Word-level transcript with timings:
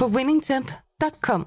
på 0.00 0.06
winningtemp.com. 0.06 1.46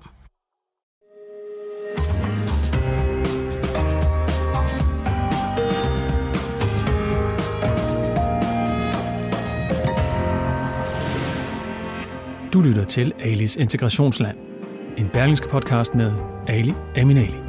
Du 12.53 12.62
lytter 12.62 12.86
til 12.86 13.13
Alis 13.20 13.55
Integrationsland. 13.55 14.38
En 14.98 15.09
berlingske 15.14 15.48
podcast 15.48 15.95
med 15.95 16.11
Ali 16.48 16.73
Aminali. 16.98 17.47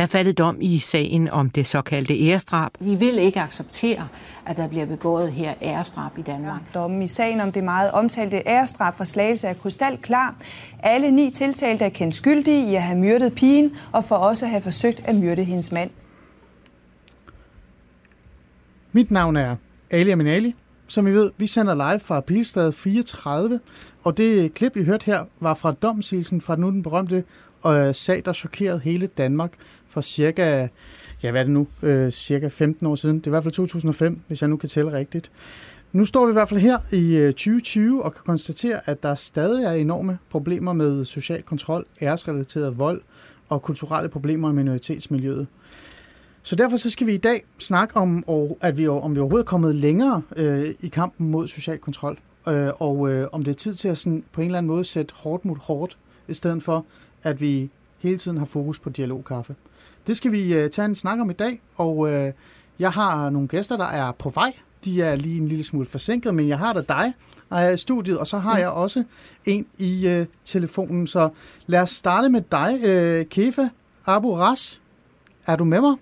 Der 0.00 0.04
er 0.04 0.08
faldet 0.08 0.38
dom 0.38 0.56
i 0.60 0.78
sagen 0.78 1.30
om 1.30 1.50
det 1.50 1.66
såkaldte 1.66 2.14
æresdrab. 2.20 2.70
Vi 2.80 2.94
vil 2.94 3.18
ikke 3.18 3.40
acceptere, 3.40 4.08
at 4.46 4.56
der 4.56 4.68
bliver 4.68 4.86
begået 4.86 5.32
her 5.32 5.54
æresdrab 5.62 6.18
i 6.18 6.22
Danmark. 6.22 6.60
Dommen 6.74 7.02
i 7.02 7.06
sagen 7.06 7.40
om 7.40 7.52
det 7.52 7.64
meget 7.64 7.90
omtalte 7.90 8.42
æresdrab 8.46 8.94
for 8.96 9.04
slagelse 9.04 9.48
er 9.48 9.54
krystal 9.54 9.98
klar. 10.02 10.36
Alle 10.78 11.10
ni 11.10 11.30
tiltalte 11.30 11.84
er 11.84 11.88
kendt 11.88 12.14
skyldige 12.14 12.70
i 12.70 12.74
at 12.74 12.82
have 12.82 12.98
myrdet 12.98 13.34
pigen 13.34 13.76
og 13.92 14.04
for 14.04 14.14
også 14.14 14.46
at 14.46 14.50
have 14.50 14.62
forsøgt 14.62 15.00
at 15.04 15.14
myrde 15.14 15.44
hendes 15.44 15.72
mand. 15.72 15.90
Mit 18.92 19.10
navn 19.10 19.36
er 19.36 19.56
Ali 19.90 20.10
Aminali. 20.10 20.54
Som 20.86 21.06
I 21.06 21.10
ved, 21.10 21.30
vi 21.36 21.46
sender 21.46 21.74
live 21.74 22.00
fra 22.00 22.20
Pilstad 22.20 22.72
34, 22.72 23.60
og 24.04 24.16
det 24.16 24.54
klip, 24.54 24.76
I 24.76 24.84
hørte 24.84 25.06
her, 25.06 25.24
var 25.40 25.54
fra 25.54 25.72
domsigelsen 25.72 26.40
fra 26.40 26.56
nu 26.56 26.70
den 26.70 26.82
berømte 26.82 27.24
øh, 27.66 27.94
sag, 27.94 28.22
der 28.24 28.32
chokerede 28.32 28.80
hele 28.84 29.06
Danmark 29.06 29.52
for 29.90 30.00
cirka, 30.00 30.68
ja 31.22 31.30
hvad 31.30 31.40
er 31.40 31.44
det 31.44 31.52
nu, 31.52 31.66
øh, 31.82 32.12
cirka 32.12 32.48
15 32.48 32.86
år 32.86 32.94
siden. 32.94 33.18
Det 33.18 33.26
er 33.26 33.30
i 33.30 33.30
hvert 33.30 33.42
fald 33.42 33.54
2005, 33.54 34.20
hvis 34.26 34.42
jeg 34.42 34.50
nu 34.50 34.56
kan 34.56 34.68
tælle 34.68 34.92
rigtigt. 34.92 35.30
Nu 35.92 36.04
står 36.04 36.26
vi 36.26 36.30
i 36.30 36.32
hvert 36.32 36.48
fald 36.48 36.60
her 36.60 36.78
i 36.92 37.16
øh, 37.16 37.32
2020 37.32 38.04
og 38.04 38.14
kan 38.14 38.22
konstatere, 38.26 38.80
at 38.86 39.02
der 39.02 39.14
stadig 39.14 39.64
er 39.64 39.72
enorme 39.72 40.18
problemer 40.30 40.72
med 40.72 41.04
social 41.04 41.42
kontrol, 41.42 41.86
æresrelateret 42.02 42.78
vold 42.78 43.02
og 43.48 43.62
kulturelle 43.62 44.08
problemer 44.08 44.50
i 44.50 44.52
minoritetsmiljøet. 44.52 45.46
Så 46.42 46.56
derfor 46.56 46.76
så 46.76 46.90
skal 46.90 47.06
vi 47.06 47.14
i 47.14 47.18
dag 47.18 47.44
snakke 47.58 47.96
om, 47.96 48.24
at 48.60 48.78
vi, 48.78 48.88
om 48.88 49.14
vi 49.14 49.20
overhovedet 49.20 49.44
er 49.44 49.48
kommet 49.48 49.74
længere 49.74 50.22
øh, 50.36 50.74
i 50.80 50.88
kampen 50.88 51.30
mod 51.30 51.48
social 51.48 51.78
kontrol, 51.78 52.18
øh, 52.48 52.70
og 52.78 53.10
øh, 53.10 53.28
om 53.32 53.42
det 53.42 53.50
er 53.50 53.54
tid 53.54 53.74
til 53.74 53.88
at 53.88 53.98
sådan, 53.98 54.24
på 54.32 54.40
en 54.40 54.46
eller 54.46 54.58
anden 54.58 54.72
måde 54.72 54.84
sætte 54.84 55.14
hårdt 55.16 55.44
mod 55.44 55.56
hårdt, 55.60 55.96
i 56.28 56.34
stedet 56.34 56.62
for 56.62 56.86
at 57.22 57.40
vi 57.40 57.70
hele 57.98 58.18
tiden 58.18 58.38
har 58.38 58.46
fokus 58.46 58.80
på 58.80 58.90
dialogkaffe. 58.90 59.54
Det 60.10 60.16
skal 60.16 60.32
vi 60.32 60.54
øh, 60.54 60.70
tage 60.70 60.86
en 60.86 60.94
snak 60.94 61.20
om 61.20 61.30
i 61.30 61.32
dag, 61.32 61.60
og 61.76 62.12
øh, 62.12 62.32
jeg 62.78 62.90
har 62.90 63.30
nogle 63.30 63.48
gæster, 63.48 63.76
der 63.76 63.84
er 63.84 64.12
på 64.12 64.30
vej. 64.30 64.52
De 64.84 65.02
er 65.02 65.14
lige 65.14 65.40
en 65.40 65.48
lille 65.48 65.64
smule 65.64 65.86
forsinket, 65.86 66.34
men 66.34 66.48
jeg 66.48 66.58
har 66.58 66.72
da 66.72 66.82
dig 66.88 67.12
jeg 67.50 67.74
i 67.74 67.76
studiet, 67.76 68.18
og 68.18 68.26
så 68.26 68.38
har 68.38 68.58
jeg 68.58 68.68
også 68.68 69.04
en 69.44 69.66
i 69.78 70.08
øh, 70.08 70.26
telefonen. 70.44 71.06
Så 71.06 71.28
lad 71.66 71.80
os 71.80 71.90
starte 71.90 72.28
med 72.28 72.42
dig, 72.52 72.80
øh, 72.84 73.26
Kefa 73.26 73.68
Abu 74.06 74.34
Ras. 74.34 74.80
Er 75.46 75.56
du 75.56 75.64
med 75.64 75.80
mig? 75.80 75.96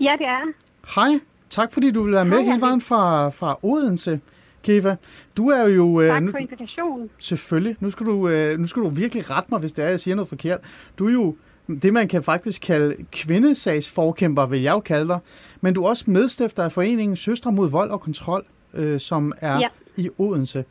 Ja, 0.00 0.12
det 0.18 0.26
er 0.26 0.52
Hej, 0.94 1.20
tak 1.50 1.72
fordi 1.72 1.90
du 1.90 2.02
vil 2.02 2.12
være 2.12 2.24
med 2.24 2.38
Hej, 2.38 2.46
hele 2.46 2.60
vejen 2.60 2.80
fra, 2.80 3.28
fra 3.28 3.58
Odense, 3.62 4.20
Keva. 4.62 4.96
Du 5.36 5.48
er 5.48 5.68
jo... 5.68 6.02
Tak 6.08 6.22
nu, 6.22 6.30
for 6.30 6.38
invitationen. 6.38 7.10
Selvfølgelig. 7.18 7.76
Nu 7.80 7.90
skal, 7.90 8.06
du, 8.06 8.28
øh, 8.28 8.58
nu 8.58 8.66
skal 8.66 8.82
du 8.82 8.88
virkelig 8.88 9.30
rette 9.30 9.48
mig, 9.50 9.60
hvis 9.60 9.72
det 9.72 9.84
er, 9.84 9.88
jeg 9.88 10.00
siger 10.00 10.14
noget 10.14 10.28
forkert. 10.28 10.60
Du 10.98 11.06
er 11.06 11.12
jo 11.12 11.36
det, 11.68 11.92
man 11.92 12.08
kan 12.08 12.22
faktisk 12.22 12.62
kalde 12.62 12.96
kvindesagsforkæmper, 13.12 14.46
vil 14.46 14.62
jeg 14.62 14.72
jo 14.72 14.80
kalde 14.80 15.08
dig. 15.08 15.18
Men 15.60 15.74
du 15.74 15.84
er 15.84 15.88
også 15.88 16.04
medstifter 16.10 16.64
af 16.64 16.72
foreningen 16.72 17.16
Søstre 17.16 17.52
mod 17.52 17.70
vold 17.70 17.90
og 17.90 18.00
kontrol, 18.00 18.44
øh, 18.74 19.00
som 19.00 19.32
er 19.40 19.58
Ja. 19.58 19.68
i 19.96 20.08
Odense. 20.18 20.64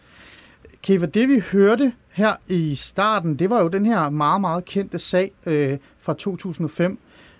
Keva, 0.83 1.05
det 1.05 1.29
vi 1.29 1.41
hørte 1.51 1.93
her 2.11 2.33
i 2.47 2.75
starten, 2.75 3.35
det 3.35 3.49
var 3.49 3.61
jo 3.61 3.67
den 3.67 3.85
her 3.85 4.09
meget, 4.09 4.41
meget 4.41 4.65
kendte 4.65 4.99
sag 4.99 5.31
øh, 5.45 5.77
fra 5.99 6.13
2005. 6.13 6.99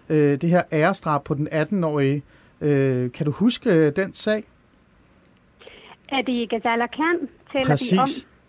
Øh, 0.10 0.42
det 0.42 0.50
her 0.50 0.64
æresdrab 0.72 1.24
på 1.24 1.34
den 1.34 1.48
18-årige. 1.48 2.24
Øh, 2.62 3.12
kan 3.12 3.26
du 3.26 3.32
huske 3.32 3.70
øh, 3.70 3.96
den 3.96 4.14
sag? 4.14 4.44
Er 6.10 6.22
det 6.22 6.50
Gazala 6.50 6.88
Khan, 6.88 7.30
taler 7.52 7.94
vi 7.94 7.98
om? 8.00 8.08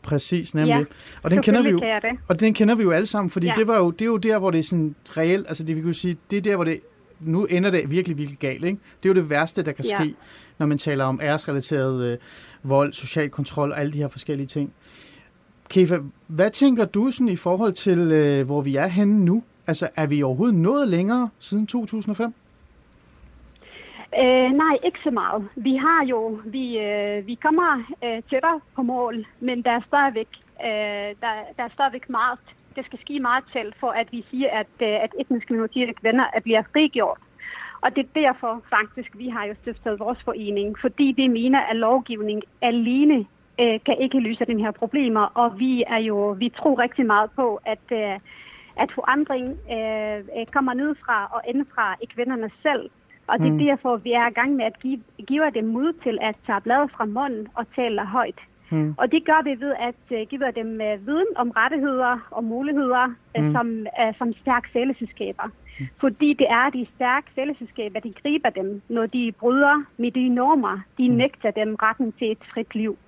Præcis, 0.08 0.54
nemlig. 0.54 0.74
Ja, 0.74 0.84
og 1.22 1.30
den 1.30 1.42
kender 1.42 1.62
vi 1.62 1.70
jo, 1.70 1.80
og 2.28 2.40
den 2.40 2.54
kender 2.54 2.74
vi 2.74 2.82
jo 2.82 2.90
alle 2.90 3.06
sammen, 3.06 3.30
fordi. 3.30 3.46
Ja. 3.46 3.52
det, 3.56 3.66
var 3.66 3.78
jo, 3.78 3.90
det 3.90 4.02
er 4.02 4.06
jo 4.06 4.16
der, 4.16 4.38
hvor 4.38 4.50
det 4.50 4.58
er 4.58 4.62
sådan 4.62 4.94
reelt, 5.16 5.46
altså 5.48 5.64
det 5.64 5.76
vi 5.76 5.82
kunne 5.82 5.94
sige, 5.94 6.16
det 6.30 6.36
er 6.36 6.40
der, 6.40 6.54
hvor 6.54 6.64
det, 6.64 6.80
nu 7.20 7.44
ender 7.44 7.70
det 7.70 7.90
virkelig, 7.90 8.18
virkelig 8.18 8.38
galt, 8.38 8.64
ikke? 8.64 8.78
Det 9.02 9.08
er 9.08 9.14
jo 9.14 9.20
det 9.20 9.30
værste, 9.30 9.62
der 9.62 9.72
kan 9.72 9.84
Ja. 9.84 9.96
ske, 9.96 10.14
når 10.58 10.66
man 10.66 10.78
taler 10.78 11.04
om 11.04 11.20
æresrelateret 11.22 12.04
øh, 12.04 12.18
vold, 12.62 12.92
social 12.92 13.30
kontrol 13.30 13.72
og 13.72 13.80
alle 13.80 13.92
de 13.92 13.98
her 13.98 14.08
forskellige 14.08 14.46
ting. 14.46 14.72
Kefa, 15.68 15.98
hvad 16.26 16.50
tænker 16.50 16.84
du 16.84 17.10
sådan 17.10 17.28
i 17.28 17.36
forhold 17.36 17.72
til, 17.72 17.98
øh, 17.98 18.46
hvor 18.46 18.60
vi 18.60 18.76
er 18.76 18.86
henne 18.86 19.24
nu? 19.24 19.42
Altså, 19.66 19.88
er 19.96 20.06
vi 20.06 20.22
overhovedet 20.22 20.54
nået 20.58 20.88
længere 20.88 21.28
siden 21.38 21.66
2005? 21.66 22.34
Øh, 24.16 24.50
nej, 24.52 24.76
ikke 24.84 24.98
så 25.04 25.10
meget. 25.10 25.48
Vi 25.56 25.76
har 25.76 26.04
jo, 26.04 26.40
vi, 26.44 26.78
øh, 26.78 27.26
vi 27.26 27.34
kommer 27.34 27.84
øh, 28.04 28.22
tættere 28.30 28.60
på 28.76 28.82
mål, 28.82 29.26
men 29.40 29.62
der 29.62 29.70
er 29.70 29.80
stadigvæk, 29.86 30.28
øh, 30.64 31.10
der, 31.22 31.32
der 31.56 31.62
er 31.64 31.74
stadigvæk 31.74 32.10
meget, 32.10 32.38
det 32.76 32.84
skal 32.84 32.98
ske 33.00 33.20
meget 33.20 33.44
til, 33.52 33.74
for 33.80 33.90
at 33.90 34.12
vi 34.12 34.24
siger, 34.30 34.50
at, 34.50 34.74
øh, 34.82 35.04
at 35.04 35.14
etniske 35.20 35.52
minoriteter 35.52 35.92
kvinder 35.92 36.24
at 36.32 36.42
bliver 36.42 36.62
frigjort. 36.72 37.18
Og 37.80 37.96
det 37.96 38.02
er 38.04 38.20
derfor 38.20 38.62
faktisk, 38.70 39.10
vi 39.14 39.28
har 39.28 39.44
jo 39.44 39.54
stiftet 39.62 40.00
vores 40.00 40.18
forening, 40.24 40.78
fordi 40.80 41.14
vi 41.16 41.28
mener, 41.28 41.60
at 41.60 41.76
lovgivning 41.76 42.42
alene 42.62 43.26
øh, 43.60 43.80
kan 43.86 43.96
ikke 43.98 44.20
løse 44.20 44.44
den 44.44 44.60
her 44.60 44.70
problemer, 44.70 45.20
og 45.20 45.58
vi 45.58 45.84
er 45.86 45.98
jo, 45.98 46.36
vi 46.38 46.48
tror 46.48 46.78
rigtig 46.78 47.06
meget 47.06 47.30
på, 47.30 47.60
at, 47.64 47.86
øh, 47.92 48.18
at 48.76 48.92
forandring 48.94 49.46
øh, 49.48 50.18
øh, 50.38 50.46
kommer 50.46 50.74
nedefra 50.74 51.30
og 51.32 51.40
indefra 51.48 51.96
i 52.02 52.06
kvinderne 52.06 52.50
selv. 52.62 52.90
Og 53.28 53.38
det 53.38 53.46
er 53.46 53.50
Mm. 53.52 53.58
mm. 53.58 53.64
derfor, 53.66 53.96
vi 53.96 54.12
er 54.12 54.26
i 54.28 54.32
gang 54.32 54.56
med 54.56 54.64
at 54.64 54.80
give, 54.80 55.00
give 55.26 55.50
dem 55.54 55.64
mod 55.64 55.92
til 56.02 56.18
at 56.22 56.36
tage 56.46 56.60
bladet 56.60 56.90
fra 56.90 57.04
munden 57.04 57.48
og 57.54 57.64
tale 57.76 58.04
højt. 58.06 58.40
Mm. 58.70 58.94
Og 58.98 59.12
det 59.12 59.24
gør 59.24 59.40
vi 59.44 59.60
ved 59.60 59.74
at 59.88 60.02
uh, 60.10 60.28
give 60.30 60.52
dem 60.60 60.80
uh, 60.86 61.06
viden 61.06 61.26
om 61.36 61.50
rettigheder 61.50 62.28
og 62.30 62.44
muligheder 62.44 63.04
uh, 63.38 63.44
Mm. 63.44 63.52
som, 63.52 63.86
uh, 64.00 64.14
som 64.18 64.32
stærke 64.32 64.68
fællesskaber. 64.72 65.48
Fordi 66.00 66.32
det 66.32 66.46
er 66.50 66.70
de 66.70 66.86
stærke 66.94 67.26
fællesskaber, 67.34 68.00
de 68.00 68.12
griber 68.22 68.50
dem, 68.50 68.82
når 68.88 69.06
de 69.06 69.32
bryder 69.40 69.84
med 69.96 70.10
de 70.10 70.28
normer, 70.28 70.80
de 70.98 71.08
nægter 71.08 71.50
dem 71.50 71.74
retten 71.82 72.12
til 72.12 72.30
et 72.32 72.38
frit 72.54 72.74
liv. 72.74 72.98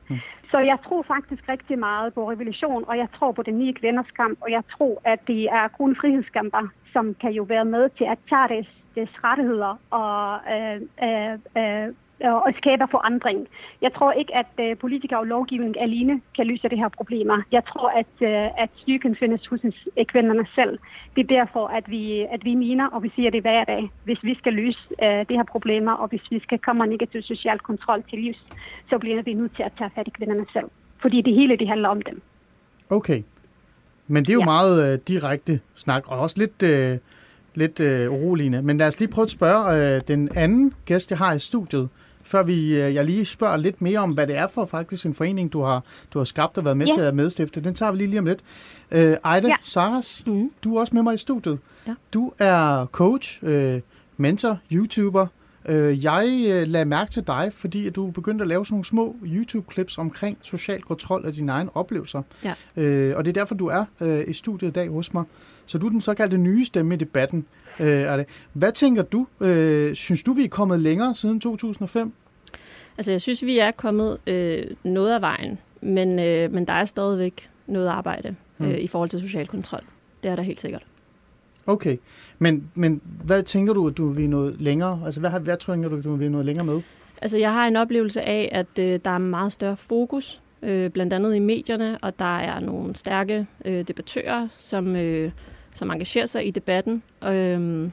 Så 0.51 0.59
jeg 0.59 0.79
tror 0.85 1.03
faktisk 1.03 1.49
rigtig 1.49 1.79
meget 1.79 2.15
på 2.15 2.31
revolution, 2.31 2.85
og 2.89 2.99
jeg 2.99 3.09
tror 3.15 3.33
på 3.33 3.43
den 3.43 3.59
nye 3.59 3.73
kvinders 3.73 4.11
kamp, 4.11 4.39
og 4.41 4.51
jeg 4.51 4.63
tror, 4.73 5.01
at 5.05 5.21
det 5.27 5.43
er 5.45 5.69
kun 5.69 5.97
frihedskamper, 5.97 6.69
som 6.93 7.15
kan 7.21 7.33
jo 7.33 7.43
være 7.43 7.65
med 7.65 7.89
til 7.99 8.05
at 8.05 8.19
tage 8.29 8.49
deres, 8.49 8.69
deres 8.95 9.11
rettigheder 9.25 9.73
og, 9.91 10.39
øh, 10.54 10.81
øh, 11.07 11.39
øh, 11.63 11.89
og 12.25 12.53
skabe 12.57 12.84
forandring. 12.91 13.48
Jeg 13.83 13.92
tror 13.95 14.13
ikke, 14.13 14.37
at 14.37 14.53
øh, 14.60 14.77
politikere 14.78 15.19
og 15.19 15.27
lovgivning 15.27 15.81
alene 15.81 16.21
kan 16.37 16.47
løse 16.47 16.69
det 16.69 16.78
her 16.78 16.89
problemer. 16.89 17.42
Jeg 17.53 17.63
tror, 17.65 17.89
at, 17.89 18.15
øh, 18.21 18.63
at 18.63 18.71
styrken 18.77 19.16
findes 19.16 19.47
hos 19.47 19.60
øh, 19.65 20.07
kvinderne 20.07 20.47
selv. 20.54 20.78
Det 21.16 21.22
er 21.22 21.37
derfor, 21.39 21.66
at 21.66 21.91
vi, 21.91 22.21
at 22.21 22.45
vi 22.45 22.54
mener, 22.54 22.87
og 22.87 23.03
vi 23.03 23.13
siger 23.15 23.31
det 23.31 23.41
hver 23.41 23.65
dag, 23.65 23.91
hvis 24.04 24.19
vi 24.22 24.34
skal 24.34 24.53
løse 24.53 24.78
øh, 25.03 25.21
de 25.31 25.37
her 25.39 25.45
problemer, 25.45 25.92
og 25.92 26.09
hvis 26.09 26.22
vi 26.31 26.41
skal 26.41 26.59
komme 26.59 26.87
negativ 26.87 27.22
social 27.22 27.59
kontrol 27.59 28.03
til 28.10 28.19
livs, 28.19 28.41
så 28.91 28.98
bliver 28.98 29.22
vi 29.22 29.34
nødt 29.34 29.57
til 29.57 29.63
at 29.63 29.72
tage 29.78 29.91
fat 29.95 30.07
i 30.07 30.10
kvinderne 30.10 30.47
selv. 30.53 30.69
Fordi 31.03 31.22
det 31.22 31.34
hele 31.34 31.57
det 31.57 31.69
handler 31.69 31.89
om 31.89 32.03
dem. 32.03 32.22
Okay. 32.91 33.22
Men 34.07 34.25
det 34.25 34.31
er 34.31 34.34
jo. 34.34 34.41
Ja. 34.41 34.45
meget 34.45 34.92
øh, 34.92 34.98
direkte 35.09 35.60
snak, 35.75 36.03
og 36.09 36.19
også 36.19 36.37
lidt, 36.39 36.63
øh, 36.63 36.98
lidt 37.55 37.81
øh, 37.81 38.13
uroligende. 38.13 38.63
Men 38.63 38.79
lad 38.79 38.87
os 38.87 38.99
lige 39.01 39.09
prøve 39.11 39.25
at 39.25 39.31
spørge 39.31 39.95
øh, 39.97 40.03
den 40.09 40.29
anden 40.35 40.75
gæst, 40.85 41.11
jeg 41.11 41.19
har 41.19 41.33
i 41.35 41.39
studiet, 41.39 41.89
før 42.23 42.43
vi, 42.43 42.75
øh, 42.75 42.95
jeg 42.95 43.05
lige 43.05 43.25
spørger 43.25 43.57
lidt 43.57 43.83
mere 43.83 43.99
om, 43.99 44.11
hvad 44.11 44.27
det 44.27 44.37
er 44.37 44.47
for 44.47 44.65
faktisk 44.65 45.07
en 45.07 45.15
forening, 45.15 45.53
du 45.53 45.63
har, 45.63 45.83
du 46.15 46.19
har 46.19 46.25
skabt 46.25 46.59
og 46.59 46.65
været 46.65 46.77
med 46.77 46.87
Ja. 46.87 46.93
til 46.93 47.01
at 47.01 47.15
medstifte. 47.15 47.61
Den 47.61 47.75
tager 47.75 47.93
vi 47.93 47.99
lige 47.99 48.09
lige 48.09 48.19
om 48.21 48.27
lidt. 48.27 48.41
Øh, 48.91 49.17
Ejda 49.25 49.49
Ja. 49.49 49.55
Saras, 49.63 50.23
Mhm. 50.27 50.51
du 50.65 50.77
er 50.77 50.81
også 50.81 50.95
med 50.95 51.03
mig 51.03 51.15
i 51.15 51.19
studiet. 51.19 51.59
Ja. 51.87 51.93
Du 52.15 52.33
er 52.39 52.87
coach, 52.87 53.39
øh, 53.43 53.81
mentor, 54.17 54.59
YouTuber. 54.73 55.27
Øh, 55.68 56.04
jeg 56.04 56.45
øh, 56.48 56.68
lagde 56.68 56.84
mærke 56.84 57.10
til 57.10 57.27
dig, 57.27 57.53
fordi 57.54 57.86
at 57.86 57.97
du 57.97 58.10
begyndte 58.10 58.42
at 58.42 58.48
lave 58.48 58.66
sådan 58.66 58.74
nogle 58.74 58.84
små 58.84 59.16
YouTube-clips 59.22 59.98
omkring 59.98 60.39
social 60.42 60.83
kontrol 60.83 61.27
af 61.27 61.33
dine 61.33 61.53
egne 61.53 61.77
oplevelser. 61.77 62.22
Ja. 62.45 62.83
Øh, 62.83 63.16
og 63.16 63.24
det 63.24 63.30
er 63.30 63.41
derfor, 63.41 63.54
du 63.54 63.66
er 63.66 63.84
i 64.28 64.33
studiet 64.33 64.68
i 64.68 64.72
dag 64.72 64.89
hos 64.89 65.15
mig. 65.15 65.24
Så 65.66 65.78
du 65.78 65.86
er 65.86 65.91
den 65.91 66.01
såkaldte 66.01 66.39
nye 66.39 66.65
stemme 66.65 66.95
i 66.95 66.98
debatten. 66.98 67.47
Er 67.78 68.16
det. 68.16 68.27
Hvad 68.53 68.72
tænker 68.72 69.03
du? 69.03 69.27
Synes 69.95 70.22
du, 70.22 70.33
vi 70.33 70.45
er 70.45 70.48
kommet 70.48 70.80
længere 70.80 71.15
siden 71.15 71.41
2005? 71.41 72.13
Altså, 73.01 73.10
jeg 73.10 73.21
synes, 73.21 73.45
vi 73.45 73.59
er 73.59 73.71
kommet 73.71 74.18
øh, 74.27 74.66
noget 74.84 75.15
af 75.15 75.21
vejen, 75.21 75.59
men, 75.80 76.18
øh, 76.18 76.53
men 76.53 76.65
der 76.65 76.72
er 76.72 76.84
stadigvæk 76.84 77.51
noget 77.66 77.89
arbejde 77.89 78.34
øh, 78.60 78.78
i 78.78 78.86
forhold 78.86 79.10
til 79.10 79.21
social 79.21 79.47
kontrol. 79.47 79.80
Det 80.22 80.30
er 80.30 80.36
der 80.36 80.42
helt 80.42 80.60
sikkert. 80.60 80.83
Okay, 81.66 81.97
men, 82.39 82.71
men 82.74 83.01
hvad 83.24 83.42
tænker 83.42 83.72
du, 83.72 83.89
at 83.89 83.97
du 83.97 84.09
vil 84.09 84.30
noget 84.30 84.60
længere? 84.60 85.01
Altså, 85.04 85.21
hvad, 85.21 85.30
hvad 85.30 85.57
tænker 85.57 85.89
du, 85.89 85.97
at 85.97 86.04
du 86.04 86.15
vil 86.15 86.30
noget 86.30 86.47
længere 86.47 86.66
med? 86.66 86.80
Altså, 87.22 87.39
jeg 87.39 87.53
har 87.53 87.66
en 87.66 87.77
oplevelse 87.77 88.22
af, 88.22 88.48
at 88.53 88.78
øh, 88.78 89.01
der 89.04 89.10
er 89.10 89.18
meget 89.18 89.53
større 89.53 89.77
fokus, 89.77 90.42
øh, 90.62 90.91
blandt 90.91 91.12
andet 91.12 91.34
i 91.34 91.39
medierne, 91.39 91.98
og 92.03 92.18
der 92.18 92.39
er 92.39 92.60
nogle 92.60 92.97
stærke 92.97 93.47
øh, 93.65 93.89
debattører, 93.89 94.48
som, 94.51 94.97
øh, 94.97 95.30
som 95.71 95.91
engagerer 95.91 96.27
sig 96.27 96.47
i 96.47 96.51
debatten. 96.51 97.03
Øh, 97.24 97.89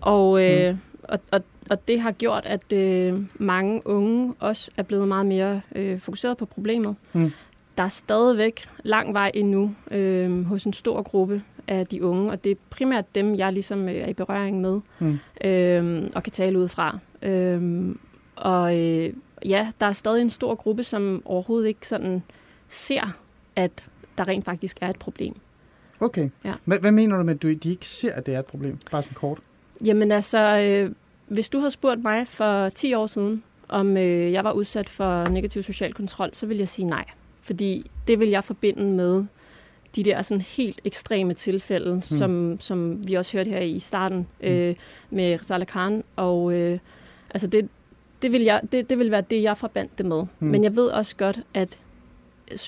og, 0.00 0.44
øh, 0.44 0.76
og, 1.02 1.20
og, 1.30 1.40
og 1.70 1.88
det 1.88 2.00
har 2.00 2.12
gjort, 2.12 2.46
at 2.46 2.72
øh, 2.72 3.20
mange 3.34 3.86
unge 3.86 4.34
også 4.38 4.70
er 4.76 4.82
blevet 4.82 5.08
meget 5.08 5.26
mere 5.26 5.60
øh, 5.74 6.00
fokuseret 6.00 6.36
på 6.36 6.46
problemet. 6.46 6.96
Mm. 7.12 7.32
Der 7.76 7.84
er 7.84 7.88
stadigvæk 7.88 8.68
lang 8.82 9.14
vej 9.14 9.30
endnu 9.34 9.74
øh, 9.90 10.44
hos 10.44 10.64
en 10.64 10.72
stor 10.72 11.02
gruppe 11.02 11.42
af 11.68 11.86
de 11.86 12.04
unge, 12.04 12.30
og 12.30 12.44
det 12.44 12.52
er 12.52 12.56
primært 12.70 13.14
dem, 13.14 13.34
jeg 13.34 13.52
ligesom 13.52 13.88
øh, 13.88 13.94
er 13.94 14.08
i 14.08 14.12
berøring 14.14 14.60
med 14.60 14.80
Mm. 14.98 15.18
øh, 15.44 16.10
og 16.14 16.22
kan 16.22 16.32
tale 16.32 16.58
ud 16.58 16.68
fra. 16.68 16.98
Øh, 17.22 17.94
og 18.36 18.78
øh, 18.78 19.12
ja, 19.44 19.68
der 19.80 19.86
er 19.86 19.92
stadig 19.92 20.22
en 20.22 20.30
stor 20.30 20.54
gruppe, 20.54 20.82
som 20.84 21.22
overhovedet 21.24 21.68
ikke 21.68 21.88
sådan 21.88 22.22
ser, 22.68 23.16
at 23.56 23.86
der 24.18 24.28
rent 24.28 24.44
faktisk 24.44 24.76
er 24.80 24.88
et 24.90 24.98
problem. 24.98 25.34
Okay. 26.00 26.30
Ja. 26.44 26.52
Hvad, 26.64 26.78
hvad 26.78 26.92
mener 26.92 27.16
du 27.16 27.22
med, 27.22 27.34
at 27.34 27.42
du, 27.42 27.52
de 27.52 27.70
ikke 27.70 27.86
ser, 27.86 28.12
at 28.14 28.26
det 28.26 28.34
er 28.34 28.38
et 28.38 28.46
problem? 28.46 28.78
Bare 28.90 29.02
sådan 29.02 29.14
kort. 29.14 29.38
Jamen 29.84 30.12
altså, 30.12 30.58
øh, 30.58 30.90
hvis 31.28 31.48
du 31.48 31.58
havde 31.58 31.70
spurgt 31.70 32.02
mig 32.02 32.26
for 32.26 32.68
10 32.68 32.94
år 32.94 33.06
siden, 33.06 33.42
om 33.68 33.96
øh, 33.96 34.32
jeg 34.32 34.44
var 34.44 34.52
udsat 34.52 34.88
for 34.88 35.28
negativ 35.28 35.62
social 35.62 35.94
kontrol, 35.94 36.30
så 36.32 36.46
vil 36.46 36.56
jeg 36.56 36.68
sige 36.68 36.86
nej. 36.86 37.04
Fordi 37.42 37.90
det 38.08 38.20
vil 38.20 38.28
jeg 38.28 38.44
forbinde 38.44 38.84
med 38.84 39.24
de 39.96 40.02
der 40.02 40.22
sådan 40.22 40.40
helt 40.40 40.80
ekstreme 40.84 41.34
tilfælde, 41.34 41.94
mm. 41.94 42.02
som, 42.02 42.56
som 42.60 43.08
vi 43.08 43.14
også 43.14 43.36
hørte 43.36 43.50
her 43.50 43.60
i 43.60 43.78
starten 43.78 44.26
øh, 44.40 44.74
med 45.10 45.38
Rizal 45.40 45.66
Khan. 45.66 46.04
Og 46.16 46.52
øh, 46.52 46.78
altså 47.30 47.46
det, 47.46 47.68
det, 48.22 48.32
vil 48.32 48.42
jeg, 48.42 48.60
det, 48.72 48.90
det 48.90 48.98
vil 48.98 49.10
være 49.10 49.20
det, 49.20 49.42
jeg 49.42 49.56
forbandt 49.56 49.98
det 49.98 50.06
med. 50.06 50.22
Mm. 50.38 50.46
Men 50.48 50.64
jeg 50.64 50.76
ved 50.76 50.86
også 50.86 51.16
godt, 51.16 51.40
at 51.54 51.78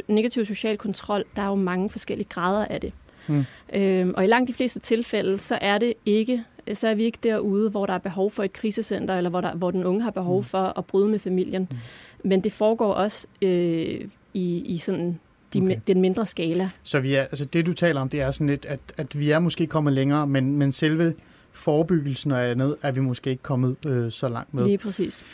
negativ 0.08 0.44
social 0.44 0.76
kontrol, 0.78 1.24
der 1.36 1.42
er 1.42 1.46
jo 1.46 1.54
mange 1.54 1.90
forskellige 1.90 2.28
grader 2.28 2.64
af 2.64 2.80
det. 2.80 2.92
Mm. 3.26 3.44
Øhm, 3.72 4.14
og 4.16 4.24
i 4.24 4.26
langt 4.26 4.48
de 4.48 4.54
fleste 4.54 4.80
tilfælde, 4.80 5.38
så 5.38 5.58
er 5.60 5.78
det 5.78 5.94
ikke, 6.06 6.44
så 6.74 6.88
er 6.88 6.94
vi 6.94 7.04
ikke 7.04 7.18
derude, 7.22 7.70
hvor 7.70 7.86
der 7.86 7.94
er 7.94 7.98
behov 7.98 8.30
for 8.30 8.42
et 8.44 8.52
krisecenter, 8.52 9.16
eller 9.16 9.30
hvor, 9.30 9.40
der, 9.40 9.54
hvor 9.54 9.70
den 9.70 9.84
unge 9.84 10.02
har 10.02 10.10
behov 10.10 10.38
Mm. 10.38 10.44
for 10.44 10.78
at 10.78 10.84
bryde 10.84 11.08
med 11.08 11.18
familien. 11.18 11.68
Mm. 11.70 11.76
Men 12.24 12.40
det 12.40 12.52
foregår 12.52 12.92
også 12.92 13.26
øh, 13.42 14.00
i, 14.34 14.62
i 14.64 14.78
sådan 14.78 15.20
de, 15.54 15.62
Okay. 15.62 15.76
den 15.86 16.00
mindre 16.00 16.26
skala. 16.26 16.70
Så 16.82 17.00
vi 17.00 17.14
er, 17.14 17.20
altså 17.20 17.44
det, 17.44 17.66
du 17.66 17.72
taler 17.72 18.00
om, 18.00 18.08
det 18.08 18.20
er 18.20 18.30
sådan 18.30 18.46
lidt, 18.46 18.66
at, 18.66 18.80
at 18.96 19.18
vi 19.18 19.30
er 19.30 19.38
måske 19.38 19.66
kommet 19.66 19.92
længere, 19.92 20.26
men, 20.26 20.56
men 20.56 20.72
selve 20.72 21.14
forebyggelsen 21.52 22.30
og 22.30 22.44
andet, 22.50 22.76
er 22.82 22.92
vi 22.92 23.00
måske 23.00 23.30
ikke 23.30 23.42
kommet 23.42 23.76
øh, 23.86 24.12
så 24.12 24.28
langt 24.28 24.54
med. 24.54 24.64
Lige 24.64 24.78
præcis. 24.78 25.24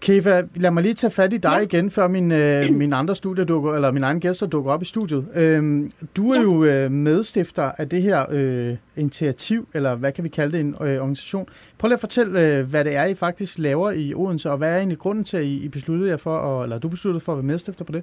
Keva, 0.00 0.42
lad 0.54 0.70
mig 0.70 0.82
lige 0.82 0.94
tage 0.94 1.10
fat 1.10 1.32
i 1.32 1.36
dig 1.36 1.48
ja. 1.48 1.58
igen, 1.58 1.90
før 1.90 2.08
min, 2.08 2.32
øh, 2.32 2.74
min 2.74 2.92
andre 2.92 3.14
studie 3.14 3.44
dukker, 3.44 3.74
eller 3.74 3.90
min 3.92 4.02
egen 4.02 4.20
gæster 4.20 4.46
dukker 4.46 4.72
op 4.72 4.82
i 4.82 4.84
studiet. 4.84 5.26
Øhm, 5.34 5.92
du 6.16 6.30
er 6.30 6.36
ja. 6.36 6.42
jo 6.42 6.64
øh, 6.64 6.90
medstifter 6.90 7.70
af 7.78 7.88
det 7.88 8.02
her 8.02 8.26
øh, 8.30 8.76
initiativ, 8.96 9.68
eller 9.74 9.94
hvad 9.94 10.12
kan 10.12 10.24
vi 10.24 10.28
kalde 10.28 10.52
det, 10.52 10.60
en 10.60 10.74
øh, 10.80 11.00
organisation. 11.00 11.48
Prøv 11.78 11.88
lige 11.88 11.94
at 11.94 12.00
fortælle, 12.00 12.40
øh, 12.40 12.66
hvad 12.66 12.84
det 12.84 12.96
er, 12.96 13.04
I 13.04 13.14
faktisk 13.14 13.58
laver 13.58 13.90
i 13.90 14.14
Odense, 14.14 14.50
og 14.50 14.58
hvad 14.58 14.72
er 14.72 14.76
egentlig 14.76 14.98
grunden 14.98 15.24
til, 15.24 15.36
at 15.36 15.44
I, 15.44 15.64
I 15.64 15.68
besluttede 15.68 16.10
jer 16.10 16.16
for, 16.16 16.38
at, 16.38 16.64
eller 16.64 16.78
du 16.78 16.88
besluttede 16.88 17.24
for 17.24 17.32
at 17.32 17.36
være 17.38 17.46
medstifter 17.46 17.84
på 17.84 17.92
det? 17.92 18.02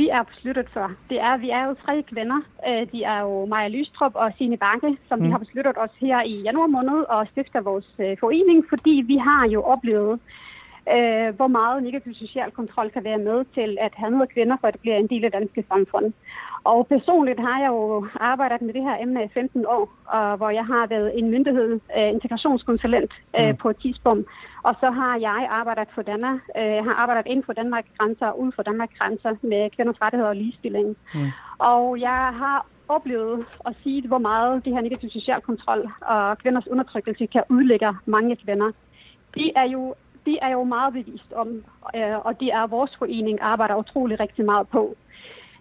Vi 0.00 0.08
er 0.08 0.22
besluttet 0.22 0.68
for. 0.72 0.86
Det 1.10 1.18
er, 1.20 1.36
vi 1.36 1.50
er 1.50 1.62
jo 1.68 1.74
tre 1.84 2.02
kvinder. 2.10 2.40
Øh, 2.68 2.82
De 2.92 3.02
er 3.02 3.20
jo 3.20 3.46
Maja 3.46 3.68
Lystrup 3.68 4.14
og 4.14 4.32
Signe 4.36 4.56
Bakke, 4.56 4.96
som 5.08 5.18
mm. 5.18 5.24
vi 5.24 5.30
har 5.30 5.38
besluttet 5.38 5.74
os 5.84 5.94
her 6.00 6.22
i 6.22 6.34
januar 6.46 6.66
måned 6.66 6.98
og 7.14 7.26
stifter 7.32 7.60
vores 7.60 7.90
øh, 7.98 8.16
forening, 8.20 8.64
fordi 8.68 8.94
vi 9.06 9.16
har 9.16 9.48
jo 9.54 9.60
oplevet, 9.62 10.20
øh, 10.94 11.28
hvor 11.36 11.46
meget 11.46 11.82
negativ 11.82 12.14
social 12.14 12.50
kontrol 12.50 12.90
kan 12.90 13.04
være 13.04 13.18
med 13.28 13.44
til 13.54 13.70
at 13.80 13.92
have 13.94 14.10
noget 14.10 14.32
kvinder, 14.34 14.56
for 14.60 14.66
at 14.68 14.74
det 14.74 14.80
bliver 14.80 14.96
en 14.96 15.12
del 15.12 15.24
af 15.24 15.32
danske 15.32 15.64
samfund. 15.68 16.12
Og 16.72 16.86
personligt 16.86 17.40
har 17.40 17.58
jeg 17.64 17.68
jo 17.68 18.06
arbejdet 18.20 18.60
med 18.62 18.74
det 18.74 18.82
her 18.82 18.96
emne 19.04 19.24
i 19.24 19.28
15 19.34 19.66
år, 19.66 19.84
og 20.16 20.36
hvor 20.36 20.50
jeg 20.50 20.66
har 20.72 20.86
været 20.86 21.18
en 21.18 21.30
myndighed, 21.30 21.70
øh, 21.98 22.08
integrationskonsulent 22.16 23.12
øh, 23.38 23.48
Mm. 23.48 23.56
på 23.56 23.70
et 23.70 23.78
tidspunkt. 23.84 24.28
Og 24.62 24.74
så 24.80 24.88
har 24.90 25.16
jeg 25.28 25.46
arbejdet 25.50 25.88
for 25.94 26.02
Danmark, 26.02 26.40
øh, 26.60 26.78
har 26.86 26.94
arbejdet 27.02 27.26
inden 27.30 27.44
for 27.44 27.52
Danmarks 27.52 27.88
grænser 27.98 28.26
og 28.26 28.40
uden 28.40 28.52
for 28.56 28.62
Danmarks 28.62 28.98
grænser 28.98 29.30
med 29.42 29.70
kvinders 29.70 30.02
rettigheder 30.02 30.28
og 30.28 30.36
ligestilling. 30.36 30.96
Mm. 31.14 31.30
Og 31.58 32.00
jeg 32.00 32.20
har 32.42 32.66
oplevet 32.88 33.46
at 33.66 33.72
sige, 33.82 34.08
hvor 34.08 34.18
meget 34.18 34.64
det 34.64 34.72
her 34.74 34.80
negativ 34.80 35.10
social 35.10 35.40
kontrol 35.40 35.82
og 36.00 36.38
kvinders 36.38 36.66
undertrykkelse 36.66 37.26
kan 37.26 37.42
udlægge 37.48 37.90
mange 38.06 38.36
kvinder. 38.36 38.70
De 39.34 39.52
er 39.56 39.64
jo, 39.64 39.94
de 40.26 40.38
er 40.42 40.50
jo 40.50 40.64
meget 40.64 40.92
bevidst 40.92 41.32
om, 41.32 41.48
øh, 41.96 42.18
og 42.26 42.40
det 42.40 42.48
er 42.48 42.66
vores 42.66 42.92
forening 42.98 43.38
arbejder 43.40 43.74
utrolig 43.76 44.20
rigtig 44.20 44.44
meget 44.44 44.68
på, 44.68 44.96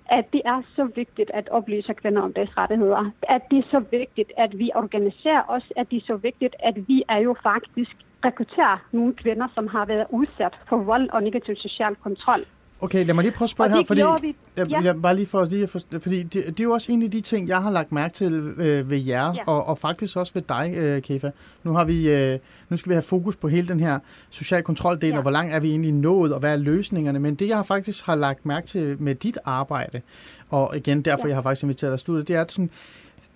at 0.09 0.25
det 0.33 0.41
er 0.45 0.61
så 0.75 0.83
vigtigt 0.95 1.31
at 1.33 1.49
oplyse 1.49 1.93
kvinder 1.93 2.21
om 2.21 2.33
deres 2.33 2.57
rettigheder. 2.57 3.11
At 3.29 3.41
det 3.51 3.57
er 3.59 3.67
så 3.71 3.79
vigtigt, 3.91 4.31
at 4.37 4.59
vi 4.59 4.71
organiserer 4.75 5.43
os. 5.47 5.63
At 5.75 5.91
det 5.91 5.97
er 5.97 6.05
så 6.07 6.15
vigtigt, 6.15 6.55
at 6.59 6.75
vi 6.87 7.03
er 7.09 7.17
jo 7.17 7.35
faktisk 7.43 7.95
rekrutterer 8.25 8.77
nogle 8.91 9.13
kvinder, 9.13 9.47
som 9.55 9.67
har 9.67 9.85
været 9.85 10.05
udsat 10.09 10.53
for 10.69 10.77
vold 10.77 11.09
og 11.09 11.23
negativ 11.23 11.55
social 11.55 11.95
kontrol. 11.95 12.41
Okay, 12.81 13.05
lad 13.05 13.13
mig 13.13 13.23
lige 13.23 13.33
prøve 13.33 13.45
at 13.45 13.49
spørge 13.49 13.69
her, 13.69 13.83
fordi, 13.87 14.01
vi- 14.21 14.35
jeg, 14.57 14.69
ja. 14.71 14.79
jeg, 14.81 15.01
bare 15.01 15.15
lige 15.15 15.25
for, 15.25 15.45
lige 15.45 15.67
forstå, 15.67 15.99
fordi 15.99 16.23
det, 16.23 16.33
det 16.47 16.59
er 16.59 16.63
jo 16.63 16.71
også 16.71 16.91
en 16.91 17.03
af 17.03 17.11
de 17.11 17.21
ting, 17.21 17.47
jeg 17.47 17.61
har 17.63 17.71
lagt 17.71 17.91
mærke 17.91 18.13
til 18.13 18.33
øh, 18.33 18.89
ved 18.89 18.97
jer, 18.97 19.33
Ja. 19.33 19.43
og, 19.47 19.67
og 19.67 19.77
faktisk 19.77 20.17
også 20.17 20.33
ved 20.33 20.41
dig, 20.49 20.73
øh, 20.77 21.01
Kefa. 21.01 21.29
Nu, 21.63 21.73
har 21.73 21.83
vi, 21.85 22.09
øh, 22.11 22.39
nu 22.69 22.77
skal 22.77 22.89
vi 22.89 22.93
have 22.93 23.01
fokus 23.01 23.35
på 23.35 23.47
hele 23.47 23.67
den 23.67 23.79
her 23.79 23.99
social 24.29 24.63
kontroldel, 24.63 25.09
Ja. 25.09 25.15
og 25.15 25.21
hvor 25.21 25.31
langt 25.31 25.53
er 25.53 25.59
vi 25.59 25.69
egentlig 25.69 25.91
nået, 25.93 26.33
og 26.33 26.39
hvad 26.39 26.51
er 26.51 26.55
løsningerne. 26.57 27.19
Men 27.19 27.35
det, 27.35 27.47
jeg 27.47 27.55
har 27.55 27.63
faktisk 27.63 28.05
har 28.05 28.15
lagt 28.15 28.45
mærke 28.45 28.67
til 28.67 29.01
med 29.01 29.15
dit 29.15 29.37
arbejde, 29.45 30.01
og 30.49 30.77
igen, 30.77 31.01
derfor 31.01 31.27
Ja. 31.27 31.27
jeg 31.27 31.37
har 31.37 31.41
faktisk 31.41 31.63
inviteret 31.63 31.91
dig 31.91 31.99
studiet, 31.99 32.27
det 32.27 32.35
er, 32.35 32.41
at 32.41 32.51
sådan, 32.51 32.69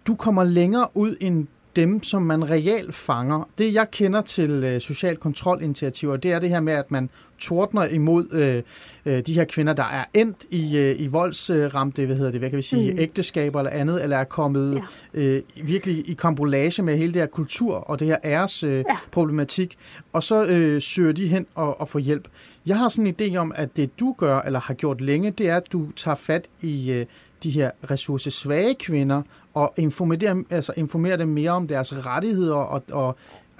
du 0.07 0.15
kommer 0.15 0.43
længere 0.43 0.87
ud 0.93 1.15
end 1.19 1.47
dem, 1.75 2.03
som 2.03 2.21
man 2.21 2.49
reelt 2.49 2.95
fanger. 2.95 3.49
Det, 3.57 3.73
jeg 3.73 3.91
kender 3.91 4.21
til 4.21 4.49
øh, 4.49 4.81
social 4.81 5.17
kontrolinitiativer, 5.17 6.17
det 6.17 6.31
er 6.31 6.39
det 6.39 6.49
her 6.49 6.59
med, 6.59 6.73
at 6.73 6.91
man 6.91 7.09
tordner 7.39 7.85
imod 7.85 8.33
øh, 8.33 8.63
øh, 9.05 9.21
de 9.25 9.33
her 9.33 9.43
kvinder, 9.43 9.73
der 9.73 9.83
er 9.83 10.05
endt 10.13 10.37
i, 10.49 10.77
øh, 10.77 11.01
i 11.01 11.07
voldsramte, 11.07 12.05
hvad 12.05 12.15
hedder 12.15 12.31
det, 12.31 12.39
hvad 12.39 12.49
kan 12.49 12.57
vi 12.57 12.61
sige, 12.61 12.91
mm. 12.91 12.99
Ægteskaber 12.99 13.59
eller 13.59 13.71
andet, 13.71 14.03
eller 14.03 14.17
er 14.17 14.23
kommet 14.23 14.81
ja. 15.13 15.19
øh, 15.21 15.41
virkelig 15.63 16.09
i 16.09 16.13
kambolage 16.13 16.83
med 16.83 16.97
hele 16.97 17.13
det 17.13 17.21
her 17.21 17.27
kultur 17.27 17.75
og 17.75 17.99
det 17.99 18.07
her 18.07 18.17
æres 18.23 18.63
øh, 18.63 18.77
ja. 18.77 18.83
problematik, 19.11 19.77
og 20.13 20.23
så 20.23 20.45
øh, 20.45 20.81
søger 20.81 21.11
de 21.11 21.27
hen 21.27 21.45
og, 21.55 21.81
og 21.81 21.89
får 21.89 21.99
hjælp. 21.99 22.27
Jeg 22.65 22.77
har 22.77 22.89
sådan 22.89 23.07
en 23.07 23.33
idé 23.33 23.37
om, 23.37 23.53
at 23.55 23.77
det 23.77 23.99
du 23.99 24.15
gør, 24.17 24.41
eller 24.41 24.59
har 24.59 24.73
gjort 24.73 25.01
længe, 25.01 25.31
det 25.31 25.49
er, 25.49 25.57
at 25.57 25.71
du 25.71 25.91
tager 25.91 26.15
fat 26.15 26.45
i 26.61 26.91
øh, 26.91 27.05
de 27.43 27.49
her 27.49 27.71
ressourcesvage 27.91 28.75
kvinder, 28.75 29.21
og 29.59 29.73
informerer, 29.77 30.43
altså 30.49 30.73
informerer 30.77 31.17
dem 31.17 31.27
mere 31.27 31.51
om 31.51 31.67
deres 31.67 32.05
rettigheder 32.05 32.55
og, 32.55 32.83
og, 32.91 33.15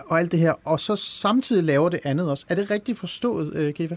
og 0.10 0.20
alt 0.20 0.32
det 0.32 0.40
her, 0.40 0.54
og 0.66 0.80
så 0.80 0.96
samtidig 0.96 1.64
laver 1.64 1.90
det 1.90 2.00
andet 2.04 2.32
også. 2.32 2.46
Er 2.50 2.56
det 2.56 2.72
rigtigt 2.72 3.00
forstået, 3.00 3.54
øh, 3.56 3.74
Kefa? 3.74 3.96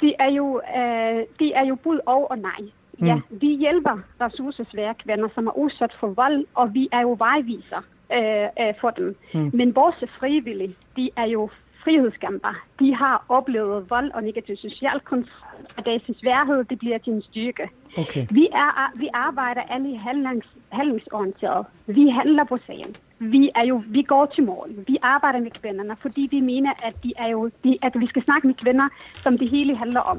De 0.00 0.14
er 0.18 0.30
jo, 0.30 0.60
øh, 0.76 1.18
de 1.40 1.52
er 1.52 1.64
jo 1.68 1.74
bud 1.74 1.98
og 2.06 2.30
og 2.30 2.38
nej. 2.38 2.62
Ja, 3.02 3.14
Mm. 3.14 3.22
vi 3.40 3.56
hjælper 3.56 3.98
ressourcesvære 4.20 4.94
kvinder, 5.04 5.28
som 5.34 5.46
er 5.46 5.58
udsat 5.58 5.92
for 6.00 6.06
vold, 6.06 6.44
og 6.54 6.74
vi 6.74 6.88
er 6.92 7.00
jo 7.00 7.14
vejviser 7.18 7.82
øh, 8.12 8.66
øh, 8.68 8.74
for 8.80 8.90
dem. 8.90 9.16
Mm. 9.34 9.50
Men 9.54 9.74
vores 9.74 9.96
frivillige, 10.20 10.74
de 10.96 11.10
er 11.16 11.24
jo 11.26 11.50
frihedskæmper. 11.88 12.54
De 12.80 12.94
har 12.94 13.24
oplevet 13.28 13.90
vold 13.90 14.10
og 14.14 14.22
negativ 14.22 14.56
social 14.56 15.00
kontrol, 15.04 15.62
og 15.76 15.84
deres 15.84 16.02
sværhed, 16.20 16.64
det 16.64 16.78
bliver 16.78 16.98
til 16.98 17.12
en 17.12 17.22
styrke. 17.22 17.70
Okay. 17.98 18.26
Vi, 18.30 18.48
er, 18.52 18.92
vi 19.02 19.08
arbejder 19.14 19.62
alle 19.74 19.98
handlings, 19.98 20.46
handlingsorienteret. 20.72 21.66
Vi 21.86 22.08
handler 22.08 22.44
på 22.44 22.58
sagen. 22.66 22.94
Vi, 23.18 23.50
er 23.54 23.64
jo, 23.64 23.82
vi 23.86 24.02
går 24.02 24.26
til 24.26 24.44
mål. 24.44 24.68
Vi 24.86 24.96
arbejder 25.02 25.40
med 25.40 25.50
kvinderne, 25.50 25.96
fordi 26.00 26.28
vi 26.30 26.40
mener, 26.40 26.72
at, 26.82 26.94
de 27.04 27.12
er 27.16 27.30
jo, 27.30 27.50
de, 27.64 27.78
at 27.82 27.92
vi 28.00 28.06
skal 28.06 28.24
snakke 28.24 28.46
med 28.46 28.54
kvinder, 28.54 28.88
som 29.14 29.38
det 29.38 29.50
hele 29.50 29.76
handler 29.76 30.00
om. 30.00 30.18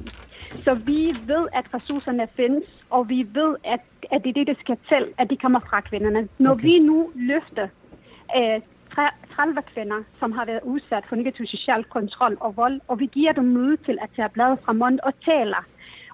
Så 0.49 0.73
vi 0.75 0.99
ved, 1.27 1.47
at 1.53 1.65
ressourcerne 1.73 2.27
findes, 2.35 2.63
og 2.89 3.09
vi 3.09 3.27
ved, 3.33 3.55
at, 3.63 3.81
at 4.11 4.23
det 4.23 4.29
er 4.29 4.33
det, 4.33 4.47
der 4.47 4.53
skal 4.59 4.77
til, 4.87 5.05
at 5.17 5.29
de 5.29 5.37
kommer 5.37 5.59
fra 5.59 5.81
kvinderne. 5.81 6.27
Når 6.39 6.51
Okay. 6.51 6.63
vi 6.63 6.79
nu 6.79 7.11
løfter 7.15 7.67
øh, 8.37 8.59
30 8.95 9.61
kvinder, 9.73 10.03
som 10.19 10.31
har 10.31 10.45
været 10.45 10.59
udsat 10.63 11.03
for 11.09 11.15
negativ 11.15 11.45
social 11.47 11.83
kontrol 11.83 12.37
og 12.39 12.57
vold, 12.57 12.81
og 12.87 12.99
vi 12.99 13.05
giver 13.05 13.31
dem 13.33 13.43
møde 13.43 13.77
til 13.77 13.97
at 14.01 14.09
tage 14.15 14.29
bladet 14.29 14.59
fra 14.65 14.73
munden 14.73 14.99
og 15.03 15.13
taler 15.25 15.63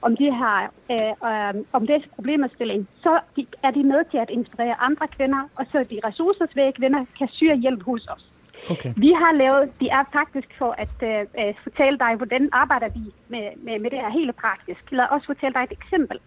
om 0.01 0.17
det 0.17 0.31
her, 0.41 0.57
øh, 0.93 1.13
øh, 1.29 1.63
om 1.73 1.87
deres 1.87 2.03
problemstilling, 2.15 2.87
så 3.03 3.19
de, 3.35 3.45
er 3.63 3.71
de 3.71 3.83
med 3.83 4.01
til 4.11 4.17
at 4.17 4.29
inspirere 4.29 4.75
andre 4.81 5.07
kvinder, 5.07 5.41
og 5.55 5.65
så 5.71 5.77
de 5.91 5.99
ressourcesvæge 6.07 6.73
kvinder 6.73 7.05
kan 7.17 7.27
syre 7.31 7.55
hjælp 7.57 7.83
hos 7.83 8.07
os. 8.07 8.25
Okay. 8.69 8.93
Vi 8.97 9.11
har 9.21 9.31
lavet, 9.33 9.79
det 9.79 9.89
er 9.91 10.03
faktisk 10.13 10.47
for 10.57 10.71
at 10.77 10.95
øh, 11.11 11.53
fortælle 11.63 11.97
dig, 11.99 12.15
hvordan 12.15 12.49
arbejder 12.51 12.89
vi 12.89 13.03
med, 13.27 13.45
med, 13.65 13.79
med 13.79 13.89
det 13.89 13.99
her 13.99 14.09
hele 14.09 14.33
praktisk. 14.33 14.91
Lad 14.91 15.07
os 15.11 15.25
fortælle 15.25 15.53
dig 15.53 15.63
et 15.63 15.71
eksempel. 15.81 16.17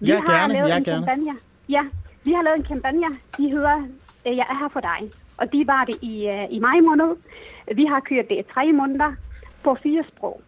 Vi 0.00 0.06
Ja, 0.06 0.16
har 0.16 0.38
gerne, 0.38 0.52
lavet 0.54 0.68
ja, 0.68 0.76
en 0.76 0.84
gerne. 0.84 1.06
kampagne. 1.06 1.32
Ja, 1.68 1.82
vi 2.24 2.32
har 2.32 2.42
lavet 2.42 2.58
en 2.58 2.64
kampagne, 2.64 3.06
de 3.38 3.50
hedder 3.50 3.76
øh, 4.26 4.36
Jeg 4.36 4.46
er 4.52 4.58
her 4.62 4.68
for 4.68 4.80
dig. 4.80 5.00
Og 5.38 5.52
de 5.52 5.66
var 5.66 5.84
det 5.84 5.96
i, 6.02 6.28
øh, 6.28 6.46
i 6.50 6.58
maj 6.58 6.80
måned. 6.80 7.16
Vi 7.74 7.84
har 7.84 8.00
kørt 8.00 8.28
det 8.28 8.38
i 8.38 8.52
tre 8.54 8.72
måneder 8.72 9.12
på 9.64 9.74
fire 9.82 10.04
sprog. 10.10 10.40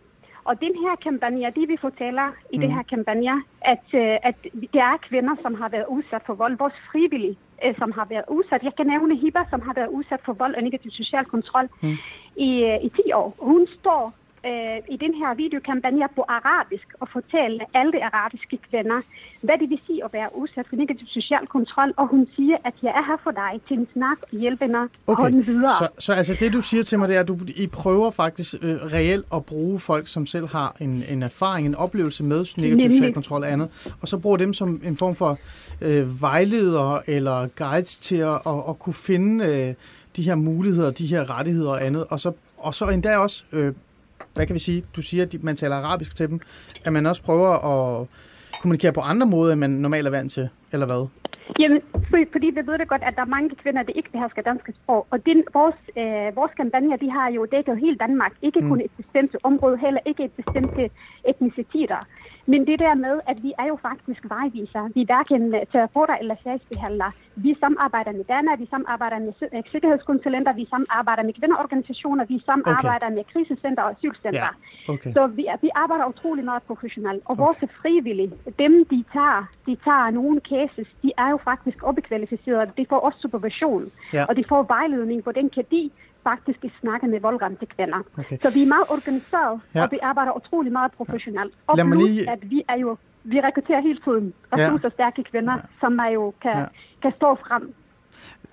Og 0.45 0.61
den 0.61 0.75
her 0.83 0.95
kampagne, 1.03 1.53
det 1.57 1.69
vi 1.69 1.77
fortæller 1.81 2.29
i 2.53 2.57
mm. 2.57 2.61
det 2.61 2.75
her 2.75 2.83
kampagne, 2.83 3.43
at, 3.61 3.87
øh, 3.95 4.17
at 4.23 4.37
det 4.73 4.81
er 4.91 4.97
kvinder, 5.09 5.35
som 5.43 5.55
har 5.55 5.69
været 5.69 5.85
udsat 5.89 6.23
for 6.27 6.35
vold. 6.35 6.59
Vores 6.59 6.75
frivillige, 6.93 7.37
øh, 7.65 7.75
som 7.79 7.93
har 7.93 8.07
været 8.11 8.25
udsat. 8.29 8.63
Jeg 8.63 8.75
kan 8.77 8.87
nævne 8.87 9.17
Hiba, 9.17 9.43
som 9.51 9.61
har 9.61 9.75
været 9.75 9.89
udsat 9.89 10.21
for 10.25 10.33
vold 10.33 10.55
og 10.55 10.63
negativ 10.63 10.91
social 10.91 11.25
kontrol 11.25 11.69
mm. 11.83 11.97
i, 12.37 12.51
øh, 12.65 12.85
i 12.85 12.89
10 12.89 13.13
år. 13.13 13.35
Hun 13.39 13.67
står 13.79 14.15
øh, 14.47 14.79
i 14.95 14.97
den 15.05 15.15
her 15.21 15.35
videokampagne 15.35 16.09
på 16.17 16.23
arabisk 16.29 16.89
og 17.01 17.09
fortælle 17.13 17.61
alle 17.75 17.93
de 17.93 18.05
arabiske 18.05 18.57
kvinder, 18.71 19.01
hvad 19.41 19.59
det 19.61 19.71
vil 19.71 19.81
sige 19.87 20.05
at 20.05 20.13
være 20.13 20.29
udsat 20.37 20.67
for 20.69 20.77
negativ 20.77 21.07
social 21.07 21.47
kontrol. 21.47 21.93
Og 21.97 22.07
hun 22.07 22.29
siger, 22.37 22.57
at 22.65 22.75
jeg 22.83 22.91
er 22.91 23.05
her 23.11 23.19
for 23.25 23.31
dig 23.31 23.53
til 23.69 23.77
en 23.79 23.89
snak 23.93 24.19
og 24.33 24.39
hjælpe 24.39 24.67
dig 24.69 24.85
okay. 25.07 25.23
Hånden 25.23 25.47
videre. 25.47 25.71
så, 25.79 25.89
så 25.99 26.13
altså 26.13 26.37
det 26.41 26.53
du 26.53 26.61
siger 26.61 26.83
til 26.83 26.99
mig, 26.99 27.09
det 27.09 27.17
er, 27.17 27.21
at 27.21 27.29
du, 27.29 27.39
I 27.57 27.67
prøver 27.67 28.11
faktisk 28.11 28.55
øh, 28.63 28.77
reelt 28.77 29.27
at 29.35 29.45
bruge 29.45 29.79
folk, 29.79 30.07
som 30.09 30.27
selv 30.27 30.49
har 30.49 30.77
en, 30.81 31.05
en 31.09 31.23
erfaring, 31.23 31.67
en 31.67 31.75
oplevelse 31.75 32.25
med 32.25 32.37
negativ 32.37 32.71
Nemlig. 32.71 32.91
social 32.91 33.15
kontrol 33.15 33.43
og 33.43 33.53
andet, 33.53 33.95
og 34.01 34.09
så 34.09 34.19
bruger 34.19 34.37
dem 34.37 34.53
som 34.53 34.81
en 34.85 34.97
form 34.97 35.15
for 35.15 35.39
øh, 35.81 36.23
vejledere 36.23 37.11
eller 37.11 37.49
guides 37.57 37.97
til 37.97 38.17
at, 38.17 38.41
at, 38.47 38.55
at 38.69 38.79
kunne 38.79 38.95
finde 38.95 39.45
øh, 39.45 39.75
de 40.17 40.23
her 40.23 40.35
muligheder, 40.35 40.91
de 40.91 41.07
her 41.07 41.39
rettigheder 41.39 41.71
og 41.71 41.87
andet, 41.87 42.05
og 42.11 42.21
så, 42.21 42.33
og 42.59 42.75
så 42.75 42.89
endda 42.89 43.17
også, 43.17 43.45
øh, 43.53 43.73
hvad 44.35 44.47
kan 44.47 44.55
vi 44.55 44.59
sige, 44.61 44.85
du 44.97 45.03
siger, 45.03 45.23
at 45.25 45.43
man 45.43 45.57
taler 45.57 45.77
arabisk 45.77 46.17
til 46.17 46.29
dem, 46.29 46.41
at 46.85 46.93
man 46.93 47.07
også 47.07 47.23
prøver 47.23 47.51
at 47.73 48.07
kommunikere 48.63 48.93
på 48.93 49.01
andre 49.01 49.27
måder, 49.27 49.53
end 49.53 49.61
man 49.61 49.71
normalt 49.71 50.07
er 50.07 50.11
vant 50.11 50.33
til, 50.33 50.49
eller 50.73 50.87
hvad? 50.87 51.07
Jamen, 51.61 51.81
for- 51.93 52.27
fordi 52.33 52.47
vi 52.47 52.63
ved 52.67 52.79
det 52.79 52.89
godt, 52.89 53.03
at 53.03 53.15
der 53.17 53.23
er 53.23 53.27
mange 53.37 53.51
kvinder, 53.63 53.83
der 53.83 53.93
ikke 53.97 54.11
behersker 54.13 54.43
dansk 54.43 54.71
sprog. 54.83 55.07
Og 55.11 55.27
den, 55.27 55.39
vores, 55.55 55.75
øh, 56.03 56.37
vores 56.37 56.53
kampagne, 56.57 56.97
de 57.05 57.11
har 57.11 57.31
jo 57.31 57.47
dækket 57.53 57.79
hele 57.79 57.97
Danmark. 57.97 58.33
Ikke 58.43 58.61
kun 58.69 58.81
et 58.81 58.91
bestemt 58.97 59.37
område, 59.43 59.77
heller 59.79 60.01
ikke 60.07 60.25
et 60.25 60.33
bestemt 60.41 60.75
etniciteter. 61.29 62.01
Men 62.47 62.67
det 62.67 62.79
der 62.79 62.95
med, 62.95 63.21
at 63.27 63.39
vi 63.43 63.53
er 63.59 63.67
jo 63.67 63.79
faktisk 63.83 64.21
vejviser. 64.29 64.89
Vi 64.95 65.01
er 65.03 65.07
hverken 65.07 65.55
øh, 65.55 65.61
terapeuter 65.73 66.15
eller 66.15 66.35
sagsbehandlere. 66.45 67.13
Vi 67.37 67.57
samarbejder 67.61 68.13
med 68.13 68.25
DANA, 68.25 68.55
vi 68.57 68.67
samarbejder 68.71 69.19
med 69.19 69.33
øh, 69.55 69.63
sikkerhedskonsulenter, 69.73 70.53
vi 70.53 70.67
samarbejder 70.71 71.23
med 71.23 71.33
kvindeorganisationer, 71.33 72.25
vi 72.25 72.43
samarbejder 72.47 73.07
okay. 73.07 73.17
med 73.17 73.25
krisecenter 73.33 73.83
og 73.83 73.91
asylcenter. 73.91 74.49
Ja, 74.89 74.93
okay. 74.93 75.13
Så 75.13 75.27
vi, 75.27 75.47
vi 75.63 75.71
arbejder 75.75 76.05
utrolig 76.07 76.45
meget 76.45 76.63
professionelt. 76.63 77.23
Og 77.25 77.39
vores 77.39 77.59
frivillige, 77.83 78.33
dem 78.59 78.85
de 78.85 79.05
tager, 79.13 79.49
de 79.67 79.77
tager 79.85 80.11
nogle 80.11 80.41
cases, 80.53 80.89
de 81.03 81.13
er 81.19 81.29
jo 81.31 81.39
faktisk 81.45 81.79
opkvalificerede. 81.83 82.71
De 82.77 82.87
får 82.89 82.99
også 82.99 83.19
supervision, 83.21 83.91
Ja. 84.13 84.25
og 84.25 84.37
de 84.37 84.45
får 84.49 84.63
vejledning, 84.63 85.23
hvordan 85.23 85.49
kan 85.49 85.65
de 85.71 85.91
faktisk 86.23 86.59
snakke 86.81 87.07
med 87.07 87.21
voldramte 87.21 87.67
kvinder. 87.67 87.99
Okay. 88.19 88.39
Så 88.43 88.51
vi 88.51 88.63
er 88.63 88.67
meget 88.67 88.85
organiseret, 88.89 89.61
Ja. 89.75 89.79
ja. 89.79 89.85
og 89.85 89.89
vi 89.93 89.99
arbejder 90.03 90.33
utrolig 90.37 90.73
meget 90.73 90.93
professionelt. 90.93 91.55
Og 91.67 91.77
Lad 91.77 91.85
plus, 91.85 92.03
lige- 92.09 92.31
at 92.31 92.51
vi 92.51 92.63
er 92.69 92.77
jo 92.79 92.97
vi 93.25 93.41
rekrutterer 93.41 93.81
hele 93.81 93.99
tiden 94.05 94.33
ressourcestærke 94.53 95.25
kvinder, 95.31 95.53
ja. 95.53 95.61
som 95.81 95.99
er 95.99 96.11
jo 96.15 96.33
kan, 96.43 96.51
Ja. 96.51 96.59
ja. 96.61 96.67
kan 97.03 97.13
stå 97.17 97.35
frem. 97.49 97.75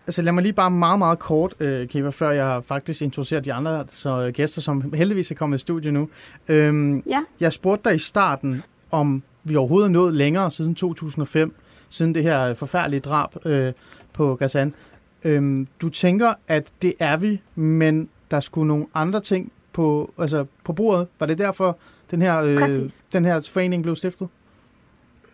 Altså 0.07 0.21
lad 0.21 0.31
mig 0.33 0.43
lige 0.43 0.53
bare 0.53 0.71
meget, 0.71 1.00
meget 1.00 1.19
kort, 1.19 1.53
øh, 1.59 1.88
Kiva, 1.88 2.09
før 2.09 2.29
jeg 2.31 2.63
faktisk 2.63 3.01
introducerer 3.01 3.41
de 3.41 3.53
andre 3.53 3.83
så, 3.88 4.21
øh, 4.21 4.33
gæster, 4.33 4.62
som 4.62 4.93
heldigvis 4.93 5.31
er 5.31 5.36
kommet 5.36 5.57
i 5.57 5.62
studiet 5.62 5.93
nu. 5.93 6.09
Øhm, 6.47 7.03
Ja. 7.07 7.24
Jeg 7.39 7.53
spurgte 7.53 7.89
dig 7.89 7.95
i 7.95 8.00
starten, 8.00 8.63
om 8.91 9.24
vi 9.43 9.55
overhovedet 9.55 9.88
er 9.88 9.91
nået 9.91 10.13
længere 10.13 10.51
siden 10.51 10.75
2005, 10.75 11.55
siden 11.89 12.15
det 12.15 12.24
her 12.24 12.53
forfærdelige 12.53 13.00
drab 13.00 13.29
øh, 13.45 13.74
på 14.13 14.36
Gazan. 14.36 14.74
Øhm, 15.24 15.67
du 15.81 15.89
tænker, 15.89 16.33
at 16.47 16.71
det 16.81 16.93
er 17.00 17.17
vi, 17.17 17.41
men 17.55 18.09
der 18.31 18.39
skulle 18.39 18.67
nogle 18.67 18.86
andre 18.93 19.19
ting 19.19 19.51
på, 19.74 20.13
altså 20.19 20.45
på 20.63 20.74
bordet. 20.74 21.07
Var 21.19 21.25
det 21.25 21.38
derfor, 21.38 21.77
den 22.12 22.21
her, 22.21 22.41
øh, 22.43 22.59
Præcis. 22.59 22.91
den 23.13 23.25
her 23.25 23.50
forening 23.53 23.83
blev 23.83 23.95
stiftet? 23.95 24.29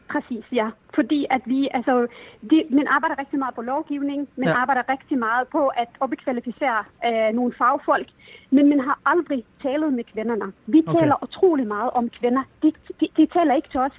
Præcis, 0.09 0.45
ja. 0.51 0.69
Fordi 0.95 1.25
at 1.29 1.41
vi, 1.45 1.67
altså, 1.73 2.07
de, 2.49 2.63
man 2.69 2.87
arbejder 2.87 3.19
rigtig 3.19 3.39
meget 3.39 3.55
på 3.55 3.61
lovgivning, 3.61 4.27
man 4.35 4.47
Ja. 4.47 4.55
arbejder 4.57 4.81
rigtig 4.89 5.17
meget 5.17 5.47
på 5.51 5.67
at 5.67 5.87
opkvalificere 5.99 6.83
øh, 7.07 7.35
nogle 7.35 7.53
fagfolk, 7.57 8.07
men 8.49 8.69
man 8.69 8.79
har 8.79 8.99
aldrig 9.05 9.45
talt 9.63 9.93
med 9.93 10.03
kvinderne. 10.13 10.53
Vi 10.67 10.83
okay. 10.87 10.99
taler 10.99 11.23
utrolig 11.23 11.67
meget 11.67 11.89
om 11.93 12.09
kvinder. 12.09 12.43
De, 12.63 12.71
de, 12.99 13.07
de 13.17 13.25
taler 13.25 13.53
ikke 13.55 13.69
til 13.71 13.79
os. 13.79 13.91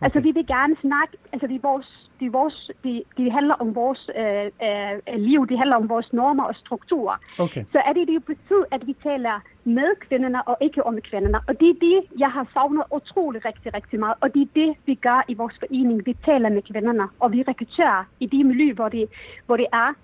Okay. 0.00 0.06
Altså, 0.06 0.20
vi 0.20 0.30
vil 0.30 0.46
gerne 0.46 0.76
snakke, 0.80 1.16
altså, 1.32 1.46
det 1.46 1.56
er 1.56 1.60
vores, 1.62 2.08
det, 2.20 2.26
er 2.26 2.30
vores, 2.30 2.70
det, 2.84 3.02
det 3.16 3.32
handler 3.32 3.54
om 3.54 3.74
vores 3.74 4.10
øh, 4.18 4.46
øh, 4.68 5.20
liv, 5.28 5.46
det 5.48 5.58
handler 5.58 5.76
om 5.76 5.88
vores 5.88 6.12
normer 6.12 6.44
og 6.44 6.54
strukturer. 6.54 7.16
Okay. 7.38 7.64
Så 7.72 7.78
er 7.78 7.92
det 7.92 8.08
det 8.08 8.24
betyder, 8.24 8.64
at 8.70 8.86
vi 8.86 8.94
taler 9.02 9.40
med 9.64 9.96
kvinderne 10.00 10.48
og 10.48 10.56
ikke 10.60 10.86
om 10.86 10.98
kvinderne. 11.00 11.40
Og 11.48 11.60
det 11.60 11.68
er 11.70 11.78
det, 11.80 11.98
jeg 12.18 12.30
har 12.30 12.46
savnet 12.54 12.84
utrolig 12.90 13.44
rigtig, 13.44 13.74
rigtig 13.74 14.00
meget. 14.00 14.14
Og 14.20 14.34
det 14.34 14.42
er 14.42 14.50
det, 14.54 14.76
vi 14.86 14.94
gør 14.94 15.24
i 15.28 15.34
vores 15.34 15.56
forening. 15.60 16.06
Vi 16.06 16.16
taler 16.24 16.48
med 16.48 16.62
kvinderne, 16.62 17.08
og 17.20 17.32
vi 17.32 17.42
rekrutterer 17.48 18.04
i 18.20 18.26
de 18.26 18.44
miljø, 18.44 18.72
hvor 18.72 18.88
det, 18.88 19.08
hvor 19.46 19.56
det 19.56 19.66
er. 19.72 19.94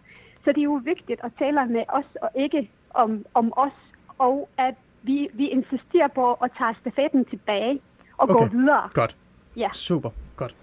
Så 0.45 0.53
det 0.53 0.59
er 0.59 0.71
jo 0.75 0.81
vigtigt 0.85 1.21
at 1.25 1.31
tale 1.38 1.67
med 1.67 1.85
os 1.88 2.05
og 2.23 2.31
ikke 2.35 2.71
om, 2.91 3.25
om 3.35 3.53
os. 3.57 3.73
Og 4.19 4.49
at 4.59 4.75
vi, 5.03 5.29
vi 5.33 5.47
insisterer 5.49 6.09
på 6.09 6.33
at 6.33 6.50
tage 6.59 6.75
stafetten 6.81 7.25
tilbage 7.25 7.81
og 8.19 8.31
Okay. 8.31 8.35
gå 8.35 8.57
videre. 8.57 8.88
Godt. 8.95 9.17
Ja. 9.57 9.69
Super. 9.73 10.11
Godt. 10.37 10.55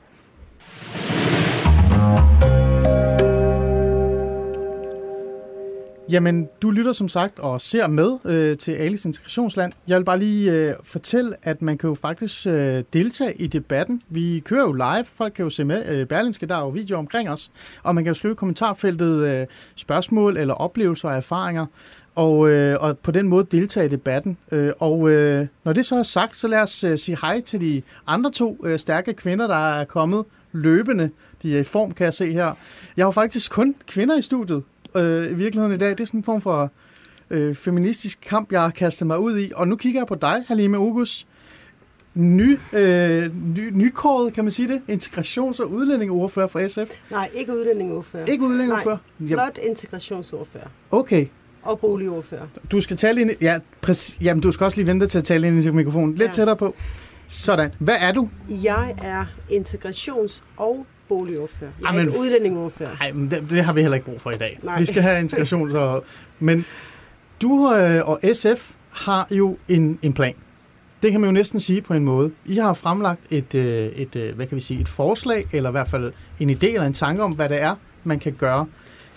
Jamen, 6.09 6.49
du 6.61 6.69
lytter 6.69 6.91
som 6.91 7.09
sagt 7.09 7.39
og 7.39 7.61
ser 7.61 7.87
med 7.87 8.17
øh, 8.25 8.57
til 8.57 8.71
Alice 8.71 9.09
Integrationsland. 9.09 9.73
Jeg 9.87 9.97
vil 9.97 10.05
bare 10.05 10.19
lige 10.19 10.51
øh, 10.51 10.73
fortælle, 10.83 11.35
at 11.43 11.61
man 11.61 11.77
kan 11.77 11.87
jo 11.87 11.95
faktisk 11.95 12.47
øh, 12.47 12.83
deltage 12.93 13.33
i 13.33 13.47
debatten. 13.47 14.01
Vi 14.09 14.39
kører 14.45 14.61
jo 14.61 14.71
live, 14.71 15.05
folk 15.05 15.33
kan 15.33 15.43
jo 15.43 15.49
se 15.49 15.63
med. 15.63 15.89
Øh, 15.89 16.07
Berlinske, 16.07 16.45
der 16.45 16.55
er 16.55 16.59
jo 16.59 16.69
video 16.69 16.97
omkring 16.97 17.29
os. 17.29 17.51
Og 17.83 17.95
man 17.95 18.03
kan 18.03 18.09
jo 18.09 18.15
skrive 18.15 18.31
i 18.31 18.35
kommentarfeltet 18.35 19.27
øh, 19.27 19.47
spørgsmål 19.75 20.37
eller 20.37 20.53
oplevelser 20.53 21.09
og 21.09 21.15
erfaringer. 21.15 21.65
Og, 22.15 22.49
øh, 22.49 22.77
og 22.79 22.97
på 22.97 23.11
den 23.11 23.27
måde 23.27 23.47
deltage 23.51 23.85
i 23.85 23.89
debatten. 23.89 24.37
Øh, 24.51 24.71
og 24.79 25.09
øh, 25.09 25.47
når 25.63 25.73
det 25.73 25.85
så 25.85 25.95
er 25.95 26.03
sagt, 26.03 26.37
så 26.37 26.47
lad 26.47 26.59
os 26.59 26.83
øh, 26.83 26.97
sige 26.97 27.17
hej 27.21 27.41
til 27.41 27.61
de 27.61 27.81
andre 28.07 28.31
to 28.31 28.61
øh, 28.65 28.79
stærke 28.79 29.13
kvinder, 29.13 29.47
der 29.47 29.79
er 29.79 29.85
kommet 29.85 30.25
løbende. 30.51 31.09
De 31.43 31.55
er 31.55 31.59
i 31.59 31.63
form, 31.63 31.91
kan 31.91 32.05
jeg 32.05 32.13
se 32.13 32.33
her. 32.33 32.53
Jeg 32.97 33.05
har 33.05 33.11
faktisk 33.11 33.51
kun 33.51 33.75
kvinder 33.87 34.17
i 34.17 34.21
studiet 34.21 34.63
øh, 34.95 35.31
i 35.31 35.33
virkeligheden 35.33 35.75
i 35.75 35.77
dag. 35.77 35.89
Det 35.89 35.99
er 35.99 36.05
sådan 36.05 36.19
en 36.19 36.23
form 36.23 36.41
for 36.41 36.71
øh, 37.29 37.55
feministisk 37.55 38.19
kamp, 38.21 38.51
jeg 38.51 38.61
har 38.61 38.69
kastet 38.69 39.07
mig 39.07 39.19
ud 39.19 39.37
i. 39.39 39.51
Og 39.55 39.67
nu 39.67 39.75
kigger 39.75 39.99
jeg 39.99 40.07
på 40.07 40.15
dig, 40.15 40.43
Halime 40.47 40.77
August. 40.77 41.27
Ny, 42.13 42.59
øh, 42.73 43.31
ny, 43.55 43.69
nykåret, 43.71 44.33
kan 44.33 44.43
man 44.43 44.51
sige 44.51 44.67
det, 44.67 44.81
integrations- 45.03 45.63
og 45.63 45.71
udlændingeordfører 45.71 46.47
for 46.47 46.67
SF. 46.67 46.91
Nej, 47.11 47.29
ikke 47.33 47.51
udlændingeordfører. 47.53 48.25
Ikke 48.25 48.43
udlændingeordfører? 48.43 48.97
Nej, 49.19 49.27
blot 49.35 49.57
integrationsordfører 49.63 50.67
okay, 50.91 51.27
og 51.63 51.79
boligordfører. 51.79 52.47
du 52.71 52.81
skal 52.81 52.97
tale 52.97 53.21
ind 53.21 53.31
i... 53.31 53.33
Ja, 53.41 53.59
præcis. 53.81 54.17
Jamen, 54.21 54.41
du 54.41 54.51
skal 54.51 54.63
også 54.65 54.77
lige 54.77 54.87
vente 54.87 55.05
til 55.07 55.17
at 55.17 55.23
tale 55.23 55.47
ind 55.47 55.63
i 55.63 55.69
mikrofonen. 55.69 56.15
Lidt 56.15 56.27
Ja. 56.27 56.31
tættere 56.31 56.55
på. 56.57 56.75
Sådan. 57.27 57.71
Hvad 57.79 57.95
er 57.99 58.11
du? 58.11 58.29
Jeg 58.49 58.95
er 59.03 59.25
integrations- 59.51 60.41
og 60.57 60.85
boligordfører. 61.09 61.71
Jeg 61.81 61.87
er 61.89 61.93
Jamen, 61.93 62.07
ikke 62.07 62.19
udlændingeordfører. 62.19 62.95
Nej, 62.99 63.11
men 63.11 63.31
det, 63.31 63.43
det 63.49 63.63
har 63.65 63.73
vi 63.73 63.81
heller 63.81 63.95
ikke 63.95 64.05
brug 64.05 64.21
for 64.21 64.31
i 64.31 64.37
dag. 64.37 64.59
Nej. 64.63 64.79
Vi 64.79 64.85
skal 64.85 65.01
have 65.01 65.19
integration. 65.19 65.75
Og, 65.75 66.03
men 66.39 66.65
du 67.41 67.73
øh, 67.75 68.09
og 68.09 68.19
SF 68.33 68.71
har 68.89 69.27
jo 69.31 69.57
en, 69.67 69.99
en 70.01 70.13
plan. 70.13 70.33
Det 71.03 71.11
kan 71.11 71.21
man 71.21 71.27
jo 71.27 71.31
næsten 71.31 71.59
sige 71.59 71.81
på 71.81 71.93
en 71.93 72.05
måde. 72.05 72.31
I 72.45 72.55
har 72.55 72.73
fremlagt 72.73 73.19
et, 73.29 73.55
øh, 73.55 73.87
et, 73.91 74.15
øh, 74.15 74.35
hvad 74.35 74.47
kan 74.47 74.55
vi 74.55 74.61
sige, 74.61 74.81
et 74.81 74.89
forslag, 74.89 75.45
eller 75.51 75.69
i 75.69 75.71
hvert 75.71 75.87
fald 75.87 76.13
en 76.39 76.49
idé 76.49 76.65
eller 76.67 76.85
en 76.87 76.93
tanke 76.93 77.23
om, 77.23 77.31
hvad 77.31 77.49
det 77.49 77.61
er, 77.61 77.75
man 78.03 78.19
kan 78.19 78.33
gøre. 78.33 78.65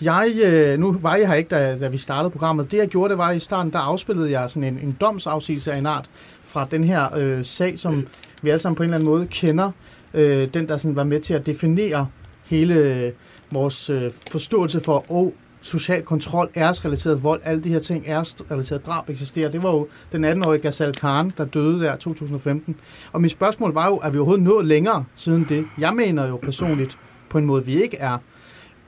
Jeg, 0.01 0.31
øh, 0.43 0.79
nu 0.79 0.97
var 1.01 1.15
jeg 1.15 1.27
her 1.27 1.35
ikke, 1.35 1.47
da, 1.47 1.77
da 1.77 1.87
vi 1.87 1.97
startede 1.97 2.31
programmet. 2.31 2.71
Det 2.71 2.77
jeg 2.77 2.87
gjorde, 2.87 3.09
det 3.09 3.17
var 3.17 3.31
i 3.31 3.39
starten, 3.39 3.73
der 3.73 3.79
afspillede 3.79 4.31
jeg 4.31 4.49
sådan 4.49 4.73
en, 4.73 4.79
en 4.83 4.97
domsafsigelse 5.01 5.71
af 5.71 5.77
en 5.77 5.85
art 5.85 6.09
fra 6.43 6.67
den 6.71 6.83
her 6.83 7.15
øh, 7.15 7.45
sag, 7.45 7.79
som 7.79 8.07
vi 8.41 8.49
alle 8.49 8.59
sammen 8.59 8.75
på 8.75 8.83
en 8.83 8.87
eller 8.87 8.97
anden 8.97 9.09
måde 9.09 9.27
kender. 9.27 9.71
Øh, 10.13 10.53
den, 10.53 10.67
der 10.67 10.77
sådan 10.77 10.95
var 10.95 11.03
med 11.03 11.19
til 11.19 11.33
at 11.33 11.45
definere 11.45 12.07
hele 12.45 12.73
øh, 12.73 13.11
vores 13.51 13.89
øh, 13.89 14.11
forståelse 14.31 14.79
for, 14.79 15.11
og 15.11 15.33
social 15.61 16.03
kontrol, 16.03 16.49
æresrelateret 16.55 17.23
vold, 17.23 17.41
alle 17.43 17.63
de 17.63 17.69
her 17.69 17.79
ting, 17.79 18.03
æresrelateret 18.07 18.85
drab 18.85 19.09
eksisterer. 19.09 19.49
Det 19.49 19.63
var 19.63 19.71
jo 19.71 19.87
den 20.11 20.25
18-årige 20.25 20.61
Ghazal 20.61 20.95
Khan, 20.95 21.33
der 21.37 21.45
døde 21.45 21.79
der 21.83 21.95
i 21.95 21.99
2015. 21.99 22.75
Og 23.11 23.21
mit 23.21 23.31
spørgsmål 23.31 23.73
var 23.73 23.87
jo, 23.87 23.95
er 23.95 24.09
vi 24.09 24.17
overhovedet 24.17 24.43
nået 24.43 24.65
længere 24.65 25.05
siden 25.15 25.45
det? 25.49 25.65
Jeg 25.77 25.93
mener 25.93 26.27
jo 26.27 26.37
personligt 26.37 26.97
på 27.29 27.37
en 27.37 27.45
måde, 27.45 27.65
vi 27.65 27.83
ikke 27.83 27.97
er. 27.97 28.17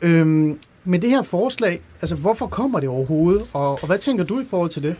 Øhm, 0.01 0.59
med 0.83 0.99
det 0.99 1.09
her 1.09 1.21
forslag, 1.21 1.81
altså 2.01 2.15
hvorfor 2.15 2.47
kommer 2.47 2.79
det 2.79 2.89
overhovedet, 2.89 3.45
og, 3.53 3.71
og 3.71 3.85
hvad 3.85 3.97
tænker 3.97 4.23
du 4.23 4.39
i 4.39 4.45
forhold 4.49 4.69
til 4.69 4.83
det? 4.83 4.95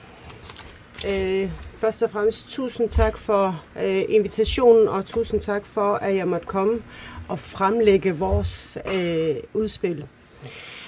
Øh, 1.08 1.52
først 1.78 2.02
og 2.02 2.12
fremmest 2.12 2.50
tusind 2.50 2.90
tak 2.90 3.18
for 3.18 3.62
øh, 3.84 4.04
invitationen, 4.10 4.88
og 4.88 5.06
tusind 5.06 5.42
tak 5.42 5.66
for, 5.66 5.94
at 5.94 6.16
jeg 6.16 6.28
måtte 6.28 6.48
komme 6.48 6.82
og 7.28 7.40
fremlægge 7.40 8.16
vores 8.16 8.78
øh, 8.96 9.36
udspil. 9.54 10.06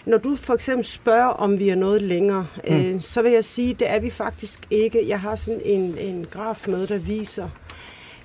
Når 0.05 0.17
du 0.17 0.36
for 0.36 0.53
eksempel 0.53 0.86
spørger, 0.86 1.27
om 1.27 1.60
vi 1.60 1.69
er 1.69 1.75
noget 1.75 2.01
længere, 2.01 2.48
mm. 2.69 2.75
øh, 2.75 3.01
så 3.01 3.21
vil 3.21 3.31
jeg 3.31 3.45
sige, 3.45 3.74
det 3.74 3.89
er 3.89 4.00
vi 4.00 4.10
faktisk 4.10 4.60
ikke. 4.69 5.07
Jeg 5.07 5.19
har 5.19 5.36
sådan 5.36 5.62
en, 5.65 5.98
en 5.98 6.27
graf 6.31 6.67
med, 6.67 6.88
der 6.88 6.98
viser 6.98 7.50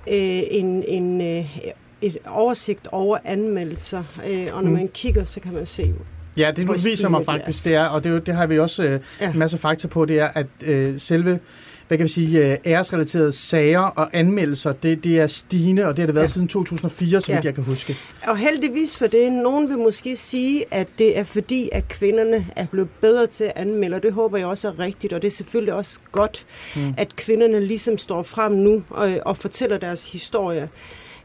øh, 0.07 0.43
en, 0.51 0.83
en, 0.83 1.21
øh, 1.21 1.57
et 2.01 2.17
oversigt 2.29 2.87
over 2.87 3.17
anmeldelser, 3.23 4.03
øh, 4.29 4.47
og 4.53 4.63
når 4.63 4.69
mm. 4.69 4.77
man 4.77 4.87
kigger, 4.87 5.23
så 5.23 5.39
kan 5.39 5.53
man 5.53 5.65
se, 5.65 5.93
Ja, 6.37 6.51
det 6.55 6.67
du 6.67 6.73
viser 6.73 7.09
mig 7.09 7.25
faktisk, 7.25 7.65
det 7.65 7.75
er, 7.75 7.85
og 7.85 8.03
det, 8.03 8.27
det 8.27 8.35
har 8.35 8.47
vi 8.47 8.59
også 8.59 8.83
øh, 8.83 8.99
ja. 9.21 9.31
en 9.31 9.39
masse 9.39 9.57
fakta 9.57 9.87
på, 9.87 10.05
det 10.05 10.19
er, 10.19 10.27
at 10.27 10.47
øh, 10.63 10.99
selve 10.99 11.39
hvad 11.87 11.97
kan 11.97 12.03
vi 12.03 12.09
sige, 12.09 12.51
øh, 12.51 12.57
æresrelaterede 12.65 13.31
sager 13.31 13.79
og 13.79 14.09
anmeldelser, 14.13 14.73
det, 14.73 15.03
det 15.03 15.19
er 15.19 15.27
stigende, 15.27 15.85
og 15.85 15.97
det 15.97 15.99
har 15.99 16.05
det 16.05 16.15
været 16.15 16.27
ja. 16.27 16.31
siden 16.31 16.47
2004, 16.47 17.21
så 17.21 17.31
vidt 17.31 17.43
ja. 17.43 17.47
jeg 17.47 17.55
kan 17.55 17.63
huske. 17.63 17.95
Og 18.27 18.37
heldigvis 18.37 18.97
for 18.97 19.07
det. 19.07 19.31
Nogen 19.31 19.69
vil 19.69 19.77
måske 19.77 20.15
sige, 20.15 20.65
at 20.71 20.87
det 20.97 21.17
er 21.17 21.23
fordi, 21.23 21.69
at 21.71 21.87
kvinderne 21.87 22.47
er 22.55 22.65
blevet 22.65 22.89
bedre 23.01 23.27
til 23.27 23.43
at 23.43 23.51
anmelde, 23.55 23.95
og 23.95 24.03
det 24.03 24.13
håber 24.13 24.37
jeg 24.37 24.47
også 24.47 24.67
er 24.67 24.79
rigtigt, 24.79 25.13
og 25.13 25.21
det 25.21 25.27
er 25.27 25.31
selvfølgelig 25.31 25.73
også 25.73 25.99
godt, 26.11 26.45
mm. 26.75 26.93
at 26.97 27.15
kvinderne 27.15 27.59
ligesom 27.59 27.97
står 27.97 28.23
frem 28.23 28.51
nu 28.51 28.83
og, 28.89 29.09
og 29.25 29.37
fortæller 29.37 29.77
deres 29.77 30.11
historie. 30.11 30.69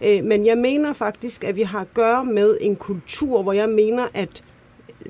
Øh, 0.05 0.25
men 0.25 0.47
jeg 0.47 0.59
mener 0.59 0.93
faktisk, 0.93 1.45
at 1.45 1.57
vi 1.57 1.63
har 1.63 1.81
at 1.81 1.95
gøre 1.95 2.25
med 2.25 2.59
en 2.61 2.77
kultur, 2.77 3.43
hvor 3.43 3.53
jeg 3.53 3.69
mener, 3.69 4.07
at 4.15 4.43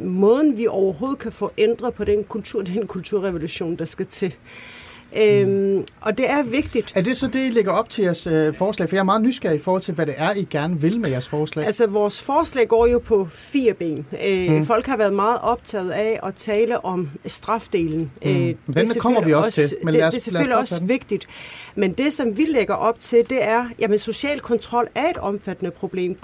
måden 0.00 0.56
vi 0.56 0.66
overhovedet 0.66 1.18
kan 1.18 1.32
få 1.32 1.52
ændret 1.58 1.94
på 1.94 2.04
den 2.04 2.24
kultur, 2.24 2.62
den 2.74 2.86
kulturrevolution, 2.86 3.76
der 3.76 3.84
skal 3.84 4.06
til. 4.06 4.34
Øhm, 5.16 5.84
og 6.00 6.18
det 6.18 6.30
er 6.30 6.42
vigtigt. 6.42 6.92
Er 6.94 7.00
det 7.00 7.16
så 7.16 7.26
det, 7.26 7.46
I 7.46 7.50
lægger 7.50 7.72
op 7.72 7.90
til 7.90 8.04
jeres 8.04 8.26
øh, 8.26 8.54
forslag? 8.54 8.88
For 8.88 8.96
jeg 8.96 9.00
er 9.00 9.04
meget 9.04 9.22
nysgerrig 9.22 9.56
i 9.56 9.62
forhold 9.62 9.82
til, 9.82 9.94
hvad 9.94 10.06
det 10.06 10.14
er, 10.18 10.34
I 10.34 10.46
gerne 10.50 10.80
vil 10.80 11.00
med 11.00 11.10
jeres 11.10 11.28
forslag. 11.28 11.66
Altså, 11.66 11.86
vores 11.86 12.22
forslag 12.22 12.68
går 12.68 12.86
jo 12.86 12.98
på 12.98 13.28
fire 13.30 13.74
ben. 13.74 14.06
Øh, 14.26 14.48
hmm. 14.48 14.66
Folk 14.66 14.86
har 14.86 14.96
været 14.96 15.12
meget 15.12 15.38
optaget 15.42 15.90
af 15.90 16.20
at 16.22 16.34
tale 16.34 16.84
om 16.84 17.10
strafdelen. 17.26 18.10
Hmm. 18.22 18.48
Øh, 18.48 18.54
Den 18.74 18.88
kommer 18.98 19.24
vi 19.24 19.32
også, 19.32 19.46
også 19.46 19.68
til. 19.68 19.76
Men 19.84 19.94
det, 19.94 20.04
os, 20.04 20.10
det 20.10 20.18
er 20.18 20.22
selvfølgelig 20.22 20.56
også 20.56 20.78
den. 20.78 20.88
vigtigt. 20.88 21.26
Men 21.74 21.92
det, 21.92 22.12
som 22.12 22.36
vi 22.38 22.44
lægger 22.44 22.74
op 22.74 23.00
til, 23.00 23.18
det 23.30 23.44
er, 23.44 23.64
jamen 23.80 23.98
social 23.98 24.40
kontrol 24.40 24.88
er 24.94 25.10
et 25.10 25.16
omfattende 25.18 25.70
problem. 25.70 26.16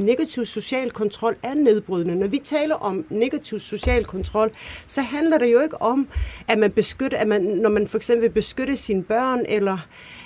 Negativ 0.00 0.44
social 0.44 0.90
kontrol 0.90 1.36
er 1.42 1.54
nedbrydende. 1.54 2.16
Når 2.16 2.26
vi 2.26 2.40
taler 2.44 2.74
om 2.74 3.04
negativ 3.10 3.60
social 3.60 4.04
kontrol, 4.04 4.50
så 4.86 5.02
handler 5.02 5.38
det 5.38 5.52
jo 5.52 5.60
ikke 5.60 5.82
om, 5.82 6.08
at 6.48 6.58
man 6.58 6.70
beskytter, 6.72 7.18
at 7.18 7.28
man, 7.28 7.42
når 7.42 7.70
man 7.70 7.86
for 7.88 7.96
eksempel 7.96 8.27
vil 8.28 8.34
beskytte 8.34 8.76
sine 8.76 9.02
børn, 9.02 9.44
eller 9.48 9.78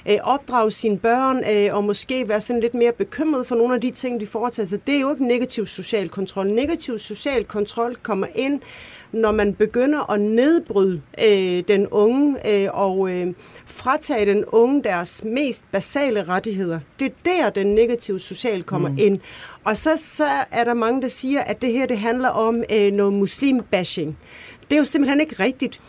øh, 0.08 0.16
opdrage 0.22 0.70
sine 0.70 0.98
børn, 0.98 1.44
øh, 1.50 1.76
og 1.76 1.84
måske 1.84 2.28
være 2.28 2.40
sådan 2.40 2.60
lidt 2.60 2.74
mere 2.74 2.92
bekymret 2.92 3.46
for 3.46 3.54
nogle 3.54 3.74
af 3.74 3.80
de 3.80 3.90
ting, 3.90 4.20
de 4.20 4.26
foretager 4.26 4.66
sig. 4.66 4.86
Det 4.86 4.96
er 4.96 5.00
jo 5.00 5.10
ikke 5.10 5.26
negativ 5.26 5.66
social 5.66 6.08
kontrol. 6.08 6.50
Negativ 6.50 6.98
social 6.98 7.44
kontrol 7.44 7.96
kommer 8.02 8.26
ind, 8.34 8.60
når 9.12 9.32
man 9.32 9.54
begynder 9.54 10.10
at 10.10 10.20
nedbryde 10.20 11.02
øh, 11.24 11.62
den 11.68 11.86
unge 11.86 12.36
øh, 12.50 12.68
og 12.72 13.10
øh, 13.10 13.34
fratage 13.66 14.26
den 14.26 14.44
unge 14.44 14.82
deres 14.82 15.24
mest 15.24 15.62
basale 15.72 16.24
rettigheder. 16.24 16.80
Det 16.98 17.06
er 17.06 17.10
der, 17.24 17.50
den 17.50 17.74
negative 17.74 18.20
social 18.20 18.62
kommer 18.62 18.88
mm. 18.88 18.98
ind. 18.98 19.20
Og 19.64 19.76
så, 19.76 19.90
så 19.96 20.26
er 20.50 20.64
der 20.64 20.74
mange, 20.74 21.02
der 21.02 21.08
siger, 21.08 21.40
at 21.40 21.62
det 21.62 21.72
her 21.72 21.86
det 21.86 21.98
handler 21.98 22.28
om 22.28 22.64
øh, 22.72 22.92
noget 22.92 23.12
muslim-bashing. 23.12 24.16
Det 24.70 24.76
er 24.76 24.78
jo 24.78 24.84
simpelthen 24.84 25.20
ikke 25.20 25.36
rigtigt. 25.40 25.80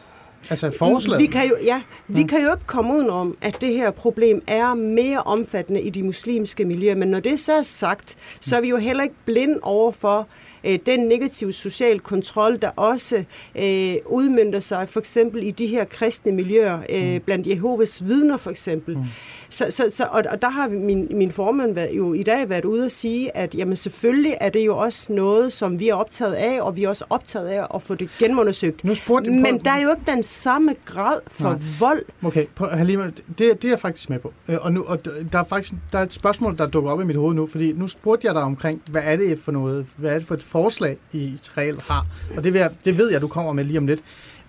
Altså 0.49 0.71
forslaget? 0.77 1.21
Vi 1.21 1.25
kan 1.25 1.47
jo, 1.47 1.55
ja, 1.63 1.81
vi 2.07 2.21
mm. 2.21 2.27
kan 2.27 2.41
jo 2.41 2.51
ikke 2.51 2.65
komme 2.65 2.93
udenom, 2.93 3.37
at 3.41 3.57
det 3.61 3.73
her 3.73 3.91
problem 3.91 4.41
er 4.47 4.73
mere 4.73 5.21
omfattende 5.23 5.81
i 5.81 5.89
de 5.89 6.03
muslimske 6.03 6.65
miljøer. 6.65 6.95
Men 6.95 7.07
når 7.07 7.19
det 7.19 7.39
så 7.39 7.53
er 7.53 7.61
sagt, 7.61 8.17
så 8.41 8.57
er 8.57 8.61
vi 8.61 8.69
jo 8.69 8.77
heller 8.77 9.03
ikke 9.03 9.15
blind 9.25 9.59
over 9.61 9.91
for 9.91 10.27
øh, 10.63 10.79
den 10.85 10.99
negative 10.99 11.53
social 11.53 11.99
kontrol, 11.99 12.57
der 12.61 12.69
også 12.69 13.23
øh, 13.55 13.95
udmyndter 14.05 14.59
sig 14.59 14.89
for 14.89 14.99
eksempel 14.99 15.43
i 15.43 15.51
de 15.51 15.67
her 15.67 15.85
kristne 15.85 16.31
miljøer, 16.31 16.79
øh, 16.89 17.13
mm. 17.13 17.21
blandt 17.25 17.47
Jehovas 17.47 18.05
vidner 18.05 18.37
for 18.37 18.51
eksempel. 18.51 18.97
Mm. 18.97 19.03
Så, 19.49 19.65
så, 19.69 19.85
så, 19.89 20.07
og, 20.11 20.23
og 20.29 20.41
der 20.41 20.49
har 20.49 20.67
min, 20.67 21.07
min 21.11 21.31
formand 21.31 21.73
været, 21.73 21.97
jo 21.97 22.13
i 22.13 22.23
dag 22.23 22.49
været 22.49 22.65
ude 22.65 22.85
at 22.85 22.91
sige, 22.91 23.37
at 23.37 23.55
jamen, 23.55 23.75
selvfølgelig 23.75 24.37
er 24.41 24.49
det 24.49 24.65
jo 24.65 24.77
også 24.77 25.13
noget, 25.13 25.53
som 25.53 25.79
vi 25.79 25.89
er 25.89 25.95
optaget 25.95 26.33
af, 26.33 26.61
og 26.61 26.75
vi 26.75 26.83
er 26.83 26.89
også 26.89 27.05
optaget 27.09 27.47
af 27.47 27.67
at 27.75 27.81
få 27.81 27.95
det 27.95 28.09
genundersøgt. 28.19 28.83
Nu 28.83 28.93
spurgte 28.93 29.31
på, 29.31 29.35
Men 29.35 29.59
der 29.59 29.71
er 29.71 29.81
jo 29.81 29.89
ikke 29.89 30.11
den 30.11 30.23
samme 30.23 30.75
grad 30.85 31.19
for 31.27 31.49
nej. 31.49 31.59
vold. 31.79 32.03
Okay, 32.23 32.45
på, 32.55 32.67
Halima, 32.67 33.11
det, 33.27 33.37
det 33.37 33.63
er 33.63 33.69
jeg 33.69 33.79
faktisk 33.79 34.09
med 34.09 34.19
på. 34.19 34.33
Øh, 34.47 34.57
og, 34.61 34.73
nu, 34.73 34.83
og 34.83 35.05
der 35.05 35.39
er 35.39 35.43
faktisk 35.43 35.73
der 35.91 35.99
er 35.99 36.03
et 36.03 36.13
spørgsmål, 36.13 36.57
der 36.57 36.67
dukker 36.67 36.91
op 36.91 37.01
i 37.01 37.03
mit 37.03 37.15
hoved 37.15 37.35
nu, 37.35 37.45
fordi 37.45 37.71
nu 37.71 37.87
spurgte 37.87 38.27
jeg 38.27 38.35
dig 38.35 38.43
omkring, 38.43 38.81
hvad 38.91 39.01
er 39.05 39.15
det 39.15 39.39
for 39.39 39.51
noget, 39.51 39.85
hvad 39.97 40.11
er 40.11 40.19
det 40.19 40.27
for 40.27 40.35
et 40.35 40.43
forslag, 40.53 40.97
I 41.13 41.39
reelt 41.57 41.87
har? 41.87 42.05
Og 42.37 42.43
det, 42.43 42.53
vil 42.53 42.59
jeg, 42.59 42.71
det 42.85 42.97
ved 42.97 43.11
jeg, 43.11 43.21
du 43.21 43.27
kommer 43.27 43.53
med 43.53 43.63
lige 43.63 43.77
om 43.77 43.87
lidt. 43.87 43.99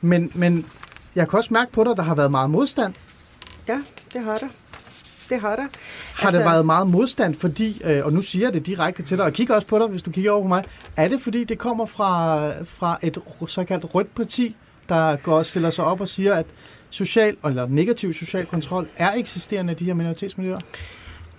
Men, 0.01 0.31
men 0.35 0.67
jeg 1.15 1.29
kan 1.29 1.39
også 1.39 1.55
mærke 1.55 1.73
på 1.73 1.85
dig, 1.85 1.97
der 1.97 2.03
har 2.03 2.15
været 2.15 2.31
meget 2.31 2.51
modstand. 2.51 2.95
Ja, 3.69 3.79
det 4.13 4.21
har 4.21 4.39
der 4.39 4.49
det 5.31 5.41
har 5.41 5.57
der. 5.57 5.63
Har 6.15 6.27
altså, 6.27 6.41
det 6.41 6.47
været 6.47 6.67
meget 6.67 6.87
modstand, 6.87 7.35
fordi, 7.35 7.83
øh, 7.85 8.05
og 8.05 8.13
nu 8.13 8.23
siger 8.23 8.47
jeg 8.47 8.55
det 8.55 8.67
direkte 8.67 9.03
til 9.03 9.17
dig, 9.17 9.27
og 9.27 9.33
kigger 9.33 9.55
også 9.55 9.67
på 9.67 9.79
dig, 9.79 9.87
hvis 9.87 10.03
du 10.03 10.11
kigger 10.11 10.31
over 10.31 10.43
på 10.43 10.49
mig, 10.49 10.65
er 10.97 11.09
det 11.09 11.21
fordi, 11.21 11.45
det 11.45 11.59
kommer 11.59 11.87
fra, 11.87 12.49
fra 12.65 12.99
et 13.03 13.19
såkaldt 13.47 13.95
rødt 13.95 14.15
parti, 14.15 14.57
der 14.89 15.17
går 15.17 15.39
og 15.39 15.47
stiller 15.47 15.71
sig 15.71 15.85
op 15.85 16.01
og 16.01 16.09
siger, 16.09 16.35
at 16.35 16.47
social 16.91 17.37
eller 17.47 17.67
negativ 17.67 18.13
social 18.13 18.47
kontrol 18.47 18.89
er 18.97 19.13
eksisterende 19.13 19.73
i 19.73 19.77
de 19.77 19.85
her 19.85 19.95
minoritetsmiljøer? 19.95 20.59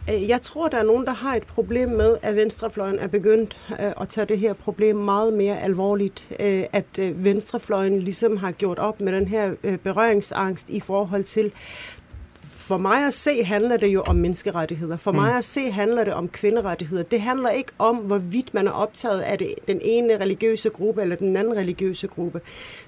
Øh, 0.09 0.29
jeg 0.29 0.41
tror, 0.41 0.67
der 0.67 0.77
er 0.77 0.83
nogen, 0.83 1.05
der 1.05 1.11
har 1.13 1.35
et 1.35 1.43
problem 1.43 1.89
med, 1.89 2.17
at 2.21 2.35
venstrefløjen 2.35 2.99
er 2.99 3.07
begyndt 3.07 3.57
øh, 3.71 3.93
at 4.01 4.09
tage 4.09 4.25
det 4.25 4.39
her 4.39 4.53
problem 4.53 4.95
meget 4.95 5.33
mere 5.33 5.61
alvorligt. 5.61 6.27
Øh, 6.39 6.63
at 6.73 6.85
venstrefløjen 6.97 7.99
ligesom 7.99 8.37
har 8.37 8.51
gjort 8.51 8.79
op 8.79 9.01
med 9.01 9.13
den 9.13 9.27
her 9.27 9.51
berøringsangst 9.83 10.69
i 10.69 10.79
forhold 10.79 11.23
til 11.23 11.51
for 12.67 12.77
mig 12.77 13.05
at 13.05 13.13
se 13.13 13.43
handler 13.43 13.77
det 13.77 13.87
jo 13.87 14.01
om 14.01 14.15
menneskerettigheder. 14.15 14.97
For 14.97 15.11
mm. 15.11 15.17
mig 15.17 15.37
at 15.37 15.43
se 15.43 15.71
handler 15.71 16.03
det 16.03 16.13
om 16.13 16.29
kvinderettigheder. 16.29 17.03
Det 17.03 17.21
handler 17.21 17.49
ikke 17.49 17.71
om, 17.77 17.95
hvorvidt 17.95 18.53
man 18.53 18.67
er 18.67 18.71
optaget 18.71 19.21
af 19.21 19.37
det, 19.37 19.53
den 19.67 19.79
ene 19.83 20.19
religiøse 20.19 20.69
gruppe 20.69 21.01
eller 21.01 21.15
den 21.15 21.37
anden 21.37 21.57
religiøse 21.57 22.07
gruppe. 22.07 22.41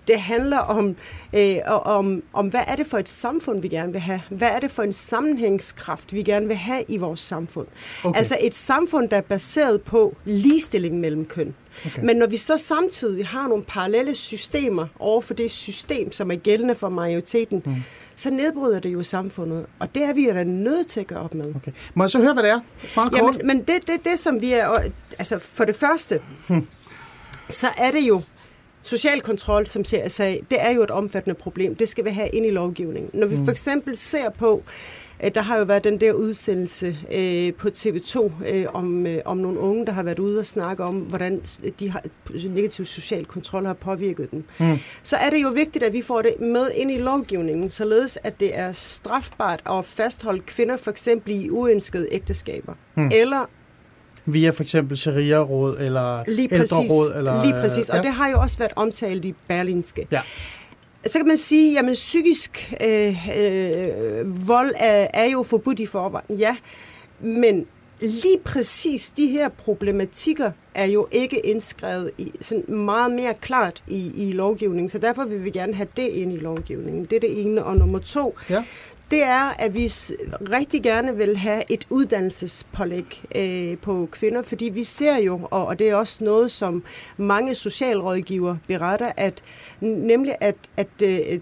Det 0.08 0.20
handler 0.20 0.58
om, 0.58 0.96
øh, 1.36 1.56
om, 1.66 2.24
om, 2.34 2.48
hvad 2.48 2.64
er 2.68 2.76
det 2.76 2.88
for 2.88 2.98
et 2.98 3.10
samfund, 3.10 3.62
vi 3.62 3.68
gerne 3.68 3.92
vil 3.92 4.02
have? 4.02 4.22
Hvad 4.30 4.50
er 4.50 4.60
det 4.60 4.72
for 4.72 4.84
en 4.84 4.94
sammenhængskraft, 4.94 6.14
vi 6.14 6.24
gerne 6.24 6.48
vil 6.48 6.56
have 6.56 6.84
i 6.88 6.98
vores 6.98 7.20
samfund? 7.20 7.68
Okay. 8.04 8.18
Altså 8.18 8.38
et 8.42 8.56
samfund, 8.56 9.10
der 9.10 9.18
er 9.18 9.22
baseret 9.22 9.82
på 9.82 10.16
ligestilling 10.26 11.00
mellem 11.00 11.26
køn. 11.26 11.56
Okay. 11.86 12.04
Men 12.04 12.18
når 12.18 12.28
vi 12.28 12.38
så 12.38 12.58
samtidig 12.58 13.28
har 13.28 13.48
nogle 13.48 13.64
parallelle 13.64 14.16
systemer 14.16 14.88
over 15.00 15.22
for 15.22 15.34
det 15.34 15.52
system, 15.52 16.12
som 16.12 16.32
er 16.32 16.36
gældende 16.36 16.76
for 16.76 16.90
majoriteten, 16.90 17.64
mm 17.66 17.76
så 18.18 18.30
nedbryder 18.30 18.80
det 18.80 18.94
jo 18.94 19.04
samfundet. 19.04 19.66
Og 19.80 19.96
det 19.96 20.04
er 20.04 20.14
vi 20.14 20.26
da 20.26 20.44
nødt 20.44 20.88
til 20.88 21.00
at 21.00 21.08
gøre 21.08 21.20
op 21.20 21.34
med. 21.34 21.56
Okay. 21.56 21.72
Må 21.94 22.04
jeg 22.04 22.10
så 22.10 22.20
høre, 22.20 22.34
hvad 22.34 22.44
det 22.44 22.52
er? 22.52 22.60
Meget 22.96 23.12
kort. 23.12 23.36
Jamen, 23.36 23.48
men 23.48 23.58
det, 23.58 23.88
det, 23.88 24.06
det, 24.06 24.20
som 24.20 24.42
vi 24.42 24.54
er... 24.54 24.78
Altså, 25.20 25.40
for 25.40 25.66
det 25.66 25.76
første, 25.76 26.20
hmm. 26.48 26.68
så 27.50 27.68
er 27.78 27.92
det 27.92 28.02
jo 28.02 28.22
social 28.84 29.22
kontrol, 29.22 29.68
som 29.68 29.86
sagde, 29.86 30.40
det 30.52 30.62
er 30.62 30.72
jo 30.72 30.84
et 30.84 30.92
omfattende 30.92 31.36
problem. 31.36 31.76
Det 31.76 31.90
skal 31.90 32.06
vi 32.06 32.10
have 32.10 32.30
ind 32.30 32.46
i 32.46 32.50
lovgivningen. 32.50 33.12
Når 33.14 33.28
vi 33.28 33.36
hmm. 33.36 33.46
for 33.46 33.52
eksempel 33.52 33.98
ser 33.98 34.30
på, 34.30 34.64
der 35.36 35.42
har 35.42 35.58
jo 35.58 35.64
været 35.64 35.84
den 35.84 36.02
der 36.02 36.14
udsendelse 36.14 36.98
øh, 37.14 37.54
på 37.54 37.68
TV2 37.68 38.32
øh, 38.48 38.66
om, 38.74 39.08
øh, 39.08 39.18
om 39.26 39.38
nogle 39.38 39.60
unge, 39.60 39.86
der 39.86 39.92
har 39.92 40.04
været 40.04 40.20
ude 40.20 40.40
og 40.40 40.46
snakke 40.46 40.84
om, 40.84 40.96
hvordan 40.96 41.42
de 41.80 41.90
har, 41.90 42.04
negativ 42.50 42.86
social 42.86 43.26
kontrol 43.26 43.66
har 43.66 43.74
påvirket 43.74 44.32
dem. 44.32 44.44
Mm. 44.60 44.78
Så 45.04 45.16
er 45.16 45.30
det 45.30 45.44
jo 45.44 45.50
vigtigt, 45.50 45.84
at 45.84 45.94
vi 45.94 46.02
får 46.02 46.22
det 46.22 46.40
med 46.40 46.72
ind 46.76 46.92
i 46.92 46.98
lovgivningen, 46.98 47.70
således 47.70 48.18
at 48.24 48.40
det 48.40 48.58
er 48.58 48.72
strafbart 48.72 49.62
at 49.70 49.86
fastholde 49.86 50.42
kvinder 50.42 50.78
for 50.78 50.92
eksempel 50.92 51.36
i 51.36 51.50
uønskede 51.50 52.08
ægteskaber. 52.12 52.74
Mm. 52.96 53.12
Eller 53.14 53.50
via 54.26 54.50
for 54.50 54.64
eksempel 54.64 54.98
sharia-råd 54.98 55.78
eller 55.80 56.24
lige 56.28 56.50
præcis, 56.50 56.72
ældreråd. 56.72 57.14
Eller, 57.16 57.44
lige 57.44 57.54
præcis, 57.54 57.90
og 57.90 57.96
ja. 57.96 58.02
det 58.02 58.12
har 58.12 58.30
jo 58.30 58.40
også 58.40 58.58
været 58.58 58.72
omtalt 58.76 59.26
i 59.26 59.34
Berlinske. 59.48 60.08
Ja 60.12 60.22
så 61.08 61.20
kan 61.20 61.28
man 61.28 61.38
sige, 61.38 61.80
at 61.80 61.86
psykisk 61.94 62.74
øh, 62.84 63.30
øh, 63.38 64.48
vold 64.48 64.72
er, 64.78 65.08
er 65.14 65.26
jo 65.26 65.44
forbudt 65.44 65.80
i 65.80 65.86
forvejen. 65.86 66.38
Ja, 66.38 66.58
men 67.20 67.66
lige 68.02 68.38
præcis 68.46 69.10
de 69.10 69.28
her 69.28 69.50
problematikker 69.50 70.52
er 70.76 70.86
jo 70.86 71.08
ikke 71.12 71.46
indskrevet 71.46 72.12
i, 72.18 72.32
sådan 72.42 72.76
meget 72.76 73.12
mere 73.12 73.34
klart 73.42 73.84
i, 73.88 74.28
i 74.28 74.32
lovgivningen, 74.32 74.90
så 74.90 74.98
derfor 74.98 75.26
vil 75.26 75.44
vi 75.44 75.50
gerne 75.50 75.74
have 75.74 75.88
det 75.98 76.08
ind 76.08 76.34
i 76.34 76.38
lovgivningen. 76.38 77.06
Det 77.06 77.14
er 77.16 77.20
det 77.20 77.42
ene. 77.42 77.64
Og 77.66 77.78
nummer 77.78 78.00
to, 78.00 78.36
Ja 78.50 78.64
det 79.12 79.24
er, 79.24 79.44
at 79.60 79.74
vi 79.74 79.86
rigtig 80.52 80.84
gerne 80.84 81.18
vil 81.18 81.38
have 81.38 81.64
et 81.70 81.88
uddannelsespålæg 81.90 83.24
øh, 83.36 83.78
på 83.78 84.10
kvinder, 84.12 84.42
fordi 84.42 84.66
vi 84.66 84.84
ser 84.84 85.18
jo, 85.18 85.40
og, 85.52 85.66
og 85.66 85.80
det 85.80 85.90
er 85.90 85.96
også 85.96 86.24
noget, 86.24 86.52
som 86.52 86.84
mange 87.18 87.56
socialrådgiver 87.56 88.56
beretter, 88.68 89.12
at 89.18 89.44
nemlig 89.82 90.36
at, 90.42 90.56
at 90.78 90.88
øh, 91.04 91.40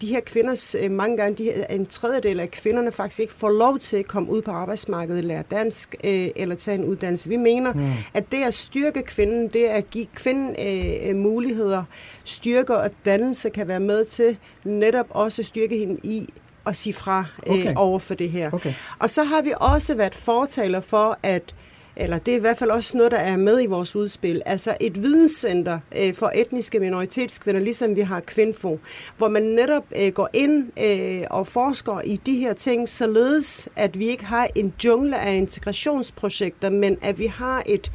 de 0.00 0.06
her 0.06 0.20
kvinder, 0.20 0.76
øh, 0.82 0.90
mange 0.90 1.16
gange, 1.16 1.36
de 1.38 1.44
her, 1.44 1.66
en 1.66 1.86
tredjedel 1.86 2.40
af 2.40 2.50
kvinderne 2.50 2.92
faktisk 2.92 3.20
ikke 3.20 3.32
får 3.32 3.50
lov 3.50 3.78
til 3.78 3.96
at 3.96 4.06
komme 4.06 4.30
ud 4.30 4.42
på 4.42 4.50
arbejdsmarkedet, 4.50 5.24
lære 5.24 5.42
dansk 5.50 5.94
øh, 6.04 6.28
eller 6.36 6.54
tage 6.54 6.74
en 6.74 6.84
uddannelse. 6.84 7.28
Vi 7.28 7.36
mener, 7.36 7.72
mm. 7.72 7.80
at 8.14 8.24
det 8.32 8.42
at 8.42 8.54
styrke 8.54 9.02
kvinden, 9.02 9.48
det 9.48 9.64
at 9.64 9.90
give 9.90 10.06
kvinden 10.14 10.56
øh, 10.58 11.08
øh, 11.08 11.16
muligheder, 11.16 11.84
styrke 12.24 12.76
og 12.76 12.90
dannelse 13.04 13.50
kan 13.50 13.68
være 13.68 13.80
med 13.80 14.04
til 14.04 14.36
netop 14.64 15.06
også 15.10 15.42
styrke 15.42 15.78
hende 15.78 16.00
i 16.04 16.28
at 16.66 16.76
sige 16.76 16.94
fra 16.94 17.24
øh, 17.46 17.52
Okay. 17.52 17.74
over 17.76 17.98
for 17.98 18.14
det 18.14 18.30
her. 18.30 18.50
Okay. 18.52 18.72
Og 18.98 19.10
så 19.10 19.22
har 19.22 19.42
vi 19.42 19.52
også 19.56 19.94
været 19.94 20.14
fortaler 20.14 20.80
for, 20.80 21.18
at 21.22 21.54
eller 21.96 22.18
det 22.18 22.32
er 22.32 22.36
i 22.36 22.40
hvert 22.40 22.58
fald 22.58 22.70
også 22.70 22.96
noget, 22.96 23.12
der 23.12 23.18
er 23.18 23.36
med 23.36 23.62
i 23.62 23.66
vores 23.66 23.96
udspil, 23.96 24.42
altså 24.46 24.76
et 24.80 25.02
videnscenter 25.02 25.78
øh, 25.96 26.14
for 26.14 26.32
etniske 26.34 26.80
minoritetskvinder, 26.80 27.60
ligesom 27.60 27.96
vi 27.96 28.00
har 28.00 28.20
Kvinfo, 28.20 28.78
hvor 29.18 29.28
man 29.28 29.42
netop 29.42 29.84
øh, 30.00 30.12
går 30.12 30.28
ind 30.32 30.66
øh, 30.82 31.24
og 31.30 31.46
forsker 31.46 32.00
i 32.00 32.20
de 32.26 32.36
her 32.38 32.52
ting, 32.52 32.88
således 32.88 33.68
at 33.76 33.98
vi 33.98 34.06
ikke 34.08 34.24
har 34.24 34.48
en 34.54 34.74
jungle 34.84 35.18
af 35.18 35.34
integrationsprojekter, 35.34 36.70
men 36.70 36.98
at 37.02 37.18
vi 37.18 37.26
har 37.26 37.62
et 37.66 37.92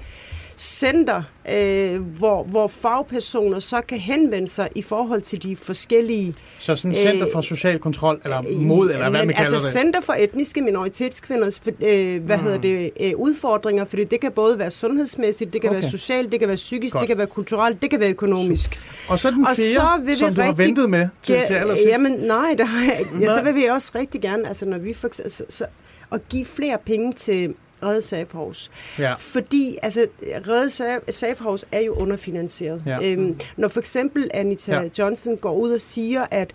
center, 0.57 1.23
øh, 1.53 2.01
hvor, 2.01 2.43
hvor 2.43 2.67
fagpersoner 2.67 3.59
så 3.59 3.81
kan 3.81 3.97
henvende 3.99 4.47
sig 4.47 4.69
i 4.75 4.81
forhold 4.81 5.21
til 5.21 5.43
de 5.43 5.55
forskellige 5.55 6.35
Så 6.59 6.75
sådan 6.75 6.91
et 6.91 6.97
center 6.97 7.27
for 7.33 7.41
social 7.41 7.79
kontrol, 7.79 8.21
eller 8.23 8.41
mod, 8.61 8.89
eller 8.91 9.09
hvad 9.09 9.25
man 9.25 9.35
kalder 9.35 9.51
altså 9.53 9.67
det. 9.67 9.73
Center 9.73 10.01
for 10.01 10.13
etniske 10.19 10.61
minoritetskvinders 10.61 11.61
øh, 11.67 12.23
hvad 12.23 12.37
Mm. 12.37 12.43
hedder 12.43 12.57
det, 12.57 12.91
øh, 13.01 13.11
udfordringer, 13.15 13.85
fordi 13.85 14.03
det 14.03 14.19
kan 14.21 14.31
både 14.31 14.59
være 14.59 14.71
sundhedsmæssigt, 14.71 15.53
det 15.53 15.61
kan 15.61 15.69
Okay. 15.69 15.81
være 15.81 15.89
socialt, 15.91 16.31
det 16.31 16.39
kan 16.39 16.47
være 16.47 16.55
psykisk, 16.57 16.93
Godt. 16.93 17.01
det 17.01 17.07
kan 17.07 17.17
være 17.17 17.27
kulturelt, 17.27 17.81
det 17.81 17.89
kan 17.89 17.99
være 17.99 18.09
økonomisk. 18.09 18.79
Og 19.09 19.19
så 19.19 19.31
den 19.31 19.47
Og 19.47 19.55
fjerde, 19.55 19.73
så 19.73 20.01
vil 20.03 20.07
vi 20.07 20.15
som 20.15 20.35
du 20.35 20.41
har 20.41 20.47
rigtig 20.49 20.65
ventet 20.65 20.89
med 20.89 21.07
til, 21.23 21.33
Ja, 21.33 21.43
til 21.47 21.53
allersidst. 21.53 21.87
Jamen 21.89 22.11
nej, 22.11 22.55
det 22.57 22.67
har 22.67 22.83
jeg 22.85 22.99
ikke. 22.99 23.11
Ja, 23.21 23.37
så 23.37 23.43
vil 23.43 23.55
vi 23.55 23.65
også 23.65 23.91
rigtig 23.95 24.21
gerne, 24.21 24.47
altså 24.47 24.65
når 24.65 24.77
vi 24.77 24.93
for, 24.93 25.09
så, 25.29 25.45
så, 25.49 25.65
at 26.11 26.29
give 26.29 26.45
flere 26.45 26.77
penge 26.85 27.13
til 27.13 27.53
Redde 27.83 28.01
Safehouse. 28.01 28.69
Ja. 28.99 29.13
Fordi 29.13 29.77
altså, 29.83 30.07
Redde 30.47 30.67
Sa- 30.67 31.11
Safehouse 31.11 31.65
er 31.71 31.79
jo 31.81 31.93
underfinansieret. 31.93 32.83
Ja. 32.85 32.97
Øhm, 33.03 33.39
når 33.57 33.67
for 33.67 33.79
eksempel 33.79 34.31
Anita 34.33 34.71
Ja. 34.71 34.81
ja. 34.81 34.89
Johnson 34.99 35.37
går 35.37 35.53
ud 35.53 35.71
og 35.71 35.81
siger, 35.81 36.25
at 36.31 36.51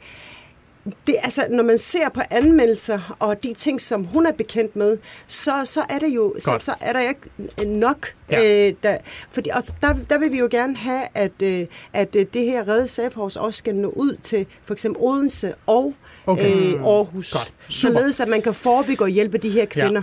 det, 1.07 1.17
altså, 1.23 1.47
når 1.51 1.63
man 1.63 1.79
ser 1.79 2.09
på 2.09 2.21
anmeldelser 2.31 3.17
og 3.19 3.43
de 3.43 3.55
ting, 3.55 3.81
som 3.81 4.05
hun 4.05 4.27
er 4.27 4.33
bekendt 4.33 4.77
med, 4.77 4.99
så, 5.27 5.53
så 5.65 5.81
er 5.89 5.99
det 5.99 6.09
jo 6.09 6.35
så, 6.39 6.51
Godt. 6.51 6.63
så 6.63 6.75
er 6.81 6.93
der 6.93 7.01
ikke 7.01 7.21
nok. 7.67 8.13
Ja. 8.31 8.69
Øh, 8.69 8.75
der, 8.83 8.97
fordi, 9.31 9.51
og 9.55 9.63
der, 9.83 9.95
der 10.11 10.19
vil 10.19 10.33
vi 10.33 10.39
jo 10.39 10.49
gerne 10.51 10.77
have, 10.77 11.03
at, 11.15 11.43
øh, 11.43 11.67
at 11.93 12.17
øh, 12.17 12.27
det 12.35 12.43
her 12.45 12.69
Redde 12.69 12.89
Safehouse 12.89 13.41
også 13.41 13.59
skal 13.59 13.75
nå 13.75 13.89
ud 13.89 14.17
til 14.23 14.47
for 14.65 14.75
eksempel 14.75 15.03
Odense 15.03 15.55
og 15.67 15.95
Okay. 16.27 16.75
øh, 16.75 16.83
Aarhus. 16.85 17.33
Godt. 17.33 17.53
Således 17.69 18.21
at 18.21 18.29
man 18.29 18.43
kan 18.43 18.55
forebygge 18.55 19.05
og 19.05 19.09
hjælpe 19.09 19.39
de 19.39 19.51
her 19.51 19.65
kvinder 19.67 20.03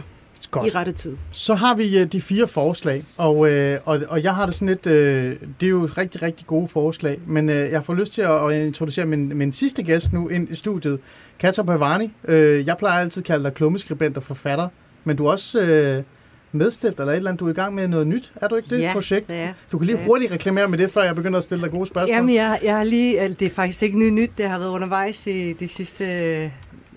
Godt. 0.52 0.68
i 0.68 0.70
rette 0.70 0.92
tid. 0.92 1.18
Så 1.32 1.54
har 1.56 1.76
vi 1.76 1.98
øh, 1.98 2.12
de 2.12 2.22
fire 2.22 2.48
forslag, 2.48 3.04
og, 3.18 3.50
øh, 3.50 3.80
og, 3.86 4.02
og 4.10 4.24
jeg 4.24 4.36
har 4.36 4.46
det 4.46 4.56
sådan 4.56 4.68
lidt, 4.68 4.88
øh, 4.88 5.36
det 5.62 5.66
er 5.66 5.70
jo 5.70 5.86
rigtig, 5.98 6.22
rigtig 6.22 6.48
gode 6.48 6.68
forslag, 6.68 7.20
men 7.28 7.50
øh, 7.50 7.72
jeg 7.72 7.84
får 7.86 7.94
lyst 7.94 8.14
til 8.14 8.22
at, 8.22 8.52
at 8.52 8.66
introducere 8.68 9.06
min, 9.06 9.38
min 9.38 9.52
sidste 9.52 9.84
gæst 9.84 10.14
nu 10.14 10.28
ind 10.28 10.50
i 10.50 10.56
studiet, 10.56 11.00
Katja 11.40 11.64
Pavani. 11.64 12.12
Øh, 12.28 12.68
jeg 12.68 12.78
plejer 12.78 13.02
altid 13.02 13.22
at 13.22 13.26
kalde 13.28 13.44
dig 13.44 13.54
klummeskribent 13.54 14.18
og 14.18 14.24
forfatter, 14.24 14.68
men 15.04 15.16
du 15.18 15.26
er 15.26 15.32
også 15.32 15.60
øh, 15.62 16.04
medstifter 16.52 17.00
eller 17.04 17.14
et 17.14 17.18
eller 17.18 17.30
andet, 17.30 17.40
du 17.40 17.46
er 17.46 17.50
i 17.52 17.54
gang 17.54 17.76
med 17.76 17.88
noget 17.88 18.08
nyt, 18.08 18.32
er 18.36 18.48
du 18.48 18.56
ikke 18.56 18.70
det 18.76 18.82
Ja, 18.82 18.90
projekt? 18.94 19.28
det 19.28 19.36
er. 19.36 19.54
Du 19.72 19.78
kan 19.78 19.88
lige 19.88 19.98
Ja. 20.00 20.06
hurtigt 20.06 20.32
reklamere 20.32 20.68
med 20.68 20.78
det, 20.78 20.92
før 20.92 21.04
jeg 21.04 21.16
begynder 21.16 21.38
at 21.38 21.44
stille 21.44 21.64
dig 21.64 21.72
gode 21.72 21.86
spørgsmål. 21.88 22.16
Jamen, 22.16 22.36
jeg, 22.36 22.60
jeg 22.64 22.78
har 22.78 22.84
lige, 22.84 23.28
det 23.40 23.42
er 23.42 23.50
faktisk 23.50 23.84
ikke 23.84 24.10
nyt 24.12 24.32
det 24.38 24.46
har 24.50 24.60
været 24.60 24.70
undervejs 24.70 25.28
i 25.28 25.54
de 25.54 25.68
sidste 25.68 26.06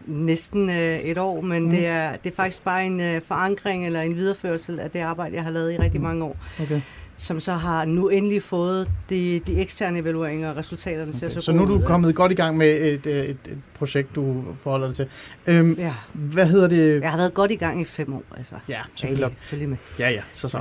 næsten 0.07 0.71
øh, 0.71 0.99
et 0.99 1.19
år, 1.19 1.41
men 1.41 1.63
Mm. 1.65 1.71
det, 1.71 1.87
er, 1.87 2.13
det 2.25 2.31
er 2.31 2.35
faktisk 2.37 2.65
bare 2.65 2.87
en 2.87 3.01
øh, 3.01 3.21
forankring 3.23 3.87
eller 3.87 4.01
en 4.01 4.17
videreførsel 4.17 4.81
af 4.81 4.91
det 4.91 4.99
arbejde, 5.01 5.35
jeg 5.37 5.45
har 5.45 5.51
lavet 5.51 5.73
i 5.73 5.77
rigtig 5.79 6.01
Mm. 6.01 6.07
mange 6.07 6.25
år, 6.25 6.37
Okay. 6.63 6.81
som 7.17 7.41
så 7.41 7.53
har 7.53 7.85
nu 7.85 8.09
endelig 8.09 8.43
fået 8.43 8.89
de, 9.11 9.41
de 9.47 9.61
eksterne 9.61 9.99
evalueringer 9.99 10.51
og 10.51 10.57
resultaterne 10.57 11.13
ser 11.13 11.27
Okay. 11.27 11.35
så, 11.35 11.41
Så 11.41 11.53
nu 11.53 11.63
er 11.63 11.67
du 11.67 11.75
ud. 11.75 11.83
kommet 11.83 12.15
godt 12.15 12.33
i 12.33 12.35
gang 12.35 12.57
med 12.57 12.69
et, 12.93 13.07
øh, 13.07 13.25
et, 13.25 13.31
et 13.31 13.59
projekt, 13.75 14.15
du 14.15 14.45
forholder 14.59 14.87
dig 14.87 14.97
til. 14.97 15.07
Øhm, 15.47 15.73
Ja. 15.79 15.95
Hvad 16.13 16.47
hedder 16.47 16.69
det? 16.69 17.01
Jeg 17.03 17.11
har 17.11 17.17
været 17.19 17.35
godt 17.35 17.51
i 17.51 17.57
gang 17.57 17.81
i 17.81 17.85
fem 17.85 18.15
år, 18.15 18.23
altså. 18.37 18.55
Ja, 18.69 18.81
selvfølgelig. 18.97 19.35
selvfølgelig 19.41 19.69
med. 19.69 19.77
Ja, 19.99 20.11
ja, 20.11 20.21
så 20.35 20.49
så. 20.49 20.61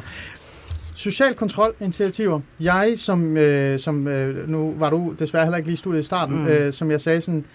Social 0.95 1.33
kontrolinitiativer. 1.33 2.39
Jeg, 2.59 2.93
som, 2.95 3.37
øh, 3.37 3.79
som 3.79 4.07
øh, 4.07 4.49
nu 4.49 4.73
var 4.77 4.89
du 4.89 5.15
desværre 5.19 5.45
heller 5.45 5.57
ikke 5.57 5.69
lige 5.69 5.77
studiet 5.77 5.99
i 6.01 6.03
starten, 6.05 6.35
mm. 6.35 6.41
Mm. 6.41 6.47
øh, 6.47 6.73
som 6.73 6.91
jeg 6.91 7.01
sagde 7.01 7.21
sådan, 7.21 7.45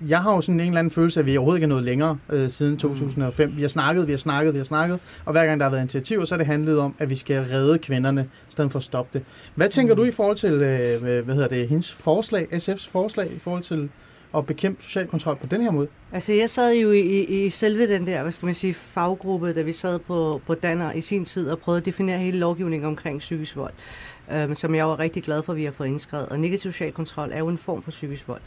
jeg 0.00 0.22
har 0.22 0.34
jo 0.34 0.40
sådan 0.40 0.60
en 0.60 0.66
eller 0.66 0.78
anden 0.78 0.90
følelse 0.90 1.20
af, 1.20 1.22
at 1.22 1.26
vi 1.26 1.36
overhovedet 1.36 1.58
ikke 1.58 1.64
er 1.64 1.68
nået 1.68 1.82
længere 1.82 2.18
øh, 2.30 2.50
siden 2.50 2.76
2005. 2.76 3.56
Vi 3.56 3.60
har 3.60 3.68
snakket, 3.68 4.06
vi 4.06 4.12
har 4.12 4.18
snakket, 4.18 4.54
vi 4.54 4.58
har 4.58 4.64
snakket, 4.64 4.98
og 5.24 5.32
hver 5.32 5.46
gang 5.46 5.60
der 5.60 5.66
har 5.66 5.70
været 5.70 5.82
initiativer, 5.82 6.24
så 6.24 6.34
har 6.34 6.38
det 6.38 6.46
handlet 6.46 6.78
om, 6.78 6.94
at 6.98 7.10
vi 7.10 7.16
skal 7.16 7.40
redde 7.40 7.78
kvinderne, 7.78 8.28
i 8.48 8.52
stedet 8.52 8.72
for 8.72 8.78
at 8.78 8.82
stoppe 8.82 9.18
det. 9.18 9.26
Hvad 9.54 9.68
tænker 9.68 9.94
du 9.94 10.04
i 10.04 10.10
forhold 10.10 10.36
til, 10.36 10.52
øh, 10.52 11.24
hvad 11.24 11.34
hedder 11.34 11.48
det, 11.48 11.68
hendes 11.68 11.92
forslag, 11.92 12.48
SF's 12.52 12.90
forslag, 12.90 13.32
i 13.32 13.38
forhold 13.38 13.62
til 13.62 13.88
at 14.36 14.46
bekæmpe 14.46 14.82
social 14.82 15.06
kontrol 15.06 15.36
på 15.36 15.46
den 15.46 15.60
her 15.60 15.70
måde? 15.70 15.88
Altså, 16.12 16.32
jeg 16.32 16.50
sad 16.50 16.74
jo 16.74 16.90
i, 16.90 17.00
i, 17.00 17.44
i 17.44 17.50
selve 17.50 17.88
den 17.88 18.06
der, 18.06 18.22
hvad 18.22 18.32
skal 18.32 18.46
man 18.46 18.54
sige, 18.54 18.74
faggruppe, 18.74 19.52
da 19.52 19.62
vi 19.62 19.72
sad 19.72 19.98
på, 19.98 20.40
på 20.46 20.54
Danner 20.54 20.92
i 20.92 21.00
sin 21.00 21.24
tid 21.24 21.50
og 21.50 21.58
prøvede 21.58 21.80
at 21.80 21.86
definere 21.86 22.18
hele 22.18 22.38
lovgivningen 22.38 22.88
omkring 22.88 23.18
psykisk 23.18 23.56
vold, 23.56 23.72
øhm, 24.32 24.54
som 24.54 24.74
jeg 24.74 24.86
var 24.86 24.98
rigtig 24.98 25.22
glad 25.22 25.42
for, 25.42 25.52
at 25.52 25.56
vi 25.56 25.64
har 25.64 25.72
fået 25.72 25.88
indskrevet. 25.88 26.28
Og 26.28 26.40
negativ 26.40 26.72
social 26.72 26.92
kontrol 26.92 27.30
er 27.32 27.38
jo 27.38 27.48
en 27.48 27.58
form 27.58 27.82
for 27.82 27.90
psykisk 27.90 28.28
vold. 28.28 28.40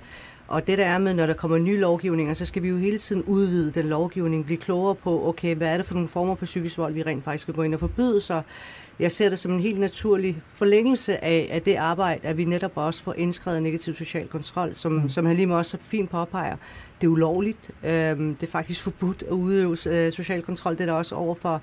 Og 0.51 0.67
det 0.67 0.77
der 0.77 0.85
er 0.85 0.97
med, 0.97 1.13
når 1.13 1.25
der 1.25 1.33
kommer 1.33 1.57
nye 1.57 1.79
lovgivninger, 1.79 2.33
så 2.33 2.45
skal 2.45 2.63
vi 2.63 2.69
jo 2.69 2.77
hele 2.77 2.97
tiden 2.97 3.23
udvide 3.23 3.71
den 3.71 3.85
lovgivning, 3.85 4.45
blive 4.45 4.57
klogere 4.57 4.95
på, 4.95 5.27
okay, 5.27 5.55
hvad 5.55 5.73
er 5.73 5.77
det 5.77 5.85
for 5.85 5.93
nogle 5.93 6.09
former 6.09 6.35
for 6.35 6.45
psykisk 6.45 6.77
vold, 6.77 6.93
vi 6.93 7.03
rent 7.03 7.23
faktisk 7.23 7.41
skal 7.41 7.53
gå 7.53 7.63
ind 7.63 7.73
og 7.73 7.79
forbyde, 7.79 8.21
så 8.21 8.41
jeg 8.99 9.11
ser 9.11 9.29
det 9.29 9.39
som 9.39 9.51
en 9.51 9.59
helt 9.59 9.79
naturlig 9.79 10.41
forlængelse 10.53 11.23
af, 11.23 11.47
af 11.51 11.61
det 11.61 11.75
arbejde, 11.75 12.27
at 12.27 12.37
vi 12.37 12.45
netop 12.45 12.71
også 12.75 13.03
får 13.03 13.13
indskrevet 13.13 13.63
negativ 13.63 13.93
social 13.93 14.27
kontrol, 14.27 14.75
som, 14.75 14.91
mm. 14.91 15.09
som 15.09 15.25
Halima 15.25 15.55
også 15.55 15.71
så 15.71 15.77
fint 15.81 16.09
påpeger. 16.09 16.55
Det 17.01 17.07
er 17.07 17.11
ulovligt. 17.11 17.71
Øhm, 17.83 18.35
det 18.35 18.47
er 18.47 18.51
faktisk 18.51 18.81
forbudt 18.81 19.23
at 19.23 19.31
udøve 19.31 19.89
øh, 19.89 20.11
social 20.11 20.41
kontrol. 20.41 20.73
Det 20.73 20.81
er 20.81 20.85
der 20.85 20.93
også 20.93 21.15
over 21.15 21.35
for 21.35 21.61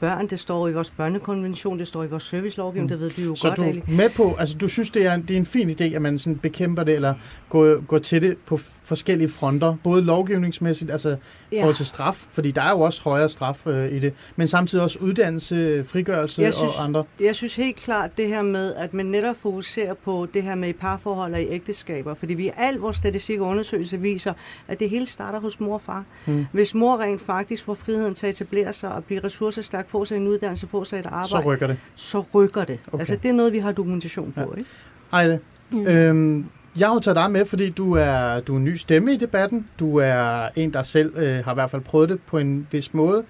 børn. 0.00 0.26
Det 0.26 0.40
står 0.40 0.68
i 0.68 0.72
vores 0.72 0.90
børnekonvention, 0.90 1.78
det 1.78 1.88
står 1.88 2.04
i 2.04 2.06
vores 2.06 2.22
servicelovgivning, 2.22 2.84
mm. 2.90 2.98
det 2.98 3.00
ved 3.00 3.10
vi 3.16 3.24
jo 3.24 3.36
Så 3.36 3.48
godt. 3.48 3.56
du 3.56 3.62
Ali. 3.62 3.78
er 3.78 3.82
med 3.92 4.10
på, 4.10 4.34
altså 4.38 4.58
du 4.58 4.68
synes, 4.68 4.90
det 4.90 5.06
er, 5.06 5.16
det 5.16 5.30
er 5.30 5.36
en 5.36 5.46
fin 5.46 5.70
idé, 5.70 5.84
at 5.84 6.02
man 6.02 6.18
sådan 6.18 6.36
bekæmper 6.38 6.84
det, 6.84 6.94
eller 6.94 7.14
går, 7.48 7.80
går 7.86 7.98
til 7.98 8.22
det 8.22 8.36
på 8.46 8.56
forskellige 8.84 9.28
fronter, 9.28 9.76
både 9.84 10.02
lovgivningsmæssigt, 10.02 10.90
altså 10.90 11.16
Ja. 11.52 11.58
forhold 11.60 11.74
til 11.76 11.86
straf, 11.86 12.26
fordi 12.30 12.50
der 12.50 12.62
er 12.62 12.70
jo 12.70 12.80
også 12.80 13.02
højere 13.02 13.28
straf 13.28 13.66
øh, 13.66 13.92
i 13.92 13.98
det, 13.98 14.12
men 14.36 14.48
samtidig 14.48 14.84
også 14.84 14.98
uddannelse, 14.98 15.84
frigørelse 15.84 16.42
Jeg 16.42 16.54
synes, 16.54 16.76
og 16.78 16.84
andre. 16.84 17.04
Jeg 17.20 17.34
synes 17.34 17.56
helt 17.56 17.76
klart 17.76 18.18
det 18.18 18.28
her 18.28 18.42
med, 18.42 18.74
at 18.74 18.94
man 18.94 19.06
netop 19.06 19.36
fokuserer 19.42 19.94
på 19.94 20.26
det 20.34 20.42
her 20.42 20.54
med 20.54 20.68
i 20.68 20.72
parforhold 20.72 21.32
og 21.34 21.42
i 21.42 21.46
ægteskaber. 21.48 22.14
Fordi 22.14 22.34
vi 22.34 22.50
al 22.56 22.74
vores 22.74 22.96
statistik 22.96 23.40
og 23.40 23.46
undersøgelse 23.46 24.00
viser, 24.00 24.32
at 24.68 24.80
det 24.80 24.90
hele 24.90 25.06
starter 25.06 25.40
hos 25.40 25.60
mor 25.60 25.74
og 25.74 25.80
far. 25.82 26.04
Mm. 26.26 26.46
Hvis 26.52 26.74
mor 26.74 27.00
rent 27.00 27.20
faktisk 27.20 27.64
får 27.64 27.74
friheden 27.74 28.14
til 28.14 28.26
at 28.26 28.34
etablere 28.34 28.72
sig 28.72 28.94
og 28.94 29.04
blive 29.04 29.20
ressourcestærk, 29.24 29.87
få 29.88 30.04
sig 30.04 30.16
en 30.16 30.28
uddannelse, 30.28 30.66
få 30.66 30.84
sig 30.84 30.98
et 30.98 31.06
arbejde, 31.06 31.28
Så 31.28 31.40
rykker 31.40 31.66
det. 31.66 31.76
så 31.96 32.24
rykker 32.34 32.64
det. 32.64 32.78
Okay. 32.86 32.98
Altså 32.98 33.16
det 33.22 33.28
er 33.28 33.32
noget, 33.32 33.52
vi 33.52 33.58
har 33.58 33.72
dokumentation 33.72 34.32
på. 34.32 34.40
Ja. 34.54 34.58
Ikke? 34.58 34.70
Ejle, 35.12 35.40
mm. 35.70 35.86
øhm, 35.86 36.46
jeg 36.78 36.88
har 36.88 36.94
jo 36.94 37.00
taget 37.00 37.16
dig 37.16 37.30
med, 37.30 37.44
fordi 37.44 37.70
du 37.70 37.92
er, 37.92 38.40
du 38.40 38.52
er 38.54 38.58
en 38.58 38.64
ny 38.64 38.74
stemme 38.74 39.14
i 39.14 39.16
debatten. 39.16 39.66
Du 39.80 39.96
er 39.96 40.48
en, 40.56 40.72
der 40.72 40.82
selv 40.82 41.16
øh, 41.16 41.44
har 41.44 41.52
i 41.52 41.54
hvert 41.54 41.70
fald 41.70 41.82
prøvet 41.82 42.08
det 42.08 42.20
på 42.26 42.38
en 42.38 42.66
vis 42.70 42.94
måde. 42.94 43.24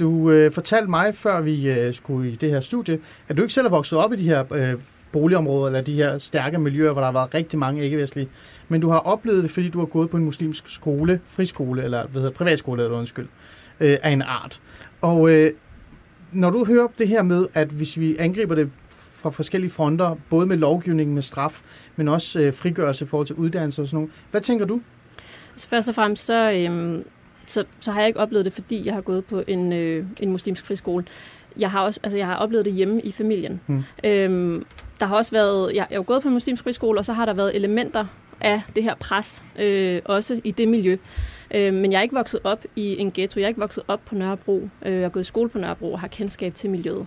Du 0.00 0.30
øh, 0.30 0.52
fortalte 0.52 0.90
mig, 0.90 1.14
før 1.14 1.40
vi 1.40 1.70
øh, 1.70 1.94
skulle 1.94 2.30
i 2.32 2.34
det 2.36 2.50
her 2.50 2.60
studie, 2.60 2.98
at 3.28 3.36
du 3.36 3.42
ikke 3.42 3.54
selv 3.54 3.66
er 3.66 3.70
vokset 3.70 3.98
op 3.98 4.12
i 4.12 4.16
de 4.16 4.22
her 4.22 4.44
øh, 4.52 4.74
boligområder, 5.12 5.66
eller 5.66 5.80
de 5.80 5.94
her 5.94 6.18
stærke 6.18 6.58
miljøer, 6.58 6.92
hvor 6.92 7.00
der 7.00 7.06
har 7.06 7.12
været 7.12 7.34
rigtig 7.34 7.58
mange 7.58 7.84
ikke-vestlige. 7.84 8.28
Men 8.68 8.80
du 8.80 8.90
har 8.90 8.98
oplevet 8.98 9.42
det, 9.42 9.50
fordi 9.50 9.68
du 9.68 9.78
har 9.78 9.86
gået 9.86 10.10
på 10.10 10.16
en 10.16 10.24
muslimsk 10.24 10.64
skole, 10.70 11.20
friskole, 11.26 11.82
eller 11.84 12.06
hvad 12.06 12.22
hedder, 12.22 12.34
privatskole, 12.36 12.82
eller 12.84 12.98
undskyld, 12.98 13.26
øh, 13.80 13.98
af 14.02 14.10
en 14.10 14.22
art. 14.22 14.60
Og 15.00 15.30
øh, 15.30 15.50
når 16.32 16.50
du 16.50 16.64
hører 16.64 16.88
det 16.98 17.08
her 17.08 17.22
med, 17.22 17.46
at 17.54 17.68
hvis 17.68 18.00
vi 18.00 18.16
angriber 18.16 18.54
det 18.54 18.70
fra 18.90 19.30
forskellige 19.30 19.70
fronter, 19.70 20.16
både 20.30 20.46
med 20.46 20.56
lovgivning, 20.56 21.14
med 21.14 21.22
straf, 21.22 21.62
men 21.96 22.08
også 22.08 22.40
øh, 22.40 22.54
frigørelse 22.54 23.04
i 23.04 23.08
forhold 23.08 23.26
til 23.26 23.36
uddannelse 23.36 23.82
og 23.82 23.88
sådan 23.88 23.96
noget. 23.96 24.12
Hvad 24.30 24.40
tænker 24.40 24.66
du? 24.66 24.80
Altså 25.52 25.68
først 25.68 25.88
og 25.88 25.94
fremmest, 25.94 26.24
så, 26.24 26.52
øhm, 26.52 27.04
så, 27.46 27.64
så 27.80 27.92
har 27.92 28.00
jeg 28.00 28.08
ikke 28.08 28.20
oplevet 28.20 28.44
det, 28.44 28.52
fordi 28.52 28.86
jeg 28.86 28.94
har 28.94 29.00
gået 29.00 29.24
på 29.24 29.42
en, 29.46 29.72
øh, 29.72 30.06
en 30.22 30.30
muslimsk 30.30 30.66
friskole. 30.66 31.04
jeg 31.58 31.70
har 31.70 31.80
også, 31.80 32.00
altså 32.02 32.16
jeg 32.16 32.26
har 32.26 32.36
oplevet 32.36 32.64
det 32.64 32.72
hjemme 32.72 33.00
i 33.00 33.12
familien. 33.12 33.60
Mm. 33.66 33.82
Øhm, 34.04 34.64
der 35.00 35.06
har 35.06 35.16
også 35.16 35.32
været, 35.32 35.74
jeg, 35.74 35.86
jeg 35.90 35.96
jo 35.96 36.04
gået 36.06 36.22
på 36.22 36.28
en 36.28 36.34
muslimsk 36.34 36.62
friskole, 36.62 36.98
og 36.98 37.04
så 37.04 37.12
har 37.12 37.24
der 37.24 37.34
været 37.34 37.56
elementer 37.56 38.06
af 38.40 38.62
det 38.76 38.82
her 38.82 38.94
pres, 38.94 39.44
øh, 39.58 40.00
også 40.04 40.40
i 40.44 40.50
det 40.50 40.68
miljø. 40.68 40.96
Øh, 41.54 41.74
men 41.74 41.92
jeg 41.92 41.98
er 41.98 42.02
ikke 42.02 42.14
vokset 42.14 42.40
op 42.44 42.64
i 42.76 42.98
en 42.98 43.10
ghetto, 43.14 43.40
jeg 43.40 43.44
er 43.44 43.48
ikke 43.48 43.60
vokset 43.60 43.84
op 43.88 44.00
på 44.06 44.14
Nørrebro, 44.14 44.68
øh, 44.86 44.92
jeg 44.92 45.02
har 45.02 45.08
gået 45.08 45.22
i 45.22 45.26
skole 45.26 45.48
på 45.48 45.58
Nørrebro 45.58 45.92
og 45.92 46.00
har 46.00 46.08
kendskab 46.08 46.54
til 46.54 46.70
miljøet. 46.70 47.06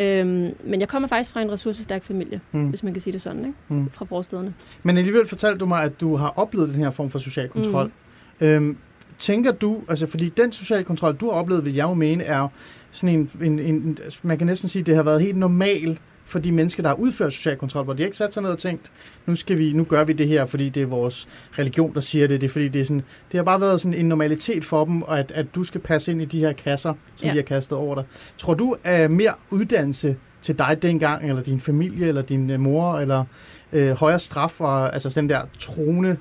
Øhm, 0.00 0.54
men 0.64 0.80
jeg 0.80 0.88
kommer 0.88 1.08
faktisk 1.08 1.30
fra 1.30 1.42
en 1.42 1.52
ressourcestærk 1.52 2.04
familie, 2.04 2.40
mm. 2.52 2.68
hvis 2.68 2.82
man 2.82 2.92
kan 2.92 3.02
sige 3.02 3.12
det 3.12 3.22
sådan, 3.22 3.38
ikke? 3.44 3.54
Mm. 3.68 3.90
fra 3.90 4.04
forstederne. 4.04 4.54
Men 4.82 4.96
alligevel 4.96 5.26
fortalte 5.26 5.58
du 5.58 5.66
mig, 5.66 5.82
at 5.82 6.00
du 6.00 6.16
har 6.16 6.28
oplevet 6.36 6.68
den 6.68 6.76
her 6.76 6.90
form 6.90 7.10
for 7.10 7.18
social 7.18 7.48
kontrol. 7.48 7.92
Mm. 8.40 8.46
Øhm, 8.46 8.76
tænker 9.18 9.52
du, 9.52 9.82
altså 9.88 10.06
fordi 10.06 10.28
den 10.28 10.52
social 10.52 10.84
kontrol, 10.84 11.16
du 11.16 11.30
har 11.30 11.36
oplevet, 11.36 11.64
vil 11.64 11.74
jeg 11.74 11.84
jo 11.84 11.94
mene, 11.94 12.24
er 12.24 12.48
sådan 12.90 13.18
en, 13.18 13.30
en, 13.42 13.58
en, 13.58 13.98
man 14.22 14.38
kan 14.38 14.46
næsten 14.46 14.68
sige, 14.68 14.82
det 14.82 14.96
har 14.96 15.02
været 15.02 15.20
helt 15.20 15.36
normalt 15.36 16.00
for 16.24 16.38
de 16.38 16.52
mennesker, 16.52 16.82
der 16.82 16.90
har 16.90 16.96
udført 16.96 17.32
social 17.32 17.56
kontrol, 17.56 17.84
hvor 17.84 17.92
de 17.92 18.02
ikke 18.02 18.16
sat 18.16 18.34
sig 18.34 18.42
ned 18.42 18.50
og 18.50 18.58
tænkt, 18.58 18.92
nu, 19.26 19.34
skal 19.34 19.58
vi, 19.58 19.72
nu 19.72 19.84
gør 19.84 20.04
vi 20.04 20.12
det 20.12 20.28
her, 20.28 20.46
fordi 20.46 20.68
det 20.68 20.82
er 20.82 20.86
vores 20.86 21.28
religion, 21.58 21.94
der 21.94 22.00
siger 22.00 22.26
det. 22.26 22.40
Det, 22.40 22.46
er, 22.46 22.52
fordi 22.52 22.68
det, 22.68 22.80
er 22.80 22.84
sådan, 22.84 23.02
det 23.32 23.38
har 23.38 23.44
bare 23.44 23.60
været 23.60 23.80
sådan 23.80 23.98
en 23.98 24.08
normalitet 24.08 24.64
for 24.64 24.84
dem, 24.84 25.02
at, 25.08 25.32
at 25.34 25.54
du 25.54 25.64
skal 25.64 25.80
passe 25.80 26.12
ind 26.12 26.22
i 26.22 26.24
de 26.24 26.38
her 26.38 26.52
kasser, 26.52 26.94
som 27.16 27.26
ja. 27.26 27.32
de 27.32 27.36
har 27.36 27.42
kastet 27.42 27.78
over 27.78 27.94
dig. 27.94 28.04
Tror 28.38 28.54
du, 28.54 28.76
at 28.84 29.10
mere 29.10 29.34
uddannelse 29.50 30.16
til 30.42 30.58
dig 30.58 30.78
dengang, 30.82 31.28
eller 31.28 31.42
din 31.42 31.60
familie, 31.60 32.08
eller 32.08 32.22
din 32.22 32.50
øh, 32.50 32.60
mor, 32.60 32.98
eller 32.98 33.24
øh, 33.72 33.90
højere 33.90 34.18
straf, 34.18 34.60
og, 34.60 34.92
altså 34.92 35.08
den 35.08 35.28
der 35.28 35.40
trone 35.58 36.16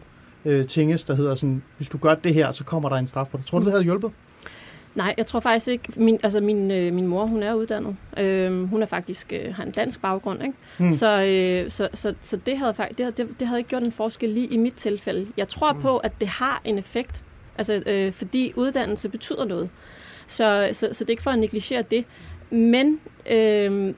øh, 0.46 0.66
tinges, 0.68 1.04
der 1.04 1.16
hedder 1.16 1.36
sådan, 1.36 1.62
hvis 1.78 1.90
du 1.90 1.98
gør 1.98 2.16
det 2.16 2.34
her, 2.34 2.52
så 2.52 2.64
kommer 2.64 2.90
der 2.90 2.96
en 2.96 3.08
straf 3.08 3.28
på 3.28 3.38
dig. 3.38 3.46
Tror 3.46 3.60
du, 3.60 3.66
det 3.66 3.72
havde 3.72 3.84
hjulpet? 3.84 4.12
Nej, 4.95 5.15
jeg 5.17 5.27
tror 5.27 5.39
faktisk 5.39 5.67
ikke. 5.67 5.93
Min, 5.95 6.19
altså 6.23 6.39
min, 6.39 6.71
øh, 6.71 6.93
min 6.93 7.08
mor, 7.08 7.25
hun 7.25 7.43
er 7.43 7.54
uddannet. 7.54 7.95
Øh, 8.17 8.63
hun 8.69 8.82
er 8.82 8.86
faktisk 8.86 9.34
øh, 9.34 9.56
har 9.56 9.63
en 9.63 9.71
dansk 9.71 10.01
baggrund, 10.01 10.43
ikke? 10.43 10.56
Mm. 10.77 10.91
Så, 10.91 11.23
øh, 11.23 11.71
så, 11.71 11.89
så, 11.93 12.13
så 12.21 12.38
det 12.38 12.58
havde 12.58 12.73
faktisk 12.73 12.97
det, 12.97 13.17
det, 13.17 13.39
det 13.39 13.47
havde 13.47 13.60
ikke 13.60 13.69
gjort 13.69 13.84
en 13.84 13.91
forskel 13.91 14.30
lige 14.30 14.47
i 14.47 14.58
mit 14.58 14.73
tilfælde. 14.73 15.27
Jeg 15.38 15.47
tror 15.47 15.73
mm. 15.73 15.82
på, 15.82 15.97
at 15.97 16.12
det 16.19 16.27
har 16.27 16.62
en 16.65 16.77
effekt, 16.77 17.23
altså 17.58 17.84
øh, 17.86 18.13
fordi 18.13 18.54
uddannelse 18.56 19.10
betyder 19.10 19.45
noget. 19.45 19.69
Så, 20.27 20.69
så, 20.73 20.89
så 20.91 21.04
det 21.04 21.10
er 21.10 21.13
ikke 21.13 21.23
for 21.23 21.32
at 21.32 21.39
negligere 21.39 21.82
det. 21.82 22.06
Men 22.49 22.99
øh, 23.30 23.93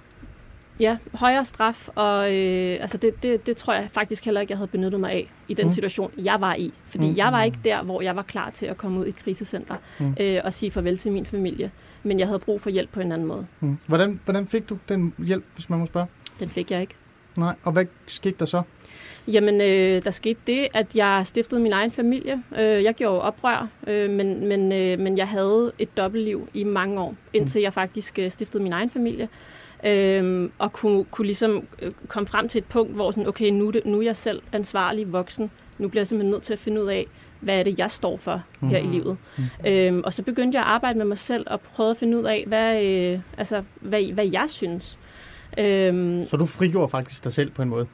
Ja, 0.84 0.98
højere 1.14 1.46
straf, 1.46 1.88
og 1.96 2.36
øh, 2.36 2.78
altså 2.82 2.98
det, 2.98 3.24
det, 3.24 3.48
det 3.48 3.58
tror 3.58 3.74
jeg 3.74 3.88
faktisk 3.92 4.26
heller 4.26 4.42
ikke, 4.42 4.52
jeg 4.52 4.58
havde 4.58 4.68
benyttet 4.68 5.00
mig 5.00 5.12
af 5.12 5.32
i 5.48 5.54
den 5.54 5.66
mm. 5.66 5.70
situation, 5.70 6.12
jeg 6.18 6.42
var 6.42 6.56
i. 6.56 6.74
Fordi 6.86 7.10
mm. 7.10 7.18
jeg 7.18 7.32
var 7.32 7.44
ikke 7.44 7.58
der, 7.66 7.84
hvor 7.84 8.02
jeg 8.02 8.16
var 8.16 8.22
klar 8.22 8.50
til 8.50 8.66
at 8.66 8.78
komme 8.78 9.00
ud 9.00 9.06
i 9.06 9.10
et 9.10 9.16
krisecenter 9.16 9.76
mm. 10.00 10.16
øh, 10.20 10.42
og 10.44 10.54
sige 10.54 10.72
farvel 10.72 10.98
til 10.98 11.12
min 11.12 11.26
familie. 11.26 11.72
Men 12.04 12.20
jeg 12.20 12.28
havde 12.28 12.40
brug 12.40 12.62
for 12.62 12.70
hjælp 12.70 12.90
på 12.92 13.00
en 13.00 13.12
anden 13.12 13.28
måde. 13.28 13.46
Mm. 13.60 13.78
Hvordan, 13.88 14.20
hvordan 14.24 14.48
fik 14.48 14.70
du 14.70 14.78
den 14.90 15.14
hjælp, 15.18 15.44
hvis 15.54 15.70
man 15.70 15.80
må 15.80 15.86
spørge? 15.86 16.08
Den 16.40 16.50
fik 16.50 16.72
jeg 16.72 16.82
ikke. 16.82 16.96
Nej, 17.36 17.56
og 17.64 17.72
hvad 17.72 17.86
skete 18.08 18.36
der 18.40 18.46
så? 18.46 18.62
Jamen, 19.28 19.62
øh, 19.62 20.04
der 20.04 20.12
skete 20.12 20.40
det, 20.48 20.68
at 20.74 20.96
jeg 20.96 21.22
stiftede 21.24 21.62
min 21.62 21.74
egen 21.74 21.92
familie. 21.92 22.44
Øh, 22.58 22.84
jeg 22.84 22.94
gjorde 22.94 23.22
oprør, 23.22 23.68
øh, 23.88 24.10
men, 24.10 24.48
men, 24.48 24.72
øh, 24.72 25.00
men 25.00 25.18
jeg 25.18 25.28
havde 25.28 25.72
et 25.80 25.98
dobbeltliv 25.98 26.50
i 26.54 26.64
mange 26.64 27.02
år, 27.02 27.16
indtil 27.34 27.60
mm. 27.60 27.64
jeg 27.64 27.74
faktisk 27.74 28.20
øh, 28.20 28.32
stiftede 28.32 28.64
min 28.64 28.74
egen 28.74 28.90
familie 28.90 29.30
øhm, 29.86 30.52
og 30.60 30.74
kunne, 30.74 31.04
kunne 31.04 31.26
ligesom 31.26 31.68
øh, 31.82 31.92
komme 32.08 32.28
frem 32.28 32.48
til 32.48 32.60
et 32.60 32.66
punkt, 32.66 32.94
hvor 32.94 33.12
sådan, 33.12 33.28
okay, 33.28 33.50
nu, 33.50 33.72
nu 33.86 34.00
er 34.00 34.04
jeg 34.04 34.16
selv 34.16 34.42
ansvarlig 34.52 35.14
voksen. 35.14 35.52
Nu 35.78 35.88
bliver 35.88 36.02
jeg 36.02 36.08
simpelthen 36.08 36.32
nødt 36.32 36.44
til 36.44 36.54
at 36.54 36.60
finde 36.60 36.84
ud 36.84 36.88
af, 36.88 37.08
hvad 37.40 37.60
er 37.60 37.64
det, 37.64 37.80
jeg 37.80 37.92
står 37.92 38.18
for 38.18 38.44
mm. 38.60 38.70
her 38.70 38.78
i 38.78 38.82
mm-hmm. 38.82 38.98
livet. 38.98 39.18
Mm. 39.38 39.68
Øhm, 39.68 40.02
og 40.06 40.14
så 40.14 40.24
begyndte 40.24 40.56
jeg 40.56 40.66
at 40.66 40.72
arbejde 40.72 40.98
med 40.98 41.06
mig 41.06 41.20
selv 41.20 41.44
og 41.48 41.62
prøve 41.62 41.92
at 41.92 41.98
finde 41.98 42.18
ud 42.18 42.24
af, 42.24 42.44
hvad, 42.48 42.84
øh, 42.86 43.20
altså, 43.38 43.64
hvad, 43.82 44.14
hvad 44.14 44.28
jeg 44.28 44.46
synes. 44.48 44.98
Øhm, 45.58 46.28
så 46.28 46.38
du 46.38 46.46
frigjorde 46.46 46.90
faktisk 46.90 47.24
dig 47.24 47.34
selv 47.34 47.52
på 47.52 47.62
en 47.62 47.70
måde? 47.70 47.88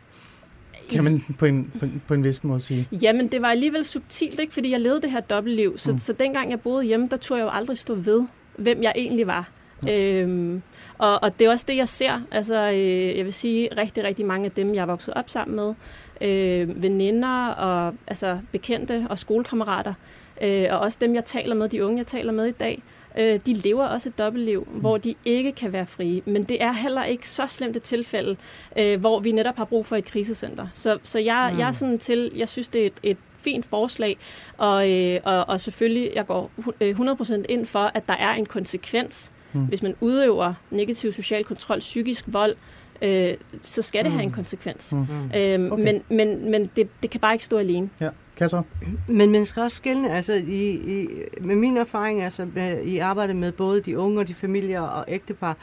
Kan 0.91 1.03
man 1.03 1.21
på 1.39 1.45
en, 1.45 1.71
på, 1.79 1.85
en, 1.85 2.01
på 2.07 2.13
en 2.13 2.23
vis 2.23 2.43
måde 2.43 2.59
sige? 2.59 2.87
Jamen, 2.91 3.27
det 3.27 3.41
var 3.41 3.47
alligevel 3.47 3.85
subtilt, 3.85 4.39
ikke? 4.39 4.53
fordi 4.53 4.71
jeg 4.71 4.79
levede 4.79 5.01
det 5.01 5.11
her 5.11 5.19
dobbeltliv. 5.19 5.77
Så, 5.77 5.91
mm. 5.91 5.97
så 5.97 6.13
dengang 6.13 6.51
jeg 6.51 6.61
boede 6.61 6.83
hjemme, 6.83 7.07
der 7.11 7.17
turde 7.17 7.39
jeg 7.39 7.45
jo 7.45 7.51
aldrig 7.51 7.77
stå 7.77 7.95
ved, 7.95 8.23
hvem 8.57 8.83
jeg 8.83 8.93
egentlig 8.95 9.27
var. 9.27 9.49
Mm. 9.81 9.87
Øhm, 9.87 10.61
og, 10.99 11.23
og 11.23 11.39
det 11.39 11.47
er 11.47 11.51
også 11.51 11.65
det, 11.67 11.75
jeg 11.75 11.89
ser. 11.89 12.21
Altså, 12.31 12.71
øh, 12.71 13.17
jeg 13.17 13.25
vil 13.25 13.33
sige, 13.33 13.69
rigtig, 13.77 14.03
rigtig 14.03 14.25
mange 14.25 14.45
af 14.45 14.51
dem, 14.51 14.75
jeg 14.75 14.81
er 14.81 14.85
vokset 14.85 15.13
op 15.13 15.29
sammen 15.29 15.55
med, 15.55 15.73
øh, 16.21 16.83
veninder 16.83 17.47
og 17.47 17.93
altså, 18.07 18.39
bekendte 18.51 19.07
og 19.09 19.19
skolekammerater, 19.19 19.93
øh, 20.41 20.67
og 20.71 20.79
også 20.79 20.97
dem, 21.01 21.15
jeg 21.15 21.25
taler 21.25 21.55
med, 21.55 21.69
de 21.69 21.85
unge, 21.85 21.97
jeg 21.97 22.07
taler 22.07 22.31
med 22.31 22.45
i 22.45 22.51
dag, 22.51 22.83
øh, 23.19 23.39
de 23.45 23.53
lever 23.53 23.85
også 23.85 24.09
et 24.09 24.17
dobbeltliv, 24.17 24.67
mm. 24.71 24.79
hvor 24.79 24.97
de 24.97 25.15
ikke 25.25 25.51
kan 25.51 25.73
være 25.73 25.85
frie. 25.85 26.21
Men 26.25 26.43
det 26.43 26.63
er 26.63 26.73
heller 26.73 27.03
ikke 27.03 27.29
så 27.29 27.47
slemt 27.47 27.75
et 27.75 27.83
tilfælde, 27.83 28.37
øh, 28.77 28.99
hvor 28.99 29.19
vi 29.19 29.31
netop 29.31 29.55
har 29.55 29.65
brug 29.65 29.85
for 29.85 29.95
et 29.95 30.05
krisecenter. 30.05 30.67
Så, 30.73 30.97
så 31.03 31.19
jeg, 31.19 31.49
mm. 31.53 31.59
jeg 31.59 31.67
er 31.67 31.71
sådan 31.71 31.99
til, 31.99 32.31
jeg 32.35 32.49
synes, 32.49 32.67
det 32.67 32.81
er 32.81 32.85
et, 32.85 32.99
et 33.03 33.17
fint 33.43 33.65
forslag, 33.65 34.17
og, 34.57 34.91
øh, 34.91 35.19
og, 35.23 35.49
og 35.49 35.59
selvfølgelig, 35.59 36.11
jeg 36.15 36.25
går 36.25 36.51
100% 36.57 37.33
øh, 37.33 37.45
ind 37.49 37.65
for, 37.65 37.91
at 37.93 38.07
der 38.07 38.13
er 38.13 38.31
en 38.33 38.45
konsekvens 38.45 39.31
Mm. 39.53 39.65
Hvis 39.65 39.83
man 39.83 39.95
udøver 40.01 40.53
negativ 40.71 41.11
social 41.11 41.43
kontrol, 41.43 41.79
psykisk 41.79 42.25
vold, 42.27 42.55
øh, 43.01 43.33
så 43.61 43.81
skal 43.81 44.03
det 44.03 44.11
mm. 44.11 44.17
have 44.17 44.23
en 44.23 44.31
konsekvens. 44.31 44.93
Mm. 44.93 45.31
Øhm, 45.35 45.71
okay. 45.71 45.83
Men, 45.83 46.03
men, 46.09 46.51
men 46.51 46.69
det, 46.75 46.87
det 47.01 47.09
kan 47.09 47.21
bare 47.21 47.33
ikke 47.33 47.45
stå 47.45 47.57
alene. 47.57 47.89
Ja. 47.99 48.09
Kasser? 48.39 48.61
Men 49.07 49.31
man 49.31 49.45
skal 49.45 49.63
også 49.63 49.77
skille, 49.77 50.11
altså 50.11 50.33
i, 50.33 50.69
i, 50.71 51.07
med 51.41 51.55
min 51.55 51.77
erfaring, 51.77 52.21
altså 52.21 52.47
med, 52.53 52.81
i 52.81 52.97
arbejde 52.97 53.33
med 53.33 53.51
både 53.51 53.81
de 53.81 53.97
unge 53.97 54.19
og 54.19 54.27
de 54.27 54.33
familier 54.33 54.81
og 54.81 55.05
ægtepar, 55.07 55.57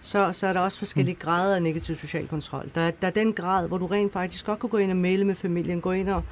så, 0.00 0.32
så 0.32 0.46
er 0.46 0.52
der 0.52 0.60
også 0.60 0.78
forskellige 0.78 1.14
mm. 1.14 1.20
grader 1.20 1.56
af 1.56 1.62
negativ 1.62 1.96
social 1.96 2.28
kontrol. 2.28 2.70
Der, 2.74 2.90
der 2.90 3.06
er 3.06 3.10
den 3.10 3.32
grad, 3.32 3.68
hvor 3.68 3.78
du 3.78 3.86
rent 3.86 4.12
faktisk 4.12 4.46
godt 4.46 4.58
kan 4.58 4.68
gå 4.68 4.76
ind 4.76 4.90
og 4.90 4.96
male 4.96 5.24
med 5.24 5.34
familien, 5.34 5.80
gå 5.80 5.92
ind 5.92 6.08
og, 6.08 6.22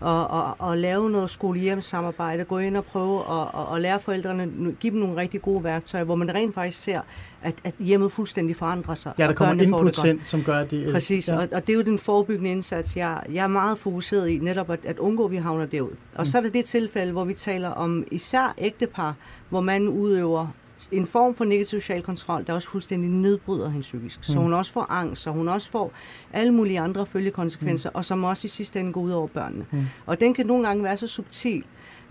og, 0.00 0.26
og, 0.28 0.56
og 0.58 0.78
lave 0.78 1.10
noget 1.10 1.30
skole-hjem-samarbejde, 1.30 2.44
gå 2.44 2.58
ind 2.58 2.76
og 2.76 2.84
prøve 2.84 3.20
at 3.20 3.26
og, 3.26 3.66
og 3.66 3.80
lære 3.80 4.00
forældrene, 4.00 4.72
give 4.80 4.90
dem 4.90 5.00
nogle 5.00 5.16
rigtig 5.16 5.42
gode 5.42 5.64
værktøjer, 5.64 6.04
hvor 6.04 6.14
man 6.14 6.34
rent 6.34 6.54
faktisk 6.54 6.82
ser, 6.82 7.00
at, 7.42 7.54
at 7.64 7.74
hjemmet 7.78 8.12
fuldstændig 8.12 8.56
forandrer 8.56 8.94
sig. 8.94 9.12
Ja, 9.18 9.26
der 9.26 9.32
kommer 9.32 9.62
input 9.62 10.04
ind, 10.04 10.20
som 10.24 10.42
gør 10.42 10.64
det. 10.64 10.92
Præcis, 10.92 11.28
ja. 11.28 11.36
og, 11.36 11.48
og 11.52 11.66
det 11.66 11.72
er 11.72 11.76
jo 11.76 11.82
den 11.82 11.98
forebyggende 11.98 12.50
indsats, 12.50 12.96
jeg, 12.96 13.22
jeg 13.32 13.44
er 13.44 13.48
meget 13.48 13.78
fokuseret 13.78 14.28
i, 14.28 14.38
netop 14.38 14.70
at, 14.70 14.80
at 14.84 14.98
undgå, 14.98 15.24
at 15.24 15.30
vi 15.30 15.36
havner 15.36 15.66
derud. 15.66 15.90
Og 15.90 16.18
mm. 16.18 16.26
så 16.26 16.38
er 16.38 16.42
det 16.42 16.54
det 16.54 16.64
tilfælde, 16.64 17.12
hvor 17.12 17.24
vi 17.24 17.34
taler 17.34 17.68
om 17.68 18.04
især 18.10 18.54
ægtepar, 18.58 19.14
hvor 19.48 19.60
man 19.60 19.88
udøver 19.88 20.46
en 20.92 21.06
form 21.06 21.34
for 21.34 21.44
negativ 21.44 21.80
social 21.80 22.02
kontrol, 22.02 22.46
der 22.46 22.52
også 22.52 22.68
fuldstændig 22.68 23.10
nedbryder 23.10 23.68
hende 23.68 23.82
psykisk. 23.82 24.18
Så 24.22 24.36
mm. 24.36 24.42
hun 24.42 24.52
også 24.52 24.72
får 24.72 24.86
angst, 24.90 25.22
så 25.22 25.30
hun 25.30 25.48
også 25.48 25.70
får 25.70 25.92
alle 26.32 26.54
mulige 26.54 26.80
andre 26.80 27.06
følgekonsekvenser, 27.06 27.90
mm. 27.90 27.96
og 27.96 28.04
som 28.04 28.24
også 28.24 28.46
i 28.46 28.48
sidste 28.48 28.80
ende 28.80 28.92
går 28.92 29.00
ud 29.00 29.10
over 29.10 29.26
børnene. 29.26 29.66
Mm. 29.70 29.84
Og 30.06 30.20
den 30.20 30.34
kan 30.34 30.46
nogle 30.46 30.66
gange 30.66 30.84
være 30.84 30.96
så 30.96 31.06
subtil, 31.06 31.64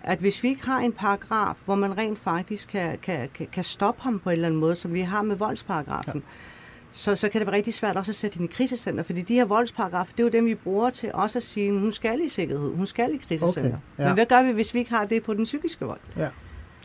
at 0.04 0.20
hvis 0.20 0.44
vi 0.44 0.48
ikke 0.48 0.66
har 0.66 0.80
en 0.80 0.92
paragraf, 0.92 1.56
hvor 1.66 1.76
man 1.76 1.98
rent 1.98 2.20
faktisk 2.20 2.70
kan, 2.70 2.98
kan, 3.02 3.30
kan, 3.34 3.48
kan 3.52 3.64
stoppe 3.64 4.02
ham 4.02 4.20
på 4.20 4.30
en 4.30 4.34
eller 4.34 4.48
anden 4.48 4.60
måde, 4.60 4.76
som 4.76 4.94
vi 4.94 5.02
har 5.02 5.22
med 5.22 5.36
voldsparagrafen, 5.36 6.14
ja. 6.16 6.34
så, 6.92 7.16
så 7.16 7.30
kan 7.30 7.42
det 7.42 7.48
være 7.48 7.56
rigtig 7.56 7.74
svært 7.74 7.96
også 7.96 8.12
at 8.12 8.16
sætte 8.16 8.38
hende 8.38 8.52
i 8.52 8.54
krisecenter, 8.56 9.04
fordi 9.04 9.22
de 9.22 9.34
her 9.34 9.46
voldsparagrafer, 9.46 10.12
det 10.12 10.20
er 10.20 10.24
jo 10.24 10.30
dem, 10.30 10.46
vi 10.46 10.56
bruger 10.56 10.90
til 10.90 11.12
også 11.14 11.40
at 11.40 11.44
sige, 11.44 11.72
hun 11.72 11.92
skal 11.92 12.22
i 12.22 12.30
sikkerhed, 12.30 12.76
hun 12.76 12.88
skal 12.88 13.14
i 13.14 13.18
krisecenter. 13.18 13.70
Okay, 13.70 14.04
ja. 14.04 14.06
Men 14.06 14.14
hvad 14.14 14.26
gør 14.26 14.44
vi, 14.44 14.52
hvis 14.52 14.74
vi 14.74 14.80
ikke 14.80 14.92
har 14.92 15.06
det 15.06 15.24
på 15.24 15.34
den 15.34 15.44
psykiske 15.44 15.86
vold? 15.86 16.00
Ja. 16.18 16.30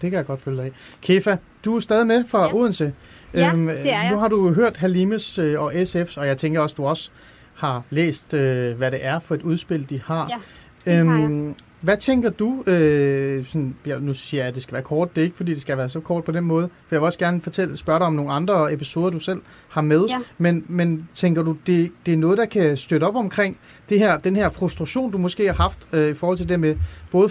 Det 0.03 0.11
kan 0.11 0.17
jeg 0.17 0.27
godt 0.27 0.43
følge 0.43 0.57
dig 0.57 0.65
af. 0.65 0.73
Kefa, 1.03 1.37
du 1.65 1.77
er 1.77 1.81
stadig 1.81 2.07
med 2.07 2.25
fra 2.29 2.45
ja. 2.45 2.55
Odense. 2.55 2.93
Ja, 3.35 3.53
øhm, 3.53 3.67
det 3.67 3.81
er 3.81 4.03
jeg. 4.03 4.11
Nu 4.11 4.19
har 4.19 4.29
du 4.29 4.53
hørt 4.53 4.77
Halimes 4.77 5.39
øh, 5.39 5.61
og 5.61 5.73
SF's, 5.75 6.21
og 6.21 6.27
jeg 6.27 6.39
tænker 6.39 6.61
også, 6.61 6.75
du 6.75 6.87
også 6.87 7.11
har 7.55 7.83
læst, 7.91 8.35
øh, 8.35 8.77
hvad 8.77 8.91
det 8.91 9.05
er 9.05 9.19
for 9.19 9.35
et 9.35 9.43
udspil, 9.43 9.91
de 9.91 10.01
har. 10.05 10.29
Ja, 10.31 10.93
det 10.93 11.01
øhm, 11.01 11.09
har 11.09 11.19
jeg. 11.19 11.55
Hvad 11.81 11.97
tænker 11.97 12.31
du, 12.31 12.62
øh, 12.66 13.47
sådan, 13.47 13.75
ja, 13.87 13.99
nu 13.99 14.14
siger 14.14 14.43
jeg, 14.43 14.49
at 14.49 14.55
det 14.55 14.62
skal 14.62 14.73
være 14.73 14.83
kort, 14.83 15.16
det 15.16 15.21
er 15.21 15.25
ikke 15.25 15.37
fordi, 15.37 15.55
det 15.55 15.61
skal 15.61 15.77
være 15.77 15.88
så 15.88 16.01
kort 16.01 16.25
på 16.25 16.33
den 16.33 16.45
måde, 16.45 16.69
for 16.88 16.95
jeg 16.95 17.01
vil 17.01 17.07
også 17.07 17.19
gerne 17.19 17.40
fortælle, 17.40 17.77
spørge 17.77 17.99
dig 17.99 18.07
om 18.07 18.12
nogle 18.12 18.33
andre 18.33 18.73
episoder, 18.73 19.11
du 19.11 19.19
selv 19.19 19.40
har 19.69 19.81
med, 19.81 20.07
ja. 20.07 20.19
men, 20.38 20.64
men 20.69 21.09
tænker 21.14 21.43
du, 21.43 21.57
det, 21.66 21.93
det 22.07 22.14
er 22.14 22.19
noget, 22.19 22.38
der 22.38 22.45
kan 22.45 22.77
støtte 22.77 23.05
op 23.05 23.16
omkring 23.16 23.57
det 23.88 23.99
her, 23.99 24.19
den 24.19 24.37
her 24.37 24.51
frustration, 24.51 25.12
du 25.12 25.19
måske 25.19 25.47
har 25.47 25.55
haft 25.55 25.87
øh, 25.93 26.11
i 26.11 26.14
forhold 26.14 26.38
til 26.38 26.49
det 26.49 26.61
med 26.61 26.77
både 27.11 27.29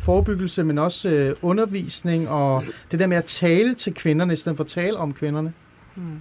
forebyggelse, 0.00 0.64
men 0.64 0.78
også 0.78 1.08
øh, 1.08 1.36
undervisning 1.42 2.28
og 2.28 2.64
det 2.90 2.98
der 2.98 3.06
med 3.06 3.16
at 3.16 3.24
tale 3.24 3.74
til 3.74 3.94
kvinderne, 3.94 4.32
i 4.32 4.36
stedet 4.36 4.56
for 4.56 4.64
at 4.64 4.70
tale 4.70 4.96
om 4.96 5.12
kvinderne? 5.12 5.52
Hmm. 5.94 6.20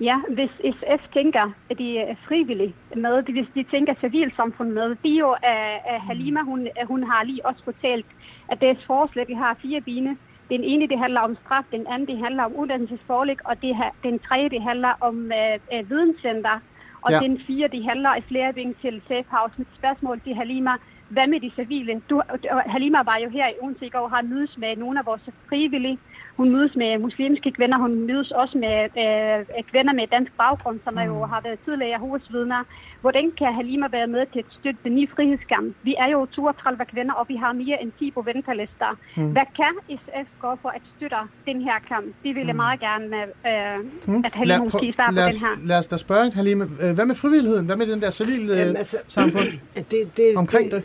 Ja, 0.00 0.16
hvis 0.28 0.50
SF 0.50 1.02
tænker, 1.12 1.52
at 1.70 1.78
de 1.78 1.98
er 1.98 2.14
frivillige 2.28 2.74
med, 2.96 3.22
hvis 3.22 3.46
de 3.54 3.62
tænker 3.62 3.94
civilsamfund 4.00 4.70
med, 4.70 4.88
det 5.02 5.12
er 5.12 5.18
jo, 5.18 5.36
at 5.42 6.00
Halima, 6.00 6.40
hun, 6.42 6.68
hun 6.86 7.02
har 7.02 7.24
lige 7.24 7.46
også 7.46 7.64
fortalt, 7.64 8.06
at 8.48 8.60
deres 8.60 8.78
forslag, 8.86 9.28
vi 9.28 9.34
har 9.34 9.58
fire 9.62 9.80
bine. 9.80 10.16
Den 10.50 10.64
ene, 10.64 10.88
det 10.88 10.98
handler 10.98 11.20
om 11.20 11.36
straf, 11.36 11.64
den 11.72 11.86
anden, 11.86 12.08
det 12.08 12.18
handler 12.18 12.42
om 12.42 12.56
uddannelsesforlæg, 12.56 13.48
og 13.48 13.62
det 13.62 13.76
her, 13.76 13.90
den 14.02 14.18
tredje, 14.18 14.48
det 14.48 14.62
handler 14.62 14.92
om 15.00 15.16
uh, 15.40 15.78
uh, 15.78 15.90
videnscenter, 15.90 16.60
og 17.02 17.10
ja. 17.12 17.18
den 17.18 17.40
fire, 17.46 17.68
det 17.68 17.84
handler 17.84 18.16
i 18.16 18.20
flere 18.20 18.52
ben 18.52 18.74
til 18.82 19.02
Safe 19.08 19.28
House. 19.30 19.58
Mit 19.58 19.68
spørgsmål 19.78 20.20
til 20.20 20.34
Halima, 20.34 20.70
hvad 21.08 21.28
med 21.28 21.40
de 21.40 21.50
civile? 21.50 22.02
Du, 22.10 22.22
Halima 22.66 22.98
var 23.02 23.18
jo 23.24 23.28
her 23.28 23.48
i 23.48 23.54
Odense 23.62 23.86
i 23.86 23.88
går 23.88 23.98
og 23.98 24.10
har 24.10 24.22
mødes 24.22 24.58
med 24.58 24.76
nogle 24.76 24.98
af 24.98 25.06
vores 25.06 25.28
frivillige. 25.48 25.98
Hun 26.38 26.52
mødes 26.54 26.74
med 26.82 26.98
muslimske 26.98 27.50
kvinder, 27.56 27.78
hun 27.78 27.92
mødes 28.06 28.30
også 28.30 28.58
med 28.64 28.76
øh, 29.02 29.64
kvinder 29.70 29.92
med 29.98 30.06
dansk 30.16 30.32
baggrund, 30.42 30.78
som 30.84 30.94
mm. 30.94 31.00
jo 31.00 31.14
har 31.32 31.40
været 31.46 31.58
tidligere 31.64 31.98
hovedsvidner. 31.98 32.60
Hvordan 33.00 33.26
kan 33.38 33.50
Halima 33.54 33.86
være 33.92 34.06
med 34.06 34.22
til 34.32 34.38
at 34.38 34.50
støtte 34.58 34.80
den 34.84 34.94
nye 34.94 35.08
frihedskamp? 35.14 35.76
Vi 35.82 35.94
er 35.98 36.08
jo 36.14 36.26
32 36.26 36.84
kvinder, 36.92 37.14
og 37.14 37.24
vi 37.28 37.36
har 37.36 37.52
mere 37.52 37.82
end 37.82 37.92
10 37.98 38.10
på 38.10 38.22
ventelister. 38.22 38.90
Mm. 39.16 39.32
Hvad 39.32 39.46
kan 39.60 39.74
SF 40.02 40.28
gå 40.44 40.50
for 40.62 40.68
at 40.68 40.82
støtte 40.96 41.16
den 41.46 41.58
her 41.62 41.78
kamp? 41.88 42.06
Det 42.24 42.30
ville 42.36 42.48
jeg 42.52 42.58
mm. 42.58 42.64
meget 42.66 42.80
gerne, 42.80 43.16
øh, 43.50 43.78
mm. 44.06 44.24
at 44.26 44.34
Halima 44.34 44.58
måske 44.64 44.92
svare 44.96 45.12
på 45.12 45.20
den 45.20 45.40
her. 45.44 45.66
Lad 45.70 45.78
os 45.78 45.86
da 45.86 45.96
spørge, 45.96 46.32
Halima. 46.32 46.64
Øh, 46.82 46.94
hvad 46.94 47.06
med 47.06 47.14
frivilligheden? 47.14 47.66
Hvad 47.66 47.76
med 47.76 47.86
den 47.86 48.00
der 48.00 48.10
civile 48.10 48.54
Jamen, 48.56 48.76
altså, 48.76 48.96
samfund 49.06 49.48
det, 49.92 50.16
det, 50.16 50.36
omkring 50.36 50.70
det? 50.70 50.82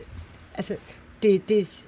Altså, 0.55 0.75
det, 1.23 1.49
det, 1.49 1.87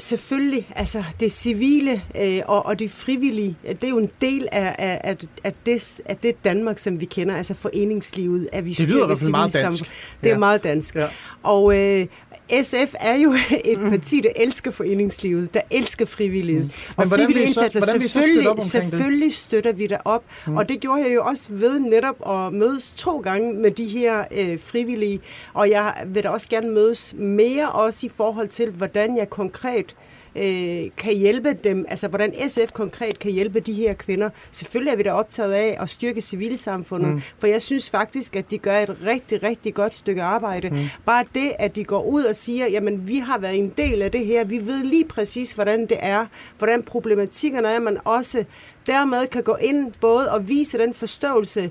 selvfølgelig, 0.00 0.68
altså 0.76 1.04
det 1.20 1.32
civile 1.32 2.02
øh, 2.20 2.40
og, 2.46 2.66
og 2.66 2.78
det 2.78 2.90
frivillige, 2.90 3.56
det 3.66 3.84
er 3.84 3.88
jo 3.88 3.98
en 3.98 4.10
del 4.20 4.48
af, 4.52 4.76
af, 4.78 5.16
af, 5.44 5.52
det, 5.66 6.00
af 6.04 6.16
det 6.16 6.44
Danmark, 6.44 6.78
som 6.78 7.00
vi 7.00 7.04
kender, 7.04 7.36
altså 7.36 7.54
foreningslivet, 7.54 8.48
at 8.52 8.64
vi 8.64 8.72
det 8.72 8.88
lyder 8.88 9.04
i 9.04 9.06
hvert 9.06 9.18
fald 9.18 9.30
meget 9.30 9.52
dansk. 9.54 9.84
Det 10.20 10.28
er 10.28 10.32
ja. 10.32 10.38
meget 10.38 10.64
dansk. 10.64 10.94
Ja. 10.94 11.06
Og, 11.42 11.78
øh, 11.78 12.06
SF 12.62 12.94
er 13.00 13.16
jo 13.16 13.34
et 13.64 13.80
mm. 13.80 13.90
parti, 13.90 14.20
der 14.20 14.30
elsker 14.36 14.70
foreningslivet, 14.70 15.54
der 15.54 15.60
elsker 15.70 16.06
frivillighed. 16.06 16.64
Mm. 16.64 16.70
Og 16.96 17.08
Men 17.08 17.10
frivillige 17.10 17.46
indsatser, 17.46 17.86
selvfølgelig, 17.86 18.62
selvfølgelig 18.62 19.34
støtter 19.34 19.72
vi 19.72 19.86
det 19.86 19.98
op. 20.04 20.24
Mm. 20.46 20.56
Og 20.56 20.68
det 20.68 20.80
gjorde 20.80 21.02
jeg 21.02 21.14
jo 21.14 21.24
også 21.24 21.48
ved 21.52 21.78
netop 21.78 22.30
at 22.30 22.52
mødes 22.52 22.90
to 22.96 23.18
gange 23.18 23.52
med 23.52 23.70
de 23.70 23.86
her 23.86 24.24
øh, 24.30 24.58
frivillige. 24.60 25.20
Og 25.54 25.70
jeg 25.70 25.94
vil 26.06 26.22
da 26.22 26.28
også 26.28 26.48
gerne 26.48 26.70
mødes 26.70 27.14
mere 27.18 27.72
også 27.72 28.06
i 28.06 28.10
forhold 28.16 28.48
til, 28.48 28.70
hvordan 28.70 29.16
jeg 29.16 29.30
konkret 29.30 29.86
øh, 29.86 30.10
kan 30.96 31.16
hjælpe 31.16 31.52
dem, 31.64 31.86
altså 31.88 32.08
hvordan 32.08 32.34
SF 32.48 32.72
konkret 32.72 33.18
kan 33.18 33.32
hjælpe 33.32 33.60
de 33.60 33.72
her 33.72 33.94
kvinder. 33.94 34.30
Selvfølgelig 34.50 34.92
er 34.92 34.96
vi 34.96 35.02
da 35.02 35.12
optaget 35.12 35.52
af 35.52 35.76
at 35.80 35.90
styrke 35.90 36.20
civilsamfundet, 36.20 37.08
mm. 37.14 37.22
for 37.38 37.46
jeg 37.46 37.62
synes 37.62 37.90
faktisk, 37.90 38.36
at 38.36 38.50
de 38.50 38.58
gør 38.58 38.78
et 38.78 38.96
rigtig, 39.06 39.42
rigtig 39.42 39.74
godt 39.74 39.94
stykke 39.94 40.22
arbejde. 40.22 40.70
Mm. 40.70 40.76
Bare 41.06 41.24
det, 41.34 41.52
at 41.58 41.76
de 41.76 41.84
går 41.84 42.04
ud 42.04 42.24
og 42.24 42.36
siger, 42.36 42.66
jamen 42.66 43.08
vi 43.08 43.18
har 43.18 43.38
været 43.38 43.58
en 43.58 43.72
del 43.76 44.02
af 44.02 44.12
det 44.12 44.26
her, 44.26 44.44
vi 44.44 44.58
ved 44.66 44.84
lige 44.84 45.04
præcis, 45.04 45.52
hvordan 45.52 45.80
det 45.80 45.98
er, 46.00 46.26
hvordan 46.58 46.82
problematikkerne 46.82 47.68
er, 47.68 47.78
man 47.78 47.98
også 48.04 48.44
dermed 48.86 49.26
kan 49.26 49.42
gå 49.42 49.54
ind 49.54 49.92
både 50.00 50.32
og 50.32 50.48
vise 50.48 50.78
den 50.78 50.94
forståelse 50.94 51.70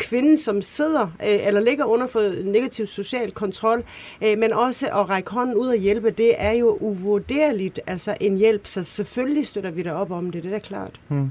kvinden, 0.00 0.36
som 0.38 0.62
sidder 0.62 1.02
øh, 1.02 1.46
eller 1.46 1.60
ligger 1.60 1.84
under 1.84 2.06
for 2.06 2.44
negativ 2.44 2.86
social 2.86 3.32
kontrol, 3.32 3.84
øh, 4.24 4.38
men 4.38 4.52
også 4.52 4.86
at 4.86 5.08
række 5.08 5.30
hånden 5.30 5.56
ud 5.56 5.66
og 5.66 5.76
hjælpe, 5.76 6.10
det 6.10 6.34
er 6.38 6.52
jo 6.52 6.78
uvurderligt 6.80 7.80
altså 7.86 8.16
en 8.20 8.36
hjælp, 8.36 8.66
så 8.66 8.84
selvfølgelig 8.84 9.46
støtter 9.46 9.70
vi 9.70 9.82
dig 9.82 9.94
op 9.94 10.10
om 10.10 10.30
det, 10.30 10.42
det 10.42 10.48
er 10.48 10.52
da 10.52 10.58
klart. 10.58 11.00
Hmm. 11.08 11.30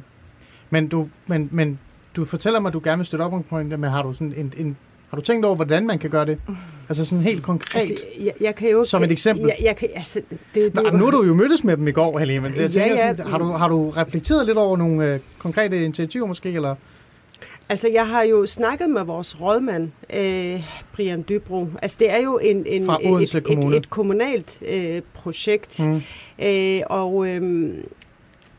Men, 0.70 0.88
du, 0.88 1.10
men, 1.28 1.50
men 1.52 1.80
du 2.16 2.26
fortæller 2.26 2.60
mig, 2.60 2.70
at 2.70 2.74
du 2.74 2.82
gerne 2.84 2.98
vil 2.98 3.06
støtte 3.06 3.24
op 3.24 3.34
om 3.34 3.44
det, 3.70 3.80
men 3.80 3.90
har 3.90 4.04
du 4.04 4.14
sådan 4.14 4.34
en, 4.38 4.54
en 4.58 4.78
har 5.10 5.16
du 5.16 5.22
tænkt 5.22 5.46
over, 5.46 5.56
hvordan 5.56 5.88
man 5.88 6.00
kan 6.00 6.10
gøre 6.10 6.26
det? 6.26 6.38
Altså 6.90 7.06
sådan 7.06 7.24
helt 7.24 7.44
konkret, 7.44 7.80
altså, 7.80 8.06
jeg, 8.24 8.34
jeg 8.42 8.56
kan 8.56 8.70
jo, 8.70 8.86
som 8.86 9.04
et 9.04 9.12
eksempel. 9.12 9.46
Jeg, 9.46 9.56
jeg 9.64 9.76
kan, 9.76 9.90
altså, 9.96 10.22
det, 10.30 10.40
det, 10.56 10.74
Nå, 10.74 10.90
nu 10.90 11.04
har 11.04 11.12
du 11.12 11.24
jo 11.24 11.34
mødtes 11.34 11.64
med 11.64 11.78
dem 11.78 11.88
i 11.88 11.92
går, 11.92 12.20
Helene, 12.20 12.40
men 12.42 12.52
det, 12.52 12.62
jeg 12.62 12.72
tænker, 12.72 12.90
ja, 12.90 13.08
ja. 13.08 13.16
Sådan, 13.16 13.32
har, 13.32 13.38
du, 13.38 13.46
har 13.46 13.68
du 13.68 13.90
reflekteret 13.90 14.46
lidt 14.46 14.58
over 14.58 14.78
nogle 14.78 15.14
øh, 15.14 15.20
konkrete 15.38 15.84
initiativer 15.84 16.28
måske, 16.28 16.52
eller? 16.52 16.76
Altså, 17.72 17.90
jeg 17.94 18.08
har 18.08 18.24
jo 18.24 18.46
snakket 18.46 18.90
med 18.90 19.04
vores 19.04 19.42
rådmand, 19.42 19.90
øh, 20.14 20.64
Brian 20.94 21.26
Dybro. 21.30 21.68
Altså, 21.82 21.98
det 22.00 22.12
er 22.12 22.18
jo 22.18 22.38
en, 22.38 22.66
en, 22.66 22.90
et, 22.90 23.36
et, 23.36 23.76
et, 23.76 23.90
kommunalt 23.90 24.58
øh, 24.62 25.02
projekt. 25.14 25.80
Mm. 25.80 26.02
Øh, 26.44 26.82
og, 26.86 27.28
øh, 27.28 27.74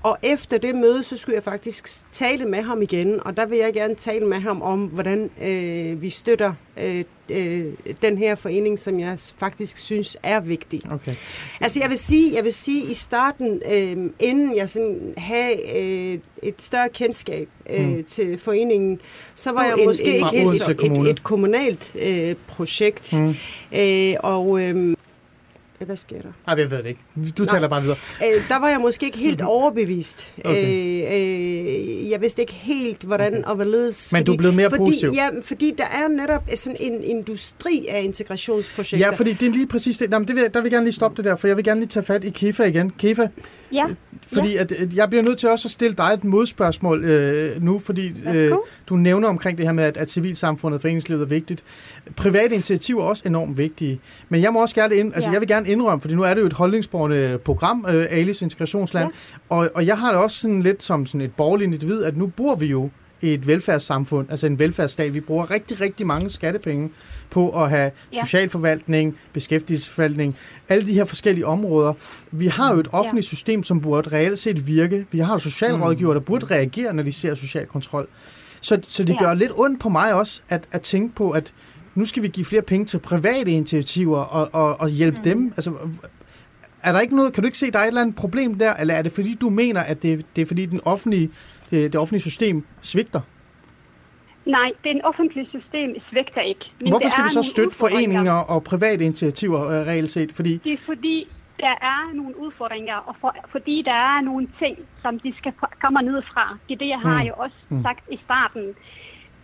og 0.03 0.19
efter 0.23 0.59
det 0.59 0.75
møde, 0.75 1.03
så 1.03 1.17
skulle 1.17 1.35
jeg 1.35 1.45
faktisk 1.45 2.13
tale 2.13 2.45
med 2.45 2.63
ham 2.63 2.83
igen, 2.83 3.21
og 3.27 3.37
der 3.37 3.47
vil 3.47 3.59
jeg 3.59 3.73
gerne 3.73 3.95
tale 3.95 4.27
med 4.27 4.39
ham 4.39 4.63
om, 4.63 4.85
hvordan 4.85 5.31
øh, 5.43 6.03
vi 6.03 6.11
støtter 6.11 6.53
øh, 6.83 7.05
øh, 7.29 7.65
den 8.03 8.19
her 8.19 8.35
forening, 8.35 8.79
som 8.79 9.01
jeg 9.01 9.19
faktisk 9.37 9.79
synes 9.79 10.17
er 10.23 10.41
vigtig. 10.41 10.83
Okay. 10.91 11.15
Altså 11.61 11.81
jeg 11.81 11.91
vil 11.91 11.99
sige, 11.99 12.35
jeg 12.35 12.45
vil 12.45 12.53
sige 12.53 12.91
i 12.91 12.95
starten, 12.95 13.63
øh, 13.73 14.11
inden 14.19 14.57
jeg 14.57 14.69
sådan 14.69 15.15
havde 15.17 15.57
øh, 15.77 16.19
et 16.43 16.63
større 16.63 16.89
kendskab 16.89 17.49
øh, 17.71 17.89
mm. 17.89 18.05
til 18.05 18.39
foreningen, 18.39 19.01
så 19.35 19.53
var 19.53 19.65
jeg 19.65 19.75
en, 19.79 19.85
måske 19.85 20.15
ikke 20.15 20.29
helt 20.33 20.63
så 20.63 20.71
et, 20.71 21.11
et 21.11 21.23
kommunalt 21.23 21.93
øh, 22.03 22.35
projekt. 22.49 23.13
Mm. 23.13 23.35
Øh, 23.79 24.15
og 24.21 24.63
øh, 24.63 24.97
hvad 25.87 25.97
sker 25.97 26.23
der? 26.23 26.33
Nej, 26.47 26.57
jeg 26.59 26.71
ved 26.71 26.79
det 26.79 26.87
ikke. 26.87 27.01
Du 27.39 27.43
Nå. 27.43 27.45
taler 27.45 27.69
bare 27.69 27.83
videre. 27.83 27.97
Øh, 28.25 28.49
der 28.49 28.59
var 28.59 28.69
jeg 28.69 28.81
måske 28.81 29.07
ikke 29.07 29.19
helt 29.19 29.43
overbevist. 29.57 30.35
Okay. 30.45 30.65
Øh, 30.65 32.05
øh, 32.05 32.11
jeg 32.11 32.21
vidste 32.21 32.41
ikke 32.43 32.53
helt, 32.53 33.03
hvordan 33.03 33.35
okay. 33.35 33.45
og 33.45 33.55
hvorledes. 33.55 34.13
Men 34.13 34.21
fordi, 34.21 34.33
du 34.33 34.37
blev 34.37 34.53
mere 34.53 34.71
fordi, 34.71 34.85
positiv? 34.85 35.11
Ja, 35.15 35.29
fordi 35.43 35.75
der 35.79 35.85
er 35.85 36.09
netop 36.09 36.49
sådan 36.55 36.77
en 36.81 37.05
industri 37.05 37.87
af 37.89 38.03
integrationsprojekter. 38.03 38.99
Ja, 38.99 39.11
fordi 39.11 39.33
det 39.33 39.49
er 39.49 39.53
lige 39.53 39.67
præcis 39.67 39.99
det. 39.99 40.11
Jamen, 40.11 40.29
det 40.29 40.37
vil, 40.37 40.45
der 40.55 40.61
vil 40.61 40.65
jeg 40.67 40.71
gerne 40.71 40.87
lige 40.87 40.95
stoppe 40.95 41.17
det 41.17 41.25
der, 41.25 41.37
for 41.37 41.47
jeg 41.47 41.57
vil 41.57 41.65
gerne 41.65 41.81
lige 41.81 41.89
tage 41.89 42.05
fat 42.05 42.25
i 42.25 42.31
Kefa 42.31 42.65
igen. 42.65 42.91
Kefa, 42.91 43.29
Ja. 43.73 43.85
Fordi 44.33 44.53
ja. 44.53 44.61
at, 44.61 44.73
at 44.73 44.95
jeg 44.95 45.09
bliver 45.09 45.23
nødt 45.23 45.39
til 45.39 45.49
også 45.49 45.69
at 45.69 45.73
stille 45.73 45.97
dig 45.97 46.05
et 46.05 46.25
modspørgsmål 46.25 47.05
øh, 47.05 47.63
nu, 47.63 47.79
fordi 47.79 48.13
øh, 48.27 48.53
du 48.89 48.97
nævner 48.97 49.29
omkring 49.29 49.59
det 49.59 49.67
her 49.67 49.73
med, 49.73 49.85
at, 49.85 49.97
at 49.97 50.11
civilsamfundet 50.11 50.79
og 50.79 50.81
foreningslivet 50.81 51.23
er 51.23 51.27
vigtigt. 51.27 51.65
Private 52.17 52.55
initiativer 52.55 53.03
er 53.03 53.07
også 53.07 53.23
enormt 53.27 53.59
vigtige. 53.59 54.01
Men 54.29 54.43
jeg 54.43 54.53
må 54.53 54.61
også 54.61 54.75
gerne 54.75 54.97
ind, 54.97 55.15
altså 55.15 55.31
ja. 55.31 55.33
jeg 55.33 55.41
vil 55.41 55.49
gerne 55.49 55.69
indrømme, 55.69 56.01
fordi 56.01 56.15
nu 56.15 56.23
er 56.23 56.35
det 56.35 56.41
jo 56.41 56.47
et 56.47 56.53
holdningsborgende 56.53 57.39
program, 57.45 57.87
øh, 57.89 58.07
Alice 58.11 58.45
Integrationsland, 58.45 59.09
ja. 59.09 59.57
og, 59.57 59.71
og 59.75 59.87
jeg 59.87 59.99
har 59.99 60.13
det 60.13 60.21
også 60.21 60.41
sådan 60.41 60.63
lidt 60.63 60.83
som 60.83 61.07
sådan 61.07 61.21
et 61.21 61.35
borgerligt 61.37 61.67
individ, 61.67 62.03
at 62.03 62.17
nu 62.17 62.27
bor 62.27 62.55
vi 62.55 62.67
jo 62.67 62.91
et 63.23 63.47
velfærdssamfund, 63.47 64.31
altså 64.31 64.47
en 64.47 64.59
velfærdsstat. 64.59 65.15
Vi 65.15 65.21
bruger 65.21 65.51
rigtig, 65.51 65.81
rigtig 65.81 66.07
mange 66.07 66.31
skattepenge 66.31 66.91
på 67.31 67.63
at 67.63 67.71
have 67.71 67.91
ja. 68.15 68.25
socialforvaltning, 68.25 69.17
beskæftigelsesforvaltning, 69.33 70.37
alle 70.69 70.87
de 70.87 70.93
her 70.93 71.05
forskellige 71.05 71.47
områder. 71.47 71.93
Vi 72.31 72.47
har 72.47 72.75
jo 72.75 72.81
et 72.81 72.89
offentligt 72.93 73.27
ja. 73.27 73.29
system, 73.29 73.65
som 73.65 73.81
burde 73.81 74.13
reelt 74.13 74.39
set 74.39 74.67
virke. 74.67 75.07
Vi 75.11 75.19
har 75.19 75.33
jo 75.33 75.39
socialrådgiver, 75.39 76.13
der 76.13 76.21
burde 76.21 76.47
reagere, 76.47 76.95
når 76.95 77.03
de 77.03 77.13
ser 77.13 77.35
social 77.35 77.67
kontrol. 77.67 78.09
Så, 78.61 78.81
så 78.89 79.05
det 79.05 79.15
ja. 79.21 79.25
gør 79.25 79.35
lidt 79.35 79.53
ondt 79.55 79.81
på 79.81 79.89
mig 79.89 80.15
også, 80.15 80.43
at, 80.49 80.65
at 80.73 80.81
tænke 80.81 81.15
på, 81.15 81.31
at 81.31 81.53
nu 81.95 82.05
skal 82.05 82.23
vi 82.23 82.29
give 82.29 82.47
flere 82.47 82.63
penge 82.63 82.87
til 82.87 82.99
private 82.99 83.51
initiativer 83.51 84.19
og, 84.19 84.49
og, 84.53 84.81
og 84.81 84.89
hjælpe 84.89 85.19
mm. 85.19 85.25
dem. 85.25 85.53
Altså, 85.57 85.73
er 86.83 86.93
der 86.93 87.01
ikke 87.01 87.17
noget, 87.17 87.33
kan 87.33 87.43
du 87.43 87.47
ikke 87.47 87.59
se, 87.59 87.71
der 87.71 87.79
er 87.79 87.83
et 87.83 87.89
eller 87.89 88.01
andet 88.01 88.17
problem 88.17 88.55
der, 88.55 88.75
eller 88.75 88.95
er 88.95 89.03
det 89.03 89.13
fordi, 89.13 89.35
du 89.35 89.51
mener, 89.51 89.81
at 89.81 90.03
det, 90.03 90.27
det 90.37 90.43
er 90.43 90.47
fordi, 90.47 90.67
den 90.67 90.81
offentlige, 90.85 91.31
det, 91.71 91.93
det 91.93 92.01
offentlige 92.01 92.21
system 92.21 92.67
svigter? 92.81 93.21
Nej, 94.47 94.73
det 94.85 95.01
offentlige 95.05 95.49
system 95.49 95.97
svigter 96.11 96.41
ikke. 96.41 96.65
Men 96.81 96.89
Hvorfor 96.93 97.09
skal 97.09 97.25
vi 97.25 97.29
så 97.29 97.43
støtte 97.43 97.79
foreninger 97.79 98.33
og 98.33 98.65
private 98.65 99.05
initiativer 99.05 99.61
uh, 99.65 99.87
reelt 99.91 100.11
set? 100.11 100.33
Fordi... 100.33 100.61
Det 100.65 100.73
er 100.73 100.83
fordi, 100.87 101.29
der 101.61 101.75
er 101.93 102.15
nogle 102.15 102.39
udfordringer, 102.39 102.95
og 102.95 103.15
for, 103.21 103.37
fordi 103.51 103.83
der 103.83 103.99
er 104.13 104.21
nogle 104.21 104.49
ting, 104.59 104.79
som 105.03 105.19
de 105.19 105.35
skal 105.39 105.53
komme 105.83 106.03
ned 106.03 106.23
fra. 106.33 106.59
Det 106.69 106.75
er 106.75 106.79
det, 106.79 106.89
jeg 106.89 107.01
har 107.01 107.23
mm. 107.23 107.29
jo 107.29 107.35
også 107.37 107.57
mm. 107.69 107.83
sagt 107.83 108.05
i 108.11 108.19
starten. 108.25 108.65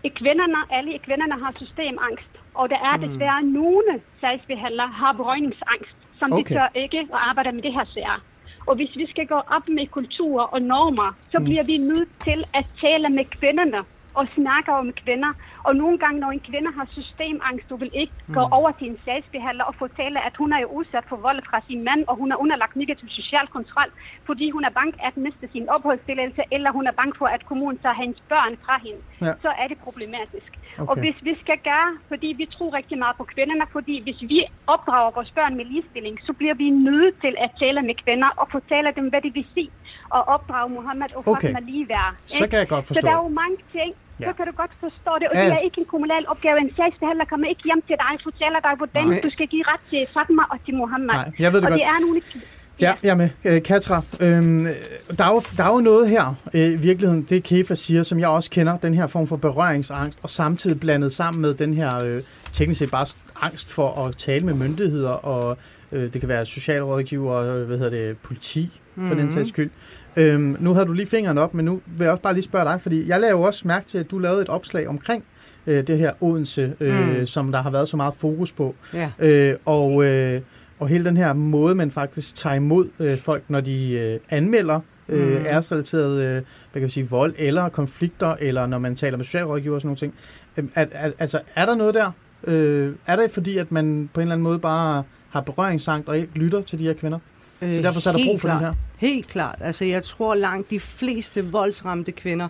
I 0.05 0.09
kvinderne, 0.09 0.61
alle 0.71 0.95
i 0.95 0.99
kvinderne 1.07 1.37
har 1.45 1.53
systemangst, 1.57 2.33
og 2.55 2.71
der 2.71 2.81
er 2.91 2.97
mm. 2.97 3.03
desværre 3.09 3.43
nogle 3.43 3.93
sagsbehandlere 4.21 4.89
har 4.89 5.13
berøringsangst, 5.13 5.97
som 6.19 6.33
okay. 6.33 6.45
de 6.45 6.55
tør 6.55 6.69
ikke 6.75 6.99
at 6.99 7.21
arbejde 7.29 7.53
med 7.53 7.63
det 7.63 7.73
her 7.73 7.85
sager. 7.95 8.23
Og 8.67 8.75
hvis 8.77 8.97
vi 8.97 9.07
skal 9.11 9.27
gå 9.27 9.41
op 9.57 9.69
med 9.69 9.87
kultur 9.87 10.41
og 10.41 10.63
normer, 10.63 11.17
så 11.31 11.39
mm. 11.39 11.45
bliver 11.45 11.65
vi 11.65 11.77
nødt 11.77 12.09
til 12.25 12.45
at 12.55 12.67
tale 12.81 13.09
med 13.09 13.25
kvinderne 13.25 13.81
og 14.15 14.27
snakker 14.39 14.73
om 14.83 14.93
kvinder. 15.03 15.33
Og 15.69 15.77
nogle 15.77 15.99
gange, 15.99 16.21
når 16.21 16.31
en 16.31 16.45
kvinde 16.51 16.71
har 16.79 16.87
systemangst, 16.97 17.71
du 17.71 17.77
vil 17.77 17.91
ikke 17.95 18.13
mm. 18.27 18.35
gå 18.35 18.43
over 18.59 18.71
til 18.79 18.87
en 18.91 18.99
sagsbehandler 19.05 19.65
og 19.65 19.75
fortælle, 19.75 20.19
at 20.27 20.35
hun 20.37 20.53
er 20.53 20.61
jo 20.61 20.69
udsat 20.79 21.05
for 21.09 21.17
vold 21.17 21.41
fra 21.51 21.59
sin 21.69 21.85
mand, 21.85 22.05
og 22.11 22.17
hun 22.17 22.33
er 22.33 22.37
underlagt 22.37 22.77
negativ 22.77 23.09
social 23.09 23.47
kontrol, 23.57 23.91
fordi 24.25 24.51
hun 24.51 24.65
er 24.65 24.71
bange 24.71 24.93
at 25.09 25.17
miste 25.17 25.49
sin 25.53 25.69
opholdstilladelse, 25.69 26.43
eller 26.53 26.71
hun 26.73 26.87
er 26.87 26.93
bange 26.93 27.15
for, 27.19 27.27
at 27.27 27.47
kommunen 27.47 27.79
tager 27.79 27.95
hendes 28.03 28.21
børn 28.29 28.57
fra 28.65 28.81
hende. 28.87 29.01
Ja. 29.21 29.33
Så 29.43 29.51
er 29.63 29.67
det 29.69 29.79
problematisk. 29.79 30.51
Okay. 30.79 30.91
Og 30.91 30.95
hvis 31.05 31.19
vi 31.29 31.35
skal 31.43 31.59
gøre, 31.71 31.91
fordi 32.09 32.29
vi 32.41 32.47
tror 32.55 32.69
rigtig 32.79 32.99
meget 32.99 33.17
på 33.21 33.25
kvinderne, 33.33 33.67
fordi 33.77 33.95
hvis 34.07 34.19
vi 34.31 34.39
opdrager 34.75 35.11
vores 35.19 35.31
børn 35.39 35.57
med 35.57 35.65
ligestilling, 35.73 36.15
så 36.27 36.33
bliver 36.33 36.55
vi 36.55 36.71
nødt 36.71 37.15
til 37.25 37.35
at 37.45 37.51
tale 37.63 37.83
med 37.89 37.95
kvinder 38.05 38.31
og 38.41 38.47
fortælle 38.57 38.89
dem, 38.99 39.07
hvad 39.09 39.21
det 39.27 39.35
vil 39.35 39.47
sige 39.55 39.71
at 40.17 40.23
opdrage 40.35 40.69
Mohammed 40.77 41.09
og 41.17 41.23
okay. 41.29 41.33
Fatima 41.33 41.59
ligeværd. 41.71 42.11
Så 42.27 42.45
kan 42.51 42.59
jeg 42.63 42.69
godt 42.69 42.85
forstå. 42.87 43.01
Så 43.01 43.07
der 43.07 43.13
er 43.17 43.23
jo 43.27 43.33
mange 43.43 43.57
ting, 43.77 43.91
ja. 44.21 44.25
så 44.27 44.33
kan 44.37 44.45
du 44.49 44.53
godt 44.63 44.75
forstå 44.85 45.13
det. 45.21 45.27
Og 45.31 45.35
ja. 45.37 45.45
det 45.45 45.53
er 45.59 45.65
ikke 45.69 45.81
en 45.85 45.89
kommunal 45.95 46.25
opgave. 46.33 46.57
En 46.67 46.73
sagsbehandler 46.77 47.25
kommer 47.33 47.47
ikke 47.53 47.65
hjem 47.69 47.83
til 47.89 47.97
dig 48.03 48.13
og 48.19 48.23
fortæller 48.29 48.61
dig, 48.67 48.75
hvordan 48.81 49.07
Nej. 49.09 49.21
du 49.25 49.31
skal 49.37 49.47
give 49.55 49.65
ret 49.73 49.85
til 49.91 50.03
Fatima 50.15 50.43
og 50.53 50.59
til 50.65 50.75
Mohammed. 50.81 51.17
Nej, 51.21 51.45
jeg 51.45 51.53
ved 51.53 51.61
det 51.61 51.67
og 51.69 51.73
godt. 51.73 51.81
det 51.81 51.87
er 51.95 51.99
nogle 52.07 52.21
Ja, 52.81 52.95
jeg 53.03 53.11
er 53.11 53.15
med. 53.15 53.29
Øh, 53.45 53.63
Katra, 53.63 54.03
øhm, 54.21 54.67
der, 55.19 55.25
er 55.25 55.29
jo, 55.33 55.43
der 55.57 55.65
er 55.65 55.69
jo 55.73 55.81
noget 55.81 56.09
her, 56.09 56.35
øh, 56.55 56.61
i 56.73 56.77
virkeligheden, 56.77 57.23
det 57.23 57.43
Kefa 57.43 57.75
siger, 57.75 58.03
som 58.03 58.19
jeg 58.21 58.29
også 58.29 58.51
kender, 58.51 58.77
den 58.77 58.95
her 58.95 59.07
form 59.07 59.27
for 59.27 59.37
berøringsangst, 59.37 60.19
og 60.23 60.31
samtidig 60.31 60.81
blandet 60.81 61.13
sammen 61.13 61.43
med 61.43 61.55
den 61.55 61.75
her 61.75 62.05
øh, 62.05 62.23
teknisk 62.53 62.79
set 62.79 62.91
bare 62.91 63.07
angst 63.43 63.73
for 63.73 64.05
at 64.05 64.17
tale 64.17 64.47
med 64.47 64.55
myndigheder, 64.55 65.11
og 65.11 65.59
øh, 65.93 66.13
det 66.13 66.21
kan 66.21 66.29
være 66.29 66.47
socialrådgiver, 66.47 67.65
hvad 67.65 67.79
hedder 67.79 67.91
det, 67.91 68.17
politi, 68.19 68.81
for 68.95 69.01
mm-hmm. 69.01 69.17
den 69.17 69.25
Mhm. 69.25 69.35
sags 69.35 69.49
skyld. 69.49 69.71
Øhm, 70.17 70.57
nu 70.61 70.75
havde 70.75 70.87
du 70.87 70.93
lige 70.93 71.07
fingeren 71.07 71.39
op, 71.39 71.55
men 71.55 71.65
nu 71.65 71.81
vil 71.87 72.05
jeg 72.05 72.13
også 72.13 72.23
bare 72.23 72.35
lige 72.35 72.45
spørge 72.45 72.65
dig, 72.65 72.81
fordi 72.81 73.09
jeg 73.09 73.21
lavede 73.21 73.39
jo 73.39 73.43
også 73.43 73.69
mærke 73.69 73.87
til, 73.87 73.99
at 73.99 74.11
du 74.11 74.19
lavede 74.19 74.43
et 74.43 74.49
opslag 74.49 74.89
omkring 74.89 75.25
øh, 75.67 75.87
det 75.87 75.99
her 75.99 76.13
Odense, 76.21 76.73
øh, 76.81 77.19
Mm. 77.19 77.27
som 77.27 77.53
der 77.53 77.63
har 77.63 77.71
været 77.71 77.89
så 77.89 77.97
meget 77.97 78.15
fokus 78.19 78.53
på. 78.53 78.75
Ja. 78.95 79.11
Øh, 79.19 79.57
og, 79.65 80.05
øh, 80.05 80.41
og 80.79 80.89
hele 80.89 81.05
den 81.05 81.17
her 81.17 81.33
måde, 81.33 81.75
man 81.75 81.91
faktisk 81.91 82.35
tager 82.37 82.55
imod 82.57 82.89
øh, 82.99 83.19
folk, 83.19 83.43
når 83.49 83.61
de 83.61 83.91
øh, 83.91 84.21
anmelder 84.31 84.81
øh, 85.09 85.39
Mm. 85.41 85.47
æresrelateret 85.47 86.21
øh, 86.23 86.33
hvad 86.33 86.43
kan 86.81 86.83
vi 86.83 86.89
sige, 86.91 87.09
vold 87.11 87.35
eller 87.39 87.69
konflikter, 87.69 88.37
eller 88.41 88.67
når 88.67 88.79
man 88.79 88.97
taler 88.97 89.17
med 89.17 89.25
socialrådgiver 89.25 89.75
og 89.75 89.81
sådan 89.81 89.87
nogle 89.89 89.97
ting. 89.99 90.15
Øhm, 90.57 90.71
at, 90.75 90.89
at, 90.93 91.13
altså, 91.19 91.41
er 91.55 91.67
der 91.67 91.75
noget 91.75 91.95
der? 91.95 92.11
Øh, 92.45 92.93
er 93.07 93.17
det 93.17 93.31
fordi, 93.31 93.59
at 93.59 93.73
man 93.73 94.11
på 94.15 94.21
en 94.21 94.23
eller 94.23 94.35
anden 94.35 94.43
måde 94.43 94.59
bare 94.59 95.03
har 95.31 95.41
berøringsangst 95.41 96.09
og 96.09 96.19
ikke 96.19 96.39
lytter 96.39 96.63
til 96.63 96.79
de 96.79 96.85
her 96.85 96.93
kvinder? 96.95 97.19
Så 97.61 97.67
derfor 97.83 98.01
så 98.01 98.11
er 98.11 98.13
der 98.13 98.21
Øh, 98.21 98.27
brug 98.27 98.41
for 98.41 98.49
den 98.49 98.59
klart. 98.59 98.75
her. 98.75 98.81
Helt 99.09 99.27
klart. 99.27 99.57
Altså, 99.61 99.85
jeg 99.85 100.03
tror 100.05 100.35
langt 100.35 100.71
de 100.71 100.81
fleste 100.81 101.45
voldsramte 101.45 102.13
kvinder 102.13 102.49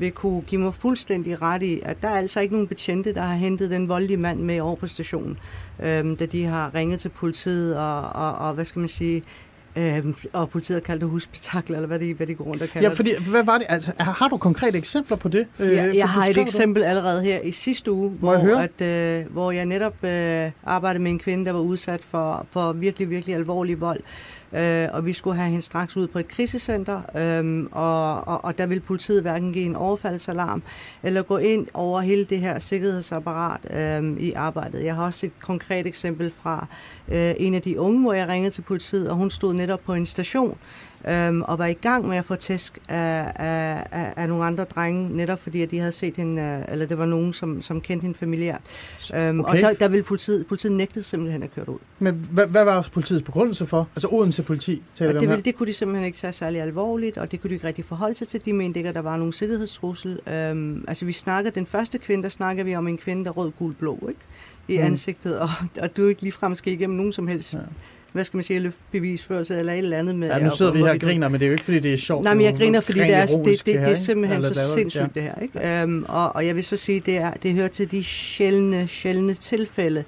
vil 0.00 0.12
kunne 0.12 0.40
give 0.40 0.60
mig 0.60 0.74
fuldstændig 0.74 1.42
ret 1.42 1.62
i, 1.62 1.80
at 1.84 1.96
der 2.02 2.08
er 2.08 2.18
altså 2.18 2.40
ikke 2.40 2.54
nogen 2.54 2.68
betjente, 2.68 3.14
der 3.14 3.22
har 3.22 3.34
hentet 3.34 3.70
den 3.70 3.88
voldelige 3.88 4.16
mand 4.16 4.40
med 4.40 4.60
over 4.60 4.76
på 4.76 4.86
stationen, 4.86 5.38
øhm, 5.82 6.16
da 6.16 6.26
de 6.26 6.44
har 6.44 6.74
ringet 6.74 7.00
til 7.00 7.08
politiet 7.08 7.76
og, 7.76 8.00
og, 8.00 8.32
og 8.32 8.54
hvad 8.54 8.64
skal 8.64 8.78
man 8.80 8.88
sige, 8.88 9.22
øhm, 9.76 10.14
og 10.32 10.50
politiet 10.50 10.76
har 10.76 10.80
kaldt 10.80 11.00
det 11.00 11.08
husspektakler, 11.08 11.76
eller 11.76 11.86
hvad 11.86 11.98
de, 11.98 12.14
hvad 12.14 12.26
de 12.26 12.34
går 12.34 12.44
rundt 12.44 12.62
og 12.62 12.68
kalder 12.68 12.88
Ja, 12.88 12.94
fordi, 12.94 13.10
hvad 13.30 13.42
var 13.44 13.58
det? 13.58 13.66
Altså, 13.68 13.92
har 13.98 14.28
du 14.28 14.36
konkrete 14.36 14.78
eksempler 14.78 15.16
på 15.16 15.28
det? 15.28 15.46
Øh, 15.60 15.66
det. 15.70 15.76
Ja, 15.76 15.82
jeg 15.84 15.94
du 16.02 16.06
har 16.06 16.26
et 16.26 16.34
det. 16.34 16.42
eksempel 16.42 16.82
allerede 16.82 17.22
her 17.22 17.40
i 17.40 17.50
sidste 17.50 17.92
uge, 17.92 18.12
Må 18.20 18.32
jeg 18.32 18.40
hvor, 18.42 18.48
høre? 18.48 18.68
at, 18.80 19.20
øh, 19.20 19.32
hvor 19.32 19.50
jeg 19.52 19.66
netop 19.66 20.04
øh, 20.04 20.50
arbejdede 20.64 21.02
med 21.02 21.10
en 21.10 21.18
kvinde, 21.18 21.44
der 21.44 21.52
var 21.52 21.60
udsat 21.60 22.00
for, 22.04 22.46
for 22.50 22.72
virkelig, 22.72 23.10
virkelig 23.10 23.34
alvorlig 23.36 23.80
vold. 23.80 24.00
Øh, 24.00 24.39
øh, 24.52 24.88
og 24.92 25.06
vi 25.06 25.12
skulle 25.12 25.36
have 25.36 25.48
hende 25.48 25.62
straks 25.62 25.96
ud 25.96 26.06
på 26.06 26.18
et 26.18 26.28
krisecenter, 26.28 27.02
øh, 27.16 27.66
og, 27.72 28.28
og, 28.28 28.44
og 28.44 28.58
der 28.58 28.66
ville 28.66 28.80
politiet 28.80 29.22
hverken 29.22 29.52
give 29.52 29.64
en 29.64 29.76
overfaldsalarm 29.76 30.62
eller 31.02 31.22
gå 31.22 31.36
ind 31.36 31.66
over 31.74 32.00
hele 32.00 32.24
det 32.24 32.40
her 32.40 32.58
sikkerhedsapparat 32.58 33.60
øh, 33.70 34.16
i 34.20 34.32
arbejdet. 34.32 34.84
Jeg 34.84 34.94
har 34.94 35.06
også 35.06 35.26
et 35.26 35.32
konkret 35.40 35.86
eksempel 35.86 36.32
fra 36.42 36.66
øh, 37.08 37.34
en 37.38 37.54
af 37.54 37.62
de 37.62 37.80
unge, 37.80 38.00
hvor 38.00 38.12
jeg 38.12 38.28
ringede 38.28 38.54
til 38.54 38.62
politiet, 38.62 39.10
og 39.10 39.16
hun 39.16 39.30
stod 39.30 39.54
netop 39.54 39.80
på 39.80 39.94
en 39.94 40.06
station 40.06 40.58
øhm, 41.08 41.42
og 41.42 41.58
var 41.58 41.66
i 41.66 41.72
gang 41.72 42.08
med 42.08 42.16
at 42.16 42.24
få 42.24 42.34
tæsk 42.34 42.78
af, 42.88 43.32
af, 43.36 43.86
af, 43.90 44.12
af 44.16 44.28
nogle 44.28 44.44
andre 44.44 44.64
drenge, 44.64 45.16
netop 45.16 45.40
fordi 45.40 45.62
at 45.62 45.70
de 45.70 45.78
havde 45.78 45.92
set 45.92 46.16
hende, 46.16 46.42
øh, 46.42 46.72
eller 46.72 46.86
det 46.86 46.98
var 46.98 47.06
nogen, 47.06 47.32
som, 47.32 47.62
som 47.62 47.80
kendte 47.80 48.02
hende 48.02 48.18
familiært. 48.18 48.60
Øhm, 49.14 49.40
okay. 49.40 49.50
Og 49.50 49.56
der, 49.56 49.72
der 49.72 49.88
ville 49.88 50.04
politiet, 50.04 50.46
politiet 50.46 50.72
nægtede 50.72 51.04
simpelthen 51.04 51.42
at 51.42 51.54
køre 51.54 51.68
ud. 51.68 51.78
Men 51.98 52.28
hvad, 52.30 52.46
hvad 52.46 52.64
var 52.64 52.88
politiets 52.92 53.22
begrundelse 53.22 53.66
for? 53.66 53.88
Altså 53.94 54.08
Odense 54.10 54.42
politi 54.42 54.82
taler 54.94 55.20
det, 55.20 55.28
ville, 55.28 55.42
det 55.42 55.54
kunne 55.54 55.66
de 55.66 55.74
simpelthen 55.74 56.06
ikke 56.06 56.18
tage 56.18 56.32
særlig 56.32 56.60
alvorligt, 56.60 57.18
og 57.18 57.30
det 57.30 57.40
kunne 57.40 57.48
de 57.48 57.54
ikke 57.54 57.66
rigtig 57.66 57.84
forholde 57.84 58.14
sig 58.14 58.28
til. 58.28 58.44
De 58.44 58.52
mente 58.52 58.78
ikke, 58.78 58.88
at 58.88 58.94
der 58.94 59.00
var 59.00 59.16
nogen 59.16 59.32
sikkerhedstrussel. 59.32 60.20
Øhm, 60.26 60.84
altså 60.88 61.04
vi 61.04 61.12
snakkede, 61.12 61.54
den 61.54 61.66
første 61.66 61.98
kvinde, 61.98 62.22
der 62.22 62.28
snakker 62.28 62.64
vi 62.64 62.76
om 62.76 62.88
en 62.88 62.98
kvinde, 62.98 63.24
der 63.24 63.30
rød, 63.30 63.50
gul, 63.58 63.74
blå, 63.74 64.08
ikke? 64.08 64.20
I 64.68 64.78
mm. 64.78 64.84
ansigtet, 64.84 65.38
og, 65.38 65.48
og 65.80 65.96
du 65.96 66.06
ikke 66.06 66.22
ligefrem 66.22 66.54
skal 66.54 66.72
igennem 66.72 66.96
nogen 66.96 67.12
som 67.12 67.28
helst, 67.28 67.54
ja. 67.54 67.58
Hvad 68.12 68.24
skal 68.24 68.36
man 68.36 68.44
sige, 68.44 68.60
løftbevisførelse 68.60 69.58
eller 69.58 69.72
et 69.72 69.78
eller 69.78 69.98
andet 69.98 70.14
med. 70.14 70.28
Ja, 70.28 70.38
nu 70.38 70.50
sidder 70.50 70.72
vi 70.72 70.78
her 70.78 70.90
og 70.90 71.00
griner, 71.00 71.28
men 71.28 71.40
det 71.40 71.46
er 71.46 71.48
jo 71.48 71.52
ikke, 71.52 71.64
fordi 71.64 71.78
det 71.78 71.92
er 71.92 71.96
sjovt. 71.96 72.24
Nej, 72.24 72.34
men 72.34 72.44
jeg 72.44 72.52
Det 72.52 72.60
er 72.60 72.64
griner, 72.64 72.80
fordi 72.80 72.98
det 72.98 73.14
er, 73.14 73.26
det, 73.26 73.44
det, 73.44 73.66
det, 73.66 73.80
her, 73.80 73.86
er 73.86 73.94
simpelthen 73.94 74.42
så 74.42 74.54
sindssygt, 74.74 75.14
det 75.14 75.22
her. 75.22 75.34
Ikke? 75.42 75.82
Øhm, 75.82 76.04
og, 76.08 76.36
og 76.36 76.46
jeg 76.46 76.56
vil 76.56 76.64
så 76.64 76.76
sige, 76.76 77.00
det, 77.00 77.16
er, 77.16 77.30
det 77.42 77.52
hører 77.52 77.68
til 77.68 77.90
de 77.90 78.04
sjældne, 78.04 78.88
sjældne 78.88 79.34
tilfælde, 79.34 80.04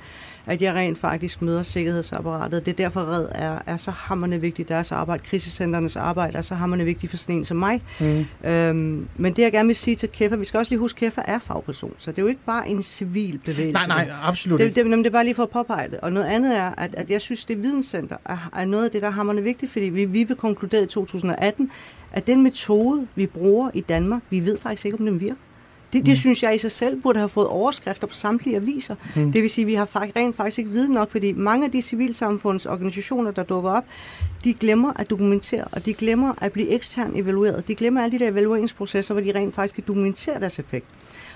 at 0.47 0.63
jeg 0.63 0.75
rent 0.75 0.99
faktisk 0.99 1.43
møder 1.43 1.63
sikkerhedsapparatet. 1.63 2.67
Det 2.67 2.73
er 2.73 2.77
derfor, 2.77 3.01
Red 3.01 3.29
er, 3.31 3.59
er 3.67 3.77
så 3.77 3.91
hammerende 3.91 4.41
vigtigt. 4.41 4.69
Deres 4.69 4.93
arbejde, 4.93 5.23
krisecenternes 5.23 5.97
arbejde, 5.97 6.39
er 6.39 6.43
så 6.43 6.55
hammerende 6.55 6.85
vigtigt 6.85 7.11
for 7.11 7.17
sådan 7.17 7.35
en 7.35 7.45
som 7.45 7.57
mig. 7.57 7.83
Mm. 8.01 8.27
Øhm, 8.51 9.09
men 9.17 9.33
det, 9.37 9.43
jeg 9.43 9.53
gerne 9.53 9.67
vil 9.67 9.77
sige 9.77 9.97
til 9.97 10.09
Keffa, 10.09 10.37
vi 10.37 10.45
skal 10.45 10.59
også 10.59 10.71
lige 10.71 10.79
huske, 10.79 10.99
Keffa 10.99 11.21
er 11.25 11.39
fagperson, 11.39 11.95
så 11.99 12.11
det 12.11 12.19
er 12.19 12.23
jo 12.23 12.29
ikke 12.29 12.45
bare 12.47 12.69
en 12.69 12.83
civil 12.83 13.41
bevægelse. 13.45 13.89
Nej, 13.89 14.05
nej, 14.05 14.17
absolut 14.23 14.61
det, 14.61 14.77
det, 14.77 14.85
det, 14.85 14.99
det 14.99 15.07
er 15.07 15.11
bare 15.11 15.25
lige 15.25 15.35
for 15.35 15.43
at 15.43 15.51
påpege 15.51 15.91
det. 15.91 16.01
Og 16.01 16.13
noget 16.13 16.27
andet 16.27 16.57
er, 16.57 16.71
at, 16.79 16.95
at 16.95 17.11
jeg 17.11 17.21
synes, 17.21 17.45
det 17.45 17.63
videnscenter 17.63 18.17
er, 18.25 18.51
er 18.57 18.65
noget 18.65 18.85
af 18.85 18.91
det, 18.91 19.03
der 19.03 19.09
er 19.09 19.13
hammerende 19.13 19.43
vigtigt, 19.43 19.73
fordi 19.73 19.87
vi, 19.87 20.05
vi 20.05 20.25
vil 20.25 20.37
konkludere 20.37 20.83
i 20.83 20.87
2018, 20.87 21.71
at 22.13 22.27
den 22.27 22.43
metode, 22.43 23.07
vi 23.15 23.27
bruger 23.27 23.71
i 23.75 23.81
Danmark, 23.81 24.23
vi 24.31 24.45
ved 24.45 24.59
faktisk 24.59 24.87
ikke, 24.87 24.99
om 24.99 25.07
den 25.07 25.21
virker. 25.21 25.37
Det, 25.93 26.07
det 26.07 26.13
Mm. 26.13 26.17
synes 26.17 26.43
jeg 26.43 26.55
i 26.55 26.59
sig 26.59 26.71
selv 26.71 27.01
burde 27.03 27.19
have 27.19 27.29
fået 27.29 27.47
overskrifter 27.47 28.07
på 28.07 28.15
samtlige 28.15 28.57
aviser. 28.57 28.95
Mm. 29.17 29.33
Det 29.33 29.43
vil 29.43 29.51
sige, 29.51 29.63
at 29.63 29.67
vi 29.67 29.75
har 29.75 29.85
faktisk, 29.85 30.17
rent 30.17 30.37
faktisk 30.37 30.59
ikke 30.59 30.71
viden 30.71 30.93
nok, 30.93 31.11
fordi 31.11 31.33
mange 31.33 31.65
af 31.65 31.71
de 31.73 31.83
civilsamfundsorganisationer, 31.83 33.31
der 33.31 33.43
dukker 33.43 33.71
op, 33.71 33.85
de 34.45 34.55
glemmer 34.55 34.93
at 34.97 35.11
dokumentere, 35.11 35.65
og 35.73 35.87
de 35.87 35.95
glemmer 35.95 36.33
at 36.41 36.53
blive 36.53 36.69
ekstern 36.69 37.13
evalueret. 37.17 37.69
De 37.69 37.75
glemmer 37.75 38.03
alle 38.03 38.19
de 38.19 38.25
der 38.25 38.31
evalueringsprocesser, 38.31 39.15
hvor 39.15 39.23
de 39.23 39.33
rent 39.35 39.55
faktisk 39.55 39.75
kan 39.75 39.85
dokumentere 39.89 40.41
deres 40.41 40.59
effekt. 40.59 40.87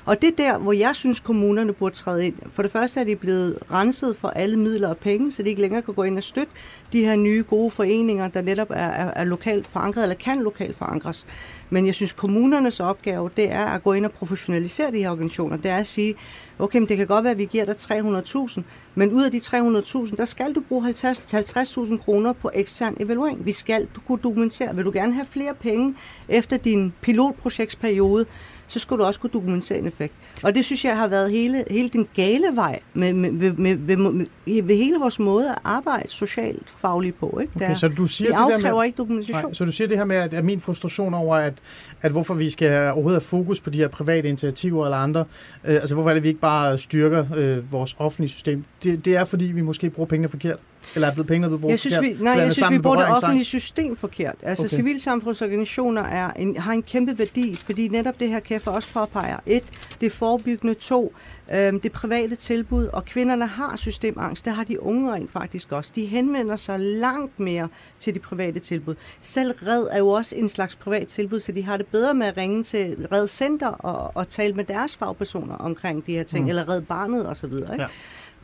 Og 0.04 0.22
det 0.22 0.28
er 0.28 0.36
der, 0.36 0.58
hvor 0.58 0.72
jeg 0.72 0.90
synes, 0.94 1.20
kommunerne 1.20 1.72
burde 1.72 1.94
træde 1.94 2.26
ind. 2.26 2.34
For 2.52 2.62
det 2.62 2.72
første 2.72 3.00
er 3.00 3.04
de 3.04 3.16
blevet 3.16 3.58
renset 3.72 4.16
for 4.16 4.28
alle 4.28 4.56
midler 4.56 4.88
og 4.88 4.96
penge, 4.96 5.32
så 5.32 5.42
de 5.42 5.48
ikke 5.48 5.60
længere 5.60 5.82
kan 5.82 5.94
gå 5.94 6.02
ind 6.02 6.16
og 6.16 6.22
støtte 6.22 6.52
de 6.92 7.04
her 7.04 7.16
nye 7.16 7.44
gode 7.48 7.70
foreninger, 7.70 8.28
der 8.28 8.42
netop 8.42 8.70
er, 8.70 8.74
er, 8.74 9.10
er 9.16 9.24
lokalt 9.24 9.66
forankret, 9.66 10.02
eller 10.02 10.14
kan 10.16 10.38
lokalt 10.42 10.76
forankres. 10.76 11.26
Men 11.70 11.86
jeg 11.86 11.94
synes, 11.94 12.12
kommunernes 12.12 12.80
opgave, 12.80 13.30
det 13.36 13.52
er 13.52 13.64
at 13.66 13.82
gå 13.82 13.92
ind 13.92 14.04
og 14.04 14.10
professionalisere 14.12 14.45
de 14.46 14.98
her 14.98 15.10
organisationer. 15.10 15.56
Det 15.56 15.70
er 15.70 15.76
at 15.76 15.86
sige, 15.86 16.14
okay, 16.58 16.78
men 16.78 16.88
det 16.88 16.96
kan 16.96 17.06
godt 17.06 17.24
være, 17.24 17.30
at 17.30 17.38
vi 17.38 17.44
giver 17.44 17.64
dig 17.64 17.74
300.000, 17.74 18.62
men 18.94 19.12
ud 19.12 19.24
af 19.24 19.30
de 19.30 19.38
300.000, 19.38 20.16
der 20.16 20.24
skal 20.24 20.54
du 20.54 20.60
bruge 20.68 20.84
50 20.84 21.18
50.000 21.18 21.96
kroner 21.96 22.32
på 22.32 22.50
ekstern 22.54 22.96
evaluering. 23.00 23.46
Vi 23.46 23.52
skal 23.52 23.88
kunne 24.06 24.18
dokumentere. 24.22 24.76
Vil 24.76 24.84
du 24.84 24.90
gerne 24.94 25.14
have 25.14 25.26
flere 25.26 25.54
penge 25.54 25.94
efter 26.28 26.56
din 26.56 26.92
pilotprojektsperiode, 27.00 28.26
så 28.66 28.78
skulle 28.78 29.02
du 29.02 29.06
også 29.06 29.20
kunne 29.20 29.30
dokumentere 29.30 29.78
en 29.78 29.86
effekt. 29.86 30.14
Og 30.42 30.54
det 30.54 30.64
synes 30.64 30.84
jeg 30.84 30.96
har 30.96 31.08
været 31.08 31.30
hele, 31.30 31.64
hele 31.70 31.88
den 31.88 32.08
gale 32.14 32.44
vej 32.54 32.80
med, 32.94 33.12
med, 33.12 33.30
med, 33.32 33.52
med, 33.52 33.76
med, 33.76 33.96
med, 33.96 34.26
ved 34.62 34.76
hele 34.76 34.96
vores 34.98 35.18
måde 35.18 35.50
at 35.50 35.58
arbejde 35.64 36.08
socialt 36.08 36.70
fagligt 36.70 37.18
på. 37.20 37.38
Ikke? 37.42 37.52
Okay, 37.56 37.68
Der- 37.68 37.74
så 37.74 37.88
du 37.88 38.06
siger 38.06 38.28
det 38.30 38.62
der 38.62 38.74
med, 38.74 38.84
ikke 38.84 38.96
dokumentation. 38.96 39.42
Nej, 39.42 39.52
så 39.54 39.64
du 39.64 39.72
siger 39.72 39.88
det 39.88 39.96
her 39.96 40.04
med, 40.04 40.16
at, 40.16 40.34
at 40.34 40.44
min 40.44 40.60
frustration 40.60 41.14
over, 41.14 41.36
at, 41.36 41.54
at 42.02 42.10
hvorfor 42.12 42.34
vi 42.34 42.50
skal 42.50 42.70
overhovedet 42.90 43.22
have 43.22 43.28
fokus 43.28 43.60
på 43.60 43.70
de 43.70 43.78
her 43.78 43.88
private 43.88 44.28
initiativer 44.28 44.84
eller 44.84 44.96
andre, 44.96 45.24
øh, 45.64 45.74
altså 45.74 45.94
hvorfor 45.94 46.10
er 46.10 46.14
det, 46.14 46.22
vi 46.22 46.28
ikke 46.28 46.40
bare 46.40 46.78
styrker 46.78 47.26
øh, 47.36 47.72
vores 47.72 47.96
offentlige 47.98 48.30
system, 48.30 48.64
det, 48.84 49.04
det 49.04 49.16
er 49.16 49.24
fordi, 49.24 49.44
vi 49.44 49.60
måske 49.62 49.90
bruger 49.90 50.06
pengene 50.08 50.28
forkert? 50.28 50.58
Eller 50.94 51.08
er 51.08 51.12
blevet 51.12 51.28
pengene 51.28 51.48
blevet 51.48 51.60
brugt 51.60 51.70
Jeg 51.70 51.80
synes, 51.80 51.94
forkert? 51.96 52.18
vi, 52.18 52.24
nej, 52.24 52.32
jeg 52.32 52.52
synes, 52.52 52.70
vi 52.70 52.78
bruger 52.78 52.96
det 52.96 53.08
offentlige 53.08 53.44
system 53.44 53.96
forkert. 53.96 54.34
Altså, 54.42 54.64
Okay. 54.64 54.76
civilsamfundsorganisationer 54.76 56.02
er 56.02 56.30
en, 56.32 56.56
har 56.56 56.72
en 56.72 56.82
kæmpe 56.82 57.18
værdi, 57.18 57.54
fordi 57.64 57.88
netop 57.88 58.20
det 58.20 58.28
her 58.28 58.40
kæffer 58.40 58.70
også 58.70 58.88
påpeger. 58.92 59.36
Et, 59.46 59.64
det 60.00 60.12
forebyggende. 60.12 60.74
To, 60.74 61.12
øhm, 61.54 61.80
det 61.80 61.92
private 61.92 62.36
tilbud, 62.36 62.86
og 62.86 63.04
kvinderne 63.04 63.46
har 63.46 63.76
systemangst. 63.76 64.44
Det 64.44 64.52
har 64.52 64.64
de 64.64 64.82
unge 64.82 65.12
rent 65.12 65.30
faktisk 65.30 65.72
også. 65.72 65.92
De 65.94 66.06
henvender 66.06 66.56
sig 66.56 66.80
langt 66.80 67.40
mere 67.40 67.68
til 67.98 68.14
de 68.14 68.18
private 68.18 68.60
tilbud. 68.60 68.94
Selv 69.22 69.50
Red 69.66 69.86
er 69.92 69.98
jo 69.98 70.08
også 70.08 70.36
en 70.36 70.48
slags 70.48 70.76
privat 70.76 71.06
tilbud, 71.06 71.40
så 71.40 71.52
de 71.52 71.62
har 71.64 71.76
det 71.76 71.86
bedre 71.86 72.14
med 72.14 72.26
at 72.26 72.36
ringe 72.36 72.62
til 72.64 73.06
Red 73.12 73.28
Center 73.28 73.68
og, 73.68 74.12
og 74.16 74.28
tale 74.28 74.52
med 74.54 74.64
deres 74.64 74.96
fagpersoner 74.96 75.54
omkring 75.54 76.06
de 76.06 76.12
her 76.12 76.22
ting, 76.22 76.44
Mm. 76.44 76.48
eller 76.48 76.68
Red 76.68 76.80
Barnet 76.82 77.28
osv. 77.28 77.52
Ja. 77.78 77.86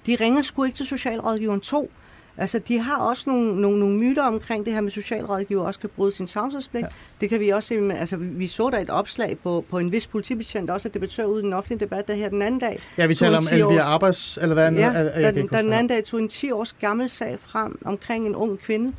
De 0.06 0.16
ringer 0.20 0.42
sgu 0.42 0.64
ikke 0.64 0.76
til 0.76 0.86
socialrådgiveren 0.86 1.60
2. 1.60 1.90
Altså, 2.38 2.58
de 2.68 2.78
har 2.78 2.96
også 2.96 3.30
nogle, 3.30 3.60
nogle, 3.60 3.78
nogle 3.78 3.96
myter 3.96 4.22
omkring 4.22 4.64
det 4.66 4.72
her 4.74 4.80
med 4.80 4.90
socialrådgiver 4.90 5.62
også 5.66 5.80
kan 5.80 5.90
bryde 5.96 6.12
sin 6.12 6.26
tavshedspligt. 6.26 6.82
Ja. 6.84 6.88
Det 7.20 7.28
kan 7.28 7.40
vi 7.40 7.48
også 7.48 7.66
se 7.66 7.80
med, 7.80 7.96
altså, 7.96 8.16
vi- 8.16 8.46
så 8.46 8.70
der 8.72 8.78
et 8.78 8.90
opslag 8.90 9.38
på, 9.42 9.64
på 9.70 9.78
en 9.78 9.92
vis 9.92 10.06
politibetjent, 10.06 10.70
også 10.70 10.88
at 10.88 10.94
debattør 10.94 11.24
ude 11.24 11.40
i 11.40 11.44
den 11.44 11.52
offentlige 11.52 11.80
debat, 11.80 12.08
der 12.08 12.14
her 12.14 12.28
den 12.28 12.42
anden 12.42 12.60
dag. 12.60 12.80
Ja, 12.98 13.06
vi 13.06 13.14
taler 13.14 13.36
om 13.36 13.42
10 13.42 13.54
Elvira 13.54 13.68
års- 13.78 13.94
Abbas, 13.94 14.38
eller 14.42 14.54
hvad? 14.54 14.72
Ja, 14.72 14.80
der 15.04 15.42
huske, 15.42 15.56
den 15.56 15.66
hvad 15.68 15.78
anden 15.78 15.86
dag 15.88 16.04
tog 16.04 16.20
en 16.20 16.28
10 16.28 16.50
års 16.50 16.72
gammel 16.72 17.08
sag 17.08 17.36
frem 17.40 17.78
omkring 17.84 18.26
en 18.26 18.34
ung 18.34 18.58
kvinde. 18.58 18.92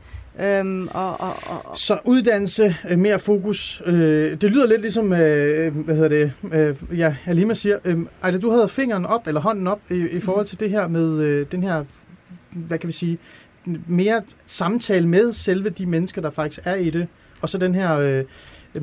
Øhm, 0.43 0.87
og, 0.91 1.21
og, 1.21 1.33
og, 1.45 1.77
Så 1.77 1.97
uddannelse, 2.05 2.75
øh, 2.89 2.99
mere 2.99 3.19
fokus. 3.19 3.81
Øh, 3.85 4.31
det 4.41 4.51
lyder 4.51 4.67
lidt 4.67 4.81
ligesom, 4.81 5.13
øh, 5.13 5.75
hvad 5.77 5.95
hedder 5.95 6.09
det, 6.09 6.31
øh, 6.53 6.99
ja, 6.99 7.15
Halima 7.23 7.53
siger. 7.53 7.77
Øh, 7.85 7.97
Ejda, 8.23 8.37
du 8.37 8.49
havde 8.51 8.69
fingeren 8.69 9.05
op, 9.05 9.27
eller 9.27 9.41
hånden 9.41 9.67
op, 9.67 9.79
i, 9.89 9.95
i 10.11 10.19
forhold 10.19 10.45
til 10.45 10.59
det 10.59 10.69
her 10.69 10.87
med 10.87 11.19
øh, 11.21 11.45
den 11.51 11.63
her, 11.63 11.83
hvad 12.55 12.79
kan 12.79 12.87
vi 12.87 12.93
sige, 12.93 13.17
mere 13.87 14.21
samtale 14.45 15.07
med 15.07 15.33
selve 15.33 15.69
de 15.69 15.85
mennesker, 15.85 16.21
der 16.21 16.29
faktisk 16.29 16.59
er 16.63 16.75
i 16.75 16.89
det. 16.89 17.07
Og 17.41 17.49
så 17.49 17.57
den 17.57 17.75
her 17.75 17.97
øh, 17.97 18.23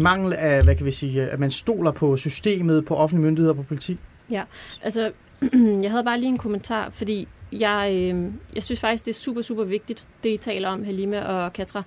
mangel 0.01 0.33
af, 0.33 0.65
hvad 0.65 0.77
kan 0.77 0.87
vi 0.87 0.91
sige, 0.91 1.23
øh, 1.23 1.33
at 1.33 1.41
man 1.41 1.51
stoler 1.51 1.91
på 1.91 2.17
systemet, 2.17 2.85
på 2.85 2.97
offentlige 2.97 3.27
myndigheder, 3.27 3.55
på 3.55 3.63
politi. 3.63 3.99
Ja, 4.31 4.43
altså, 4.83 5.13
jeg 5.83 5.91
havde 5.91 6.05
bare 6.05 6.21
lige 6.21 6.29
en 6.29 6.37
kommentar, 6.37 6.91
fordi 6.91 7.29
jeg, 7.53 7.91
øh, 7.93 8.25
jeg 8.55 8.63
synes 8.63 8.81
faktisk, 8.81 9.05
det 9.05 9.11
er 9.11 9.19
super, 9.19 9.43
super 9.43 9.65
vigtigt, 9.65 10.07
det 10.23 10.31
I 10.31 10.37
taler 10.37 10.69
om, 10.69 10.85
Halima 10.85 11.21
og 11.21 11.53
Katra 11.53 11.83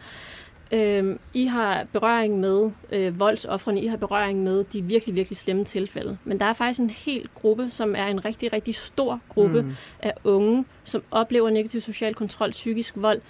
øh, 0.74 1.16
I 1.34 1.46
har 1.46 1.86
berøring 1.94 2.40
med 2.40 2.72
øh, 2.92 3.20
voldsoffrene, 3.20 3.82
I 3.82 3.88
har 3.88 3.98
berøring 3.98 4.44
med 4.44 4.64
de 4.74 4.82
virkelig, 4.82 5.16
virkelig 5.16 5.38
slemme 5.38 5.66
tilfælde. 5.66 6.18
Men 6.26 6.40
der 6.40 6.46
er 6.46 6.54
faktisk 6.54 6.80
en 6.80 6.90
hel 6.90 7.30
gruppe, 7.36 7.70
som 7.70 7.96
er 7.96 8.06
en 8.08 8.26
rigtig, 8.26 8.54
rigtig 8.54 8.76
stor 8.76 9.20
gruppe 9.30 9.62
mm. 9.62 9.72
af 10.00 10.14
unge, 10.24 10.66
som 10.84 11.04
oplever 11.12 11.50
negativ 11.50 11.82
social 11.82 12.14
kontrol, 12.16 12.52
psykisk 12.52 12.94
vold, 12.98 13.22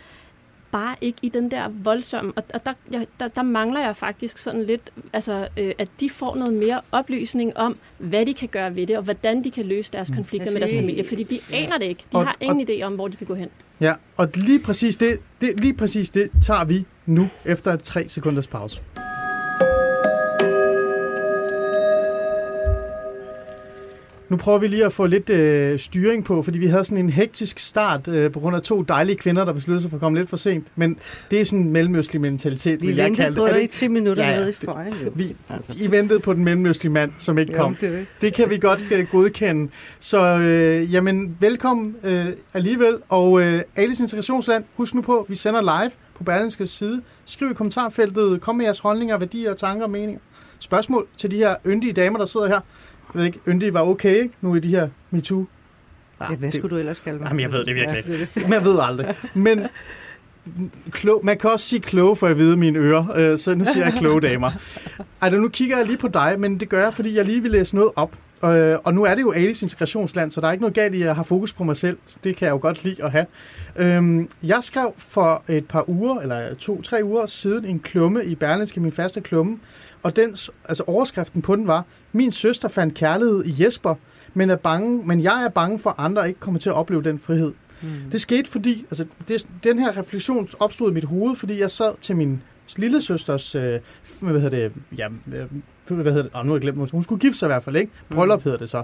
bare 0.72 0.96
ikke 1.02 1.18
i 1.22 1.30
den 1.30 1.52
der 1.52 1.68
voldsomme, 1.84 2.34
og, 2.36 2.44
og 2.54 2.66
der, 2.66 2.74
jeg, 2.92 3.08
der, 3.20 3.28
der 3.28 3.42
mangler 3.44 3.82
jeg 3.82 3.96
faktisk 3.96 4.38
sådan 4.38 4.64
lidt, 4.64 4.82
altså, 5.14 5.48
øh, 5.58 5.74
at 5.78 5.88
de 6.00 6.10
får 6.10 6.36
noget 6.36 6.54
mere 6.54 6.82
oplysning 6.92 7.58
om, 7.58 7.78
hvad 7.98 8.26
de 8.26 8.34
kan 8.34 8.48
gøre 8.50 8.76
ved 8.76 8.88
det, 8.88 8.98
og 8.98 9.04
hvordan 9.04 9.44
de 9.44 9.52
kan 9.52 9.66
løse 9.66 9.92
deres 9.92 10.10
mm. 10.10 10.16
konflikter 10.16 10.52
med 10.52 10.60
deres 10.62 10.74
familie, 10.76 11.04
fordi 11.08 11.24
de 11.24 11.40
aner 11.54 11.78
det 11.78 11.86
ikke. 11.86 12.04
De 12.12 12.18
Og- 12.18 12.26
har 12.26 12.36
ingen 12.42 12.70
og- 12.70 12.76
idé 12.76 12.82
om, 12.84 12.94
hvor 12.96 13.08
de 13.08 13.16
kan 13.16 13.28
gå 13.28 13.34
hen. 13.36 13.50
Ja, 13.82 13.94
og 14.18 14.30
lige 14.36 14.60
præcis 14.60 14.98
det, 14.98 15.20
det, 15.42 15.60
lige 15.60 15.74
præcis 15.74 16.10
det 16.10 16.30
tager 16.42 16.66
vi 16.66 16.86
nu 17.06 17.30
efter 17.46 17.74
et 17.74 17.84
tre 17.84 18.06
sekunders 18.10 18.48
pause. 18.48 18.82
Nu 24.34 24.38
prøver 24.38 24.58
vi 24.60 24.68
lige 24.68 24.86
at 24.86 24.94
få 24.94 25.06
lidt 25.06 25.30
øh, 25.30 25.80
styring 25.80 26.26
på, 26.26 26.42
fordi 26.42 26.60
vi 26.60 26.68
havde 26.68 26.84
sådan 26.86 26.98
en 26.98 27.10
hektisk 27.10 27.60
start 27.60 28.08
øh, 28.08 28.32
på 28.32 28.40
grund 28.40 28.56
af 28.56 28.62
to 28.62 28.82
dejlige 28.82 29.16
kvinder, 29.16 29.46
der 29.46 29.54
besluttede 29.54 29.82
sig 29.82 29.90
for 29.92 29.98
at 29.98 30.02
komme 30.02 30.18
lidt 30.18 30.30
for 30.30 30.38
sent. 30.38 30.68
Men 30.76 30.98
det 31.32 31.42
er 31.42 31.46
sådan 31.46 31.60
en 31.60 31.72
mellemøstlig 31.72 32.22
mentalitet, 32.22 32.82
Vi 32.82 32.88
vil 32.88 32.96
jeg 32.96 33.06
ventede 33.06 33.24
kalde 33.24 33.36
på 33.36 33.44
det. 33.44 33.50
Er 33.50 33.54
dig 33.54 33.64
i 33.64 33.66
det- 33.66 33.72
10 33.72 33.88
minutter 33.88 34.28
Ja, 34.30 34.36
nede 34.36 34.50
i. 34.50 34.66
Jo. 34.68 35.12
Vi, 35.16 35.36
Altså. 35.50 35.78
I 35.82 35.92
ventede 35.92 36.20
på 36.20 36.34
den 36.34 36.44
mellemøstlige 36.44 36.92
mand, 36.94 37.12
som 37.18 37.38
ikke 37.38 37.54
kom. 37.54 37.76
Jamen, 37.82 37.92
det 37.96 38.00
det. 38.00 38.22
Det 38.22 38.34
kan 38.34 38.50
vi 38.50 38.58
godt 38.58 38.80
øh, 38.92 39.06
godkende. 39.12 39.72
Så 40.00 40.38
øh, 40.38 40.94
jamen, 40.94 41.38
velkommen 41.40 41.96
øh, 42.04 42.26
alligevel. 42.54 42.98
Og 43.10 43.42
øh, 43.42 43.62
Alice 43.76 44.04
Integrationsland, 44.04 44.64
husk 44.76 44.96
nu 44.96 45.02
på, 45.02 45.26
vi 45.30 45.36
sender 45.36 45.62
live 45.62 45.92
på 46.18 46.24
Berlingskes 46.24 46.70
side. 46.70 47.02
Skriv 47.26 47.52
i 47.52 47.54
kommentarfeltet, 47.54 48.42
kom 48.42 48.56
med 48.56 48.66
jeres 48.66 48.80
holdninger, 48.80 49.18
værdier, 49.18 49.54
tanker 49.54 49.84
og 49.84 49.90
meninger. 49.92 50.22
Spørgsmål 50.60 51.08
til 51.18 51.32
de 51.32 51.38
her 51.38 51.56
yndige 51.66 51.94
damer, 51.94 52.18
der 52.18 52.26
sidder 52.26 52.48
her. 52.48 52.60
Jeg 53.14 53.20
ved 53.20 53.26
ikke, 53.26 53.40
yndige 53.48 53.74
var 53.74 53.82
okay, 53.82 54.16
ikke? 54.22 54.34
Nu 54.42 54.56
i 54.56 54.60
de 54.60 54.68
her 54.68 54.90
MeToo. 55.12 55.46
Ah, 56.20 56.30
Det, 56.30 56.38
hvad 56.38 56.52
skulle 56.52 56.76
du 56.76 56.80
ellers 56.80 57.00
kalde 57.00 57.20
mig? 57.20 57.28
Jamen, 57.28 57.40
jeg 57.40 57.52
ved 57.52 57.66
det 57.66 57.76
virkelig 57.76 57.92
Ja, 57.92 57.98
ikke. 57.98 58.12
det 58.14 58.22
er 58.22 58.26
det. 58.34 58.44
Men 58.44 58.54
jeg 58.54 58.64
ved 58.66 58.80
aldrig. 58.82 59.16
Men 59.34 59.68
klog, 60.92 61.22
man 61.24 61.38
kan 61.38 61.50
også 61.50 61.66
sige 61.66 61.80
kloge, 61.80 62.16
for 62.16 62.28
at 62.28 62.38
vide 62.38 62.58
mine 62.58 62.80
ører. 62.80 63.06
Øh, 63.16 63.40
så 63.40 63.56
nu 63.56 63.66
siger 63.74 63.86
jeg 63.86 63.94
kloge 63.94 64.22
damer. 64.22 64.52
Ej, 65.22 65.30
nu 65.30 65.50
kigger 65.50 65.78
jeg 65.78 65.86
lige 65.86 65.98
på 65.98 66.08
dig, 66.08 66.36
men 66.40 66.60
det 66.60 66.70
gør 66.70 66.84
jeg, 66.84 66.94
fordi 66.94 67.16
jeg 67.18 67.26
lige 67.26 67.42
vil 67.42 67.52
læse 67.52 67.76
noget 67.76 67.92
op. 67.96 68.12
Øh, 68.46 68.78
og 68.84 68.94
nu 68.94 69.04
er 69.04 69.16
det 69.16 69.22
jo 69.22 69.32
Alice 69.32 69.66
integrationsland, 69.66 70.32
så 70.32 70.42
der 70.42 70.48
er 70.48 70.52
ikke 70.52 70.62
noget 70.62 70.74
galt 70.76 70.96
i, 70.96 71.02
at 71.02 71.06
jeg 71.06 71.16
har 71.16 71.24
fokus 71.24 71.54
på 71.54 71.64
mig 71.64 71.78
selv. 71.78 71.98
Det 72.24 72.36
kan 72.36 72.46
jeg 72.46 72.52
jo 72.52 72.60
godt 72.62 72.84
lide 72.84 73.04
at 73.04 73.12
have. 73.12 73.26
Øhm, 73.76 74.30
jeg 74.44 74.58
skrev 74.62 74.94
for 74.98 75.44
et 75.48 75.66
par 75.68 75.90
uger, 75.90 76.20
eller 76.20 76.54
to-tre 76.56 77.00
uger 77.04 77.26
siden, 77.26 77.66
en 77.66 77.80
klumme 77.80 78.26
i 78.26 78.36
Berlinske, 78.36 78.80
min 78.80 78.92
faste 78.92 79.22
klumme. 79.22 79.60
Og 80.04 80.16
dens, 80.16 80.52
altså 80.66 80.84
overskriften 80.88 81.42
på 81.42 81.56
den 81.56 81.68
var, 81.68 81.86
min 82.12 82.32
søster 82.32 82.68
fandt 82.68 82.94
kærlighed 82.94 83.46
i 83.46 83.64
Jesper, 83.64 83.96
men, 84.34 84.50
er 84.50 84.56
bange, 84.56 85.08
men 85.08 85.24
jeg 85.24 85.44
er 85.44 85.50
bange 85.50 85.80
for, 85.80 85.90
at 85.90 85.96
andre 85.98 86.28
ikke 86.28 86.40
kommer 86.40 86.60
til 86.60 86.70
at 86.70 86.76
opleve 86.76 87.04
den 87.04 87.20
frihed. 87.20 87.54
Mm. 87.82 87.90
Det 88.12 88.22
skete 88.22 88.52
fordi, 88.52 88.86
altså 88.90 89.06
det, 89.28 89.48
den 89.64 89.80
her 89.80 89.98
refleksion 89.98 90.50
opstod 90.60 90.92
i 90.92 90.94
mit 90.94 91.04
hoved, 91.04 91.36
fordi 91.36 91.60
jeg 91.60 91.72
sad 91.72 91.94
til 92.02 92.16
min 92.16 92.42
lille 92.78 93.02
søsters, 93.02 93.56
øh, 93.56 93.80
hvad 94.20 94.42
hedder 94.42 94.50
det, 94.50 94.72
ja, 94.98 95.08
øh, 95.08 96.02
hvad 96.02 96.12
hedder 96.12 96.22
det, 96.22 96.32
oh, 96.34 96.46
nu 96.46 96.52
har 96.52 96.56
jeg 96.56 96.62
glemt, 96.62 96.92
hun 96.92 97.04
skulle 97.04 97.20
gifte 97.20 97.40
sig 97.40 97.46
i 97.46 97.50
hvert 97.50 97.64
fald, 97.64 97.76
ikke? 97.76 97.92
Bryllup 98.10 98.44
hedder 98.44 98.58
det 98.58 98.70
så. 98.70 98.84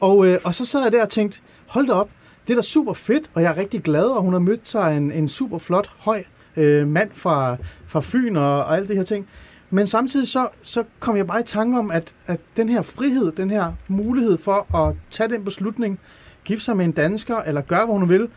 Og, 0.00 0.26
øh, 0.26 0.38
og 0.44 0.54
så 0.54 0.64
sad 0.64 0.82
jeg 0.82 0.92
der 0.92 1.02
og 1.02 1.08
tænkte, 1.08 1.40
hold 1.66 1.86
da 1.86 1.92
op, 1.92 2.10
det 2.46 2.52
er 2.52 2.56
da 2.56 2.62
super 2.62 2.92
fedt, 2.92 3.30
og 3.34 3.42
jeg 3.42 3.50
er 3.50 3.56
rigtig 3.56 3.82
glad, 3.82 4.04
og 4.04 4.22
hun 4.22 4.32
har 4.32 4.40
mødt 4.40 4.68
sig 4.68 4.96
en, 4.96 5.12
en 5.12 5.28
super 5.28 5.58
flot, 5.58 5.90
høj 5.98 6.24
øh, 6.56 6.88
mand 6.88 7.10
fra, 7.14 7.56
fra 7.86 8.00
Fyn 8.00 8.36
og, 8.36 8.64
og 8.64 8.76
alt 8.76 8.88
det 8.88 8.96
her 8.96 9.02
ting. 9.02 9.28
Men 9.70 9.86
samtidig 9.86 10.28
så, 10.28 10.48
så 10.62 10.84
kom 11.00 11.16
jeg 11.16 11.26
bare 11.26 11.40
i 11.40 11.44
tanke 11.44 11.78
om, 11.78 11.90
at, 11.90 12.14
at 12.26 12.40
den 12.56 12.68
her 12.68 12.82
frihed, 12.82 13.32
den 13.32 13.50
her 13.50 13.72
mulighed 13.88 14.38
for 14.38 14.76
at 14.76 14.94
tage 15.10 15.28
den 15.28 15.44
beslutning, 15.44 15.98
gifte 16.44 16.64
sig 16.64 16.76
med 16.76 16.84
en 16.84 16.92
dansker, 16.92 17.36
eller 17.36 17.60
gøre, 17.60 17.86
hvad 17.86 17.94
hun 17.94 18.08
vil, 18.08 18.28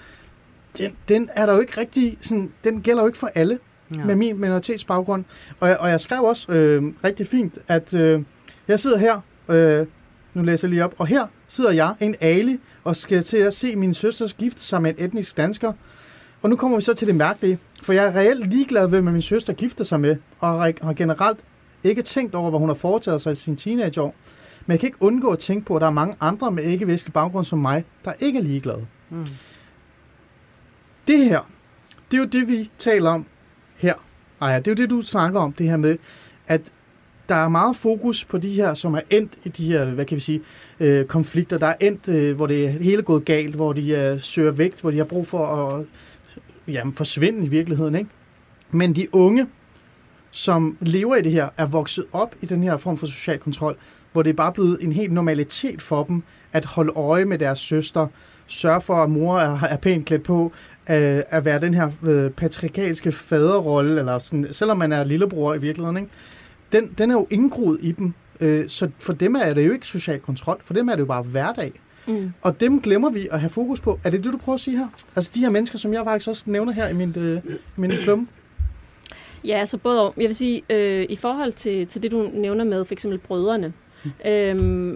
den, 0.78 0.96
den 1.10 1.30
er 1.36 1.46
der 1.46 1.54
jo 1.54 1.60
ikke 1.60 1.80
rigtig, 1.80 2.18
sådan, 2.22 2.52
den 2.64 2.82
gælder 2.82 3.02
jo 3.02 3.08
ikke 3.08 3.20
for 3.20 3.32
alle 3.36 3.60
ja. 3.96 4.06
med 4.06 4.16
min 4.16 4.42
minoritetsbaggrund. 4.42 5.24
Og 5.60 5.70
jeg, 5.70 5.78
og 5.78 5.90
jeg 5.90 6.02
skrev 6.02 6.24
også 6.24 6.52
øh, 6.52 6.84
rigtig 7.04 7.28
fint, 7.28 7.58
at 7.68 7.94
øh, 7.94 8.22
jeg 8.68 8.80
sidder 8.80 8.98
her, 8.98 9.20
øh, 9.50 9.88
nu 10.34 10.44
læser 10.44 10.68
jeg 10.68 10.70
lige 10.70 10.84
op, 10.84 10.96
og 10.98 11.08
her 11.08 11.28
sidder 11.48 11.72
jeg, 11.72 11.96
en 12.00 12.16
Ali, 12.22 12.60
og 12.84 12.96
skal 12.96 13.24
til 13.24 13.38
at 13.38 13.54
se 13.54 13.76
min 13.76 13.94
søster 13.94 14.28
gifte 14.38 14.62
sig 14.62 14.82
med 14.82 14.94
en 14.98 15.06
etnisk 15.06 15.38
dansker. 15.38 15.74
Og 16.44 16.50
nu 16.50 16.56
kommer 16.56 16.78
vi 16.78 16.84
så 16.84 16.94
til 16.94 17.08
det 17.08 17.16
mærkelige, 17.16 17.60
for 17.82 17.94
jeg 17.94 18.06
er 18.06 18.16
reelt 18.16 18.48
ligeglad 18.48 18.88
ved, 18.88 19.02
hvad 19.02 19.12
min 19.12 19.22
søster 19.22 19.54
gifter 19.54 19.84
sig 19.84 20.00
med, 20.00 20.16
og 20.40 20.62
har 20.62 20.94
generelt 20.94 21.40
ikke 21.84 22.02
tænkt 22.02 22.36
over, 22.36 22.50
hvad 22.50 22.60
hun 22.60 22.70
har 22.70 22.76
foretaget 22.76 23.22
sig 23.22 23.32
i 23.32 23.36
sine 23.36 23.56
teenageår. 23.56 24.16
Men 24.66 24.72
jeg 24.72 24.80
kan 24.80 24.88
ikke 24.88 25.02
undgå 25.02 25.30
at 25.30 25.40
tænke 25.40 25.66
på, 25.66 25.76
at 25.76 25.82
der 25.82 25.88
er 25.88 25.92
mange 25.92 26.16
andre 26.22 26.52
med 26.52 26.64
ikke-vestlig 26.64 27.14
baggrund 27.14 27.46
som 27.46 27.60
mig, 27.60 27.86
der 28.06 28.14
ikke 28.20 28.40
er 28.40 28.44
ligeglade. 28.44 28.86
Mm. 29.10 29.28
Det 31.08 31.26
her, 31.26 31.50
det 32.12 32.18
er 32.18 32.22
jo 32.22 32.28
det, 32.28 32.48
vi 32.48 32.72
taler 32.78 33.10
om 33.10 33.26
her. 33.78 33.94
Ej, 34.42 34.60
det 34.60 34.68
er 34.68 34.72
jo 34.72 34.76
det, 34.76 34.90
du 34.90 35.02
snakker 35.02 35.40
om, 35.40 35.54
det 35.54 35.70
her 35.70 35.78
med, 35.78 35.98
at 36.48 36.62
der 37.30 37.36
er 37.36 37.50
meget 37.50 37.76
fokus 37.76 38.26
på 38.26 38.38
de 38.38 38.50
her, 38.50 38.74
som 38.74 38.94
er 38.94 39.02
endt 39.10 39.34
i 39.44 39.50
de 39.50 39.66
her, 39.66 39.86
hvad 39.86 40.06
kan 40.06 40.16
vi 40.16 40.22
sige, 40.22 40.42
øh, 40.80 41.06
konflikter. 41.06 41.58
Der 41.58 41.68
er 41.68 41.76
endt, 41.80 42.10
øh, 42.10 42.36
hvor 42.36 42.48
det 42.48 42.74
hele 42.74 42.98
er 42.98 43.02
gået 43.02 43.26
galt, 43.26 43.56
hvor 43.56 43.74
de 43.74 43.90
øh, 43.90 44.20
søger 44.20 44.52
vægt, 44.52 44.82
hvor 44.82 44.92
de 44.92 44.98
har 44.98 45.06
brug 45.06 45.28
for 45.28 45.46
at 45.48 45.86
jamen, 46.68 46.94
forsvinde 46.94 47.46
i 47.46 47.48
virkeligheden. 47.50 47.96
Ikke? 47.96 48.10
Men 48.72 48.96
de 48.96 49.16
unge, 49.16 49.48
som 50.32 50.78
lever 50.82 51.16
i 51.16 51.22
det 51.22 51.32
her, 51.32 51.50
er 51.58 51.66
vokset 51.66 52.06
op 52.12 52.36
i 52.42 52.46
den 52.46 52.64
her 52.64 52.78
form 52.78 52.98
for 52.98 53.06
social 53.06 53.40
kontrol, 53.40 53.76
hvor 54.12 54.24
det 54.24 54.30
er 54.30 54.34
bare 54.34 54.54
blevet 54.54 54.78
en 54.82 54.94
helt 54.94 55.14
normalitet 55.14 55.82
for 55.82 56.04
dem 56.04 56.24
at 56.54 56.66
holde 56.66 56.92
øje 56.96 57.26
med 57.26 57.40
deres 57.40 57.60
søster, 57.60 58.08
sørge 58.48 58.82
for, 58.82 58.96
at 58.96 59.10
mor 59.10 59.40
er, 59.40 59.60
er 59.64 59.78
pænt 59.78 60.06
klædt 60.06 60.24
på, 60.24 60.52
øh, 60.90 61.22
at 61.30 61.46
være 61.46 61.62
den 61.62 61.74
her 61.74 61.92
øh, 62.04 62.32
patriarkalske 62.32 63.12
faderrolle, 63.12 64.00
eller 64.00 64.20
sådan, 64.20 64.48
selvom 64.52 64.78
man 64.78 64.92
er 64.92 65.04
lillebror 65.04 65.54
i 65.54 65.58
virkeligheden, 65.58 65.98
ikke? 65.98 66.10
Den, 66.72 66.94
den 66.98 67.12
er 67.12 67.16
jo 67.16 67.28
indgroet 67.30 67.80
i 67.82 67.92
dem. 67.92 68.14
Øh, 68.40 68.70
så 68.70 68.90
for 69.00 69.14
dem 69.14 69.36
er 69.36 69.54
det 69.54 69.68
jo 69.68 69.72
ikke 69.72 69.88
social 69.88 70.20
kontrol, 70.20 70.62
for 70.66 70.74
dem 70.74 70.88
er 70.90 70.94
det 70.94 71.00
jo 71.00 71.06
bare 71.06 71.24
hverdag. 71.24 71.72
Mm. 72.08 72.34
Og 72.42 72.60
dem 72.60 72.82
glemmer 72.82 73.10
vi 73.10 73.28
at 73.32 73.40
have 73.40 73.50
fokus 73.50 73.82
på. 73.82 74.00
Er 74.04 74.10
det 74.10 74.24
det, 74.24 74.34
du 74.34 74.38
prøver 74.38 74.56
at 74.56 74.62
sige 74.62 74.78
her? 74.78 74.88
Altså 75.16 75.32
de 75.36 75.40
her 75.40 75.50
mennesker, 75.50 75.78
som 75.78 75.94
jeg 75.94 76.04
faktisk 76.04 76.30
også 76.30 76.44
nævner 76.48 76.72
her 76.72 76.88
i 76.88 76.94
min, 76.94 77.14
øh, 77.18 77.42
min 77.76 77.92
klumme? 77.92 78.28
Ja, 79.46 79.60
altså 79.60 79.78
både 79.78 80.02
og. 80.02 80.14
Jeg 80.18 80.26
vil 80.26 80.36
sige, 80.36 80.62
øh, 80.70 81.06
i 81.10 81.16
forhold 81.16 81.54
til, 81.54 81.88
til 81.88 82.04
det, 82.04 82.12
du 82.12 82.30
nævner 82.34 82.64
med 82.64 82.86
for 82.86 82.94
eksempel 82.94 83.20
brødrene, 83.20 83.74
mm. 84.04 84.12
øh, 84.26 84.96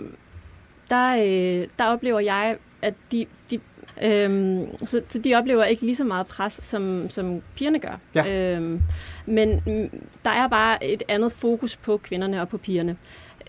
der, 0.89 1.15
øh, 1.15 1.67
der 1.79 1.85
oplever 1.85 2.19
jeg, 2.19 2.57
at 2.81 2.93
de, 3.11 3.25
de, 3.51 3.59
øh, 4.01 4.59
så, 4.85 5.01
så 5.09 5.19
de 5.19 5.35
oplever 5.35 5.63
ikke 5.63 5.85
lige 5.85 5.95
så 5.95 6.03
meget 6.03 6.27
pres, 6.27 6.59
som, 6.63 7.09
som 7.09 7.41
pigerne 7.55 7.79
gør. 7.79 7.99
Ja. 8.15 8.55
Øh, 8.55 8.79
men 9.25 9.61
mm, 9.65 9.89
der 10.23 10.29
er 10.29 10.47
bare 10.47 10.85
et 10.85 11.03
andet 11.07 11.31
fokus 11.31 11.75
på 11.75 11.97
kvinderne 11.97 12.41
og 12.41 12.49
på 12.49 12.57
pigerne. 12.57 12.97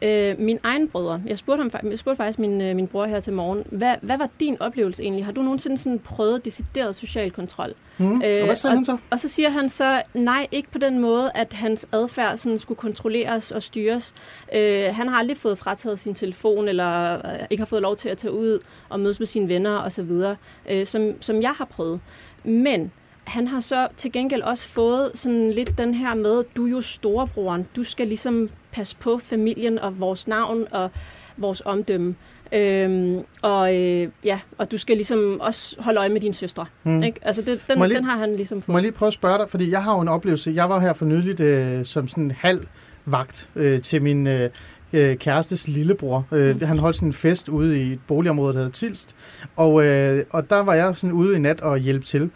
Øh, 0.02 0.38
min 0.38 0.58
egen 0.62 0.88
brødre, 0.88 1.22
jeg 1.26 1.38
spurgte, 1.38 1.62
ham, 1.62 1.90
jeg 1.90 1.98
spurgte 1.98 2.16
faktisk 2.16 2.38
min, 2.38 2.60
øh, 2.60 2.76
min 2.76 2.86
bror 2.86 3.06
her 3.06 3.20
til 3.20 3.32
morgen, 3.32 3.64
hvad, 3.66 3.94
hvad 4.02 4.18
var 4.18 4.28
din 4.40 4.62
oplevelse 4.62 5.02
egentlig? 5.02 5.24
Har 5.24 5.32
du 5.32 5.42
nogensinde 5.42 5.78
sådan 5.78 5.98
prøvet 5.98 6.44
decideret 6.44 6.96
social 6.96 7.30
kontrol? 7.30 7.74
Mm. 7.98 8.14
og 8.14 8.20
hvad 8.20 8.56
sagde 8.56 8.72
og, 8.72 8.76
han 8.76 8.84
så? 8.84 8.96
Og 9.10 9.20
så 9.20 9.28
siger 9.28 9.48
han 9.48 9.68
så, 9.68 10.02
nej, 10.14 10.46
ikke 10.52 10.70
på 10.70 10.78
den 10.78 10.98
måde, 10.98 11.30
at 11.34 11.52
hans 11.52 11.88
adfærd 11.92 12.36
sådan 12.36 12.58
skulle 12.58 12.78
kontrolleres 12.78 13.52
og 13.52 13.62
styres. 13.62 14.14
Øh, 14.54 14.94
han 14.94 15.08
har 15.08 15.16
aldrig 15.16 15.36
fået 15.36 15.58
frataget 15.58 15.98
sin 15.98 16.14
telefon, 16.14 16.68
eller 16.68 17.14
øh, 17.14 17.46
ikke 17.50 17.60
har 17.60 17.66
fået 17.66 17.82
lov 17.82 17.96
til 17.96 18.08
at 18.08 18.18
tage 18.18 18.32
ud 18.32 18.58
og 18.88 19.00
mødes 19.00 19.18
med 19.18 19.26
sine 19.26 19.48
venner 19.48 19.78
osv., 19.78 20.10
øh, 20.70 20.86
som, 20.86 21.22
som 21.22 21.42
jeg 21.42 21.52
har 21.52 21.64
prøvet. 21.64 22.00
Men 22.44 22.92
han 23.28 23.48
har 23.48 23.60
så 23.60 23.88
til 23.96 24.12
gengæld 24.12 24.42
også 24.42 24.68
fået 24.68 25.10
sådan 25.14 25.50
lidt 25.50 25.78
den 25.78 25.94
her 25.94 26.14
med, 26.14 26.42
du 26.56 26.66
er 26.66 26.70
jo 26.70 26.80
storebroren, 26.80 27.66
du 27.76 27.82
skal 27.82 28.06
ligesom 28.08 28.48
passe 28.72 28.96
på 28.96 29.18
familien 29.22 29.78
og 29.78 30.00
vores 30.00 30.28
navn 30.28 30.64
og 30.70 30.90
vores 31.36 31.62
omdømme. 31.64 32.14
Øhm, 32.52 33.18
og 33.42 33.76
øh, 33.76 34.08
ja, 34.24 34.40
og 34.58 34.70
du 34.72 34.78
skal 34.78 34.96
ligesom 34.96 35.38
også 35.40 35.76
holde 35.78 35.98
øje 35.98 36.08
med 36.08 36.20
dine 36.20 36.34
søstre. 36.34 36.66
Mm. 36.84 37.02
Ikke? 37.02 37.20
Altså 37.22 37.42
det, 37.42 37.60
den, 37.68 37.82
lige- 37.82 37.94
den 37.96 38.04
har 38.04 38.16
han 38.18 38.36
ligesom 38.36 38.62
fået. 38.62 38.68
Må 38.68 38.78
jeg 38.78 38.82
lige 38.82 38.92
prøve 38.92 39.06
at 39.06 39.12
spørge 39.14 39.38
dig, 39.38 39.50
fordi 39.50 39.70
jeg 39.70 39.82
har 39.82 39.94
jo 39.94 40.00
en 40.00 40.08
oplevelse. 40.08 40.52
Jeg 40.54 40.68
var 40.68 40.80
her 40.80 40.92
for 40.92 41.04
nyligt 41.04 41.40
øh, 41.40 41.84
som 41.84 42.08
sådan 42.08 42.24
en 42.24 42.30
halv 42.30 42.64
vagt 43.04 43.50
øh, 43.56 43.82
til 43.82 44.02
min 44.02 44.26
øh, 44.26 44.50
øh, 44.92 45.16
kærestes 45.16 45.68
lillebror. 45.68 46.26
Øh, 46.32 46.54
Mm. 46.60 46.66
Han 46.66 46.78
holdt 46.78 46.96
sådan 46.96 47.08
en 47.08 47.12
fest 47.12 47.48
ude 47.48 47.82
i 47.82 47.92
et 47.92 48.00
boligområde, 48.06 48.52
der 48.52 48.58
hedder 48.58 48.72
Tilst. 48.72 49.14
Og, 49.56 49.84
øh, 49.84 50.24
og 50.30 50.50
der 50.50 50.60
var 50.60 50.74
jeg 50.74 50.96
sådan 50.96 51.12
ude 51.12 51.36
i 51.36 51.38
nat 51.38 51.60
og 51.60 51.78
hjælpe 51.78 52.04
til. 52.06 52.30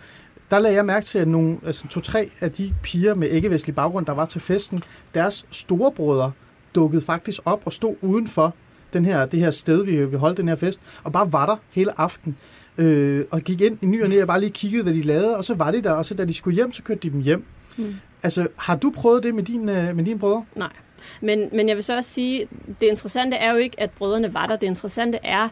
Der 0.52 0.58
lagde 0.58 0.76
jeg 0.76 0.84
mærke 0.84 1.06
til, 1.06 1.18
at 1.18 1.28
nogle, 1.28 1.58
altså 1.66 1.88
to-tre 1.88 2.30
af 2.40 2.52
de 2.52 2.74
piger 2.82 3.14
med 3.14 3.28
ikke-vestlig 3.28 3.74
baggrund, 3.74 4.06
der 4.06 4.12
var 4.12 4.24
til 4.24 4.40
festen, 4.40 4.82
deres 5.14 5.46
storebrødre 5.50 6.32
dukkede 6.74 7.02
faktisk 7.02 7.40
op 7.44 7.62
og 7.64 7.72
stod 7.72 7.94
udenfor 8.00 8.54
den 8.92 9.04
her, 9.04 9.26
det 9.26 9.40
her 9.40 9.50
sted, 9.50 9.84
vi, 9.84 10.04
vi 10.04 10.16
holdt 10.16 10.36
den 10.36 10.48
her 10.48 10.56
fest, 10.56 10.80
og 11.02 11.12
bare 11.12 11.32
var 11.32 11.46
der 11.46 11.56
hele 11.70 12.00
aften. 12.00 12.36
Øh, 12.78 13.24
og 13.30 13.40
gik 13.40 13.60
ind 13.60 13.78
i 13.82 13.86
ny 13.86 14.02
og 14.02 14.08
næ, 14.08 14.20
og 14.20 14.26
bare 14.26 14.40
lige 14.40 14.50
kiggede, 14.50 14.82
hvad 14.82 14.92
de 14.92 15.02
lavede, 15.02 15.36
og 15.36 15.44
så 15.44 15.54
var 15.54 15.70
de 15.70 15.82
der, 15.82 15.92
og 15.92 16.06
så 16.06 16.14
da 16.14 16.24
de 16.24 16.34
skulle 16.34 16.54
hjem, 16.54 16.72
så 16.72 16.82
kørte 16.82 17.00
de 17.00 17.10
dem 17.10 17.20
hjem. 17.20 17.44
Mm. 17.76 17.94
Altså, 18.22 18.48
har 18.56 18.76
du 18.76 18.90
prøvet 18.96 19.22
det 19.22 19.34
med, 19.34 19.42
din, 19.42 19.68
øh, 19.68 19.96
med 19.96 20.04
dine 20.04 20.18
brødre? 20.18 20.44
Nej. 20.56 20.72
Men, 21.20 21.48
men 21.52 21.68
jeg 21.68 21.76
vil 21.76 21.84
så 21.84 21.96
også 21.96 22.10
sige, 22.10 22.48
det 22.80 22.86
interessante 22.86 23.36
er 23.36 23.52
jo 23.52 23.56
ikke, 23.56 23.80
at 23.80 23.90
brødrene 23.90 24.34
var 24.34 24.46
der. 24.46 24.56
Det 24.56 24.66
interessante 24.66 25.18
er, 25.22 25.48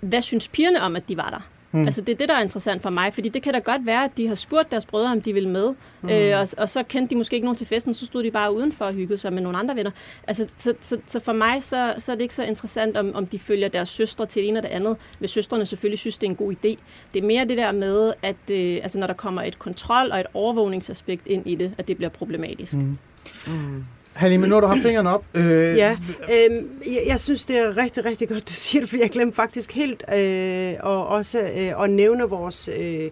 hvad 0.00 0.22
synes 0.22 0.48
pigerne 0.48 0.80
om, 0.80 0.96
at 0.96 1.08
de 1.08 1.16
var 1.16 1.30
der? 1.30 1.40
Mm. 1.72 1.84
Altså 1.84 2.00
det 2.00 2.12
er 2.12 2.16
det, 2.16 2.28
der 2.28 2.34
er 2.34 2.42
interessant 2.42 2.82
for 2.82 2.90
mig, 2.90 3.14
fordi 3.14 3.28
det 3.28 3.42
kan 3.42 3.52
da 3.52 3.58
godt 3.58 3.86
være, 3.86 4.04
at 4.04 4.10
de 4.16 4.28
har 4.28 4.34
spurgt 4.34 4.70
deres 4.70 4.86
brødre, 4.86 5.12
om 5.12 5.20
de 5.20 5.32
vil 5.32 5.48
med, 5.48 5.74
mm. 6.02 6.08
øh, 6.08 6.40
og, 6.40 6.48
og 6.58 6.68
så 6.68 6.82
kendte 6.82 7.10
de 7.14 7.18
måske 7.18 7.34
ikke 7.34 7.44
nogen 7.44 7.56
til 7.56 7.66
festen, 7.66 7.94
så 7.94 8.06
stod 8.06 8.22
de 8.22 8.30
bare 8.30 8.54
udenfor 8.54 8.84
og 8.84 8.94
hyggede 8.94 9.18
sig 9.18 9.32
med 9.32 9.42
nogle 9.42 9.58
andre 9.58 9.76
venner. 9.76 9.90
Altså, 10.26 10.46
så, 10.58 10.74
så, 10.80 10.98
så 11.06 11.20
for 11.20 11.32
mig, 11.32 11.62
så, 11.62 11.94
så 11.98 12.12
er 12.12 12.16
det 12.16 12.22
ikke 12.22 12.34
så 12.34 12.44
interessant, 12.44 12.96
om, 12.96 13.14
om 13.14 13.26
de 13.26 13.38
følger 13.38 13.68
deres 13.68 13.88
søstre 13.88 14.26
til 14.26 14.42
det 14.42 14.48
ene 14.48 14.58
eller 14.58 14.68
det 14.68 14.76
andet, 14.76 14.96
hvis 15.18 15.30
søstrene 15.30 15.66
selvfølgelig 15.66 15.98
synes, 15.98 16.18
det 16.18 16.26
er 16.26 16.30
en 16.30 16.36
god 16.36 16.52
idé. 16.52 16.78
Det 17.14 17.22
er 17.22 17.26
mere 17.26 17.44
det 17.44 17.56
der 17.56 17.72
med, 17.72 18.12
at 18.22 18.50
øh, 18.50 18.78
altså, 18.82 18.98
når 18.98 19.06
der 19.06 19.14
kommer 19.14 19.42
et 19.42 19.58
kontrol 19.58 20.10
og 20.12 20.20
et 20.20 20.26
overvågningsaspekt 20.34 21.26
ind 21.26 21.46
i 21.46 21.54
det, 21.54 21.74
at 21.78 21.88
det 21.88 21.96
bliver 21.96 22.10
problematisk. 22.10 22.74
Mm. 22.74 22.98
Mm. 23.46 23.84
Halime, 24.18 24.46
nu 24.46 24.54
har 24.54 24.60
du 24.60 24.66
haft 24.66 24.82
fingrene 24.82 25.10
op. 25.10 25.24
Øh... 25.36 25.76
Ja, 25.76 25.96
øh, 26.32 26.62
jeg, 26.86 27.02
jeg 27.06 27.20
synes, 27.20 27.44
det 27.44 27.58
er 27.58 27.76
rigtig, 27.76 28.04
rigtig 28.04 28.28
godt, 28.28 28.48
du 28.48 28.52
siger 28.66 28.80
det, 28.82 28.90
for 28.90 28.96
jeg 28.96 29.10
glemte 29.10 29.36
faktisk 29.36 29.72
helt 29.72 30.02
øh, 30.14 30.74
og 30.80 31.06
også 31.06 31.40
øh, 31.40 31.82
at 31.82 31.90
nævne 31.90 32.24
vores 32.24 32.68
øh, 32.78 33.10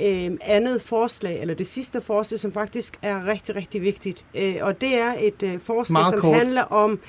øh, 0.00 0.30
andet 0.40 0.82
forslag, 0.82 1.40
eller 1.40 1.54
det 1.54 1.66
sidste 1.66 2.00
forslag, 2.00 2.38
som 2.38 2.52
faktisk 2.52 2.98
er 3.02 3.26
rigtig, 3.26 3.56
rigtig 3.56 3.82
vigtigt. 3.82 4.24
Øh, 4.34 4.54
og 4.60 4.80
det 4.80 5.00
er 5.00 5.14
et 5.20 5.42
øh, 5.42 5.60
forslag, 5.60 5.92
Meget 5.92 6.10
som 6.10 6.20
kort. 6.20 6.36
handler 6.36 6.62
om, 6.62 7.00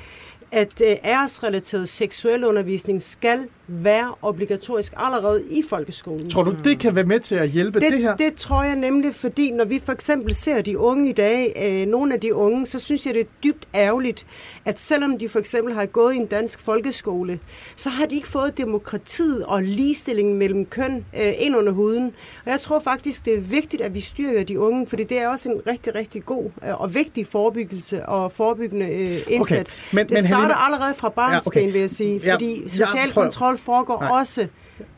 at 0.51 0.81
øh, 0.81 0.95
æresrelateret 1.03 1.89
seksuel 1.89 2.45
undervisning 2.45 3.01
skal 3.01 3.39
være 3.67 4.13
obligatorisk 4.21 4.93
allerede 4.97 5.43
i 5.49 5.63
folkeskolen. 5.69 6.29
Tror 6.29 6.43
du, 6.43 6.55
det 6.63 6.79
kan 6.79 6.95
være 6.95 7.03
med 7.03 7.19
til 7.19 7.35
at 7.35 7.49
hjælpe 7.49 7.79
det, 7.79 7.91
det 7.91 7.99
her? 7.99 8.15
Det 8.15 8.35
tror 8.35 8.63
jeg 8.63 8.75
nemlig, 8.75 9.15
fordi 9.15 9.51
når 9.51 9.65
vi 9.65 9.79
for 9.79 9.91
eksempel 9.91 10.35
ser 10.35 10.61
de 10.61 10.77
unge 10.77 11.09
i 11.09 11.13
dag, 11.13 11.53
øh, 11.65 11.87
nogle 11.87 12.13
af 12.13 12.19
de 12.19 12.35
unge, 12.35 12.65
så 12.65 12.79
synes 12.79 13.05
jeg, 13.05 13.13
det 13.13 13.21
er 13.21 13.25
dybt 13.43 13.67
ærgerligt, 13.75 14.25
at 14.65 14.79
selvom 14.79 15.17
de 15.17 15.29
for 15.29 15.39
eksempel 15.39 15.73
har 15.73 15.85
gået 15.85 16.13
i 16.13 16.17
en 16.17 16.25
dansk 16.25 16.59
folkeskole, 16.59 17.39
så 17.75 17.89
har 17.89 18.05
de 18.05 18.15
ikke 18.15 18.27
fået 18.27 18.57
demokratiet 18.57 19.45
og 19.45 19.63
ligestillingen 19.63 20.37
mellem 20.37 20.65
køn 20.65 21.05
øh, 21.15 21.31
ind 21.39 21.55
under 21.55 21.71
huden. 21.71 22.13
Og 22.45 22.51
jeg 22.51 22.59
tror 22.59 22.79
faktisk, 22.79 23.25
det 23.25 23.33
er 23.33 23.41
vigtigt, 23.41 23.81
at 23.81 23.95
vi 23.95 24.01
styrer 24.01 24.43
de 24.43 24.59
unge, 24.59 24.87
fordi 24.87 25.03
det 25.03 25.19
er 25.19 25.27
også 25.27 25.49
en 25.49 25.61
rigtig, 25.67 25.95
rigtig 25.95 26.25
god 26.25 26.49
øh, 26.67 26.81
og 26.81 26.95
vigtig 26.95 27.27
forebyggelse 27.27 28.05
og 28.05 28.31
forebyggende 28.31 28.85
øh, 28.85 29.21
indsats. 29.27 29.73
Okay. 29.73 29.95
Men, 29.95 30.05
det 30.05 30.13
men, 30.13 30.19
starter 30.19 30.37
Helena... 30.37 30.65
allerede 30.65 30.93
fra 30.95 31.09
barnsben, 31.09 31.53
ja, 31.55 31.61
okay. 31.61 31.71
vil 31.71 31.79
jeg 31.79 31.89
sige, 31.89 32.21
fordi 32.31 32.63
ja, 32.63 32.69
social 32.69 33.11
kontrol 33.13 33.52
kontrol 33.53 33.75
foregår 33.75 33.99
Nej. 33.99 34.19
også 34.19 34.47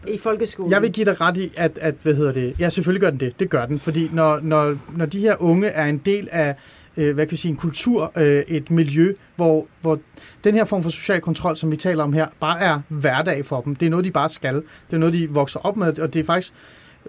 i 0.07 0.17
folkeskolen. 0.17 0.71
Jeg 0.71 0.81
vil 0.81 0.91
give 0.91 1.05
dig 1.05 1.21
ret 1.21 1.37
i, 1.37 1.53
at, 1.57 1.77
at 1.81 1.95
hvad 2.03 2.13
hedder 2.13 2.31
det, 2.31 2.55
ja, 2.59 2.69
selvfølgelig 2.69 3.01
gør 3.01 3.09
den 3.09 3.19
det. 3.19 3.39
Det 3.39 3.49
gør 3.49 3.65
den, 3.65 3.79
fordi 3.79 4.09
når, 4.13 4.39
når, 4.39 4.77
når 4.97 5.05
de 5.05 5.19
her 5.19 5.35
unge 5.39 5.67
er 5.67 5.85
en 5.85 5.97
del 5.97 6.29
af 6.31 6.55
øh, 6.97 7.13
hvad 7.13 7.25
kan 7.25 7.31
vi 7.31 7.37
sige, 7.37 7.49
en 7.49 7.57
kultur, 7.57 8.11
øh, 8.15 8.43
et 8.47 8.71
miljø, 8.71 9.13
hvor, 9.35 9.67
hvor 9.81 9.99
den 10.43 10.55
her 10.55 10.65
form 10.65 10.83
for 10.83 10.89
social 10.89 11.21
kontrol, 11.21 11.57
som 11.57 11.71
vi 11.71 11.77
taler 11.77 12.03
om 12.03 12.13
her, 12.13 12.27
bare 12.39 12.59
er 12.59 12.79
hverdag 12.87 13.45
for 13.45 13.61
dem. 13.61 13.75
Det 13.75 13.85
er 13.85 13.89
noget, 13.89 14.05
de 14.05 14.11
bare 14.11 14.29
skal. 14.29 14.55
Det 14.55 14.93
er 14.93 14.97
noget, 14.97 15.13
de 15.13 15.29
vokser 15.29 15.59
op 15.59 15.77
med, 15.77 15.99
og 15.99 16.13
det 16.13 16.19
er 16.19 16.23
faktisk 16.23 16.53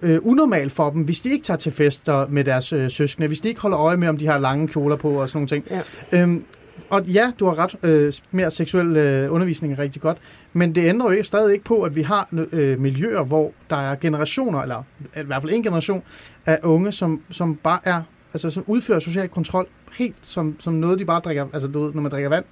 øh, 0.03 0.19
unormalt 0.23 0.73
for 0.73 0.91
dem, 0.91 1.03
hvis 1.03 1.21
de 1.21 1.31
ikke 1.33 1.45
tager 1.45 1.59
til 1.59 1.73
fester 1.73 2.27
med 2.29 2.45
deres 2.45 2.73
øh, 2.73 2.91
søskende, 2.91 3.29
hvis 3.29 3.41
de 3.41 3.49
ikke 3.49 3.61
holder 3.61 3.79
øje 3.79 3.97
med, 3.97 4.09
om 4.09 4.17
de 4.17 4.27
har 4.27 4.39
lange 4.39 4.69
kjoler 4.69 4.97
på 4.97 5.11
og 5.11 5.29
sådan 5.29 5.39
nogle 5.39 5.49
ting. 5.49 5.83
Ja. 6.13 6.23
Øhm, 6.23 6.45
og 6.91 7.05
ja, 7.05 7.33
du 7.41 7.47
har 7.47 7.59
ret. 7.59 7.77
Øh, 7.83 8.13
mere 8.31 8.51
seksuel 8.51 8.97
øh, 8.97 9.33
undervisning 9.33 9.73
er 9.73 9.79
rigtig 9.79 10.03
godt. 10.03 10.19
Men 10.53 10.75
det 10.75 10.89
ændrer 10.89 11.07
jo 11.07 11.13
ikke, 11.13 11.25
stadig 11.25 11.53
ikke 11.53 11.65
på, 11.65 11.83
at 11.83 11.97
vi 11.97 12.03
har 12.03 12.29
øh, 12.53 12.81
miljøer, 12.81 13.23
hvor 13.25 13.53
der 13.71 13.77
er 13.77 13.97
generationer, 13.97 14.63
eller 14.63 14.83
i 15.17 15.23
hvert 15.23 15.43
fald 15.43 15.53
en 15.53 15.63
generation 15.63 16.03
af 16.47 16.59
unge, 16.63 16.93
som, 16.93 17.23
som 17.31 17.57
bare 17.57 17.79
er, 17.85 18.03
altså 18.33 18.51
som 18.51 18.65
udfører 18.67 18.99
social 18.99 19.29
kontrol 19.29 19.67
helt 19.93 20.17
som, 20.23 20.57
som 20.61 20.75
noget, 20.75 20.99
de 20.99 21.05
bare 21.05 21.21
drikker, 21.21 21.47
altså 21.53 21.69
du 21.69 21.81
ved, 21.81 21.95
når 21.95 22.03
man 22.03 22.11
drikker 22.11 22.29
vand. 22.29 22.45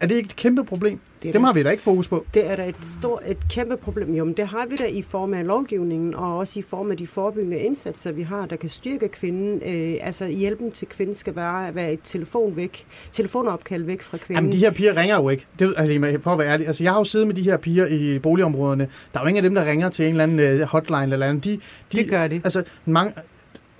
Er 0.00 0.06
det 0.06 0.14
ikke 0.14 0.26
et 0.26 0.36
kæmpe 0.36 0.64
problem? 0.64 1.00
Det 1.22 1.34
Dem 1.34 1.44
har 1.44 1.52
vi 1.52 1.62
da 1.62 1.70
ikke 1.70 1.82
fokus 1.82 2.08
på. 2.08 2.26
Det 2.34 2.50
er 2.50 2.56
da 2.56 2.68
et, 2.68 2.74
stort, 2.80 3.22
et 3.26 3.38
kæmpe 3.50 3.76
problem. 3.76 4.14
Jo, 4.14 4.24
men 4.24 4.34
det 4.34 4.46
har 4.46 4.66
vi 4.70 4.76
da 4.76 4.84
i 4.86 5.02
form 5.02 5.34
af 5.34 5.46
lovgivningen, 5.46 6.14
og 6.14 6.36
også 6.36 6.58
i 6.58 6.62
form 6.62 6.90
af 6.90 6.96
de 6.96 7.06
forebyggende 7.06 7.58
indsatser, 7.58 8.12
vi 8.12 8.22
har, 8.22 8.46
der 8.46 8.56
kan 8.56 8.68
styrke 8.68 9.08
kvinden. 9.08 9.54
Øh, 9.54 9.96
altså 10.00 10.26
hjælpen 10.26 10.70
til 10.70 10.88
kvinden 10.88 11.14
skal 11.14 11.36
være, 11.36 11.74
være 11.74 11.92
et 11.92 12.00
telefon 12.04 12.56
væk, 12.56 12.86
telefonopkald 13.12 13.82
væk 13.82 14.02
fra 14.02 14.16
kvinden. 14.16 14.44
Jamen 14.44 14.52
de 14.52 14.58
her 14.58 14.70
piger 14.70 14.96
ringer 14.96 15.16
jo 15.16 15.28
ikke. 15.28 15.46
Det, 15.58 15.74
altså, 15.76 16.18
for 16.22 16.32
at 16.32 16.38
være 16.38 16.48
ærlig. 16.52 16.66
Altså, 16.66 16.84
jeg 16.84 16.92
har 16.92 17.00
jo 17.00 17.04
siddet 17.04 17.26
med 17.26 17.34
de 17.34 17.42
her 17.42 17.56
piger 17.56 17.86
i 17.86 18.18
boligområderne. 18.18 18.88
Der 19.14 19.20
er 19.20 19.24
jo 19.24 19.28
ingen 19.28 19.44
af 19.44 19.50
dem, 19.50 19.54
der 19.54 19.64
ringer 19.64 19.88
til 19.88 20.04
en 20.04 20.10
eller 20.10 20.22
anden 20.22 20.40
øh, 20.40 20.60
hotline 20.60 21.12
eller 21.12 21.26
andet. 21.26 21.44
De, 21.44 21.50
de, 21.92 21.98
det 21.98 22.10
gør 22.10 22.28
de. 22.28 22.40
Altså, 22.44 22.62
mange, 22.84 23.12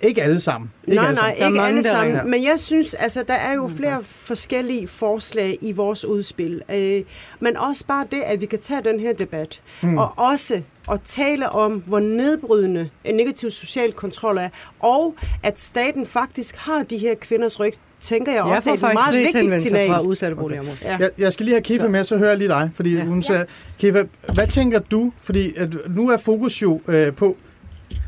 ikke 0.01 0.23
alle 0.23 0.39
sammen. 0.39 0.71
Ikke 0.87 0.95
nej, 0.95 1.05
alle 1.05 1.15
nej, 1.15 1.35
sammen. 1.37 1.55
ikke 1.55 1.61
alle 1.67 1.83
sammen. 1.83 2.15
Ja. 2.15 2.23
Men 2.23 2.43
jeg 2.43 2.59
synes, 2.59 2.93
altså, 2.93 3.23
der 3.27 3.33
er 3.33 3.53
jo 3.53 3.67
mm, 3.67 3.75
flere 3.75 4.03
forskellige 4.03 4.87
forslag 4.87 5.57
i 5.61 5.71
vores 5.71 6.05
udspil. 6.05 6.61
Øh, 6.73 7.01
men 7.39 7.57
også 7.57 7.85
bare 7.87 8.05
det, 8.11 8.21
at 8.25 8.41
vi 8.41 8.45
kan 8.45 8.59
tage 8.59 8.81
den 8.83 8.99
her 8.99 9.13
debat. 9.13 9.61
Mm. 9.81 9.97
Og 9.97 10.13
også 10.17 10.61
at 10.91 11.01
tale 11.01 11.49
om, 11.49 11.83
hvor 11.85 11.99
nedbrydende 11.99 12.89
en 13.03 13.15
negativ 13.15 13.51
social 13.51 13.93
kontrol 13.93 14.37
er. 14.37 14.49
Og 14.79 15.15
at 15.43 15.59
staten 15.59 16.05
faktisk 16.05 16.55
har 16.55 16.83
de 16.83 16.97
her 16.97 17.15
kvinders 17.15 17.59
ryg 17.59 17.73
tænker 18.01 18.31
jeg, 18.31 18.45
jeg 18.45 18.55
også 18.55 18.69
er 18.69 18.73
et 18.73 18.81
meget 18.81 19.15
vigtigt 19.15 19.61
signal. 19.61 19.89
fra 19.89 20.01
udsatte 20.01 20.35
boligområder. 20.35 20.77
Okay. 20.81 20.89
Ja. 20.89 20.97
Jeg, 20.97 21.09
jeg 21.17 21.33
skal 21.33 21.45
lige 21.45 21.55
have 21.55 21.61
Kifa 21.61 21.87
med, 21.87 22.03
så 22.03 22.17
hører 22.17 22.29
jeg 22.29 22.37
lige 22.37 22.47
dig. 22.47 22.71
Fordi 22.75 22.95
ja. 22.95 23.03
hun 23.03 23.23
siger, 23.23 23.45
Kifa, 23.79 24.03
hvad 24.33 24.47
tænker 24.47 24.79
du? 24.79 25.11
Fordi 25.21 25.55
at 25.55 25.69
nu 25.89 26.09
er 26.09 26.17
fokus 26.17 26.61
jo 26.61 26.81
øh, 26.87 27.13
på, 27.13 27.37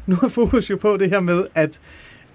nu 0.08 0.16
er 0.24 0.28
fokus 0.28 0.70
jo 0.70 0.78
på 0.78 0.97
det 0.97 1.10
her 1.10 1.20
med, 1.20 1.47
at, 1.56 1.80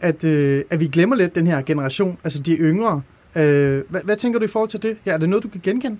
at, 0.00 0.24
øh, 0.24 0.64
at 0.70 0.80
vi 0.80 0.86
glemmer 0.86 1.16
lidt 1.16 1.34
den 1.34 1.46
her 1.46 1.62
generation, 1.62 2.18
altså 2.24 2.42
de 2.42 2.56
yngre. 2.56 3.02
Øh, 3.36 3.82
hvad, 3.90 4.00
hvad 4.04 4.16
tænker 4.16 4.38
du 4.38 4.44
i 4.44 4.48
forhold 4.48 4.68
til 4.68 4.82
det? 4.82 4.98
Ja, 5.06 5.12
er 5.12 5.18
det 5.18 5.28
noget, 5.28 5.42
du 5.42 5.48
kan 5.48 5.60
genkende? 5.64 5.98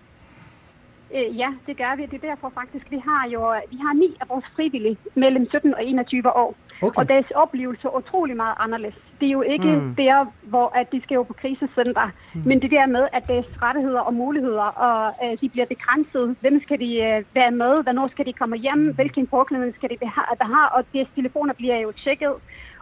Øh, 1.15 1.39
ja, 1.39 1.49
det 1.67 1.77
gør 1.77 1.97
vi. 1.97 2.03
Det 2.03 2.25
er 2.25 2.29
derfor 2.31 2.53
faktisk, 2.55 2.91
vi 2.91 2.99
har 3.09 3.29
jo 3.35 3.41
vi 3.71 3.77
har 3.77 3.95
ni 3.95 4.17
af 4.21 4.29
vores 4.29 4.45
frivillige 4.57 4.99
mellem 5.15 5.49
17 5.49 5.75
og 5.75 5.85
21 5.85 6.37
år. 6.37 6.57
Okay. 6.83 7.01
Og 7.01 7.09
deres 7.09 7.31
oplevelse 7.35 7.89
er 7.89 7.97
utrolig 7.97 8.37
meget 8.37 8.55
anderledes. 8.59 8.99
Det 9.21 9.27
er 9.27 9.33
jo 9.33 9.43
ikke 9.43 9.73
mm. 9.77 9.95
der, 9.95 10.27
hvor 10.43 10.73
at 10.75 10.93
de 10.93 11.03
skal 11.03 11.15
jo 11.15 11.23
på 11.23 11.33
krisecenter, 11.33 12.11
mm. 12.35 12.43
men 12.47 12.63
det 12.63 12.71
der 12.71 12.87
med, 12.87 13.09
at 13.13 13.27
deres 13.27 13.47
rettigheder 13.63 14.01
og 14.01 14.15
muligheder, 14.15 14.69
og 14.87 15.13
øh, 15.25 15.39
de 15.41 15.49
bliver 15.49 15.67
begrænset. 15.67 16.37
Hvem 16.41 16.63
skal 16.63 16.79
de 16.81 16.91
øh, 16.97 17.25
være 17.35 17.51
med? 17.51 17.83
Hvornår 17.83 18.09
skal 18.09 18.27
de 18.27 18.33
komme 18.33 18.57
hjem? 18.57 18.79
Mm. 18.79 18.95
Hvilken 18.95 19.27
påklædning 19.27 19.75
skal 19.75 19.91
de 19.91 19.97
have? 20.07 20.69
Og 20.77 20.85
deres 20.93 21.09
telefoner 21.15 21.55
bliver 21.55 21.77
jo 21.77 21.93
tjekket. 22.05 22.35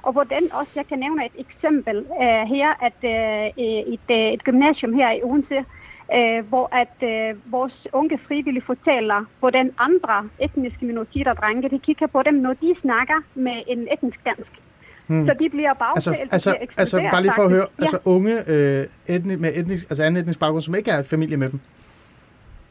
Og 0.03 0.13
hvordan 0.13 0.43
også, 0.61 0.73
jeg 0.77 0.87
kan 0.87 0.99
nævne 0.99 1.27
et 1.27 1.37
eksempel 1.39 1.97
øh, 1.97 2.43
her, 2.55 2.69
at 2.89 2.99
øh, 3.15 3.65
et, 3.95 4.09
øh, 4.11 4.33
et 4.37 4.45
gymnasium 4.45 4.95
her 4.95 5.11
i 5.11 5.21
Odense, 5.23 5.65
øh, 6.19 6.49
hvor 6.49 6.67
at 6.83 6.97
øh, 7.03 7.53
vores 7.53 7.87
unge 7.93 8.19
frivillige 8.29 8.65
fortæller, 8.67 9.25
hvordan 9.41 9.71
andre 9.79 10.29
etniske 10.41 10.85
minoriteter 10.87 11.35
drenge, 11.35 11.69
de 11.69 11.79
kigger 11.79 12.07
på 12.07 12.23
dem, 12.23 12.35
når 12.35 12.53
de 12.53 12.75
snakker 12.81 13.19
med 13.35 13.63
en 13.67 13.89
etnisk 13.93 14.21
dansk. 14.25 14.53
Hmm. 15.07 15.27
Så 15.27 15.35
de 15.41 15.49
bliver 15.51 15.75
bagtalt. 15.75 16.33
Altså, 16.33 16.51
altså, 16.53 16.69
altså 16.77 17.09
bare 17.11 17.23
lige 17.23 17.33
for 17.37 17.43
at 17.43 17.51
høre, 17.51 17.67
ja. 17.79 17.83
altså 17.83 17.99
unge 18.05 18.51
øh, 18.51 18.87
etni, 19.07 19.37
med 19.37 19.53
etnisk, 19.55 19.85
altså 19.91 20.03
anden 20.03 20.21
etnisk 20.21 20.41
baggrund, 20.41 20.63
som 20.63 20.75
ikke 20.75 20.91
er 20.91 21.03
familie 21.03 21.37
med 21.37 21.49
dem? 21.51 21.61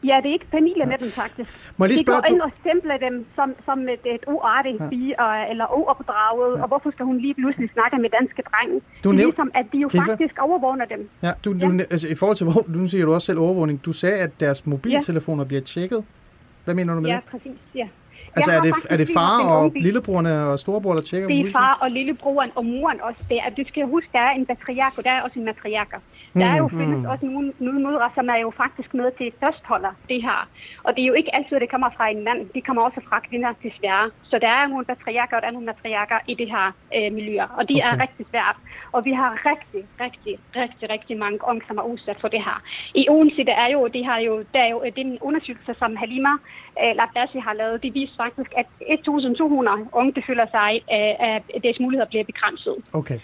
Ja, 0.10 0.16
det 0.22 0.30
er 0.30 0.36
ikke 0.40 0.52
familie 0.52 0.86
med 0.86 0.98
dem, 1.04 1.10
faktisk. 1.22 1.50
Må 1.78 1.86
jeg 1.86 1.90
lige 1.94 2.04
spørge, 2.06 2.22
de 2.22 2.28
går 2.28 2.34
ind 2.34 2.42
og 2.42 2.52
stempler 2.62 2.98
dem 2.98 3.26
som, 3.36 3.50
som 3.66 3.78
et, 3.96 4.04
et 4.16 4.24
uartigt 4.28 4.80
ja. 4.80 4.88
pige, 4.90 5.14
eller 5.52 5.66
uopdraget, 5.80 6.58
ja. 6.58 6.62
og 6.62 6.68
hvorfor 6.68 6.92
skal 6.92 7.06
hun 7.06 7.18
lige 7.18 7.34
pludselig 7.34 7.70
snakke 7.76 7.98
med 8.04 8.10
danske 8.20 8.42
drenge? 8.50 8.82
Du 9.04 9.12
det 9.12 9.20
er 9.20 9.26
ligesom, 9.26 9.52
at 9.54 9.66
de 9.74 9.78
jo 9.78 9.88
Kifa. 9.88 10.04
faktisk 10.12 10.36
overvågner 10.40 10.86
dem. 10.86 11.10
Ja, 11.24 11.32
du, 11.46 11.54
du, 11.54 11.68
ja. 11.72 11.84
altså, 11.94 12.08
i 12.08 12.16
forhold 12.16 12.38
til, 12.38 12.46
hvor, 12.48 12.64
nu 12.80 12.88
siger 12.88 13.06
du 13.06 13.14
også 13.14 13.26
selv 13.26 13.40
overvågning, 13.40 13.86
du 13.86 13.94
sagde, 13.94 14.18
at 14.18 14.40
deres 14.40 14.66
mobiltelefoner 14.66 15.44
ja. 15.44 15.48
bliver 15.48 15.62
tjekket. 15.62 16.04
Hvad 16.66 16.76
mener 16.76 16.94
du 16.96 17.00
med 17.02 17.10
ja, 17.10 17.16
det? 17.16 17.24
Ja, 17.26 17.38
præcis, 17.38 17.60
ja. 17.76 17.88
Altså 18.36 18.52
er 18.52 18.62
det, 18.62 18.74
er 18.90 18.98
det 18.98 19.10
far 19.14 19.44
og 19.44 19.72
lillebrorne 19.76 20.44
og 20.46 20.60
storebror, 20.60 20.94
der 20.94 21.02
tjekker 21.02 21.28
Det 21.28 21.40
er 21.48 21.52
far 21.52 21.78
og 21.82 21.92
lillebroren 21.92 22.52
og 22.56 22.66
moren 22.66 23.02
også. 23.02 23.22
Det 23.30 23.38
er, 23.38 23.50
du 23.50 23.64
skal 23.68 23.86
huske, 23.86 24.10
der 24.14 24.20
er 24.20 24.32
en 24.32 24.46
patriark, 24.46 24.98
og 24.98 25.04
der 25.04 25.12
er 25.12 25.22
også 25.22 25.40
en 25.40 25.46
matriarker. 25.46 25.98
Der 26.34 26.46
er 26.46 26.58
jo 26.58 26.68
mm. 26.68 26.80
findes 26.80 27.06
også 27.14 27.26
nogle, 27.26 27.54
nogle 27.60 27.80
mødre, 27.88 28.10
som 28.16 28.30
er 28.30 28.40
jo 28.46 28.50
faktisk 28.58 28.94
med 28.94 29.12
til 29.18 29.32
fastholder 29.40 29.94
det 30.10 30.22
her. 30.22 30.50
Og 30.84 30.96
det 30.96 31.02
er 31.04 31.08
jo 31.12 31.14
ikke 31.14 31.36
altid, 31.36 31.56
at 31.56 31.62
det 31.62 31.70
kommer 31.70 31.90
fra 31.98 32.10
en 32.10 32.24
mand. 32.24 32.40
Det 32.56 32.66
kommer 32.66 32.82
også 32.82 33.02
fra 33.10 33.20
kvinder, 33.30 33.52
desværre. 33.64 34.12
Så 34.24 34.40
der 34.40 34.48
er 34.48 34.68
nogle 34.68 34.86
patriarker, 34.86 35.36
og 35.36 35.42
der 35.42 35.48
er 35.48 35.52
nogle 35.52 35.66
matriarker 35.66 36.20
i 36.28 36.34
det 36.34 36.48
her 36.56 36.66
øh, 36.98 37.14
miljø. 37.14 37.42
Og 37.58 37.64
det 37.70 37.78
okay. 37.78 37.88
er 37.88 38.02
rigtig 38.02 38.26
svært. 38.32 38.58
Og 38.92 39.06
vi 39.06 39.14
har 39.14 39.32
rigtig, 39.52 39.82
rigtig, 40.04 40.34
rigtig, 40.56 40.90
rigtig 40.90 41.18
mange 41.18 41.40
unge, 41.50 41.62
som 41.68 41.78
er 41.78 41.86
udsat 41.92 42.18
for 42.22 42.28
det 42.28 42.42
her. 42.48 42.58
I 42.96 43.10
Odense, 43.10 43.44
der 43.44 43.56
er 43.64 43.70
jo, 43.76 43.88
det 43.88 44.06
har 44.06 44.20
jo, 44.20 44.34
der 44.54 44.60
er 44.60 44.70
jo 44.70 44.80
den 44.96 45.18
undersøgelse, 45.22 45.74
som 45.80 45.96
Halima 45.96 46.34
øh, 46.82 46.94
Labdashi 47.00 47.40
har 47.40 47.54
lavet, 47.54 47.84
det 47.84 47.94
viser 47.94 48.16
faktisk, 48.18 48.52
at 48.58 48.66
1.200 48.82 49.98
unge, 50.00 50.14
det 50.16 50.24
føler 50.28 50.48
sig, 50.58 50.72
øh, 50.96 51.14
at 51.36 51.64
deres 51.64 51.80
muligheder 51.80 52.10
bliver 52.10 52.24
begrænset. 52.24 52.76
Okay. 52.94 53.20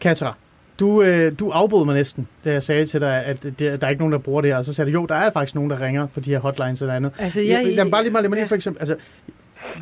Katra, 0.00 0.34
du, 0.80 1.02
øh, 1.02 1.32
du 1.38 1.50
afbrød 1.50 1.84
mig 1.84 1.94
næsten, 1.94 2.28
da 2.44 2.52
jeg 2.52 2.62
sagde 2.62 2.86
til 2.86 3.00
dig, 3.00 3.24
at 3.24 3.42
det, 3.42 3.58
der 3.58 3.78
er 3.80 3.88
ikke 3.88 4.00
nogen, 4.00 4.12
der 4.12 4.18
bruger 4.18 4.40
det 4.40 4.50
her. 4.50 4.58
Og 4.58 4.64
så 4.64 4.72
sagde 4.72 4.90
du, 4.90 4.92
jo, 4.92 5.06
der 5.06 5.14
er 5.14 5.30
faktisk 5.30 5.54
nogen, 5.54 5.70
der 5.70 5.80
ringer 5.80 6.06
på 6.06 6.20
de 6.20 6.30
her 6.30 6.38
hotlines 6.38 6.80
eller 6.80 6.94
andet. 6.94 7.12
Altså, 7.18 7.40
jeg, 7.40 7.66
lad 7.66 7.84
mig 7.84 7.90
bare 7.90 8.02
lige, 8.02 8.12
lad 8.12 8.22
mig 8.22 8.30
lige 8.30 8.40
ja. 8.40 8.46
for 8.46 8.54
eksempel, 8.54 8.80
altså, 8.80 8.96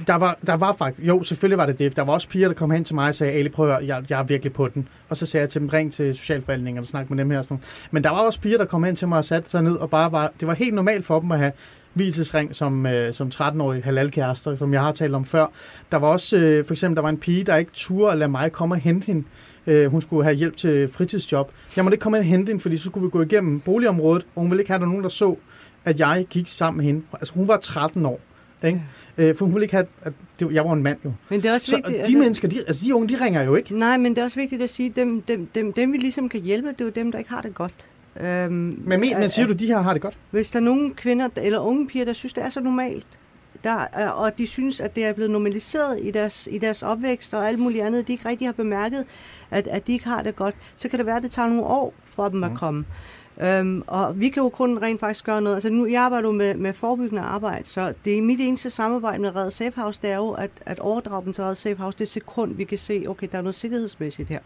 der 0.07 0.15
var, 0.15 0.39
der 0.47 0.55
var 0.55 0.73
faktisk, 0.73 1.09
jo, 1.09 1.23
selvfølgelig 1.23 1.59
var 1.59 1.67
det 1.67 1.79
det. 1.79 1.97
Der 1.97 2.03
var 2.03 2.13
også 2.13 2.29
piger, 2.29 2.49
der 2.49 2.55
kom 2.55 2.71
hen 2.71 2.85
til 2.85 2.95
mig 2.95 3.09
og 3.09 3.15
sagde, 3.15 3.33
Ali, 3.33 3.49
prøv 3.49 3.69
at 3.69 3.75
høre, 3.75 3.87
jeg, 3.87 4.11
jeg 4.11 4.21
er 4.21 4.25
virkelig 4.25 4.53
på 4.53 4.69
den. 4.69 4.89
Og 5.09 5.17
så 5.17 5.27
sagde 5.27 5.43
jeg 5.43 5.51
til 5.51 5.61
dem, 5.61 5.69
ring 5.69 5.93
til 5.93 6.15
socialforvaltningen 6.15 6.81
og 6.81 6.87
snak 6.87 7.11
med 7.11 7.19
dem 7.19 7.31
her. 7.31 7.39
Og 7.39 7.45
sådan 7.45 7.55
noget. 7.55 7.89
Men 7.91 8.05
der 8.05 8.11
var 8.11 8.19
også 8.19 8.41
piger, 8.41 8.59
der 8.59 8.65
kom 8.65 8.85
hen 8.85 8.97
til 8.97 9.09
mig 9.09 9.19
og 9.19 9.25
satte 9.25 9.51
sig 9.51 9.63
ned 9.63 9.77
og 9.77 9.91
bare 9.91 10.13
var, 10.13 10.33
det 10.41 10.49
var 10.49 10.55
helt 10.55 10.75
normalt 10.75 11.05
for 11.05 11.21
dem 11.21 11.33
at 11.33 11.39
have 11.39 11.53
hvilesesring 11.93 12.55
som, 12.55 12.87
øh, 12.87 13.15
som 13.15 13.31
13-årige 13.35 13.83
halalkærester, 13.83 14.57
som 14.57 14.73
jeg 14.73 14.81
har 14.81 14.93
talt 14.93 15.15
om 15.15 15.25
før. 15.25 15.47
Der 15.93 15.99
var 15.99 16.09
også, 16.09 16.37
øh, 16.37 16.65
for 16.65 16.75
eksempel, 16.75 16.97
der 16.97 17.03
var 17.03 17.09
en 17.09 17.19
pige, 17.19 17.45
der 17.45 17.57
ikke 17.57 17.71
turde 17.75 18.13
at 18.13 18.19
lade 18.19 18.31
mig 18.31 18.53
komme 18.53 18.75
og 18.75 18.79
hente 18.79 19.07
hende. 19.07 19.25
Øh, 19.67 19.87
hun 19.91 20.03
skulle 20.03 20.25
have 20.25 20.37
hjælp 20.37 20.57
til 20.57 20.89
fritidsjob. 20.89 21.53
Jeg 21.77 21.85
måtte 21.85 21.95
ikke 21.95 22.03
komme 22.03 22.19
ind 22.19 22.23
og 22.25 22.29
hente 22.29 22.51
hende, 22.51 22.63
fordi 22.63 22.77
så 22.77 22.85
skulle 22.85 23.05
vi 23.05 23.11
gå 23.11 23.23
igennem 23.23 23.61
boligområdet, 23.61 24.27
og 24.35 24.43
hun 24.43 24.51
ville 24.51 24.61
ikke 24.63 24.71
have, 24.71 24.75
at 24.77 24.81
der 24.81 24.87
nogen, 24.87 25.03
der 25.03 25.09
så, 25.09 25.37
at 25.85 26.01
jeg 26.01 26.27
gik 26.31 26.49
sammen 26.49 26.77
med 26.77 26.85
hende. 26.85 27.03
Altså, 27.13 27.35
hun 27.35 27.49
var 27.49 27.57
13 27.57 28.07
år. 28.07 28.21
Ikke? 28.65 28.83
Øh, 29.19 29.37
for 29.37 29.45
hun 29.45 29.55
ville 29.55 29.65
ikke 29.65 29.75
have, 29.75 29.87
at 30.03 30.13
det, 30.41 30.53
jeg 30.53 30.65
var 30.65 30.73
en 30.73 30.83
mand 30.83 30.99
jo. 31.05 31.13
Men 31.29 31.43
det 31.43 31.49
er 31.49 31.53
også 31.53 31.67
så, 31.67 31.77
vigtigt, 31.77 31.95
de 31.95 32.01
altså- 32.01 32.19
mennesker, 32.19 32.49
de, 32.49 32.59
altså 32.67 32.85
de 32.85 32.95
unge, 32.95 33.09
de 33.09 33.25
ringer 33.25 33.43
jo 33.43 33.55
ikke. 33.55 33.79
Nej, 33.79 33.97
men 33.97 34.15
det 34.15 34.21
er 34.21 34.25
også 34.25 34.41
vigtigt 34.41 34.63
at 34.63 34.71
sige, 34.71 34.93
dem, 34.97 35.23
dem, 35.23 35.47
dem, 35.55 35.73
dem 35.73 35.93
vi 35.93 35.97
ligesom 35.97 36.29
kan 36.29 36.41
hjælpe, 36.41 36.69
det 36.69 36.81
er 36.81 36.85
jo 36.85 36.91
dem, 36.91 37.13
der 37.13 37.19
ikke 37.19 37.31
har 37.31 37.41
det 37.41 37.55
godt. 37.55 37.73
Øhm, 38.21 38.53
Men, 38.53 38.81
men, 38.87 39.01
men 39.01 39.31
siger 39.31 39.47
du, 39.47 39.53
de 39.53 39.67
her 39.67 39.81
har 39.81 39.93
det 39.93 40.03
godt? 40.03 40.19
Hvis 40.31 40.51
der 40.51 40.59
er 40.59 40.65
nogle 40.65 40.95
kvinder 40.95 41.29
eller 41.37 41.59
unge 41.59 41.87
piger, 41.87 42.05
der 42.05 42.13
synes, 42.13 42.33
det 42.33 42.45
er 42.45 42.49
så 42.49 42.61
normalt, 42.61 43.07
der, 43.67 43.87
er- 43.93 44.11
og 44.11 44.39
de 44.39 44.47
synes, 44.47 44.81
at 44.81 44.97
det 44.97 45.05
er 45.05 45.13
blevet 45.13 45.31
normaliseret 45.31 45.99
i 46.03 46.11
deres, 46.11 46.49
i 46.51 46.59
deres 46.59 46.83
opvækst 46.83 47.35
og 47.35 47.49
alt 47.49 47.59
muligt 47.59 47.85
andet, 47.85 48.07
de 48.09 48.13
ikke 48.13 48.29
rigtig 48.29 48.47
har 48.49 48.53
bemærket, 48.53 49.05
at, 49.51 49.67
at 49.67 49.87
de 49.87 49.93
ikke 49.93 50.05
har 50.05 50.23
det 50.23 50.37
godt, 50.37 50.55
så 50.77 50.89
kan 50.89 50.99
det 50.99 51.07
være, 51.07 51.17
at 51.17 51.23
det 51.23 51.31
tager 51.31 51.49
nogle 51.49 51.65
år 51.65 51.95
for 52.05 52.29
dem 52.29 52.45
at 52.45 52.51
komme. 52.55 52.85
Øhm, 53.43 53.83
og 53.87 54.21
vi 54.21 54.29
kan 54.29 54.43
jo 54.43 54.49
kun 54.49 54.79
rent 54.83 55.01
faktisk 55.01 55.25
gøre 55.25 55.43
noget. 55.43 55.57
Altså 55.57 55.71
nu, 55.71 55.87
jeg 55.87 56.03
arbejder 56.03 56.29
jo 56.29 56.33
med, 56.35 56.55
med 56.55 56.73
forebyggende 56.73 57.23
arbejde, 57.23 57.69
så 57.69 57.95
det 58.05 58.19
er 58.19 58.23
mit 58.23 58.41
eneste 58.41 58.71
samarbejde 58.71 59.23
med 59.23 59.37
Red 59.37 59.51
Safe 59.51 59.81
House, 59.81 60.03
det 60.03 60.11
er 60.11 60.17
jo 60.17 60.31
at, 60.31 60.51
at 60.67 60.79
overdrage 60.79 61.25
dem 61.25 61.33
til 61.33 61.45
Red 61.45 61.55
Safe 61.55 61.77
House 61.77 61.99
det 61.99 62.09
sekund, 62.09 62.55
vi 62.55 62.65
kan 62.65 62.79
se, 62.79 63.05
okay, 63.09 63.29
der 63.33 63.39
er 63.39 63.43
noget 63.43 63.55
sikkerhedsmæssigt 63.55 64.29
her. 64.29 64.41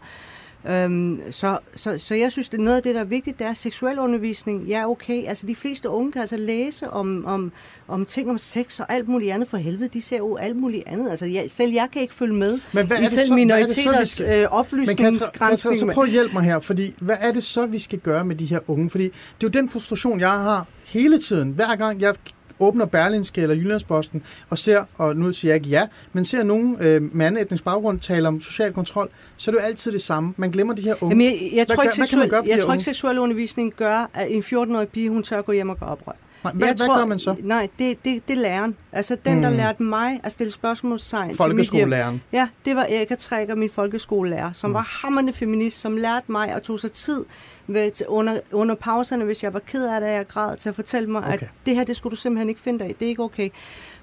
Øhm, 0.69 1.21
så, 1.31 1.57
så, 1.75 1.97
så 1.97 2.15
jeg 2.15 2.31
synes, 2.31 2.49
det 2.49 2.57
er 2.57 2.61
noget 2.61 2.77
af 2.77 2.83
det, 2.83 2.95
der 2.95 3.01
er 3.01 3.05
vigtigt, 3.05 3.39
det 3.39 3.47
er 3.47 3.53
seksuel 3.53 3.99
undervisning. 3.99 4.63
Ja, 4.67 4.89
okay. 4.89 5.27
Altså, 5.27 5.47
de 5.47 5.55
fleste 5.55 5.89
unge 5.89 6.11
kan 6.11 6.21
altså 6.21 6.37
læse 6.37 6.89
om, 6.89 7.25
om, 7.25 7.51
om 7.87 8.05
ting 8.05 8.29
om 8.29 8.37
sex 8.37 8.79
og 8.79 8.93
alt 8.93 9.07
muligt 9.07 9.31
andet 9.31 9.49
for 9.49 9.57
helvede. 9.57 9.89
De 9.89 10.01
ser 10.01 10.17
jo 10.17 10.35
alt 10.35 10.55
muligt 10.55 10.83
andet. 10.85 11.09
Altså, 11.09 11.25
jeg, 11.25 11.45
selv 11.47 11.71
jeg 11.71 11.87
kan 11.93 12.01
ikke 12.01 12.13
følge 12.13 12.33
med 12.33 12.59
Men 12.73 12.87
hvad 12.87 12.97
er 12.97 13.01
i 13.01 13.07
selv 13.07 13.27
så, 13.27 13.33
er 13.33 13.35
minoriteters 13.35 14.19
øh, 14.19 14.27
Men 14.27 14.45
oplysningsgrænsning. 14.45 15.77
så 15.77 15.91
prøv 15.93 16.03
at 16.03 16.09
hjælpe 16.09 16.33
mig 16.33 16.43
her, 16.43 16.59
fordi 16.59 16.93
hvad 16.99 17.17
er 17.19 17.31
det 17.31 17.43
så, 17.43 17.65
vi 17.65 17.79
skal 17.79 17.99
gøre 17.99 18.25
med 18.25 18.35
de 18.35 18.45
her 18.45 18.59
unge? 18.67 18.89
Fordi 18.89 19.03
det 19.03 19.11
er 19.13 19.43
jo 19.43 19.49
den 19.49 19.69
frustration, 19.69 20.19
jeg 20.19 20.29
har 20.29 20.67
hele 20.85 21.19
tiden. 21.19 21.51
Hver 21.51 21.75
gang 21.75 22.01
jeg 22.01 22.15
åbner 22.61 22.85
Berlinske 22.85 23.41
eller 23.41 23.55
Jyllandsposten 23.55 24.23
og 24.49 24.57
ser, 24.57 24.83
og 24.97 25.15
nu 25.15 25.31
siger 25.31 25.49
jeg 25.49 25.55
ikke 25.55 25.69
ja, 25.69 25.87
men 26.13 26.25
ser 26.25 26.43
nogen 26.43 26.77
øh, 26.79 27.15
med 27.15 27.25
anden 27.25 27.41
etnisk 27.41 27.63
baggrund 27.63 27.99
tale 27.99 28.27
om 28.27 28.41
social 28.41 28.73
kontrol, 28.73 29.09
så 29.37 29.51
er 29.51 29.55
det 29.55 29.61
jo 29.61 29.65
altid 29.65 29.91
det 29.91 30.01
samme. 30.01 30.33
Man 30.37 30.51
glemmer 30.51 30.73
de 30.73 30.81
her 30.81 31.03
unge. 31.03 31.13
Jamen, 31.13 31.25
jeg, 31.25 31.51
jeg, 31.55 31.67
tror 31.67 31.83
ikke, 31.83 31.95
seksuel, 31.95 32.29
gøre 32.29 32.43
jeg 32.47 32.63
tror 32.63 32.73
ikke, 32.73 32.83
seksuel 32.83 33.19
undervisning 33.19 33.73
gør, 33.73 34.09
at 34.13 34.31
en 34.31 34.41
14-årig 34.41 34.87
pige, 34.87 35.09
hun 35.09 35.23
tør 35.23 35.41
gå 35.41 35.51
hjem 35.51 35.69
og 35.69 35.79
gå 35.79 35.85
oprør. 35.85 36.13
Nej, 36.43 36.53
hvad- 36.53 36.67
Jeg 36.67 36.75
hvad 36.77 36.87
gør 36.97 37.05
man 37.05 37.19
så? 37.19 37.35
Nej, 37.43 37.67
det, 37.79 38.05
det, 38.05 38.27
det 38.27 38.37
er 38.37 38.41
læreren. 38.41 38.75
Altså 38.91 39.17
den, 39.25 39.43
der 39.43 39.49
Mm. 39.49 39.55
lærte 39.55 39.83
mig 39.83 40.19
at 40.23 40.31
stille 40.31 40.51
spørgsmålstegn 40.51 41.29
til 41.29 41.55
mit 41.55 41.69
hjem. 41.71 41.89
Ja, 42.33 42.47
det 42.65 42.75
var 42.75 42.81
Erika 42.89 43.15
Trækker, 43.15 43.55
min 43.55 43.69
folkeskolelærer, 43.69 44.51
som 44.51 44.69
mm. 44.69 44.73
var 44.73 44.99
hammerende 45.03 45.33
feminist, 45.33 45.79
som 45.81 45.97
lærte 45.97 46.31
mig 46.31 46.55
og 46.55 46.63
tog 46.63 46.79
sig 46.79 46.91
tid 46.91 47.25
ved, 47.67 47.91
til, 47.91 48.07
under, 48.07 48.39
under 48.51 48.75
pauserne, 48.75 49.25
hvis 49.25 49.43
jeg 49.43 49.53
var 49.53 49.59
ked 49.59 49.87
af 49.87 50.01
det, 50.01 50.07
at 50.07 50.13
jeg 50.13 50.27
græd, 50.27 50.57
til 50.57 50.69
at 50.69 50.75
fortælle 50.75 51.09
mig, 51.09 51.23
okay. 51.27 51.33
At 51.33 51.47
det 51.65 51.75
her, 51.75 51.83
det 51.83 51.95
skulle 51.97 52.11
du 52.11 52.15
simpelthen 52.15 52.49
ikke 52.49 52.61
finde 52.61 52.79
dig 52.79 52.89
i. 52.89 52.93
Det 52.93 53.05
er 53.05 53.09
ikke 53.09 53.23
okay. 53.23 53.49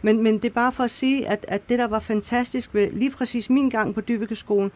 Men, 0.02 0.22
men 0.22 0.34
det 0.34 0.44
er 0.44 0.54
bare 0.54 0.72
for 0.72 0.84
at 0.84 0.90
sige, 0.90 1.28
at, 1.28 1.44
at 1.48 1.68
det, 1.68 1.78
der 1.78 1.88
var 1.88 1.98
fantastisk 2.00 2.74
ved 2.74 2.90
lige 2.92 3.10
præcis 3.10 3.50
min 3.50 3.70
gang 3.70 3.94
på 3.94 4.00
Dyveke-skolen, 4.00 4.70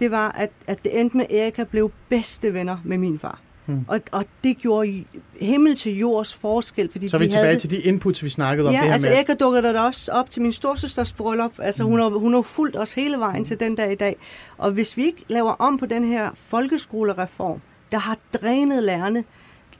det 0.00 0.10
var, 0.10 0.28
at, 0.32 0.50
at 0.66 0.84
det 0.84 1.00
endte 1.00 1.16
med, 1.16 1.26
at 1.30 1.36
Erika 1.42 1.64
blev 1.64 1.90
bedste 2.08 2.54
venner 2.54 2.76
med 2.84 2.98
min 2.98 3.18
far. 3.18 3.38
Hmm. 3.68 3.84
Og, 3.88 4.00
og 4.12 4.24
det 4.44 4.58
gjorde 4.58 5.04
himmel 5.40 5.76
til 5.76 5.98
jords 5.98 6.34
forskel, 6.34 6.92
fordi 6.92 7.08
Så 7.08 7.16
er 7.16 7.18
de 7.18 7.24
vi 7.24 7.30
tilbage 7.30 7.46
havde 7.46 7.58
til 7.58 7.70
de 7.70 7.80
inputs, 7.80 8.24
vi 8.24 8.28
snakkede 8.28 8.68
om. 8.68 8.74
Ja, 8.74 8.78
det 8.78 8.86
her 8.86 8.92
altså 8.92 9.08
med, 9.08 9.16
Erika 9.16 9.34
dukker 9.34 9.60
der 9.60 9.80
også 9.80 10.12
op 10.12 10.30
til 10.30 10.42
min 10.42 10.52
storsøsters 10.52 11.12
bryllup. 11.12 11.52
Altså 11.58 11.84
hun 11.84 12.00
har, 12.00 12.08
hun 12.08 12.34
har 12.34 12.42
fulgt 12.42 12.76
os 12.76 12.92
hele 12.92 13.18
vejen 13.18 13.44
til 13.44 13.60
den 13.60 13.74
dag 13.74 13.92
i 13.92 13.94
dag. 13.94 14.16
Og 14.58 14.70
hvis 14.70 14.96
vi 14.96 15.04
ikke 15.04 15.24
laver 15.28 15.50
om 15.50 15.78
på 15.78 15.86
den 15.86 16.04
her 16.04 16.30
folkeskolereform, 16.34 17.60
der 17.90 17.98
har 17.98 18.18
drænet 18.42 18.82
lærerne, 18.82 19.24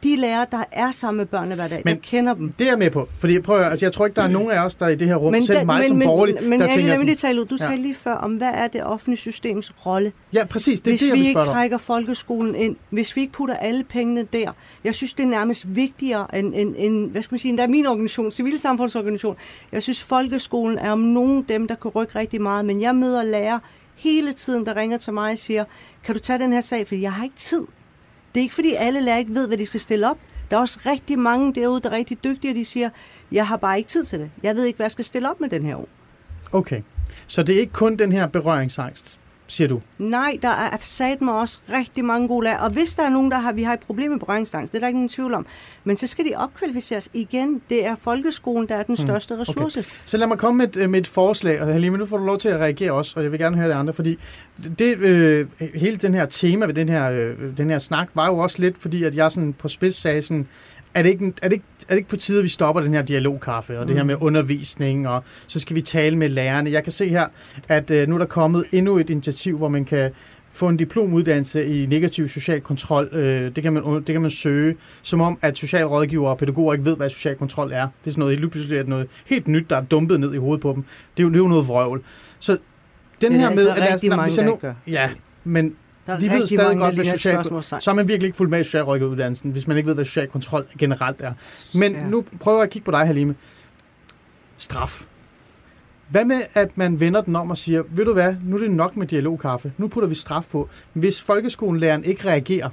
de 0.03 0.16
lærere, 0.16 0.46
der 0.53 0.64
er 0.72 0.90
sammen 0.90 1.16
med 1.16 1.26
børnene 1.26 1.55
hver 1.55 1.68
dag, 1.68 1.82
Men 1.84 1.94
der 1.94 2.01
kender 2.03 2.34
dem. 2.34 2.53
Det 2.59 2.64
er 2.64 2.70
jeg 2.70 2.78
med 2.78 2.90
på. 2.90 3.09
Fordi 3.18 3.40
prøv 3.40 3.57
at, 3.57 3.62
høre, 3.62 3.70
altså, 3.70 3.86
jeg 3.86 3.92
tror 3.92 4.07
ikke, 4.07 4.16
der 4.16 4.22
er 4.22 4.28
nogen 4.28 4.51
af 4.51 4.64
os, 4.64 4.74
der 4.74 4.88
i 4.88 4.94
det 4.96 5.09
her 5.09 5.16
rum, 5.16 5.32
men 5.32 5.46
selv 5.46 5.59
den- 5.59 5.66
mig 5.66 5.86
som 5.88 5.99
borgerlig, 5.99 6.34
men, 6.40 6.51
men 6.51 6.61
der 6.61 6.66
Ali, 6.66 6.74
tænker 6.74 6.96
lige 7.05 7.16
sådan, 7.16 7.34
tale. 7.36 7.44
Du 7.44 7.57
Ja. 7.61 7.66
talte 7.66 7.82
lige 7.82 7.94
før 7.94 8.14
om, 8.14 8.32
hvad 8.32 8.51
er 8.55 8.66
det 8.68 8.84
offentlige 8.84 9.18
systems 9.18 9.72
rolle? 9.86 10.12
Ja, 10.32 10.44
præcis. 10.44 10.80
Det 10.80 10.86
er 10.86 10.92
hvis 10.92 11.01
det, 11.01 11.09
jeg 11.09 11.14
vi 11.16 11.26
ikke 11.28 11.40
trækker 11.40 11.78
folkeskolen 11.78 12.55
ind, 12.55 12.76
hvis 12.90 13.16
vi 13.16 13.20
ikke 13.20 13.32
putter 13.32 13.55
alle 13.57 13.84
pengene 13.84 14.22
der, 14.32 14.53
jeg 14.84 14.94
synes, 14.94 15.12
det 15.12 15.22
er 15.22 15.28
nærmest 15.28 15.76
vigtigere 15.76 16.36
end, 16.38 16.55
end, 16.57 16.74
end 16.78 17.11
hvad 17.11 17.22
skal 17.22 17.34
man 17.34 17.38
sige, 17.38 17.51
endda 17.51 17.66
min 17.66 17.86
organisation, 17.86 18.30
civilsamfundsorganisation. 18.30 19.36
Jeg 19.72 19.82
synes, 19.82 20.03
folkeskolen 20.03 20.78
er 20.78 20.90
om 20.92 20.99
nogen 20.99 21.42
dem, 21.49 21.68
der 21.68 21.74
kan 21.74 21.90
rykke 21.90 22.18
rigtig 22.18 22.42
meget, 22.42 22.64
men 22.64 22.80
jeg 22.80 22.94
møder 22.96 23.22
lærere 23.22 23.61
hele 23.94 24.32
tiden, 24.32 24.66
der 24.66 24.76
ringer 24.76 24.99
til 24.99 25.12
mig 25.12 25.32
og 25.32 25.38
siger, 25.38 25.64
kan 26.05 26.14
du 26.14 26.20
tage 26.20 26.38
den 26.38 26.53
her 26.53 26.61
sag, 26.61 26.86
for 26.86 26.94
jeg 26.94 27.12
har 27.12 27.24
ikke 27.24 27.36
tid. 27.36 27.62
Det 28.35 28.41
er 28.41 28.43
ikke, 28.43 28.55
fordi 28.55 28.74
alle 28.74 29.01
lærere 29.01 29.18
ikke 29.18 29.35
ved, 29.35 29.49
hvad 29.49 29.59
de 29.59 29.66
skal 29.66 29.81
stille 29.81 30.11
op. 30.11 30.18
Der 30.51 30.57
er 30.57 30.61
også 30.61 30.81
rigtig 30.87 31.18
mange 31.18 31.55
derude, 31.55 31.81
der 31.81 31.91
er 31.91 31.97
rigtig 31.97 32.24
dygtige, 32.24 32.53
og 32.53 32.55
de 32.55 32.64
siger, 32.64 32.91
jeg 33.33 33.47
har 33.47 33.57
bare 33.57 33.79
ikke 33.79 33.89
tid 33.89 34.05
til 34.05 34.18
det. 34.18 34.31
Jeg 34.43 34.57
ved 34.57 34.64
ikke, 34.64 34.76
hvad 34.76 34.85
jeg 34.85 34.93
skal 34.93 35.05
stille 35.05 35.31
op 35.31 35.41
med 35.41 35.49
den 35.49 35.66
her 35.66 35.76
år. 35.76 35.89
Okay. 36.53 36.83
Så 37.26 37.43
det 37.43 37.55
er 37.55 37.61
ikke 37.61 37.72
kun 37.72 37.97
den 37.97 38.12
her 38.12 38.26
berøringsangst, 38.26 39.20
siger 39.49 39.68
du? 39.68 39.80
Nej, 39.99 40.38
der 40.42 40.49
er 40.49 40.76
sat 40.80 41.20
mig 41.20 41.34
også 41.34 41.61
rigtig 41.72 42.05
mange 42.05 42.28
gode 42.28 42.44
lærere. 42.44 42.61
Og 42.61 42.70
hvis 42.70 42.94
der 42.94 43.03
er 43.03 43.11
nogen, 43.11 43.30
der 43.30 43.38
har, 43.38 43.53
vi 43.53 43.62
har 43.62 43.72
et 43.72 43.80
problem 43.80 44.11
med 44.11 44.18
berøringsangst, 44.18 44.72
det 44.72 44.78
er 44.78 44.80
der 44.80 44.86
ikke 44.86 44.99
nogen 44.99 45.09
tvivl 45.09 45.34
om. 45.34 45.46
Men 45.84 45.96
så 45.96 46.07
skal 46.07 46.24
de 46.24 46.32
opkvalificeres 46.36 47.11
igen. 47.12 47.62
Det 47.70 47.86
er 47.86 47.94
folkeskolen, 48.03 48.68
der 48.68 48.74
er 48.74 48.82
den 48.82 48.96
største 48.96 49.38
ressource. 49.38 49.80
Okay. 49.80 49.90
Så 50.05 50.16
lad 50.16 50.26
mig 50.26 50.38
komme 50.38 50.59
med 50.59 50.76
et, 50.76 50.90
med 50.90 51.01
et 51.01 51.07
forslag, 51.07 51.61
og 51.61 51.72
Halime, 51.72 51.99
nu 51.99 52.07
får 52.07 52.16
du 52.16 52.24
lov 52.24 52.38
til 52.38 52.49
at 52.49 52.61
reagere 52.61 52.92
også, 52.92 53.12
og 53.16 53.22
jeg 53.22 53.32
vil 53.32 53.40
gerne 53.40 53.57
høre 53.57 53.68
det 53.68 53.74
andre, 53.74 53.92
fordi 53.92 54.18
det, 54.78 54.99
øh, 54.99 55.46
hele 55.74 55.96
den 55.96 56.14
her 56.14 56.26
tema 56.26 56.66
ved 56.66 56.74
den 56.74 56.88
her, 56.88 57.11
øh, 57.11 57.57
den 57.57 57.70
her 57.70 57.78
snak 57.78 58.09
var 58.14 58.26
jo 58.26 58.38
også 58.38 58.57
lidt, 58.59 58.78
fordi 58.78 59.05
at 59.05 59.14
jeg 59.14 59.32
sådan 59.32 59.53
på 59.53 59.68
spids 59.68 59.96
sagde 59.96 60.22
sådan, 60.22 60.49
er 60.99 61.03
det, 61.03 61.11
ikke, 61.11 61.32
er, 61.42 61.49
det 61.49 61.53
ikke, 61.53 61.64
er 61.88 61.92
det 61.94 61.96
ikke 61.96 62.09
på 62.09 62.16
tide, 62.16 62.38
at 62.38 62.44
vi 62.44 62.49
stopper 62.49 62.82
den 62.82 62.94
her 62.94 63.03
dialogkaffe, 63.03 63.78
og 63.78 63.88
det 63.88 63.96
her 63.96 64.03
med 64.05 64.16
undervisning, 64.20 65.09
og 65.09 65.24
så 65.46 65.61
skal 65.61 65.76
vi 65.76 65.80
tale 65.80 66.16
med 66.16 66.28
lærerne. 66.28 66.70
Jeg 66.70 66.82
kan 66.82 66.92
se 66.92 67.09
her, 67.09 67.26
at 67.68 67.90
øh, 67.90 68.09
nu 68.09 68.14
er 68.14 68.18
der 68.18 68.26
kommet 68.26 68.64
endnu 68.72 68.99
et 68.99 69.11
initiativ, 69.11 69.57
hvor 69.59 69.68
man 69.68 69.84
kan 69.84 70.11
få 70.53 70.68
en 70.68 70.76
diplomuddannelse 70.76 71.66
i 71.66 71.86
negativ 71.86 72.28
social 72.28 72.61
kontrol. 72.61 73.09
Øh, 73.12 73.57
det, 73.57 73.62
kan 73.62 73.72
man, 73.72 73.82
det 73.84 74.07
kan 74.07 74.20
man 74.22 74.30
søge, 74.30 74.76
som 75.03 75.20
om, 75.20 75.38
at 75.42 75.59
socialrådgivere 75.59 76.30
og 76.30 76.38
pædagoger 76.38 76.72
ikke 76.72 76.84
ved, 76.84 76.96
hvad 76.96 77.11
social 77.11 77.34
kontrol 77.36 77.72
er. 77.72 77.80
Det 78.05 78.07
er 78.07 78.11
sådan 78.11 78.20
noget, 78.20 78.38
lige 78.40 78.51
pludselig 78.51 78.78
er 78.78 78.84
noget 78.84 79.07
helt 79.26 79.49
nyt, 79.49 79.70
der 79.70 79.76
er 79.76 79.80
dumpet 79.84 80.20
ned 80.20 80.34
i 80.34 80.36
hovedet 80.36 80.62
på 80.62 80.72
dem. 80.72 80.84
Det 81.16 81.22
er 81.22 81.24
jo, 81.24 81.28
det 81.28 81.36
er 81.36 81.40
jo 81.40 81.49
noget 81.49 81.68
vrøvl. 81.68 82.03
Så 82.38 82.53
den 82.53 82.61
Det 83.20 83.36
er 83.36 83.40
her 83.40 83.49
altså 83.49 83.64
med... 83.64 83.70
at 83.72 83.78
lad 83.78 83.86
os- 83.88 83.92
rigtig 83.92 84.09
nej, 84.09 84.16
mange, 84.16 84.36
der 84.36 84.44
nu. 84.44 84.59
Ja, 84.92 85.11
men 85.44 85.74
Der 86.09 86.14
er 86.14 86.18
de 86.20 86.30
ved 86.30 86.46
stadig 86.46 86.78
godt, 86.78 86.94
hvad 86.94 87.04
social. 87.04 87.44
Så 87.80 87.90
er 87.90 87.94
man 87.94 88.09
virkelig 88.09 88.26
ikke 88.26 88.36
fuldt 88.36 88.50
med 88.50 88.61
i 88.61 88.64
socialrådgiveruddannelsen, 88.64 89.50
hvis 89.50 89.66
man 89.66 89.76
ikke 89.76 89.86
ved, 89.86 89.94
hvad 89.94 90.04
social 90.04 90.28
kontrol 90.28 90.66
generelt 90.78 91.20
er. 91.20 91.32
Men 91.74 91.92
Ja. 91.92 92.09
nu 92.09 92.24
prøver 92.40 92.59
jeg 92.59 92.64
at 92.64 92.70
kigge 92.70 92.84
på 92.84 92.90
dig, 92.90 93.06
Halime. 93.06 93.34
Straf. 94.59 95.02
Hvad 96.09 96.24
med, 96.24 96.42
at 96.54 96.78
man 96.78 97.00
vender 97.00 97.20
den 97.20 97.36
om 97.36 97.50
og 97.50 97.59
siger, 97.59 97.82
ved 97.90 98.04
du 98.04 98.12
hvad, 98.12 98.34
nu 98.44 98.56
er 98.56 98.61
det 98.61 98.70
nok 98.70 98.96
med 98.96 99.06
dialogkaffe. 99.06 99.72
Nu 99.78 99.88
putter 99.88 100.09
vi 100.09 100.14
straf 100.14 100.44
på. 100.50 100.68
Hvis 100.92 101.22
folkeskolelæreren 101.22 102.04
ikke 102.04 102.28
reagerer, 102.28 102.70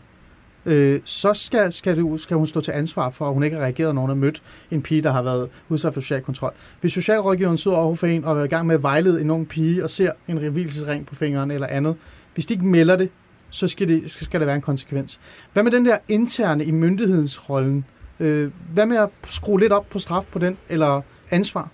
øh, 0.65 1.01
så 1.05 1.33
skal, 1.33 1.73
skal, 1.73 1.97
du, 1.97 2.17
skal 2.17 2.37
hun 2.37 2.45
stå 2.47 2.61
til 2.61 2.71
ansvar 2.71 3.09
for, 3.09 3.27
at 3.27 3.33
hun 3.33 3.43
ikke 3.43 3.55
har 3.57 3.63
reageret, 3.63 3.95
når 3.95 4.01
hun 4.01 4.09
har 4.09 4.15
mødt 4.15 4.41
en 4.71 4.81
pige, 4.81 5.01
der 5.01 5.11
har 5.11 5.21
været 5.21 5.49
udsat 5.69 5.93
for 5.93 6.01
social 6.01 6.21
kontrol. 6.21 6.53
Hvis 6.81 6.93
socialrådgiveren 6.93 7.57
sidder 7.57 7.77
over 7.77 7.95
for 7.95 8.07
en 8.07 8.25
og 8.25 8.39
er 8.39 8.43
i 8.43 8.47
gang 8.47 8.67
med 8.67 8.75
at 8.75 8.83
vejlede 8.83 9.21
en 9.21 9.29
ung 9.29 9.47
pige 9.47 9.83
og 9.83 9.89
ser 9.89 10.11
en 10.27 10.41
revilsesring 10.41 11.05
på 11.05 11.15
fingeren 11.15 11.51
eller 11.51 11.67
andet, 11.67 11.95
hvis 12.33 12.45
de 12.45 12.53
ikke 12.53 12.65
melder 12.65 12.95
det, 12.95 13.09
så 13.55 13.67
skal, 13.67 13.87
det, 13.87 14.11
så 14.11 14.25
skal 14.25 14.39
der 14.39 14.45
være 14.45 14.55
en 14.55 14.61
konsekvens. 14.61 15.19
Hvad 15.53 15.63
med 15.63 15.71
den 15.71 15.85
der 15.85 15.97
interne 16.07 16.65
i 16.65 16.71
myndighedsrollen? 16.71 17.85
Øh, 18.19 18.51
hvad 18.73 18.85
med 18.85 18.97
at 18.97 19.09
skrue 19.27 19.59
lidt 19.59 19.71
op 19.71 19.89
på 19.89 19.99
straf 19.99 20.25
på 20.31 20.39
den, 20.39 20.57
eller 20.69 21.01
ansvar? 21.31 21.69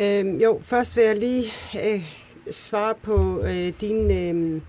Øh, 0.00 0.42
jo, 0.42 0.60
først 0.62 0.96
vil 0.96 1.04
jeg 1.04 1.16
lige 1.18 1.44
øh, 1.84 2.02
svare 2.50 2.94
på 3.02 3.42
øh, 3.42 3.72
din, 3.80 4.10
øh, 4.10 4.60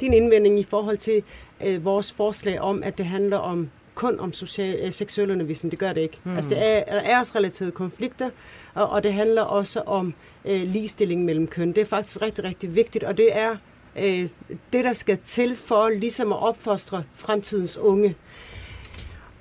din 0.00 0.12
indvending 0.12 0.60
i 0.60 0.64
forhold 0.64 0.98
til 0.98 1.22
øh, 1.66 1.84
vores 1.84 2.12
forslag 2.12 2.60
om, 2.60 2.82
at 2.82 2.98
det 2.98 3.06
handler 3.06 3.36
om 3.36 3.70
kun 3.94 4.20
om 4.20 4.32
social, 4.32 4.78
øh, 4.82 4.92
seksuel 4.92 5.30
undervisning. 5.30 5.70
Det 5.70 5.78
gør 5.78 5.92
det 5.92 6.00
ikke. 6.00 6.18
Hmm. 6.22 6.32
Mm. 6.32 6.36
Altså, 6.36 6.50
det 6.50 6.58
er 6.58 6.82
er 6.86 7.02
æresrelaterede 7.04 7.72
konflikter, 7.72 8.30
og, 8.74 8.88
og 8.88 9.02
det 9.02 9.12
handler 9.12 9.42
også 9.42 9.80
om 9.80 10.14
øh, 10.44 10.62
ligestilling 10.62 11.24
mellem 11.24 11.46
køn. 11.46 11.68
Det 11.68 11.78
er 11.78 11.84
faktisk 11.84 12.22
rigtig, 12.22 12.44
rigtig 12.44 12.74
vigtigt, 12.74 13.04
og 13.04 13.16
det 13.16 13.28
er 13.38 13.56
øh, 13.98 14.28
det, 14.72 14.84
der 14.84 14.92
skal 14.92 15.18
til 15.24 15.56
for 15.56 15.88
ligesom 15.88 16.32
at 16.32 16.42
opfostre 16.42 17.02
fremtidens 17.14 17.78
unge. 17.78 18.16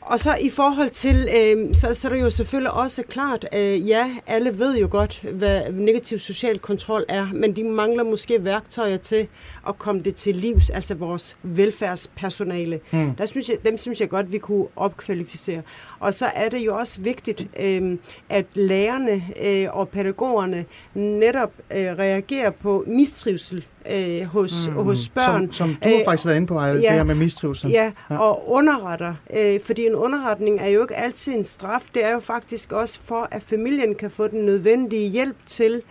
Og 0.06 0.20
så 0.20 0.36
i 0.36 0.50
forhold 0.50 0.90
til, 0.90 1.16
øh, 1.16 1.76
så, 1.76 1.96
så 1.96 2.08
er 2.08 2.14
det 2.14 2.22
jo 2.22 2.30
selvfølgelig 2.30 2.72
også 2.72 3.04
klart, 3.10 3.48
øh, 3.54 3.88
ja, 3.90 4.16
alle 4.28 4.60
ved 4.60 4.78
jo 4.78 4.88
godt, 4.92 5.22
hvad 5.34 5.72
negativ 5.72 6.20
social 6.20 6.60
kontrol 6.60 7.06
er, 7.08 7.28
men 7.34 7.56
de 7.56 7.64
mangler 7.64 8.04
måske 8.04 8.44
værktøjer 8.44 8.98
til 8.98 9.28
at 9.68 9.78
komme 9.78 10.02
det 10.02 10.16
til 10.16 10.36
livs, 10.36 10.70
altså 10.70 10.96
vores 10.96 11.38
velfærdspersonale. 11.44 12.80
Hmm. 12.92 13.16
Der 13.16 13.26
synes 13.26 13.50
jeg, 13.50 13.58
dem 13.66 13.78
synes 13.78 14.02
jeg 14.02 14.10
godt, 14.10 14.32
vi 14.32 14.38
kunne 14.38 14.68
opkvalificere. 14.76 15.62
Og 16.00 16.14
så 16.14 16.26
er 16.26 16.50
det 16.50 16.60
jo 16.60 16.78
også 16.78 17.02
vigtigt, 17.02 17.48
øh, 17.60 17.98
at 18.30 18.46
lærerne 18.54 19.24
øh, 19.44 19.78
og 19.78 19.90
pædagogerne 19.90 20.66
netop 20.94 21.52
øh, 21.72 21.78
reagerer 21.78 22.50
på 22.50 22.84
mistrivsel 22.88 23.66
øh, 23.92 24.26
hos, 24.26 24.70
mm. 24.70 24.74
hos 24.84 25.10
børn. 25.10 25.42
Som, 25.42 25.52
som 25.52 25.70
du 25.84 25.90
har 25.90 26.00
Øh, 26.00 26.06
faktisk 26.06 26.26
været 26.26 26.36
inde 26.36 26.48
på, 26.48 26.58
Ejle, 26.58 26.82
det 26.82 26.90
her 26.90 27.04
med 27.04 27.16
mistrivsel. 27.16 27.70
Ja, 27.70 27.92
ja, 28.10 28.18
og 28.18 28.50
underretter. 28.52 29.14
Øh, 29.38 29.60
fordi 29.66 29.86
en 29.86 29.96
underretning 29.96 30.60
er 30.60 30.68
jo 30.68 30.82
ikke 30.82 30.96
altid 30.96 31.34
en 31.34 31.44
straf. 31.44 31.84
Det 31.94 32.06
er 32.06 32.12
jo 32.12 32.20
faktisk 32.20 32.72
også 32.72 33.00
for, 33.04 33.28
at 33.32 33.42
familien 33.44 33.96
kan 33.96 34.12
få 34.12 34.28
den 34.28 34.46
nødvendige 34.46 35.10
hjælp 35.10 35.38
til 35.48 35.82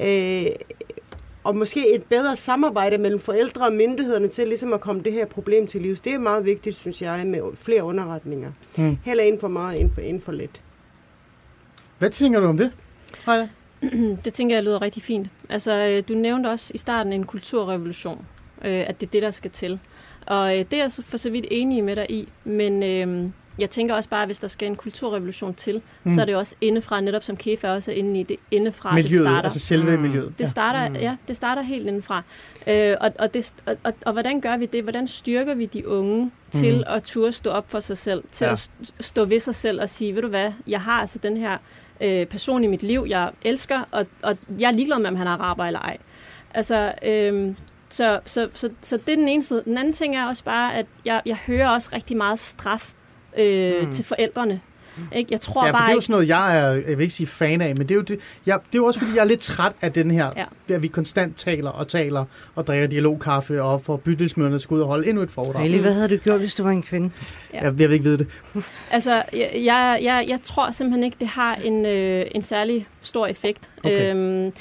øh, 0.00 0.46
og 1.44 1.56
måske 1.56 1.94
et 1.94 2.02
bedre 2.02 2.36
samarbejde 2.36 2.98
mellem 2.98 3.20
forældre 3.20 3.66
og 3.66 3.72
myndighederne 3.72 4.28
til 4.28 4.48
ligesom 4.48 4.72
at 4.72 4.80
komme 4.80 5.02
det 5.02 5.12
her 5.12 5.26
problem 5.26 5.66
til 5.66 5.82
livs. 5.82 6.00
Det 6.00 6.12
er 6.12 6.18
meget 6.18 6.44
vigtigt, 6.44 6.76
synes 6.76 7.02
jeg, 7.02 7.26
med 7.26 7.40
flere 7.54 7.84
underretninger. 7.84 8.52
Mm. 8.76 8.98
Heller 9.04 9.24
inden 9.24 9.40
for 9.40 9.48
meget, 9.48 9.76
inden 9.76 9.94
for, 9.94 10.00
inden 10.00 10.22
for 10.22 10.32
lidt. 10.32 10.62
Hvad 11.98 12.10
tænker 12.10 12.40
du 12.40 12.46
om 12.46 12.58
det, 12.58 12.72
Heide? 13.26 13.48
det 14.24 14.32
tænker 14.32 14.56
jeg 14.56 14.64
lyder 14.64 14.82
rigtig 14.82 15.02
fint. 15.02 15.28
Altså, 15.48 15.72
øh, 15.72 16.02
du 16.08 16.14
nævnte 16.14 16.48
også 16.48 16.72
i 16.74 16.78
starten 16.78 17.12
en 17.12 17.24
kulturrevolution, 17.24 18.26
øh, 18.64 18.84
at 18.86 19.00
det 19.00 19.06
er 19.06 19.10
det, 19.10 19.22
der 19.22 19.30
skal 19.30 19.50
til. 19.50 19.80
Og 20.26 20.58
øh, 20.58 20.58
det 20.58 20.72
er 20.72 20.82
jeg 20.82 20.92
så 20.92 21.02
for 21.02 21.16
så 21.16 21.30
vidt 21.30 21.46
enig 21.50 21.84
med 21.84 21.96
dig 21.96 22.10
i, 22.10 22.28
men 22.44 22.82
øh, 22.82 23.30
jeg 23.58 23.70
tænker 23.70 23.94
også 23.94 24.08
bare, 24.08 24.22
at 24.22 24.28
hvis 24.28 24.38
der 24.38 24.48
skal 24.48 24.68
en 24.68 24.76
kulturrevolution 24.76 25.54
til, 25.54 25.74
Mm. 25.74 25.82
mm. 26.04 26.10
så 26.14 26.20
er 26.20 26.24
det 26.24 26.36
også 26.36 26.54
indefra, 26.60 27.00
netop 27.00 27.22
som 27.24 27.36
Kefa 27.36 27.70
også 27.70 27.90
er 27.90 27.94
inde 27.94 28.20
i, 28.20 28.22
det 28.22 28.36
indefra, 28.50 28.94
Miljøet, 28.94 29.10
det 29.12 29.20
starter. 29.26 29.42
altså 29.42 29.58
selve 29.58 29.96
mm. 29.96 30.02
miljøet. 30.02 30.34
Det 30.38 30.48
starter, 30.50 30.88
Mm. 30.88 30.94
ja. 30.96 31.16
det 31.28 31.36
starter 31.36 31.62
helt 31.62 31.86
indefra. 31.88 32.22
Øh, 32.66 32.96
og, 33.00 33.12
og, 33.18 33.34
det, 33.34 33.54
og, 33.66 33.76
og, 33.84 33.92
og 34.06 34.12
hvordan 34.12 34.40
gør 34.40 34.56
vi 34.56 34.66
det? 34.66 34.82
Hvordan 34.82 35.08
styrker 35.08 35.54
vi 35.54 35.66
de 35.66 35.88
unge 35.88 36.30
til 36.50 36.74
Mhm. 36.74 36.84
at 36.86 37.02
turde 37.02 37.32
stå 37.32 37.50
op 37.50 37.70
for 37.70 37.80
sig 37.80 37.98
selv, 37.98 38.24
til 38.32 38.44
Ja. 38.44 38.52
at 38.52 38.58
st- 38.58 38.90
stå 39.00 39.24
ved 39.24 39.40
sig 39.40 39.54
selv 39.54 39.80
og 39.80 39.88
sige, 39.88 40.14
ved 40.14 40.22
du 40.22 40.28
hvad, 40.28 40.52
jeg 40.66 40.80
har 40.80 41.00
altså 41.00 41.18
den 41.18 41.36
her 41.36 41.58
øh, 42.00 42.26
person 42.26 42.64
i 42.64 42.66
mit 42.66 42.82
liv, 42.82 43.04
jeg 43.08 43.30
elsker, 43.42 43.80
og, 43.90 44.06
og 44.22 44.36
jeg 44.58 44.68
er 44.68 44.72
ligeglad 44.72 44.98
med, 44.98 45.08
om 45.08 45.16
han 45.16 45.26
er 45.26 45.30
araber 45.30 45.64
eller 45.64 45.80
ej. 45.80 45.96
Altså, 46.54 46.92
øh, 47.04 47.54
så, 47.88 48.20
så, 48.26 48.48
så, 48.54 48.70
så 48.80 48.96
det 48.96 49.12
er 49.12 49.16
den 49.16 49.28
ene 49.28 49.42
side. 49.42 49.62
Den 49.64 49.78
anden 49.78 49.92
ting 49.92 50.16
er 50.16 50.26
også 50.26 50.44
bare, 50.44 50.74
at 50.74 50.86
jeg, 51.04 51.22
jeg 51.26 51.36
hører 51.36 51.68
også 51.68 51.90
rigtig 51.92 52.16
meget 52.16 52.38
straf 52.38 52.92
øh, 53.38 53.82
Mm. 53.84 53.92
til 53.92 54.04
forældrene. 54.04 54.60
Ikke? 55.16 55.28
Jeg 55.32 55.40
tror 55.40 55.64
Ja, 55.66 55.70
for 55.70 55.76
bare 55.76 55.84
det 55.86 55.90
er 55.90 55.94
jo 55.94 56.00
sådan 56.00 56.12
noget, 56.12 56.28
jeg 56.28 56.58
er, 56.58 56.70
jeg 56.72 56.98
vil 56.98 57.00
ikke 57.00 57.14
sige 57.14 57.26
fan 57.26 57.60
af, 57.60 57.74
men 57.76 57.88
det 57.88 57.90
er 57.90 57.94
jo, 57.94 58.00
det, 58.00 58.18
jeg, 58.46 58.58
det 58.66 58.74
er 58.74 58.78
jo 58.78 58.84
også, 58.84 58.98
fordi 59.00 59.12
jeg 59.14 59.20
er 59.20 59.24
lidt 59.24 59.40
træt 59.40 59.72
af 59.82 59.92
den 59.92 60.10
her, 60.10 60.30
ja. 60.36 60.44
Der 60.68 60.78
vi 60.78 60.86
konstant 60.88 61.36
taler 61.36 61.70
og 61.70 61.88
taler 61.88 62.24
og 62.54 62.66
drikker 62.66 62.86
dialogkaffe 62.86 63.62
og 63.62 63.82
får 63.82 63.96
bydelsmøderne 63.96 64.58
til 64.58 64.66
at 64.66 64.72
ud 64.72 64.80
og 64.80 64.86
holde 64.86 65.08
endnu 65.08 65.22
et 65.22 65.30
foredrag. 65.30 65.60
Hailey, 65.62 65.80
hvad 65.80 65.92
havde 65.94 66.08
du 66.08 66.16
gjort, 66.16 66.40
hvis 66.40 66.54
du 66.54 66.62
var 66.62 66.70
en 66.70 66.82
kvinde? 66.82 67.10
Ja. 67.52 67.56
Jeg, 67.58 67.64
jeg 67.64 67.78
vil 67.78 67.92
ikke 67.92 68.04
vide 68.04 68.18
det. 68.18 68.26
Altså, 68.90 69.22
jeg, 69.32 69.50
jeg, 69.54 69.98
jeg, 70.02 70.24
jeg 70.28 70.38
tror 70.42 70.70
simpelthen 70.72 71.04
ikke, 71.04 71.16
det 71.20 71.28
har 71.28 71.54
en, 71.54 71.86
øh, 71.86 72.26
en 72.34 72.44
særlig 72.44 72.86
stor 73.02 73.26
effekt. 73.26 73.70
Okay. 73.84 74.14
Øhm, 74.14 74.52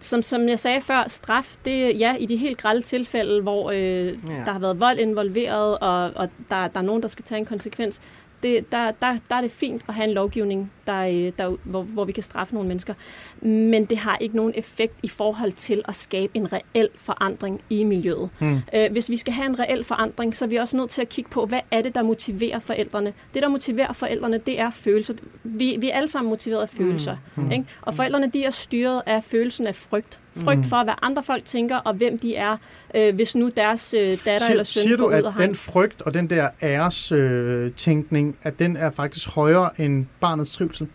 som, 0.00 0.22
som 0.22 0.48
jeg 0.48 0.58
sagde 0.58 0.80
før, 0.80 1.04
straf, 1.08 1.56
det 1.64 2.00
ja, 2.00 2.16
i 2.16 2.26
de 2.26 2.36
helt 2.36 2.58
grælde 2.58 2.82
tilfælde, 2.82 3.42
hvor 3.42 3.70
øh, 3.70 3.78
ja. 3.78 4.42
der 4.44 4.52
har 4.52 4.58
været 4.58 4.80
vold 4.80 4.98
involveret, 4.98 5.78
og, 5.78 6.10
og 6.16 6.28
der, 6.50 6.68
der 6.68 6.80
er 6.80 6.84
nogen, 6.84 7.02
der 7.02 7.08
skal 7.08 7.24
tage 7.24 7.38
en 7.38 7.46
konsekvens, 7.46 8.00
det, 8.42 8.72
der, 8.72 8.90
der, 8.90 9.16
der 9.28 9.36
er 9.36 9.40
det 9.40 9.50
fint 9.50 9.82
at 9.88 9.94
have 9.94 10.08
en 10.08 10.14
lovgivning, 10.14 10.72
der, 10.86 11.00
øh, 11.00 11.32
der, 11.38 11.56
hvor, 11.64 11.82
hvor 11.82 12.04
vi 12.04 12.12
kan 12.12 12.22
straffe 12.22 12.54
nogle 12.54 12.68
mennesker. 12.68 12.94
Men 13.40 13.84
det 13.84 13.98
har 13.98 14.16
ikke 14.20 14.36
nogen 14.36 14.52
effekt 14.56 14.94
i 15.02 15.08
forhold 15.08 15.52
til 15.52 15.82
at 15.88 15.94
skabe 15.94 16.36
en 16.36 16.52
reel 16.52 16.88
forandring 16.96 17.60
i 17.70 17.84
miljøet. 17.84 18.30
Øh, 18.74 18.92
hvis 18.92 19.10
vi 19.10 19.16
skal 19.16 19.32
have 19.32 19.46
en 19.46 19.58
reel 19.58 19.84
forandring, 19.84 20.36
så 20.36 20.44
er 20.44 20.48
vi 20.48 20.56
også 20.56 20.76
nødt 20.76 20.90
til 20.90 21.02
at 21.02 21.08
kigge 21.08 21.30
på, 21.30 21.46
hvad 21.46 21.60
er 21.70 21.82
det, 21.82 21.94
der 21.94 22.02
motiverer 22.02 22.58
forældrene. 22.58 23.12
Det, 23.34 23.42
der 23.42 23.48
motiverer 23.48 23.92
forældrene, 23.92 24.38
det 24.38 24.60
er 24.60 24.70
følelser. 24.70 25.14
Vi, 25.44 25.76
vi 25.80 25.90
er 25.90 25.94
alle 25.96 26.08
sammen 26.08 26.30
motiveret 26.30 26.62
af 26.62 26.68
følelser. 26.68 27.16
Mm. 27.36 27.42
Mm. 27.44 27.52
Ikke? 27.52 27.64
Og 27.82 27.94
forældrene, 27.94 28.30
de 28.34 28.44
er 28.44 28.50
styret 28.50 29.02
af 29.06 29.24
følelsen 29.24 29.66
af 29.66 29.74
frygt. 29.74 30.18
Frygt 30.36 30.58
Mm. 30.58 30.64
for, 30.64 30.84
hvad 30.84 30.94
andre 31.02 31.22
folk 31.22 31.44
tænker, 31.44 31.76
og 31.76 31.94
hvem 31.94 32.18
de 32.18 32.36
er, 32.36 32.56
øh, 32.94 33.14
hvis 33.14 33.34
nu 33.36 33.50
deres 33.56 33.94
øh, 33.94 34.00
datter 34.00 34.38
Siger, 34.38 34.50
eller 34.50 34.64
søn 34.64 34.82
siger 34.82 34.96
du, 34.96 35.06
at 35.06 35.24
den 35.38 35.50
en 35.50 35.56
frygt 35.56 36.02
og 36.02 36.14
den 36.14 36.30
der 36.30 36.48
ærestænkning, 36.62 37.30
øh, 37.30 37.72
tænkning, 37.72 38.36
at 38.42 38.58
den 38.58 38.76
er 38.76 38.90
faktisk 38.90 39.28
højere 39.28 39.80
end 39.80 40.06
barnets 40.20 40.52
trivsel? 40.56 40.88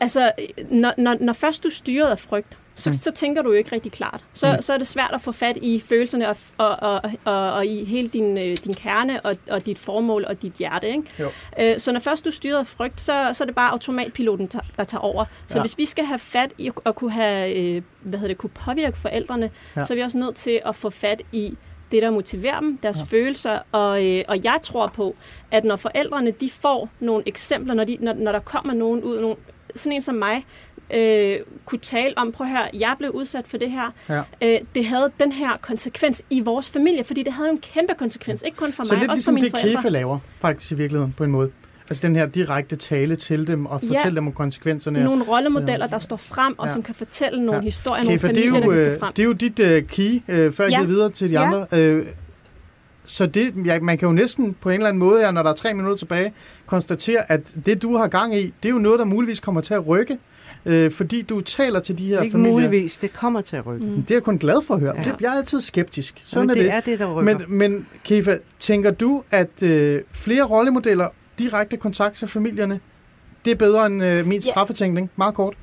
Altså, 0.00 0.32
når, 0.70 0.94
når, 0.98 1.16
når 1.20 1.32
først 1.32 1.62
du 1.62 1.68
er 1.68 1.72
styret 1.72 2.10
af 2.10 2.18
frygt, 2.18 2.58
så, 2.78 2.90
Mm. 2.90 2.94
så 2.94 3.10
tænker 3.10 3.42
du 3.42 3.48
jo 3.50 3.54
ikke 3.56 3.72
rigtig 3.72 3.92
klart. 3.92 4.24
Så, 4.32 4.52
Mm. 4.52 4.62
så 4.62 4.72
er 4.74 4.78
det 4.78 4.86
svært 4.86 5.10
at 5.14 5.20
få 5.20 5.32
fat 5.32 5.56
i 5.62 5.80
følelserne 5.80 6.28
og, 6.28 6.36
og, 6.58 6.76
og, 6.80 7.02
og, 7.24 7.52
og 7.52 7.66
i 7.66 7.84
hele 7.84 8.08
din, 8.08 8.38
øh, 8.38 8.56
din 8.64 8.74
kerne 8.74 9.20
og, 9.20 9.36
og 9.50 9.66
dit 9.66 9.78
formål 9.78 10.24
og 10.28 10.42
dit 10.42 10.52
hjerte. 10.52 10.88
Ikke? 10.88 11.02
Jo. 11.20 11.28
Øh, 11.60 11.78
så 11.78 11.92
når 11.92 12.00
først 12.00 12.24
du 12.24 12.28
er 12.28 12.32
styret 12.32 12.58
af 12.58 12.66
frygt, 12.66 13.00
så, 13.00 13.30
så 13.32 13.44
er 13.44 13.46
det 13.46 13.54
bare 13.54 13.70
automatpiloten, 13.70 14.46
der, 14.78 14.84
tager 14.84 15.02
over. 15.02 15.24
Så 15.46 15.58
Ja. 15.58 15.62
hvis 15.62 15.78
vi 15.78 15.84
skal 15.84 16.04
have 16.04 16.18
fat 16.18 16.52
i 16.58 16.70
at 16.86 16.94
kunne, 16.94 17.10
have, 17.12 17.54
øh, 17.56 17.82
hvad 18.00 18.18
hedder 18.18 18.34
det, 18.34 18.38
kunne 18.38 18.50
påvirke 18.50 18.98
forældrene, 18.98 19.50
Ja. 19.76 19.84
så 19.84 19.92
er 19.92 19.94
vi 19.96 20.02
også 20.02 20.18
nødt 20.18 20.36
til 20.36 20.60
at 20.66 20.74
få 20.76 20.90
fat 20.90 21.22
i 21.32 21.56
det, 21.92 22.02
der 22.02 22.10
motiverer 22.10 22.60
dem, 22.60 22.78
deres 22.78 22.98
Ja. 22.98 23.04
følelser. 23.16 23.58
Og, 23.72 24.04
øh, 24.06 24.24
og 24.28 24.44
jeg 24.44 24.58
tror 24.62 24.86
på, 24.86 25.16
at 25.50 25.64
når 25.64 25.76
forældrene 25.76 26.30
de 26.30 26.50
får 26.50 26.88
nogle 27.00 27.22
eksempler, 27.26 27.74
når, 27.74 27.84
de, 27.84 27.96
når, 28.00 28.12
når 28.12 28.32
der 28.32 28.38
kommer 28.40 28.74
nogen 28.74 29.02
ud, 29.02 29.20
nogen, 29.20 29.36
sådan 29.74 29.92
en 29.92 30.02
som 30.02 30.14
mig, 30.14 30.46
øh, 30.94 31.36
kunne 31.64 31.78
tale 31.78 32.18
om, 32.18 32.32
prøv 32.32 32.46
høre, 32.46 32.68
jeg 32.74 32.94
blev 32.98 33.10
udsat 33.10 33.44
for 33.48 33.56
det 33.56 33.70
her. 33.70 33.90
Ja. 34.08 34.22
Øh, 34.42 34.60
det 34.74 34.86
havde 34.86 35.10
den 35.20 35.32
her 35.32 35.50
konsekvens 35.62 36.22
i 36.30 36.40
vores 36.40 36.70
familie, 36.70 37.04
fordi 37.04 37.22
det 37.22 37.32
havde 37.32 37.50
en 37.50 37.58
kæmpe 37.58 37.94
konsekvens, 37.98 38.42
ikke 38.46 38.56
kun 38.56 38.72
for 38.72 38.84
Så 38.84 38.94
mig, 38.94 39.00
lidt 39.00 39.10
også 39.10 39.24
for 39.24 39.32
ligesom 39.32 39.34
mine 39.34 39.44
det, 39.46 39.52
forældre. 39.52 39.78
Kefa 39.80 39.88
laver, 39.88 40.18
faktisk 40.40 40.72
i 40.72 40.74
virkeligheden, 40.74 41.14
på 41.16 41.24
en 41.24 41.30
måde. 41.30 41.50
Altså 41.90 42.06
den 42.06 42.16
her 42.16 42.26
direkte 42.26 42.76
tale 42.76 43.16
til 43.16 43.46
dem 43.46 43.66
og 43.66 43.80
Ja. 43.82 43.88
fortælle 43.88 44.16
dem 44.16 44.26
om 44.26 44.32
konsekvenserne. 44.32 45.04
Nogle 45.04 45.24
rollemodeller, 45.24 45.86
der 45.86 45.98
står 45.98 46.16
frem, 46.16 46.58
og 46.58 46.66
Ja. 46.66 46.72
som 46.72 46.82
kan 46.82 46.94
fortælle 46.94 47.44
nogle 47.44 47.58
Ja. 47.60 47.64
historier, 47.64 48.02
nogle 48.04 48.18
Kefa, 48.18 48.28
det 48.28 48.36
er 48.38 48.50
familier, 48.50 48.64
jo, 48.64 48.70
der 48.70 48.76
kan 48.76 48.86
øh, 48.86 48.92
stå 48.92 49.00
frem. 49.00 49.12
det 49.12 49.22
er 49.22 49.26
jo 49.26 49.32
dit 49.32 49.60
uh, 49.60 49.88
key, 49.88 50.46
uh, 50.46 50.52
før 50.54 50.64
jeg 50.64 50.70
Ja. 50.70 50.76
giver 50.78 50.86
videre 50.86 51.10
til 51.10 51.30
de 51.30 51.34
Ja. 51.40 51.46
andre. 51.72 51.96
Uh, 52.00 52.06
så 53.04 53.26
det, 53.26 53.54
ja, 53.66 53.80
man 53.80 53.98
kan 53.98 54.06
jo 54.08 54.12
næsten 54.12 54.56
på 54.60 54.68
en 54.70 54.74
eller 54.74 54.88
anden 54.88 54.98
måde, 54.98 55.24
ja, 55.24 55.30
når 55.30 55.42
der 55.42 55.50
er 55.50 55.54
tre 55.54 55.74
minutter 55.74 55.96
tilbage, 55.98 56.32
konstatere, 56.66 57.32
at 57.32 57.54
det, 57.66 57.82
du 57.82 57.96
har 57.96 58.08
gang 58.08 58.36
i, 58.36 58.42
det 58.62 58.68
er 58.68 58.72
jo 58.72 58.78
noget, 58.78 58.98
der 58.98 59.04
muligvis 59.04 59.40
kommer 59.40 59.60
til 59.60 59.74
at 59.74 59.86
rykke, 59.86 60.18
øh, 60.66 60.90
fordi 60.90 61.22
du 61.22 61.40
taler 61.40 61.80
til 61.80 61.98
de 61.98 62.06
her 62.06 62.20
Ikke 62.20 62.32
familier. 62.32 62.52
muligvis, 62.52 62.96
det 62.98 63.12
kommer 63.12 63.40
til 63.40 63.56
at 63.56 63.66
rykke. 63.66 63.86
Mm. 63.86 63.92
Det 64.02 64.10
er 64.10 64.14
jeg 64.14 64.22
kun 64.22 64.38
glad 64.38 64.62
for 64.66 64.74
at 64.74 64.80
høre. 64.80 64.94
Ja. 64.98 65.02
Det, 65.02 65.14
jeg 65.20 65.32
er 65.32 65.36
altid 65.36 65.60
skeptisk. 65.60 66.22
Sådan 66.26 66.40
Jamen, 66.48 66.50
er 66.50 66.54
det 66.54 66.64
det. 66.64 66.76
er 66.76 66.80
det, 66.80 66.98
der 66.98 67.14
rykker. 67.20 67.38
Men, 67.38 67.58
men 67.58 67.86
Kefa, 68.04 68.38
tænker 68.58 68.90
du, 68.90 69.22
at 69.30 69.62
øh, 69.62 70.02
flere 70.12 70.42
rollemodeller, 70.44 71.08
direkte 71.38 71.76
kontakt 71.76 72.16
til 72.16 72.28
familierne, 72.28 72.80
det 73.44 73.50
er 73.50 73.54
bedre 73.56 73.86
end 73.86 74.04
øh, 74.04 74.26
min 74.26 74.40
Ja. 74.46 74.50
straffetænkning? 74.50 75.10
Meget 75.16 75.34
kort. 75.34 75.54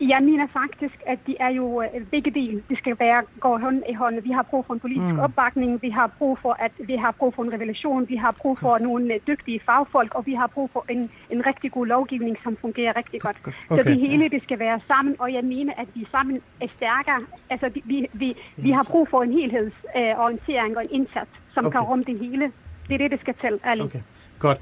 Jeg 0.00 0.22
mener 0.22 0.46
faktisk, 0.52 0.94
at 1.06 1.18
de 1.26 1.36
er 1.40 1.48
jo 1.48 1.82
øh, 1.82 1.88
begge 2.10 2.30
dele. 2.30 2.62
Det 2.68 2.78
skal 2.78 2.96
være 2.98 3.22
gå 3.40 3.58
hånd 3.58 3.82
i 3.90 3.94
hånd. 3.94 4.20
Vi 4.20 4.30
har 4.30 4.42
brug 4.42 4.66
for 4.66 4.74
en 4.74 4.80
politisk 4.80 5.14
Mm. 5.14 5.18
opbakning. 5.18 5.82
Vi 5.82 5.90
har 5.90 6.06
brug 6.18 6.38
for 6.42 6.56
at 6.58 6.72
vi 6.78 6.96
har 6.96 7.10
brug 7.18 7.34
for 7.34 7.42
en 7.42 7.52
revolution. 7.52 8.08
Vi 8.08 8.16
har 8.16 8.30
brug 8.42 8.58
for 8.58 8.78
nogle 8.78 9.14
øh, 9.14 9.20
dygtige 9.26 9.60
fagfolk, 9.66 10.14
og 10.14 10.26
vi 10.26 10.34
har 10.34 10.46
brug 10.46 10.70
for 10.72 10.84
en, 10.90 11.10
en 11.30 11.46
rigtig 11.46 11.72
god 11.72 11.86
lovgivning, 11.86 12.36
som 12.44 12.56
fungerer 12.60 12.96
rigtig 12.96 13.20
godt. 13.20 13.36
Okay. 13.70 13.82
Så 13.82 13.88
det 13.90 13.98
hele 14.00 14.28
det 14.28 14.42
skal 14.42 14.58
være 14.58 14.80
sammen, 14.86 15.16
og 15.18 15.32
jeg 15.32 15.44
mener, 15.44 15.72
at 15.76 15.86
vi 15.94 16.06
sammen 16.10 16.40
er 16.60 16.68
stærkere. 16.76 17.20
Altså, 17.50 17.68
vi, 17.74 17.82
vi, 17.84 18.06
vi, 18.12 18.34
vi 18.56 18.70
har 18.70 18.86
brug 18.90 19.08
for 19.10 19.22
en 19.22 19.32
helhedsorientering 19.32 20.76
og 20.76 20.82
en 20.82 20.90
indsats, 21.00 21.30
som 21.54 21.66
Okay. 21.66 21.78
kan 21.78 21.86
rumme 21.88 22.04
det 22.04 22.18
hele. 22.18 22.52
Det 22.88 22.94
er 22.94 22.98
det, 22.98 23.10
det 23.10 23.20
skal 23.20 23.34
til, 23.40 23.60
Ali. 23.64 23.80
Okay. 23.82 24.00
Godt. 24.38 24.58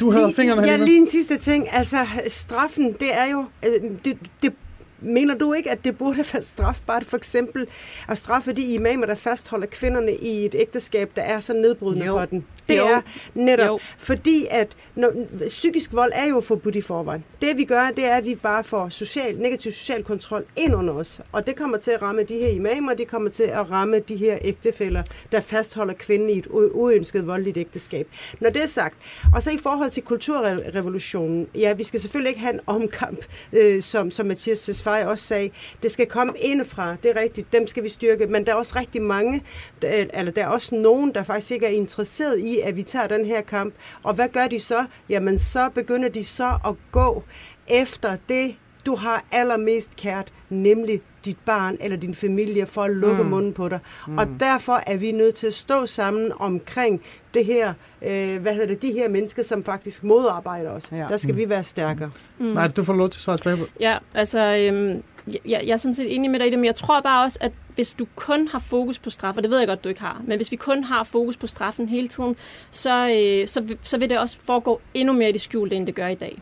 Du 0.00 0.10
havde 0.10 0.32
fingrene 0.36 0.60
Ja, 0.62 0.66
herinde. 0.66 0.84
lige 0.84 0.98
en 0.98 1.06
sidste 1.06 1.38
ting. 1.38 1.66
Altså, 1.72 1.96
straffen, 2.26 2.92
det 2.92 3.10
er 3.22 3.26
jo... 3.32 3.44
øh, 3.66 3.90
Det, 4.04 4.18
det, 4.42 4.54
mener 5.00 5.34
du 5.34 5.52
ikke, 5.52 5.70
at 5.70 5.84
det 5.84 5.98
burde 5.98 6.24
være 6.32 6.42
strafbart 6.42 7.04
for 7.06 7.16
eksempel 7.16 7.66
at 8.08 8.18
straffe 8.18 8.52
de 8.52 8.62
imamer, 8.62 9.06
der 9.06 9.14
fastholder 9.14 9.66
kvinderne 9.66 10.14
i 10.14 10.44
et 10.46 10.54
ægteskab, 10.58 11.10
der 11.16 11.22
er 11.22 11.40
så 11.40 11.52
nedbrydende 11.52 12.06
Jo. 12.06 12.12
for 12.12 12.24
dem? 12.24 12.42
Det 12.68 12.76
Jo. 12.78 12.84
er 12.86 13.00
netop, 13.34 13.66
Jo. 13.66 13.78
fordi 13.98 14.46
at 14.50 14.68
når, 14.94 15.12
psykisk 15.46 15.92
vold 15.92 16.12
er 16.14 16.26
jo 16.28 16.40
forbudt 16.40 16.76
i 16.76 16.80
forvejen. 16.80 17.24
Det 17.40 17.56
vi 17.56 17.64
gør, 17.64 17.90
det 17.96 18.04
er, 18.04 18.16
at 18.16 18.26
vi 18.26 18.34
bare 18.34 18.64
får 18.64 18.88
social, 18.88 19.36
negativ 19.38 19.72
social 19.72 20.04
kontrol 20.04 20.44
ind 20.56 20.74
under 20.74 20.94
os. 20.94 21.20
Og 21.32 21.46
det 21.46 21.56
kommer 21.56 21.76
til 21.78 21.90
at 21.90 22.02
ramme 22.02 22.22
de 22.22 22.34
her 22.34 22.48
imamer, 22.48 22.94
det 22.94 23.08
kommer 23.08 23.30
til 23.30 23.42
at 23.42 23.70
ramme 23.70 23.98
de 23.98 24.16
her 24.16 24.38
ægtefæller, 24.42 25.02
der 25.32 25.40
fastholder 25.40 25.94
kvinden 25.94 26.30
i 26.30 26.38
et 26.38 26.46
uønsket 26.50 27.26
voldeligt 27.26 27.56
ægteskab. 27.56 28.08
Når 28.40 28.50
det 28.50 28.62
er 28.62 28.66
sagt, 28.66 28.94
og 29.34 29.42
så 29.42 29.50
i 29.50 29.58
forhold 29.58 29.90
til 29.90 30.02
kulturrevolutionen, 30.02 31.46
ja, 31.54 31.72
vi 31.72 31.84
skal 31.84 32.00
selvfølgelig 32.00 32.28
ikke 32.28 32.40
have 32.40 32.54
en 32.54 32.60
omkamp, 32.66 33.18
øh, 33.52 33.82
som, 33.82 34.10
som 34.10 34.26
Mathias 34.26 34.58
Tesfaye 34.90 35.08
også 35.08 35.24
sagde, 35.24 35.50
det 35.82 35.90
skal 35.90 36.06
komme 36.06 36.32
indefra, 36.38 36.96
det 37.02 37.16
er 37.16 37.20
rigtigt, 37.20 37.52
dem 37.52 37.66
skal 37.66 37.82
vi 37.82 37.88
styrke, 37.88 38.26
men 38.26 38.46
der 38.46 38.52
er 38.52 38.56
også 38.56 38.78
rigtig 38.78 39.02
mange, 39.02 39.42
der, 39.82 40.06
eller 40.14 40.32
der 40.32 40.42
er 40.42 40.48
også 40.48 40.74
nogen, 40.74 41.14
der 41.14 41.22
faktisk 41.22 41.50
ikke 41.50 41.66
er 41.66 41.70
interesseret 41.70 42.38
i, 42.38 42.60
at 42.60 42.76
vi 42.76 42.82
tager 42.82 43.06
den 43.06 43.24
her 43.24 43.40
kamp. 43.40 43.74
Og 44.04 44.14
hvad 44.14 44.28
gør 44.28 44.46
de 44.46 44.60
så? 44.60 44.84
Jamen, 45.08 45.38
så 45.38 45.68
begynder 45.74 46.08
de 46.08 46.24
så 46.24 46.58
at 46.66 46.74
gå 46.92 47.22
efter 47.68 48.16
det, 48.28 48.56
du 48.86 48.96
har 48.96 49.24
allermest 49.32 49.96
kært, 49.96 50.32
nemlig 50.48 51.02
dit 51.24 51.38
barn 51.44 51.76
eller 51.80 51.96
din 51.96 52.14
familie 52.14 52.66
for 52.66 52.82
at 52.82 52.90
lukke 52.90 53.22
mm. 53.22 53.28
munden 53.28 53.52
på 53.52 53.68
dig. 53.68 53.80
Mm. 54.06 54.18
Og 54.18 54.26
derfor 54.40 54.82
er 54.86 54.96
vi 54.96 55.12
nødt 55.12 55.34
til 55.34 55.46
at 55.46 55.54
stå 55.54 55.86
sammen 55.86 56.32
omkring 56.38 57.02
det 57.34 57.44
her, 57.44 57.74
øh, 58.02 58.42
hvad 58.42 58.52
hedder 58.52 58.66
det, 58.66 58.82
de 58.82 58.92
her 58.92 59.08
mennesker, 59.08 59.42
som 59.42 59.62
faktisk 59.62 60.04
modarbejder 60.04 60.70
os. 60.70 60.92
Ja. 60.92 61.06
Der 61.08 61.16
skal 61.16 61.32
mm. 61.32 61.38
vi 61.38 61.48
være 61.48 61.64
stærkere. 61.64 62.10
Mm. 62.38 62.46
Nej, 62.46 62.68
du 62.68 62.84
får 62.84 62.92
lov 62.92 63.08
til 63.08 63.18
at 63.18 63.22
svare 63.22 63.36
tilbage 63.36 63.56
på. 63.56 63.64
Ja, 63.80 63.98
altså, 64.14 64.38
øhm, 64.38 65.02
jeg, 65.26 65.40
jeg 65.44 65.72
er 65.72 65.76
sådan 65.76 65.94
set 65.94 66.14
enig 66.14 66.30
med 66.30 66.38
dig 66.38 66.46
i 66.46 66.50
det, 66.50 66.58
men 66.58 66.64
jeg 66.64 66.74
tror 66.74 67.00
bare 67.00 67.24
også, 67.24 67.38
at 67.40 67.52
hvis 67.74 67.94
du 67.94 68.06
kun 68.16 68.48
har 68.48 68.58
fokus 68.58 68.98
på 68.98 69.10
straf, 69.10 69.36
og 69.36 69.42
det 69.42 69.50
ved 69.50 69.58
jeg 69.58 69.68
godt, 69.68 69.84
du 69.84 69.88
ikke 69.88 70.00
har, 70.00 70.22
men 70.26 70.38
hvis 70.38 70.50
vi 70.50 70.56
kun 70.56 70.84
har 70.84 71.04
fokus 71.04 71.36
på 71.36 71.46
straffen 71.46 71.88
hele 71.88 72.08
tiden, 72.08 72.36
så, 72.70 73.08
øh, 73.08 73.48
så, 73.48 73.76
så 73.82 73.98
vil 73.98 74.10
det 74.10 74.18
også 74.18 74.38
foregå 74.44 74.80
endnu 74.94 75.14
mere 75.14 75.28
i 75.28 75.32
det 75.32 75.40
skjulte, 75.40 75.76
end 75.76 75.86
det 75.86 75.94
gør 75.94 76.08
i 76.08 76.14
dag. 76.14 76.38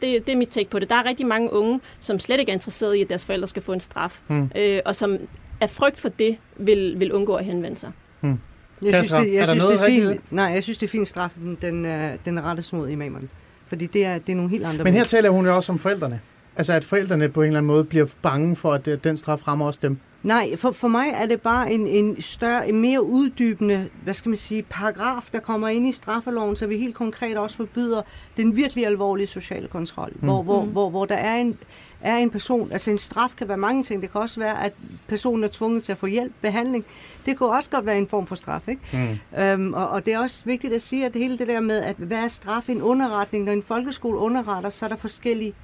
Det, 0.00 0.26
det 0.26 0.32
er 0.32 0.36
mit 0.36 0.48
take 0.48 0.70
på 0.70 0.78
det. 0.78 0.90
Der 0.90 0.96
er 0.96 1.04
rigtig 1.04 1.26
mange 1.26 1.52
unge, 1.52 1.80
som 2.00 2.18
slet 2.18 2.40
ikke 2.40 2.50
er 2.50 2.54
interesseret 2.54 2.94
i, 2.94 3.00
at 3.02 3.08
deres 3.08 3.24
forældre 3.24 3.46
skal 3.46 3.62
få 3.62 3.72
en 3.72 3.80
straf, 3.80 4.20
hmm. 4.26 4.50
øh, 4.56 4.80
og 4.84 4.94
som 4.94 5.18
af 5.60 5.70
frygt 5.70 6.00
for 6.00 6.08
det 6.08 6.38
vil, 6.56 7.00
vil 7.00 7.12
undgå 7.12 7.34
at 7.34 7.44
henvende 7.44 7.76
sig. 7.76 7.90
Hmm. 8.20 8.38
Jeg 8.82 9.04
synes, 9.04 9.08
det, 9.08 9.34
jeg, 9.34 9.40
er 9.40 9.44
synes, 9.44 9.64
det 9.64 9.74
er 9.74 9.86
fint, 9.86 10.32
nej, 10.32 10.44
jeg 10.44 10.62
synes, 10.62 10.78
det 10.78 10.86
er 10.86 10.90
fint 10.90 11.08
straffen, 11.08 11.58
den, 11.62 11.84
er, 11.84 12.16
den 12.24 12.38
er 12.38 12.42
rettes 12.42 12.72
mod 12.72 12.88
imamerne. 12.88 13.28
Fordi 13.66 13.86
det 13.86 14.04
er, 14.04 14.18
det 14.18 14.32
er 14.32 14.36
nogle 14.36 14.50
helt 14.50 14.66
andre 14.66 14.84
Men 14.84 14.92
her 14.92 15.04
taler 15.04 15.30
hun 15.30 15.46
jo 15.46 15.56
også 15.56 15.72
om 15.72 15.78
forældrene. 15.78 16.20
Altså 16.56 16.72
at 16.72 16.84
forældrene 16.84 17.28
på 17.28 17.42
en 17.42 17.46
eller 17.46 17.58
anden 17.58 17.66
måde 17.66 17.84
bliver 17.84 18.06
bange 18.22 18.56
for, 18.56 18.72
at 18.72 19.04
den 19.04 19.16
straf 19.16 19.48
rammer 19.48 19.66
også 19.66 19.80
dem. 19.82 19.98
Nej, 20.22 20.56
for, 20.56 20.70
for 20.70 20.88
mig 20.88 21.08
er 21.14 21.26
det 21.26 21.40
bare 21.40 21.72
en, 21.72 21.86
en 21.86 22.22
større, 22.22 22.68
en 22.68 22.80
mere 22.80 23.02
uddybende, 23.02 23.88
hvad 24.04 24.14
skal 24.14 24.28
man 24.28 24.38
sige, 24.38 24.62
paragraf, 24.62 25.28
der 25.32 25.40
kommer 25.40 25.68
ind 25.68 25.88
i 25.88 25.92
straffeloven, 25.92 26.56
så 26.56 26.66
vi 26.66 26.76
helt 26.76 26.94
konkret 26.94 27.36
også 27.36 27.56
forbyder 27.56 28.02
den 28.36 28.56
virkelig 28.56 28.86
alvorlige 28.86 29.26
sociale 29.26 29.68
kontrol, 29.68 30.12
mm. 30.14 30.26
hvor, 30.26 30.42
hvor, 30.42 30.64
mm. 30.64 30.70
hvor, 30.70 30.90
hvor 30.90 31.04
der 31.04 31.14
er 31.14 31.36
en, 31.36 31.58
er 32.00 32.16
en 32.16 32.30
person, 32.30 32.72
altså 32.72 32.90
en 32.90 32.98
straf 32.98 33.30
kan 33.38 33.48
være 33.48 33.56
mange 33.56 33.82
ting, 33.82 34.02
det 34.02 34.12
kan 34.12 34.20
også 34.20 34.40
være, 34.40 34.64
at 34.64 34.72
personen 35.08 35.44
er 35.44 35.48
tvunget 35.48 35.82
til 35.82 35.92
at 35.92 35.98
få 35.98 36.06
hjælp, 36.06 36.32
behandling, 36.42 36.84
det 37.26 37.36
kunne 37.36 37.48
også 37.48 37.70
godt 37.70 37.86
være 37.86 37.98
en 37.98 38.08
form 38.08 38.26
for 38.26 38.34
straf, 38.34 38.68
ikke? 38.68 39.18
Mm. 39.32 39.38
Øhm, 39.40 39.74
og, 39.74 39.88
og 39.88 40.04
det 40.06 40.14
er 40.14 40.18
også 40.18 40.44
vigtigt 40.44 40.72
at 40.72 40.82
sige, 40.82 41.06
at 41.06 41.14
det 41.14 41.22
hele 41.22 41.38
det 41.38 41.46
der 41.46 41.60
med, 41.60 41.80
at 41.82 41.96
hvad 41.96 42.18
er 42.18 42.28
straf 42.28 42.68
i 42.68 42.72
en 42.72 42.82
underretning, 42.82 43.44
når 43.44 43.52
en 43.52 43.62
folkeskole 43.62 44.18
underretter, 44.18 44.70
så 44.70 44.84
er 44.84 44.88
der 44.88 44.96
forskellige 44.96 45.54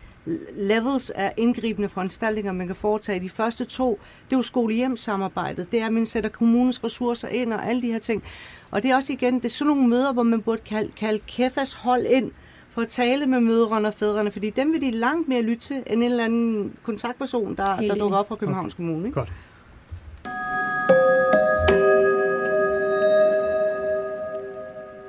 levels 0.57 1.11
af 1.11 1.33
indgribende 1.37 1.89
foranstaltninger, 1.89 2.53
man 2.53 2.67
kan 2.67 2.77
foretage. 2.77 3.21
De 3.21 3.29
første 3.29 3.65
to, 3.65 4.01
det 4.25 4.33
er 4.33 4.39
jo 4.39 4.43
skole-hjem-samarbejdet. 4.43 5.73
Det 5.73 5.81
er, 5.81 5.87
at 5.87 5.93
man 5.93 6.07
sætter 6.07 6.31
kommunens 6.31 6.85
ressourcer 6.85 7.29
ind 7.29 7.53
og 7.53 7.67
alle 7.67 7.83
de 7.83 7.93
her 7.93 7.99
ting. 7.99 8.23
Og 8.71 8.83
det 8.83 8.91
er 8.91 8.97
også 8.97 9.13
igen, 9.13 9.35
det 9.35 9.45
er 9.45 9.49
sådan 9.49 9.75
nogle 9.75 9.89
møder, 9.89 10.13
hvor 10.13 10.23
man 10.23 10.43
burde 10.43 10.63
kalde, 10.63 10.91
kalde 10.97 11.19
KEFAS 11.27 11.73
hold 11.73 12.07
ind 12.07 12.31
for 12.71 12.83
at 12.83 12.89
tale 12.89 13.27
med 13.27 13.41
mødrene 13.41 13.89
og 13.89 13.95
fædrene, 13.95 14.31
fordi 14.31 14.51
dem 14.51 14.73
vil 14.73 14.81
de 14.81 14.91
langt 14.91 15.29
mere 15.29 15.43
lytte 15.43 15.63
til, 15.63 15.77
end 15.77 15.87
en 15.87 16.03
eller 16.03 16.25
anden 16.25 16.73
kontaktperson, 16.83 17.57
der, 17.57 17.77
der 17.77 17.95
dukker 17.95 18.19
op 18.19 18.29
fra 18.29 18.37
Københavns 18.37 18.75
okay. 18.75 18.77
Kommune. 18.77 19.07
Ikke? 19.07 19.19
Godt. 19.21 19.33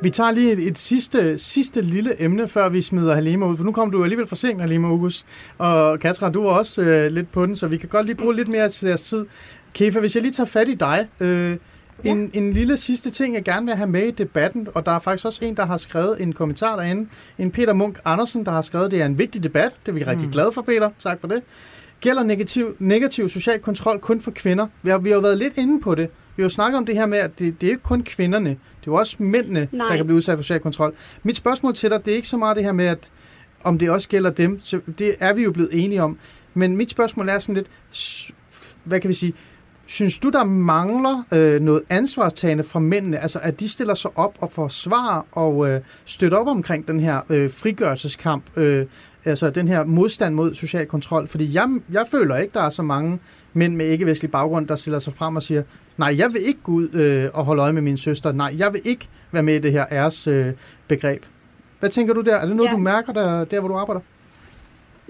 Vi 0.04 0.10
tager 0.10 0.32
lige 0.32 0.52
et, 0.52 0.60
et 0.60 0.78
sidste, 0.78 1.38
sidste 1.38 1.82
lille 1.82 2.22
emne, 2.22 2.48
før 2.48 2.70
vi 2.70 2.82
smider 2.82 3.16
Halima 3.16 3.46
ud, 3.46 3.58
for 3.58 3.64
nu 3.64 3.72
kommer 3.72 3.92
du 3.92 4.04
alligevel 4.04 4.28
for 4.28 4.36
sent, 4.36 4.62
Halima 4.62 4.88
August. 4.88 5.26
Og 5.58 6.00
Katra, 6.00 6.30
du 6.30 6.46
er 6.46 6.52
også 6.52 6.82
øh, 6.82 7.12
lidt 7.12 7.32
på 7.32 7.46
den, 7.46 7.56
så 7.56 7.68
vi 7.68 7.78
kan 7.78 7.90
godt 7.90 8.06
lige 8.06 8.16
bruge 8.16 8.36
lidt 8.36 8.52
mere 8.52 8.70
til 8.70 8.88
jeres 8.88 9.02
tid. 9.02 9.26
Kefa, 9.74 10.00
hvis 10.00 10.16
jeg 10.16 10.22
lige 10.22 10.32
tager 10.32 10.48
fat 10.48 10.70
i 10.70 10.74
dig. 10.74 11.08
Øh, 11.20 11.58
Ja. 12.04 12.10
En, 12.10 12.32
en 12.34 12.54
lille 12.54 12.78
sidste 12.78 13.10
ting, 13.10 13.36
jeg 13.36 13.44
gerne 13.44 13.66
vil 13.66 13.76
have 13.76 13.90
med 13.90 14.04
i 14.08 14.12
debatten, 14.12 14.68
og 14.74 14.86
der 14.86 14.92
er 14.92 15.00
faktisk 15.00 15.26
også 15.26 15.46
en, 15.46 15.56
der 15.56 15.66
har 15.66 15.78
skrevet 15.78 16.22
en 16.22 16.34
kommentar 16.34 16.76
derinde. 16.76 17.10
En 17.38 17.52
Peter 17.52 17.74
Munk 17.74 18.00
Andersen, 18.06 18.46
der 18.46 18.52
har 18.52 18.62
skrevet, 18.62 18.92
det 18.92 19.02
er 19.02 19.06
en 19.06 19.18
vigtig 19.18 19.44
debat. 19.44 19.72
Det 19.86 19.92
er 19.92 19.96
vi 19.96 20.04
rigtig 20.04 20.26
mm. 20.26 20.32
glade 20.32 20.52
for, 20.52 20.62
Peter. 20.62 20.90
Tak 21.00 21.22
for 21.22 21.28
det. 21.28 21.44
Gælder 22.02 22.24
negativ, 22.24 22.76
negativ 22.80 23.30
social 23.30 23.60
kontrol 23.60 24.00
kun 24.00 24.22
for 24.22 24.32
kvinder? 24.32 24.68
Vi 24.82 24.90
har, 24.90 24.98
vi 24.98 25.10
har 25.10 25.22
været 25.22 25.38
lidt 25.38 25.58
inde 25.58 25.82
på 25.82 25.96
det. 25.96 26.10
Vi 26.36 26.44
har 26.44 26.46
jo 26.46 26.50
snakket 26.50 26.78
om 26.78 26.86
det 26.86 26.96
her 26.96 27.06
med, 27.06 27.18
at 27.18 27.40
det, 27.40 27.62
det 27.62 27.68
er 27.68 27.72
ikke 27.72 27.84
kun 27.84 28.04
kvinderne, 28.04 28.50
det 28.50 28.58
er 28.58 28.88
jo 28.88 28.96
også 28.96 29.16
mændene, 29.20 29.68
Nej. 29.72 29.88
der 29.88 29.96
kan 29.96 30.06
blive 30.06 30.18
udsat 30.18 30.38
for 30.38 30.44
social 30.44 30.60
kontrol. 30.60 30.94
Mit 31.24 31.38
spørgsmål 31.38 31.76
til 31.76 31.90
dig, 31.90 32.06
det 32.06 32.12
er 32.12 32.16
ikke 32.16 32.28
så 32.28 32.38
meget 32.38 32.56
det 32.56 32.64
her 32.64 32.72
med, 32.72 32.86
at 32.86 33.12
om 33.64 33.80
det 33.80 33.90
også 33.90 34.10
gælder 34.10 34.30
dem, 34.30 34.60
så 34.62 34.80
det 35.00 35.16
er 35.20 35.34
vi 35.34 35.44
jo 35.44 35.52
blevet 35.52 35.70
enige 35.74 36.04
om. 36.04 36.18
Men 36.54 36.78
mit 36.78 36.92
spørgsmål 36.92 37.30
er 37.30 37.40
sådan 37.40 37.56
lidt, 37.56 37.68
hvad 38.84 39.00
kan 39.00 39.10
vi 39.10 39.14
sige, 39.14 39.34
synes 39.86 40.20
du, 40.20 40.30
der 40.30 40.44
mangler 40.44 41.24
øh, 41.32 41.62
noget 41.62 41.82
ansvarstagende 41.90 42.64
fra 42.64 42.80
mændene, 42.80 43.20
altså 43.20 43.40
at 43.40 43.60
de 43.60 43.70
stiller 43.70 43.96
sig 43.96 44.12
op 44.16 44.36
og 44.40 44.52
forsvarer 44.52 45.22
og 45.32 45.70
øh, 45.70 45.82
støtter 46.06 46.38
op 46.38 46.48
omkring 46.48 46.88
den 46.88 47.00
her 47.00 47.22
øh, 47.30 47.52
frigørelseskamp, 47.52 48.44
øh, 48.58 48.86
altså 49.26 49.50
den 49.50 49.68
her 49.68 49.84
modstand 49.84 50.36
mod 50.36 50.56
social 50.56 50.86
kontrol? 50.86 51.28
Fordi 51.28 51.54
jeg, 51.54 51.70
jeg 51.92 52.06
føler 52.12 52.38
ikke, 52.38 52.54
der 52.54 52.62
er 52.62 52.70
så 52.70 52.82
mange 52.82 53.20
mænd 53.54 53.76
med 53.76 53.86
ikke-vestlig 53.86 54.32
baggrund, 54.32 54.68
der 54.68 54.76
stiller 54.76 55.00
sig 55.00 55.14
frem 55.14 55.36
og 55.36 55.44
siger, 55.44 55.64
nej, 55.98 56.16
jeg 56.18 56.34
vil 56.34 56.42
ikke 56.48 56.60
gå 56.64 56.72
ud 56.72 56.94
øh, 56.94 57.30
og 57.34 57.46
holde 57.46 57.62
øje 57.62 57.74
med 57.74 57.82
min 57.82 57.98
søster, 57.98 58.32
nej, 58.32 58.56
jeg 58.58 58.74
vil 58.74 58.82
ikke 58.84 59.10
være 59.32 59.44
med 59.44 59.56
i 59.56 59.60
det 59.60 59.72
her 59.72 59.86
æres 59.92 60.28
øh, 60.28 60.54
begreb. 60.88 61.24
Hvad 61.80 61.90
tænker 61.90 62.14
du 62.14 62.22
der? 62.22 62.36
Er 62.36 62.46
det 62.46 62.56
noget, 62.56 62.70
ja. 62.70 62.76
du 62.76 62.78
mærker 62.78 63.14
der, 63.14 63.46
der, 63.46 63.60
hvor 63.60 63.70
du 63.70 63.76
arbejder? 63.76 64.02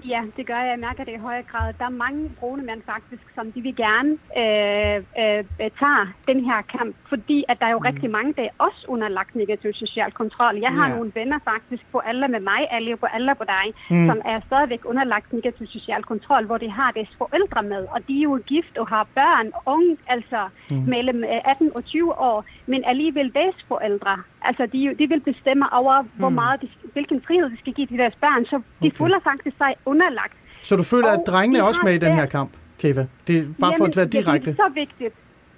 Ja, 0.08 0.22
det 0.36 0.46
gør 0.46 0.60
jeg. 0.64 0.70
Jeg 0.70 0.78
mærker 0.78 1.04
det 1.04 1.12
i 1.12 1.24
højere 1.28 1.42
grad. 1.42 1.74
Der 1.78 1.84
er 1.84 2.00
mange 2.04 2.30
brune 2.40 2.62
mænd 2.62 2.82
faktisk, 2.86 3.22
som 3.34 3.52
de 3.52 3.60
vil 3.60 3.76
gerne 3.76 4.10
øh, 4.42 4.96
øh, 5.22 5.70
tage 5.80 6.04
den 6.30 6.44
her 6.48 6.60
kamp, 6.76 6.96
fordi 7.08 7.44
at 7.48 7.56
der 7.60 7.66
er 7.66 7.70
jo 7.70 7.78
mm. 7.78 7.88
rigtig 7.90 8.10
mange, 8.10 8.34
der 8.36 8.42
er 8.42 8.54
også 8.58 8.84
underlagt 8.88 9.36
negativ 9.36 9.72
social 9.72 10.12
kontrol. 10.12 10.54
Jeg 10.66 10.72
har 10.78 10.86
yeah. 10.86 10.96
nogle 10.96 11.12
venner 11.14 11.38
faktisk 11.44 11.82
på 11.92 11.98
alle 11.98 12.28
med 12.28 12.40
mig, 12.40 12.60
alle 12.70 12.96
på 12.96 13.06
alle 13.06 13.34
på 13.34 13.44
dig, 13.44 13.66
mm. 13.90 14.06
som 14.06 14.18
er 14.24 14.40
stadigvæk 14.46 14.82
underlagt 14.84 15.32
negativ 15.32 15.66
social 15.66 16.02
kontrol, 16.02 16.44
hvor 16.46 16.58
de 16.58 16.70
har 16.70 16.90
deres 16.90 17.12
forældre 17.18 17.62
med, 17.62 17.82
og 17.94 18.08
de 18.08 18.18
er 18.18 18.22
jo 18.22 18.40
gift 18.46 18.78
og 18.78 18.88
har 18.88 19.06
børn, 19.14 19.52
unge, 19.66 19.96
altså 20.08 20.40
mm. 20.70 20.76
mellem 20.76 21.24
18 21.44 21.70
og 21.74 21.84
20 21.84 22.18
år, 22.18 22.44
men 22.66 22.84
alligevel 22.84 23.34
deres 23.34 23.56
forældre 23.68 24.22
Altså, 24.48 24.66
de, 24.72 24.94
de 24.98 25.06
vil 25.12 25.20
bestemme 25.20 25.72
over, 25.72 26.04
hvor 26.20 26.28
mm. 26.28 26.34
meget 26.34 26.62
de, 26.62 26.68
hvilken 26.92 27.22
frihed 27.26 27.50
de 27.50 27.58
skal 27.58 27.72
give 27.72 27.86
til 27.86 27.98
deres 27.98 28.16
børn, 28.24 28.44
så 28.44 28.56
de 28.82 28.86
okay. 28.86 28.98
føler 28.98 29.18
faktisk 29.30 29.56
sig 29.56 29.72
underlagt. 29.94 30.36
Så 30.62 30.76
du 30.76 30.82
føler, 30.82 31.08
og 31.08 31.14
at 31.18 31.24
drengene 31.26 31.58
er 31.58 31.62
også 31.70 31.80
med 31.84 31.94
i 31.94 31.98
den 32.06 32.14
her 32.20 32.26
kamp, 32.26 32.50
Keva? 32.80 33.06
Det 33.26 33.34
er 33.38 33.42
bare 33.60 33.72
Jamen, 33.72 33.78
for 33.78 33.84
at 33.84 33.96
være 33.96 34.06
direkte. 34.16 34.50
det 34.50 34.58
er 34.60 34.68
så 34.68 34.72
vigtigt. 34.74 35.14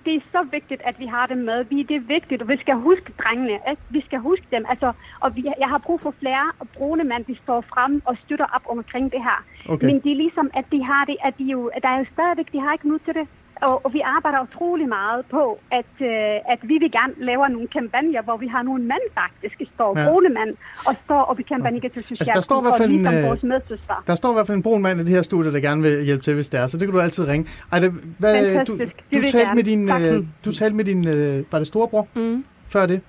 Det 0.07 0.14
er 0.14 0.20
så 0.37 0.43
vigtigt, 0.57 0.80
at 0.91 0.97
vi 1.03 1.07
har 1.07 1.26
dem 1.26 1.39
med. 1.51 1.59
Vi, 1.64 1.82
det 1.82 1.97
er 1.97 2.07
vigtigt, 2.16 2.43
og 2.43 2.49
vi 2.49 2.57
skal 2.64 2.74
huske 2.89 3.09
drengene. 3.22 3.57
Ikke? 3.70 3.82
Vi 3.97 4.01
skal 4.07 4.18
huske 4.18 4.47
dem. 4.55 4.62
Altså, 4.72 4.93
og 5.20 5.37
vi, 5.37 5.41
jeg 5.62 5.68
har 5.68 5.78
brug 5.87 6.01
for 6.01 6.14
flere 6.22 6.45
brune 6.76 7.05
mænd, 7.05 7.24
de 7.24 7.37
står 7.45 7.61
frem 7.72 8.03
og 8.05 8.16
støtter 8.24 8.49
op 8.57 8.64
omkring 8.76 9.12
det 9.12 9.22
her. 9.28 9.39
Okay. 9.72 9.87
Men 9.87 9.95
det 10.03 10.11
er 10.12 10.16
ligesom, 10.24 10.51
at 10.55 10.64
de 10.72 10.80
har 10.91 11.05
det, 11.05 11.16
at 11.24 11.34
de 11.39 11.45
jo, 11.45 11.70
der 11.82 11.89
er 11.89 11.99
jo 11.99 12.07
stadigvæk, 12.12 12.49
de 12.53 12.61
har 12.61 12.72
ikke 12.72 12.89
nu 12.89 12.99
til 13.07 13.14
det. 13.14 13.26
Og, 13.62 13.84
og 13.84 13.92
vi 13.92 14.00
arbejder 14.04 14.42
utrolig 14.42 14.88
meget 14.88 15.26
på, 15.30 15.59
at, 15.70 15.92
øh, 16.00 16.52
at 16.52 16.59
vi 16.62 16.78
vil 16.82 16.92
gerne 16.92 17.12
lave 17.16 17.48
nogle 17.48 17.68
kampagner, 17.68 18.22
hvor 18.22 18.36
vi 18.36 18.46
har 18.46 18.62
nogle 18.62 18.82
mænd 18.82 19.07
faktisk, 19.14 19.72
står 19.74 19.98
ja. 19.98 20.09
brune 20.09 20.28
mænd, 20.28 20.57
og 20.86 20.94
står 21.04 21.20
og 21.20 21.36
bekæmper 21.36 21.70
negativ 21.70 22.02
social 22.02 22.16
altså, 22.20 22.32
der 22.34 22.40
står 22.40 22.59
i 22.61 22.62
hvert 22.62 22.74
fald 22.78 22.90
en, 22.90 23.07
øh, 23.07 23.24
vores 23.24 23.42
medsøster. 23.42 24.04
Der 24.07 24.14
står 24.14 24.30
i 24.30 24.34
hvert 24.34 24.46
fald 24.46 24.57
en 24.57 24.62
brun 24.62 24.82
mand 24.82 25.00
i 25.00 25.04
det 25.04 25.11
her 25.11 25.22
studie, 25.22 25.52
der 25.52 25.61
gerne 25.61 25.82
vil 25.82 26.04
hjælpe 26.04 26.24
til, 26.24 26.34
hvis 26.34 26.48
det 26.48 26.61
er, 26.61 26.66
så 26.66 26.78
det 26.78 26.86
kan 26.88 26.94
du 26.94 27.00
altid 27.00 27.28
ringe. 27.28 27.48
Ej, 27.72 27.78
det, 27.78 27.92
hvad, 28.18 28.64
du, 28.64 28.78
du, 29.14 29.22
talte 29.32 29.54
med 29.54 29.64
din, 29.64 29.88
øh, 29.88 30.24
du 30.44 30.52
talte 30.52 30.76
med 30.76 30.84
din, 30.84 31.09
øh, 31.09 31.44
var 31.52 31.59
det 31.59 31.66
storebror, 31.66 32.09
mm. 32.14 32.44
før 32.66 32.86
det? 32.86 33.00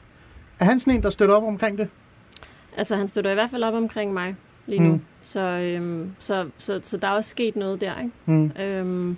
Er 0.60 0.66
han 0.66 0.80
sådan 0.80 0.96
en, 0.96 1.04
der 1.04 1.10
støtter 1.10 1.36
op 1.36 1.44
omkring 1.44 1.78
det? 1.78 1.90
Altså, 2.78 2.96
han 2.96 3.08
støtter 3.08 3.32
i 3.32 3.34
hvert 3.34 3.50
fald 3.50 3.64
op 3.64 3.74
omkring 3.74 4.14
mig 4.14 4.36
lige 4.68 4.84
nu. 4.84 4.94
Mm. 4.94 5.02
Så, 5.22 5.40
øhm, 5.40 6.12
så, 6.20 6.46
så, 6.58 6.80
så 6.84 6.98
der 6.98 7.08
er 7.08 7.12
også 7.12 7.30
sket 7.30 7.56
noget 7.56 7.82
der, 7.82 8.00
ikke? 8.00 8.12
Mm. 8.26 8.52
Øhm, 8.62 9.18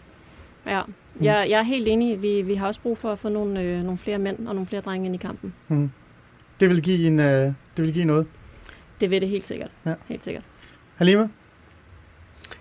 ja. 0.68 0.82
Mm. 1.20 1.26
Jeg, 1.26 1.48
jeg 1.50 1.60
er 1.60 1.64
helt 1.64 1.88
enig. 1.88 2.22
Vi, 2.22 2.42
vi 2.42 2.54
har 2.56 2.68
også 2.68 2.82
brug 2.82 2.98
for 2.98 3.12
at 3.12 3.20
få 3.20 3.30
nogle, 3.30 3.62
øh, 3.62 3.84
nogle 3.84 3.98
flere 3.98 4.20
mænd 4.20 4.48
og 4.48 4.56
nogle 4.56 4.68
flere 4.68 4.82
drenge 4.82 5.06
ind 5.06 5.16
i 5.16 5.18
kampen. 5.18 5.54
Mm. 5.68 5.92
Det 6.60 6.70
vil 6.70 6.82
give 6.82 7.08
en, 7.08 7.20
øh, 7.20 7.54
det 7.78 7.86
vil 7.86 7.94
give 7.94 8.06
noget? 8.06 8.28
Det 9.02 9.12
vil 9.12 9.22
det 9.22 9.30
helt 9.30 9.44
sikkert. 9.44 9.72
Ja. 9.86 9.94
Helt 10.08 10.24
sikkert. 10.24 10.44
Halima? 10.96 11.28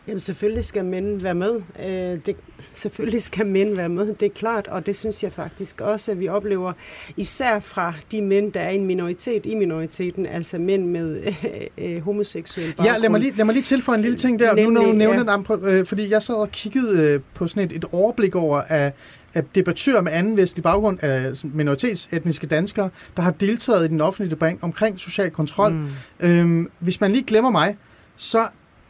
Jamen 0.07 0.21
selvfølgelig 0.21 0.65
skal 0.65 0.85
mænd 0.85 1.21
være 1.21 1.35
med. 1.35 1.55
Øh, 1.79 2.21
det, 2.27 2.37
selvfølgelig 2.73 3.23
skal 3.23 3.47
mænd 3.47 3.77
være 3.77 3.89
med, 3.89 4.07
det 4.07 4.27
er 4.27 4.35
klart, 4.35 4.67
og 4.67 4.87
det 4.87 4.97
synes 4.97 5.23
jeg 5.23 5.33
faktisk 5.33 5.81
også, 5.81 6.13
at 6.13 6.21
vi 6.21 6.29
oplever, 6.29 6.73
især 7.17 7.61
fra 7.61 7.95
de 8.13 8.23
mænd, 8.23 8.53
der 8.53 8.61
er 8.61 8.71
en 8.71 8.87
minoritet 8.87 9.47
i 9.47 9.55
minoriteten, 9.55 10.27
altså 10.27 10.59
mænd 10.59 10.87
med 10.87 11.23
øh, 11.27 11.95
øh, 11.97 12.03
homoseksuel 12.03 12.67
baggrund. 12.67 12.89
Ja, 12.89 12.99
lad 12.99 13.09
mig, 13.09 13.21
lige, 13.21 13.37
lad 13.37 13.45
mig 13.45 13.53
lige 13.53 13.65
tilføje 13.65 13.97
en 13.97 14.03
lille 14.03 14.19
ting 14.19 14.39
der, 14.39 14.55
Nemlig, 14.55 14.65
nu 14.65 14.71
når 14.71 14.87
du 14.87 14.93
nævner 14.93 15.33
ja. 15.49 15.57
det, 15.57 15.63
øh, 15.63 15.87
fordi 15.87 16.11
jeg 16.11 16.23
sad 16.23 16.35
og 16.35 16.51
kiggede 16.51 17.03
øh, 17.03 17.21
på 17.35 17.47
sådan 17.47 17.65
et, 17.65 17.73
et 17.73 17.85
overblik 17.93 18.35
over 18.35 18.63
af, 18.63 18.93
af 19.35 19.45
debattører 19.55 20.01
med 20.01 20.13
anden 20.13 20.37
vestlig 20.37 20.63
baggrund 20.63 20.99
af 21.03 21.33
minoritetsetniske 21.43 22.47
danskere, 22.47 22.91
der 23.17 23.23
har 23.23 23.31
deltaget 23.31 23.85
i 23.85 23.89
den 23.89 24.01
offentlige 24.01 24.31
debat 24.31 24.57
omkring 24.61 25.01
social 25.01 25.31
kontrol. 25.31 25.73
Mm. 25.73 25.89
Øhm, 26.21 26.71
hvis 26.79 27.01
man 27.01 27.13
lige 27.13 27.25
glemmer 27.25 27.51
mig, 27.51 27.77
så 28.17 28.47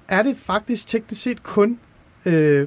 er 0.08 0.22
det 0.22 0.36
faktisk 0.36 0.86
teknisk 0.86 1.22
set 1.22 1.42
kun 1.42 1.78
øh, 2.24 2.66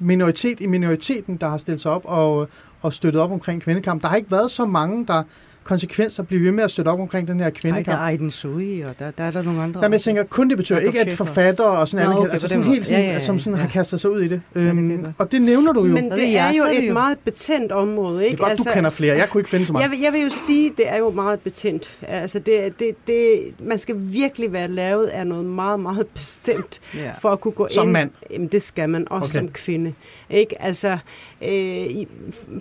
minoritet 0.00 0.60
i 0.60 0.66
minoriteten, 0.66 1.36
der 1.36 1.48
har 1.48 1.58
stillet 1.58 1.80
sig 1.80 1.92
op 1.92 2.02
og, 2.04 2.48
og 2.80 2.92
støttet 2.92 3.22
op 3.22 3.30
omkring 3.30 3.62
kvindekamp. 3.62 4.02
Der 4.02 4.08
har 4.08 4.16
ikke 4.16 4.30
været 4.30 4.50
så 4.50 4.64
mange, 4.64 5.06
der 5.06 5.22
konsekvenser 5.64 6.22
bliver 6.22 6.42
ved 6.42 6.52
med 6.52 6.64
at 6.64 6.70
støtte 6.70 6.88
op 6.88 7.00
omkring 7.00 7.28
den 7.28 7.40
her 7.40 7.50
kvindekamp. 7.50 7.86
der 7.86 7.92
er 8.04 8.08
Aiden 8.08 8.30
Sui, 8.30 8.80
og 8.80 8.94
der, 8.98 9.10
der 9.10 9.24
er 9.24 9.30
der 9.30 9.42
nogle 9.42 9.62
andre. 9.62 9.80
Jamen, 9.82 9.92
jeg 9.92 10.00
tænker 10.00 10.22
kun 10.24 10.48
det 10.48 10.56
betyder 10.56 10.78
ikke, 10.78 11.00
at 11.00 11.12
forfatter 11.12 11.64
og 11.64 11.88
sådan 11.88 12.06
noget, 12.06 12.20
okay, 12.20 12.30
altså 12.32 12.48
sådan 12.48 12.64
helt 12.64 12.86
sådan, 12.86 13.00
Ja, 13.00 13.06
ja, 13.06 13.12
ja, 13.12 13.18
som 13.18 13.38
sådan 13.38 13.56
ja. 13.56 13.62
har 13.62 13.68
kastet 13.70 14.00
sig 14.00 14.10
ud 14.10 14.20
i 14.22 14.28
det. 14.28 14.42
det 14.54 14.60
Øhm, 14.60 14.90
jeg 14.90 14.98
godt. 15.04 15.14
og 15.18 15.32
det 15.32 15.42
nævner 15.42 15.72
du 15.72 15.84
jo. 15.86 15.92
Men 15.94 16.10
det 16.10 16.36
er 16.36 16.48
jo 16.48 16.64
det 16.76 16.84
et 16.86 16.92
meget 16.92 17.18
betændt 17.18 17.72
område, 17.72 18.16
det 18.18 18.22
er 18.26 18.30
ikke? 18.30 18.42
godt, 18.44 18.58
du 18.58 18.64
kender 18.74 18.90
flere. 18.90 19.16
Jeg 19.16 19.28
kunne 19.30 19.40
ikke 19.40 19.50
finde 19.50 19.66
så 19.66 19.72
mange. 19.72 19.82
Jeg 19.82 19.90
vil, 19.90 19.98
jeg 20.00 20.12
vil 20.12 20.22
jo 20.22 20.28
sige, 20.30 20.70
det 20.76 20.84
er 20.88 20.98
jo 20.98 21.10
meget 21.10 21.40
betændt. 21.40 21.98
Altså, 22.02 22.38
det, 22.38 22.78
det, 22.78 22.90
det, 23.06 23.40
man 23.58 23.78
skal 23.78 23.94
virkelig 23.98 24.52
være 24.52 24.68
lavet 24.68 25.06
af 25.06 25.26
noget 25.26 25.44
meget, 25.44 25.80
meget 25.80 26.06
bestemt, 26.14 26.80
Ja. 26.94 27.10
for 27.20 27.28
at 27.28 27.40
kunne 27.40 27.52
gå 27.52 27.68
Som 27.70 27.86
ind. 27.86 27.92
mand? 27.92 28.10
Jamen, 28.30 28.48
det 28.48 28.62
skal 28.62 28.88
man 28.88 29.06
også 29.10 29.38
Okay. 29.38 29.46
som 29.46 29.52
kvinde. 29.54 29.92
Ikke? 30.30 30.62
Altså, 30.62 30.98
øh, 31.44 31.86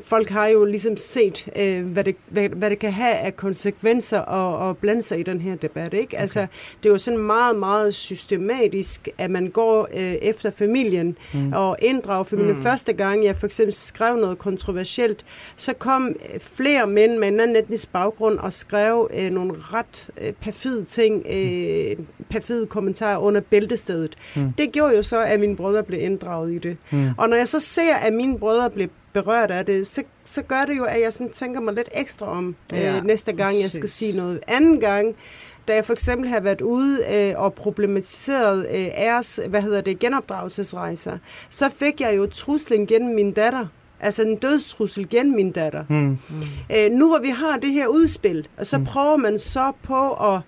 folk 0.04 0.30
har 0.30 0.48
jo 0.48 0.66
ligesom 0.66 0.98
set, 0.98 1.48
øh, 1.60 1.86
hvad, 1.86 2.04
det, 2.04 2.16
hvad, 2.28 2.50
hvad 2.50 2.70
det 2.70 2.80
kan 2.80 2.94
have 2.94 3.16
af 3.16 3.36
konsekvenser 3.36 4.20
og, 4.20 4.68
og 4.68 4.78
blande 4.78 5.02
sig 5.02 5.20
i 5.20 5.24
den 5.24 5.42
her 5.42 5.56
debat. 5.56 5.94
Ikke? 5.94 6.18
Altså, 6.18 6.40
det 6.84 6.90
er 6.90 6.94
jo 6.94 6.98
sådan 6.98 7.20
meget, 7.20 7.56
meget 7.56 7.96
systematisk, 7.96 9.10
at 9.18 9.32
man 9.32 9.48
går 9.48 9.88
øh, 9.94 10.14
efter 10.14 10.52
familien 10.52 11.18
mm. 11.34 11.54
og 11.54 11.78
inddrager 11.82 12.24
familien. 12.24 12.56
Mm. 12.56 12.64
Første 12.64 12.94
gang, 12.94 13.26
jeg 13.26 13.36
for 13.36 13.46
eksempel 13.46 13.74
skrev 13.74 14.16
noget 14.16 14.38
kontroversielt, 14.38 15.26
så 15.56 15.74
kom 15.74 16.08
øh, 16.08 16.40
flere 16.40 16.88
mænd 16.88 17.18
med 17.18 17.28
en 17.28 17.40
anden 17.40 17.56
etnisk 17.56 17.92
baggrund 17.92 18.38
og 18.38 18.54
skrev 18.54 19.10
øh, 19.20 19.32
nogle 19.32 19.54
ret 19.58 20.10
øh, 20.22 20.34
perfide 20.34 20.84
ting, 20.84 21.26
øh, 21.30 22.06
perfide 22.30 22.66
kommentarer 22.66 23.18
under 23.18 23.42
bæltestedet. 23.42 24.16
Mm. 24.36 24.54
Det 24.58 24.72
gjorde 24.72 24.96
jo 24.96 25.04
så, 25.04 25.22
at 25.22 25.40
mine 25.40 25.56
brødre 25.56 25.84
blev 25.84 26.02
inddraget 26.02 26.54
i 26.54 26.58
det. 26.58 26.78
Mm. 26.92 27.10
Og 27.18 27.30
når 27.30 27.38
jeg 27.38 27.48
så 27.48 27.59
ser, 27.60 27.95
at 27.95 28.14
mine 28.14 28.39
brødre 28.39 28.70
blev 28.70 28.88
berørt 29.14 29.51
af 29.51 29.66
det, 29.66 29.88
så, 29.88 30.03
så 30.24 30.41
gør 30.41 30.66
det 30.66 30.78
jo, 30.78 30.84
at 30.84 31.01
jeg 31.01 31.14
sådan 31.14 31.32
tænker 31.32 31.62
mig 31.62 31.74
lidt 31.74 31.89
ekstra 31.91 32.26
om 32.26 32.55
Ja, 32.72 32.97
øh, 32.97 33.05
næste 33.05 33.32
gang, 33.34 33.62
jeg 33.62 33.72
skal 33.72 33.89
sige 33.89 34.12
noget. 34.14 34.39
Anden 34.47 34.80
gang, 34.80 35.16
da 35.68 35.76
jeg 35.76 35.86
for 35.86 35.93
eksempel 35.93 36.30
har 36.30 36.39
været 36.39 36.62
ude 36.62 36.99
øh, 37.16 37.34
og 37.41 37.53
problematiseret 37.53 38.60
øh, 38.60 38.88
æres, 38.97 39.39
hvad 39.49 39.62
hedder 39.62 39.82
det, 39.82 39.99
genopdragelsesrejser, 39.99 41.18
så 41.49 41.70
fik 41.70 42.01
jeg 42.01 42.18
jo 42.18 42.26
truslen 42.26 42.88
gennem 42.88 43.16
min 43.16 43.32
datter. 43.32 43.66
Altså 43.99 44.24
en 44.24 44.36
dødstrussel 44.36 45.10
gennem 45.10 45.36
min 45.36 45.51
datter. 45.51 45.84
Mm. 45.89 46.18
Øh, 46.76 46.91
nu 46.91 47.07
hvor 47.07 47.20
vi 47.20 47.30
har 47.30 47.57
det 47.57 47.72
her 47.72 47.88
udspil, 47.88 48.47
og 48.57 48.66
så 48.66 48.78
mm. 48.78 48.86
prøver 48.86 49.18
man 49.18 49.39
så 49.39 49.72
på 49.84 50.14
at 50.14 50.41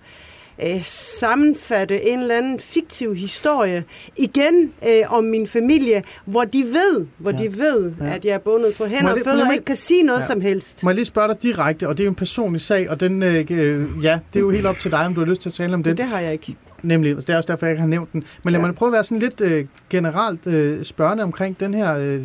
øh, 0.62 0.84
sammenfatte 0.84 2.02
en 2.08 2.20
eller 2.20 2.36
anden 2.36 2.60
fiktiv 2.60 3.14
historie 3.14 3.84
igen 4.16 4.72
øh, 4.88 5.12
om 5.14 5.24
min 5.24 5.46
familie, 5.46 6.02
hvor 6.24 6.44
de 6.44 6.62
ved, 6.64 7.06
hvor 7.18 7.30
Ja. 7.30 7.36
de 7.36 7.58
ved, 7.58 7.92
Ja. 8.00 8.14
at 8.14 8.24
jeg 8.24 8.32
er 8.34 8.38
bundet 8.38 8.74
på 8.74 8.84
hænder 8.86 9.12
og 9.12 9.18
fødder 9.24 9.46
og 9.46 9.52
ikke 9.52 9.64
kan 9.64 9.76
sige 9.76 10.02
noget 10.02 10.20
Ja. 10.20 10.26
som 10.26 10.40
helst. 10.40 10.82
Må 10.84 10.90
jeg 10.90 10.94
lige 10.94 11.04
spørge 11.04 11.28
dig 11.28 11.42
direkte, 11.42 11.88
og 11.88 11.98
det 11.98 12.02
er 12.02 12.06
jo 12.06 12.10
en 12.10 12.14
personlig 12.14 12.60
sag, 12.60 12.90
og 12.90 13.00
den, 13.00 13.22
øh, 13.22 13.46
øh, 13.50 14.04
ja, 14.04 14.18
det 14.32 14.36
er 14.38 14.40
jo 14.40 14.50
helt 14.50 14.66
op 14.66 14.78
til 14.78 14.90
dig, 14.90 15.06
om 15.06 15.14
du 15.14 15.20
har 15.20 15.26
lyst 15.28 15.42
til 15.42 15.48
at 15.48 15.54
tale 15.54 15.74
om 15.74 15.82
den. 15.82 15.96
Det 15.96 16.04
har 16.04 16.20
jeg 16.20 16.32
ikke. 16.32 16.56
Nemlig, 16.82 17.16
det 17.16 17.30
er 17.30 17.36
også 17.36 17.52
derfor, 17.52 17.66
jeg 17.66 17.72
ikke 17.72 17.80
har 17.80 17.88
nævnt 17.88 18.12
den. 18.12 18.24
Men 18.44 18.52
lad 18.52 18.60
Ja. 18.60 18.66
mig 18.66 18.74
prøve 18.74 18.88
at 18.88 18.92
være 18.92 19.04
sådan 19.04 19.18
lidt 19.18 19.40
øh, 19.40 19.66
generelt 19.90 20.46
øh, 20.46 20.84
spørgende 20.84 21.24
omkring 21.24 21.60
den 21.60 21.74
her... 21.74 21.98
Øh, 21.98 22.22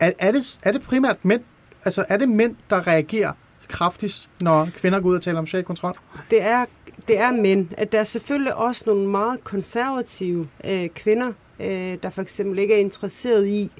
er, 0.00 0.12
er, 0.18 0.32
det, 0.32 0.58
er 0.62 0.72
det 0.72 0.82
primært 0.82 1.16
mænd? 1.24 1.40
Altså, 1.84 2.04
er 2.08 2.16
det 2.16 2.28
mænd, 2.28 2.56
der 2.70 2.86
reagerer 2.86 3.32
kraftigst, 3.68 4.28
når 4.40 4.68
kvinder 4.76 5.00
går 5.00 5.08
ud 5.08 5.16
og 5.16 5.22
taler 5.22 5.38
om 5.38 5.46
social 5.46 5.64
kontrol? 5.64 5.92
Det 6.30 6.42
er, 6.42 6.64
det 7.08 7.18
er 7.20 7.32
mænd. 7.32 7.68
At 7.76 7.92
der 7.92 8.00
er 8.00 8.04
selvfølgelig 8.04 8.54
også 8.54 8.82
nogle 8.86 9.08
meget 9.08 9.44
konservative 9.44 10.48
øh, 10.70 10.88
kvinder, 10.88 11.32
øh, 11.60 11.96
der 12.02 12.10
for 12.10 12.22
eksempel 12.22 12.58
ikke 12.58 12.74
er 12.74 12.78
interesseret 12.78 13.46
i, 13.46 13.70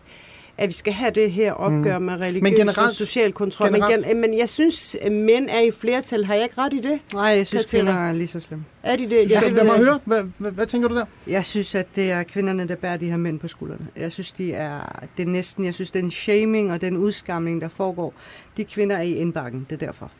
at 0.58 0.68
vi 0.68 0.72
skal 0.72 0.92
have 0.92 1.10
det 1.10 1.32
her 1.32 1.52
opgør 1.52 1.98
mm. 1.98 2.04
med 2.04 2.14
religiøs 2.14 2.42
Men 2.42 2.52
generelt- 2.54 2.78
og 2.78 2.90
social 2.90 3.32
kontrol. 3.32 3.66
generelt- 3.68 4.00
Men, 4.06 4.08
gen, 4.08 4.20
men 4.20 4.38
jeg 4.38 4.48
synes, 4.48 4.94
at 5.00 5.12
mænd 5.12 5.48
er 5.50 5.60
i 5.60 5.70
flertal. 5.70 6.24
Har 6.24 6.34
jeg 6.34 6.42
ikke 6.42 6.54
ret 6.58 6.72
i 6.72 6.80
det? 6.80 7.00
Nej, 7.14 7.22
jeg 7.22 7.46
synes, 7.46 7.64
Katrina. 7.64 7.84
kvinder 7.84 8.08
er 8.08 8.12
lige 8.12 8.26
så 8.26 8.40
slemme. 8.40 8.64
Er 8.82 8.96
de 8.96 9.02
det? 9.04 9.30
Ja, 9.30 9.40
det 9.40 9.52
lad 9.52 9.64
mig 9.64 9.72
jeg 9.76 9.84
høre, 9.84 10.00
hvad, 10.04 10.22
hvad, 10.38 10.50
hvad 10.50 10.66
tænker 10.66 10.88
du 10.88 10.94
der? 10.94 11.04
Jeg 11.26 11.44
synes, 11.44 11.74
at 11.74 11.86
det 11.96 12.10
er 12.10 12.22
kvinderne, 12.22 12.68
der 12.68 12.76
bærer 12.76 12.96
de 12.96 13.10
her 13.10 13.16
mænd 13.16 13.38
på 13.38 13.48
skuldrene. 13.48 13.86
Jeg 13.96 14.12
synes, 14.12 14.32
de 14.32 14.52
er, 14.52 15.02
det 15.16 15.22
er 15.22 15.26
næsten, 15.30 15.64
jeg 15.64 15.74
synes, 15.74 15.90
den 15.90 16.10
shaming 16.10 16.72
og 16.72 16.80
den 16.80 16.96
udskamning, 16.96 17.60
der 17.60 17.68
foregår, 17.68 18.14
de 18.56 18.64
kvinder 18.64 18.96
er 18.96 19.02
i 19.02 19.12
indbakken, 19.14 19.66
det 19.70 19.82
er 19.82 19.86
derfor. 19.86 20.10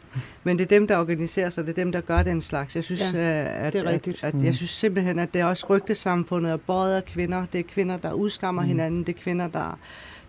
Men 0.45 0.59
det 0.59 0.65
er 0.65 0.69
dem, 0.69 0.87
der 0.87 0.97
organiserer 0.99 1.49
sig, 1.51 1.65
det 1.67 1.71
er 1.71 1.75
dem, 1.85 1.93
der 1.93 2.01
gør 2.01 2.23
den 2.23 2.41
slags. 2.43 2.77
Jeg 2.77 2.85
synes, 2.85 3.12
Ja, 3.15 3.19
ja, 3.19 3.67
at, 3.67 3.73
det 3.73 3.81
er 3.87 3.91
rigtigt. 3.91 4.25
at, 4.25 4.35
Mm. 4.35 4.41
at, 4.41 4.47
jeg 4.47 4.55
synes 4.55 4.71
simpelthen, 4.71 5.19
at 5.19 5.35
det 5.35 5.41
er 5.41 5.45
også 5.45 5.67
rygtesamfundet 5.71 6.53
er 6.53 6.57
båret 6.57 6.97
af 6.97 7.05
kvinder. 7.05 7.47
Det 7.53 7.59
er 7.61 7.65
kvinder, 7.69 7.97
der 7.97 8.12
udskammer 8.12 8.62
Mm. 8.62 8.67
mm. 8.67 8.69
hinanden. 8.69 9.05
Det 9.05 9.17
er 9.17 9.21
kvinder, 9.23 9.49
der 9.49 9.79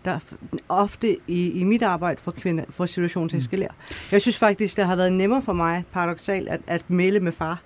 der 0.05 0.19
ofte 0.69 1.17
i, 1.27 1.51
i 1.51 1.63
mit 1.63 1.81
arbejde 1.81 2.21
får, 2.21 2.31
kvinder, 2.31 2.63
får 2.69 2.85
situationen 2.85 3.29
til 3.29 3.37
at 3.37 3.41
eskalere. 3.41 3.69
Jeg 4.11 4.21
synes 4.21 4.37
faktisk, 4.37 4.77
det 4.77 4.85
har 4.85 4.95
været 4.95 5.13
nemmere 5.13 5.41
for 5.41 5.53
mig, 5.53 5.83
paradoxalt, 5.93 6.49
at, 6.49 6.59
at 6.67 6.81
male 6.87 7.19
med 7.19 7.31
far, 7.31 7.61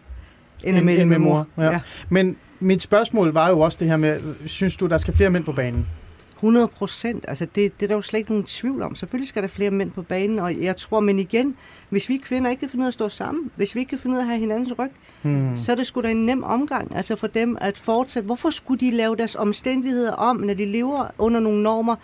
end 0.63 0.77
at 0.89 0.99
end 0.99 1.09
med 1.09 1.17
mor. 1.17 1.47
Ja. 1.57 1.79
Men 2.09 2.35
mit 2.59 2.81
spørgsmål 2.83 3.33
var 3.33 3.49
jo 3.49 3.59
også 3.59 3.77
det 3.81 3.87
her 3.87 3.97
med, 3.97 4.21
synes 4.45 4.75
du, 4.75 4.87
der 4.87 4.97
skal 4.97 5.13
flere 5.13 5.29
mænd 5.29 5.43
på 5.43 5.51
banen? 5.51 5.87
100 6.39 6.67
procent. 6.67 7.25
Altså 7.27 7.45
det, 7.45 7.79
det 7.79 7.85
er 7.85 7.87
der 7.87 7.95
jo 7.95 8.01
slet 8.01 8.19
ikke 8.19 8.31
nogen 8.31 8.45
tvivl 8.45 8.81
om. 8.81 8.95
Selvfølgelig 8.95 9.27
skal 9.27 9.41
der 9.41 9.47
flere 9.47 9.71
mænd 9.71 9.91
på 9.91 10.01
banen, 10.01 10.39
og 10.39 10.61
jeg 10.61 10.75
tror, 10.75 10.99
men 10.99 11.19
igen, 11.19 11.55
hvis 11.89 12.09
vi 12.09 12.17
kvinder 12.17 12.49
ikke 12.51 12.59
kan 12.59 12.69
finde 12.69 12.81
ud 12.83 12.85
af 12.85 12.89
at 12.89 12.93
stå 12.93 13.09
sammen, 13.09 13.51
hvis 13.55 13.75
vi 13.75 13.79
ikke 13.79 13.89
kan 13.89 13.99
finde 13.99 14.13
ud 14.13 14.19
af 14.19 14.23
at 14.23 14.27
have 14.27 14.39
hinandens 14.39 14.79
ryg, 14.79 14.91
Hmm. 15.21 15.57
så 15.57 15.71
er 15.71 15.75
det 15.75 15.87
sgu 15.87 16.01
da 16.01 16.11
en 16.11 16.25
nem 16.25 16.43
omgang 16.43 16.95
altså 16.95 17.15
for 17.15 17.27
dem 17.27 17.57
at 17.61 17.77
fortsætte. 17.77 18.25
Hvorfor 18.25 18.49
skulle 18.49 18.79
de 18.79 18.91
lave 18.91 19.15
deres 19.15 19.35
omstændigheder 19.35 20.11
om, 20.13 20.37
når 20.37 20.53
de 20.53 20.65
lever 20.65 21.07
under 21.17 21.39
nogle 21.39 21.63
normer, 21.63 21.95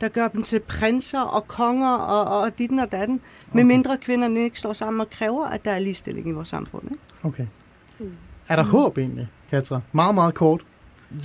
der 0.00 0.08
gør 0.08 0.28
dem 0.28 0.42
til 0.42 0.60
prinser 0.60 1.20
og 1.20 1.48
konger 1.48 1.88
og, 1.94 2.40
og 2.40 2.58
ditten 2.58 2.78
og 2.78 2.92
datten, 2.92 3.20
okay. 3.48 3.56
med 3.56 3.64
mindre 3.64 3.96
kvinderne 3.96 4.40
ikke 4.40 4.58
står 4.58 4.72
sammen 4.72 5.00
og 5.00 5.10
kræver, 5.10 5.46
at 5.46 5.64
der 5.64 5.70
er 5.70 5.78
ligestilling 5.78 6.28
i 6.28 6.30
vores 6.30 6.48
samfund. 6.48 6.82
Ikke? 6.90 7.02
Okay. 7.22 7.46
Er 8.48 8.56
der 8.56 8.64
håb 8.64 8.98
egentlig, 8.98 9.28
Katra? 9.50 9.80
Meget, 9.92 10.14
meget 10.14 10.34
kort. 10.34 10.60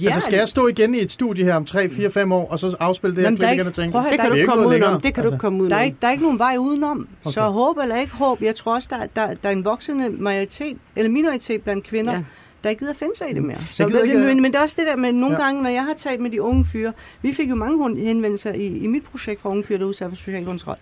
Ja, 0.02 0.06
Altså, 0.06 0.20
skal 0.22 0.38
jeg 0.38 0.48
stå 0.48 0.68
igen 0.68 0.96
i 0.96 1.02
et 1.02 1.12
studie 1.12 1.46
her 1.46 1.56
om 1.56 1.66
3, 1.66 1.90
4, 1.90 2.12
5 2.12 2.32
år, 2.32 2.48
og 2.52 2.60
så 2.60 2.76
afspille 2.80 3.16
det 3.16 3.22
Jamen, 3.24 3.38
igen 3.38 3.50
ikke- 3.52 3.66
og 3.66 3.74
tænke, 3.74 3.92
prøv 3.92 4.02
Det 4.04 4.12
der 4.12 4.18
kan 4.18 4.26
er 4.26 4.30
du 4.30 4.34
ikke 4.34 4.42
ikke 4.42 4.50
komme 4.52 4.68
udenom. 4.68 5.02
Det 5.02 5.14
kan 5.14 5.24
du 5.24 5.28
Altså. 5.28 5.36
ikke 5.36 5.42
komme 5.42 5.58
udenom. 5.64 5.70
Der 5.70 5.78
er, 5.78 5.84
ikke, 5.84 5.98
der 6.02 6.08
er 6.08 6.12
ikke 6.12 6.24
nogen 6.24 6.40
vej 6.40 6.56
udenom. 6.60 7.08
Okay. 7.24 7.34
Så 7.34 7.42
håb 7.42 7.78
eller 7.78 7.96
ikke 7.96 8.14
håb, 8.14 8.42
jeg 8.42 8.56
tror 8.56 8.76
også, 8.76 8.88
der, 8.92 8.98
der, 9.22 9.34
der 9.34 9.50
er 9.50 9.54
en 9.54 9.66
voksende 9.66 10.10
majoritet, 10.10 10.78
eller 10.96 11.12
minoritet 11.12 11.62
blandt 11.62 11.84
kvinder, 11.88 12.14
ja. 12.14 12.20
Der 12.68 12.72
ikke 12.72 12.80
gider 12.80 12.94
finde 12.94 13.18
sig 13.18 13.32
i 13.32 13.34
det 13.34 13.44
mere. 13.44 13.58
Så, 13.70 13.86
gider 13.88 14.00
men, 14.00 14.10
ikke- 14.12 14.24
men, 14.24 14.42
men 14.42 14.52
det 14.52 14.58
er 14.60 14.64
også 14.64 14.76
det 14.80 14.88
der 14.88 14.96
med, 14.96 15.12
nogle 15.12 15.36
Ja. 15.40 15.44
gange, 15.46 15.64
når 15.64 15.70
jeg 15.70 15.84
har 15.84 15.94
talt 15.98 16.22
med 16.22 16.30
de 16.32 16.42
unge 16.42 16.66
fyre, 16.66 16.94
vi 17.22 17.34
fik 17.34 17.50
jo 17.50 17.56
mange 17.56 18.00
henvendelser 18.02 18.54
i, 18.54 18.66
i 18.78 18.88
mit 18.88 19.04
projekt 19.04 19.42
fra 19.42 19.50
unge 19.50 19.64
fyre, 19.64 19.78
der 19.78 19.84
er 19.84 19.88
udsat 19.88 20.10
for 20.10 20.16
social 20.16 20.46
kontrol. 20.46 20.76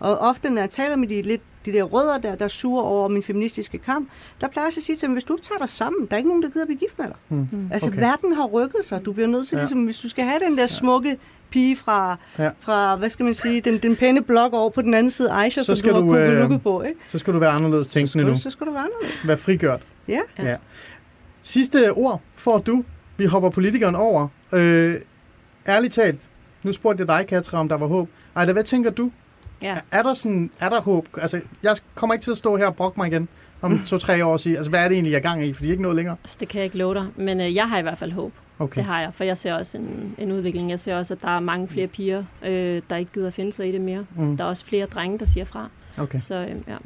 Og 0.00 0.18
ofte, 0.18 0.50
når 0.50 0.60
jeg 0.62 0.70
taler 0.70 0.96
med 0.96 1.08
de, 1.08 1.22
lidt, 1.22 1.42
de 1.66 1.72
der 1.72 1.82
rødder, 1.82 2.18
der, 2.18 2.34
der 2.34 2.44
er 2.44 2.48
sure 2.48 2.84
over 2.84 3.08
min 3.08 3.22
feministiske 3.22 3.78
kamp, 3.78 4.08
der 4.40 4.48
plejer 4.48 4.66
jeg 4.66 4.72
at 4.76 4.82
sige 4.82 4.96
til 4.96 5.06
dem, 5.06 5.12
hvis 5.12 5.24
du 5.24 5.34
ikke 5.34 5.44
tager 5.44 5.58
dig 5.58 5.68
sammen, 5.68 6.06
der 6.06 6.14
er 6.14 6.16
ikke 6.18 6.28
nogen, 6.28 6.42
der 6.42 6.48
gider 6.50 6.66
blive 6.66 6.78
gift 6.78 6.98
med 6.98 7.06
dig. 7.06 7.16
Hmm. 7.28 7.68
Altså, 7.72 7.88
Okay. 7.90 8.00
verden 8.00 8.32
har 8.32 8.46
rykket 8.46 8.84
sig. 8.84 9.04
Du 9.04 9.12
bliver 9.12 9.28
nødt 9.28 9.48
til, 9.48 9.56
Ja. 9.56 9.60
ligesom, 9.62 9.84
hvis 9.84 9.98
du 9.98 10.08
skal 10.08 10.24
have 10.24 10.40
den 10.48 10.58
der 10.58 10.66
smukke 10.66 11.16
pige 11.50 11.76
fra, 11.76 12.16
Ja. 12.38 12.50
fra 12.58 12.96
hvad 12.96 13.10
skal 13.10 13.24
man 13.24 13.34
sige, 13.34 13.60
den, 13.60 13.78
den 13.78 13.96
pæne 13.96 14.22
blok 14.22 14.52
over 14.54 14.70
på 14.70 14.82
den 14.82 14.94
anden 14.94 15.10
side, 15.10 15.30
Aisha, 15.32 15.60
Så 15.60 15.66
som 15.66 15.76
skal 15.76 15.90
du 15.94 16.12
har 16.12 16.18
du, 16.48 16.52
øh, 16.54 16.60
på, 16.62 16.82
ikke? 16.82 16.94
Så 17.06 17.18
skal 17.18 17.34
du 17.34 17.38
være 17.38 17.50
anderledes 17.50 17.86
tænkende 17.86 18.24
nu. 18.24 18.36
så 18.36 18.50
skal 18.50 18.66
du 18.66 18.72
være 18.72 18.82
anderledes. 18.82 19.28
Vær 19.28 19.36
frigjort. 19.36 19.80
Ja. 20.08 20.18
ja. 20.38 20.56
Sidste 21.40 21.92
ord 21.92 22.20
får 22.34 22.58
du. 22.58 22.84
Vi 23.16 23.24
hopper 23.24 23.50
politikeren 23.50 23.94
over. 23.94 24.28
Øh, 24.52 25.00
ærligt 25.66 25.92
talt, 25.94 26.28
nu 26.62 26.72
spurgte 26.72 27.00
jeg 27.00 27.08
dig, 27.08 27.26
Katra, 27.26 27.58
om 27.58 27.68
der 27.68 27.76
var 27.76 27.86
håb. 27.86 28.08
Ej, 28.36 28.52
hvad 28.52 28.64
tænker 28.64 28.90
du? 28.90 29.10
Ja. 29.62 29.74
Er, 29.74 29.80
er 29.90 30.02
der 30.02 30.14
sådan, 30.14 30.50
er 30.60 30.68
der 30.68 30.80
håb? 30.80 31.06
Altså, 31.18 31.40
jeg 31.62 31.76
kommer 31.94 32.14
ikke 32.14 32.24
til 32.24 32.30
at 32.30 32.36
stå 32.36 32.56
her 32.56 32.66
og 32.66 32.76
brokke 32.76 33.00
mig 33.00 33.06
igen 33.06 33.28
om 33.62 33.80
to-tre 33.86 34.24
år 34.24 34.32
og 34.32 34.40
sige, 34.40 34.56
altså, 34.56 34.70
hvad 34.70 34.80
er 34.80 34.88
det 34.88 34.94
egentlig, 34.94 35.10
jeg 35.10 35.18
er 35.18 35.22
gang 35.22 35.44
i? 35.44 35.52
Fordi 35.52 35.66
jeg 35.66 35.70
er 35.70 35.72
ikke 35.72 35.82
noget 35.82 35.96
længere. 35.96 36.16
Altså, 36.22 36.36
det 36.40 36.48
kan 36.48 36.58
jeg 36.58 36.64
ikke 36.64 36.78
love 36.78 36.94
dig, 36.94 37.06
men 37.16 37.40
øh, 37.40 37.54
jeg 37.54 37.68
har 37.68 37.78
i 37.78 37.82
hvert 37.82 37.98
fald 37.98 38.12
håb. 38.12 38.32
Okay. 38.58 38.76
Det 38.76 38.84
har 38.84 39.00
jeg, 39.00 39.14
for 39.14 39.24
jeg 39.24 39.36
ser 39.38 39.54
også 39.54 39.78
en, 39.78 40.14
en 40.18 40.32
udvikling. 40.32 40.70
Jeg 40.70 40.80
ser 40.80 40.96
også, 40.96 41.14
at 41.14 41.22
der 41.22 41.36
er 41.36 41.40
mange 41.40 41.68
flere 41.68 41.86
piger, 41.86 42.24
øh, 42.44 42.82
der 42.90 42.96
ikke 42.96 43.12
gider 43.12 43.30
finde 43.30 43.52
sig 43.52 43.68
i 43.68 43.72
det 43.72 43.80
mere. 43.80 44.04
Mm. 44.16 44.36
Der 44.36 44.44
er 44.44 44.48
også 44.48 44.64
flere 44.64 44.86
drenge, 44.86 45.18
der 45.18 45.24
siger 45.24 45.44
fra. 45.44 45.68
Okay. 45.98 46.18
Så 46.18 46.34
øh, 46.34 46.56
ja. 46.68 46.76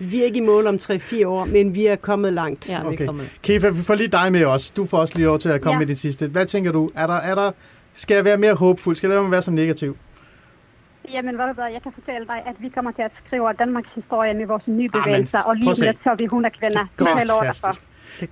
Vi 0.00 0.20
er 0.20 0.24
ikke 0.24 0.38
i 0.38 0.42
mål 0.42 0.66
om 0.66 0.74
3-4 0.74 1.26
år, 1.26 1.44
men 1.44 1.74
vi 1.74 1.86
er 1.86 1.96
kommet 1.96 2.32
langt. 2.32 2.68
ja. 2.68 2.86
Okay. 2.86 3.08
Kefa, 3.42 3.68
vi 3.68 3.82
får 3.82 3.94
lige 3.94 4.08
dig 4.08 4.32
med 4.32 4.44
os. 4.44 4.70
Du 4.70 4.86
får 4.86 4.98
også 4.98 5.14
lige 5.18 5.26
lov 5.26 5.38
til 5.38 5.48
at 5.48 5.60
komme 5.60 5.74
ja. 5.74 5.78
Med 5.78 5.86
dit 5.86 5.98
sidste. 5.98 6.26
Hvad 6.28 6.46
tænker 6.46 6.72
du? 6.72 6.90
Er 6.94 7.06
der, 7.06 7.14
er 7.14 7.34
der, 7.34 7.52
skal 7.94 8.14
jeg 8.14 8.24
være 8.24 8.36
mere 8.36 8.54
håbfuld? 8.54 8.96
Skal 8.96 9.06
jeg 9.08 9.14
lade 9.14 9.22
mig 9.22 9.30
være 9.30 9.42
så 9.42 9.50
negativ? 9.50 9.96
Jamen, 11.12 11.34
hvad 11.34 11.44
der, 11.56 11.66
jeg 11.66 11.82
kan 11.82 11.92
fortælle 11.94 12.26
dig, 12.26 12.42
at 12.46 12.54
vi 12.58 12.68
kommer 12.68 12.90
til 12.92 13.02
at 13.02 13.10
skrive 13.26 13.52
Danmarks 13.58 13.88
historie 13.94 14.34
med 14.34 14.46
vores 14.46 14.62
nye 14.66 14.88
Ah, 14.94 15.04
bevægelser, 15.04 15.38
og 15.38 15.56
lige 15.56 15.80
lidt 15.80 15.96
så 16.04 16.14
vi 16.18 16.24
100 16.24 16.54
kvinder. 16.58 16.86
Det. 16.98 17.08
Fantastisk. 17.08 17.80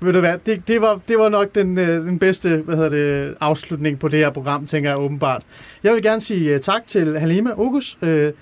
Ved 0.00 0.12
du 0.12 0.20
hvad, 0.20 0.38
det, 0.46 0.68
det, 0.68 0.80
var, 0.80 1.00
det 1.08 1.18
var 1.18 1.28
nok 1.28 1.54
den, 1.54 1.78
øh, 1.78 1.86
den 1.88 2.18
bedste 2.18 2.56
hvad 2.64 2.76
hedder 2.76 2.90
det, 2.90 3.36
afslutning 3.40 3.98
på 3.98 4.08
det 4.08 4.18
her 4.18 4.30
program, 4.30 4.66
tænker 4.66 4.90
jeg 4.90 5.00
åbenbart. 5.00 5.42
Jeg 5.82 5.92
vil 5.94 6.02
gerne 6.02 6.20
sige 6.20 6.54
uh, 6.54 6.60
tak 6.60 6.86
til 6.86 7.18
Halima 7.18 7.50
Ogus, 7.56 7.98
øh, 8.02 8.32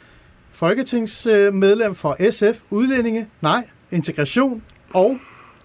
folketingsmedlem 0.56 1.94
for 1.94 2.30
SF, 2.30 2.62
udlændinge, 2.70 3.26
nej, 3.40 3.66
integration 3.90 4.62
og 4.94 5.16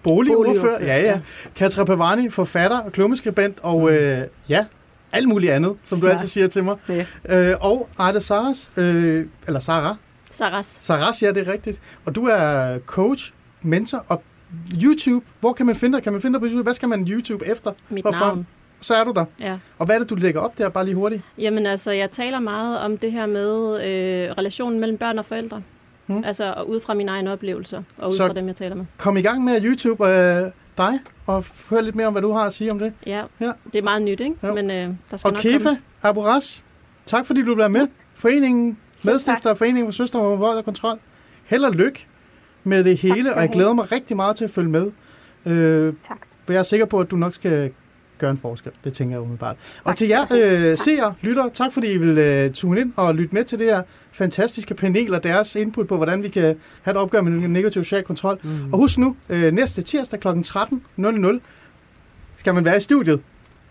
boligordfører. 0.02 0.84
Ja, 0.84 1.00
ja. 1.00 1.20
Katra 1.56 1.84
Pavani, 1.84 2.30
forfatter 2.30 2.78
og 2.78 2.92
klummeskribent, 2.92 3.58
og 3.62 3.92
øh, 3.92 4.26
ja, 4.48 4.64
alt 5.12 5.28
muligt 5.28 5.52
andet, 5.52 5.76
som 5.84 6.00
du 6.00 6.06
altid 6.06 6.28
siger 6.28 6.46
til 6.46 6.64
mig. 6.64 6.76
Ja. 6.88 7.06
Øh, 7.28 7.56
og 7.60 7.88
Ejda 7.98 8.20
Saras, 8.20 8.70
øh, 8.76 9.26
eller 9.46 9.60
Sara, 9.60 9.96
Saras. 10.30 10.66
Saras, 10.80 11.22
ja, 11.22 11.32
det 11.32 11.48
er 11.48 11.52
rigtigt. 11.52 11.80
Og 12.04 12.14
du 12.14 12.26
er 12.26 12.78
coach, 12.86 13.32
mentor 13.62 14.04
og 14.08 14.22
YouTube. 14.82 15.26
Hvor 15.40 15.52
kan 15.52 15.66
man 15.66 15.74
finde 15.74 15.96
dig? 15.96 16.02
Kan 16.02 16.12
man 16.12 16.22
finde 16.22 16.34
dig 16.34 16.40
på 16.40 16.46
YouTube? 16.46 16.62
Hvad 16.62 16.74
skal 16.74 16.88
man 16.88 17.08
YouTube 17.08 17.46
efter? 17.46 17.72
Mit 17.88 18.02
Hvorfor? 18.02 18.18
navn. 18.18 18.46
Så 18.82 18.94
er 18.94 19.04
du 19.04 19.12
der. 19.12 19.24
Ja. 19.40 19.58
Og 19.78 19.86
hvad 19.86 19.94
er 19.96 19.98
det, 20.00 20.10
du 20.10 20.14
lægger 20.14 20.40
op 20.40 20.58
der, 20.58 20.68
bare 20.68 20.84
lige 20.84 20.94
hurtigt? 20.94 21.22
Jamen 21.38 21.66
altså, 21.66 21.90
jeg 21.90 22.10
taler 22.10 22.40
meget 22.40 22.78
om 22.78 22.96
det 22.98 23.12
her 23.12 23.26
med 23.26 23.74
øh, 23.74 24.30
relationen 24.38 24.80
mellem 24.80 24.98
børn 24.98 25.18
og 25.18 25.24
forældre. 25.24 25.62
Hmm. 26.06 26.24
Altså 26.24 26.52
og 26.56 26.68
ud 26.70 26.80
fra 26.80 26.94
mine 26.94 27.10
egne 27.10 27.32
oplevelser, 27.32 27.82
og 27.98 28.08
ud 28.08 28.14
Så- 28.16 28.26
fra 28.26 28.34
dem, 28.34 28.46
jeg 28.46 28.56
taler 28.56 28.74
med. 28.76 28.84
Kom 28.98 29.16
i 29.16 29.22
gang 29.22 29.44
med 29.44 29.64
YouTube 29.64 30.06
øh, 30.08 30.50
dig, 30.78 30.98
og 31.26 31.44
hør 31.70 31.80
lidt 31.80 31.94
mere 31.96 32.06
om, 32.06 32.12
hvad 32.14 32.22
du 32.22 32.32
har 32.32 32.46
at 32.46 32.52
sige 32.52 32.72
om 32.72 32.78
det. 32.78 32.92
Ja, 33.06 33.22
Ja. 33.40 33.52
det 33.72 33.78
er 33.78 33.82
meget 33.82 34.02
nyt, 34.02 34.20
ikke? 34.20 34.36
Jo. 34.42 34.54
Men 34.54 34.70
øh, 34.70 34.88
der 35.10 35.16
skal 35.16 35.28
Og 35.28 35.32
nok 35.32 35.42
Kefa. 35.42 35.68
Aboras, 36.02 36.64
tak 37.06 37.26
fordi 37.26 37.42
du 37.42 37.54
være 37.54 37.68
med. 37.68 37.88
Foreningen, 38.14 38.78
medstifter 39.02 39.50
af 39.50 39.56
Foreningen 39.56 39.86
for 39.86 39.92
Søstre 39.92 40.20
mod 40.22 40.36
Vold 40.38 40.56
og 40.58 40.64
Kontrol. 40.64 40.98
Held 41.44 41.64
og 41.64 41.72
lykke 41.72 42.06
med 42.64 42.84
det 42.84 42.96
hele, 42.96 43.14
skal 43.20 43.32
og 43.34 43.40
jeg 43.40 43.50
glæder 43.50 43.72
mig 43.72 43.92
rigtig 43.92 44.16
meget 44.16 44.36
til 44.36 44.44
at 44.44 44.50
følge 44.50 44.70
med. 44.70 44.90
Øh, 45.46 45.94
Tak. 46.08 46.18
for 46.44 46.52
jeg 46.52 46.58
er 46.58 46.62
sikker 46.62 46.86
på, 46.86 47.00
at 47.00 47.10
du 47.10 47.16
nok 47.16 47.34
skal 47.34 47.70
gøre 48.22 48.30
en 48.30 48.38
forskel. 48.38 48.72
Det 48.84 48.92
tænker 48.92 49.14
jeg 49.14 49.20
umiddelbart. 49.20 49.56
Og 49.84 49.96
til 49.96 50.08
jer 50.08 50.26
øh, 50.32 50.78
seere, 50.78 51.14
lytter, 51.20 51.48
tak 51.54 51.72
fordi 51.72 51.92
I 51.92 51.96
vil 51.98 52.18
øh, 52.18 52.50
tune 52.52 52.80
ind 52.80 52.92
og 52.96 53.14
lytte 53.14 53.34
med 53.34 53.44
til 53.44 53.58
det 53.58 53.66
her 53.66 53.82
fantastiske 54.12 54.74
panel 54.74 55.14
og 55.14 55.24
deres 55.24 55.56
input 55.56 55.88
på, 55.88 55.96
hvordan 55.96 56.22
vi 56.22 56.28
kan 56.28 56.56
have 56.82 56.92
et 56.92 56.96
opgør 56.96 57.20
med 57.20 57.48
negativ 57.48 57.84
social 57.84 58.02
kontrol. 58.02 58.38
Mm. 58.42 58.72
Og 58.72 58.78
husk 58.78 58.98
nu, 58.98 59.16
øh, 59.28 59.52
næste 59.52 59.82
tirsdag 59.82 60.20
kl. 60.20 60.28
13.00 60.28 61.40
skal 62.36 62.54
man 62.54 62.64
være 62.64 62.76
i 62.76 62.80
studiet. 62.80 63.20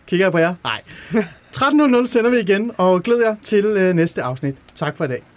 Kigger 0.08 0.26
jeg 0.26 0.32
på 0.32 0.38
jer? 0.38 0.54
Nej. 0.64 0.82
13.00 2.02 2.08
sender 2.08 2.30
vi 2.30 2.40
igen, 2.40 2.72
og 2.78 3.04
glæder 3.04 3.28
jer 3.28 3.36
til 3.44 3.66
øh, 3.66 3.96
næste 3.96 4.24
afsnit. 4.24 4.56
Tak 4.76 4.98
for 4.98 5.06
i 5.06 5.08
dag. 5.08 5.31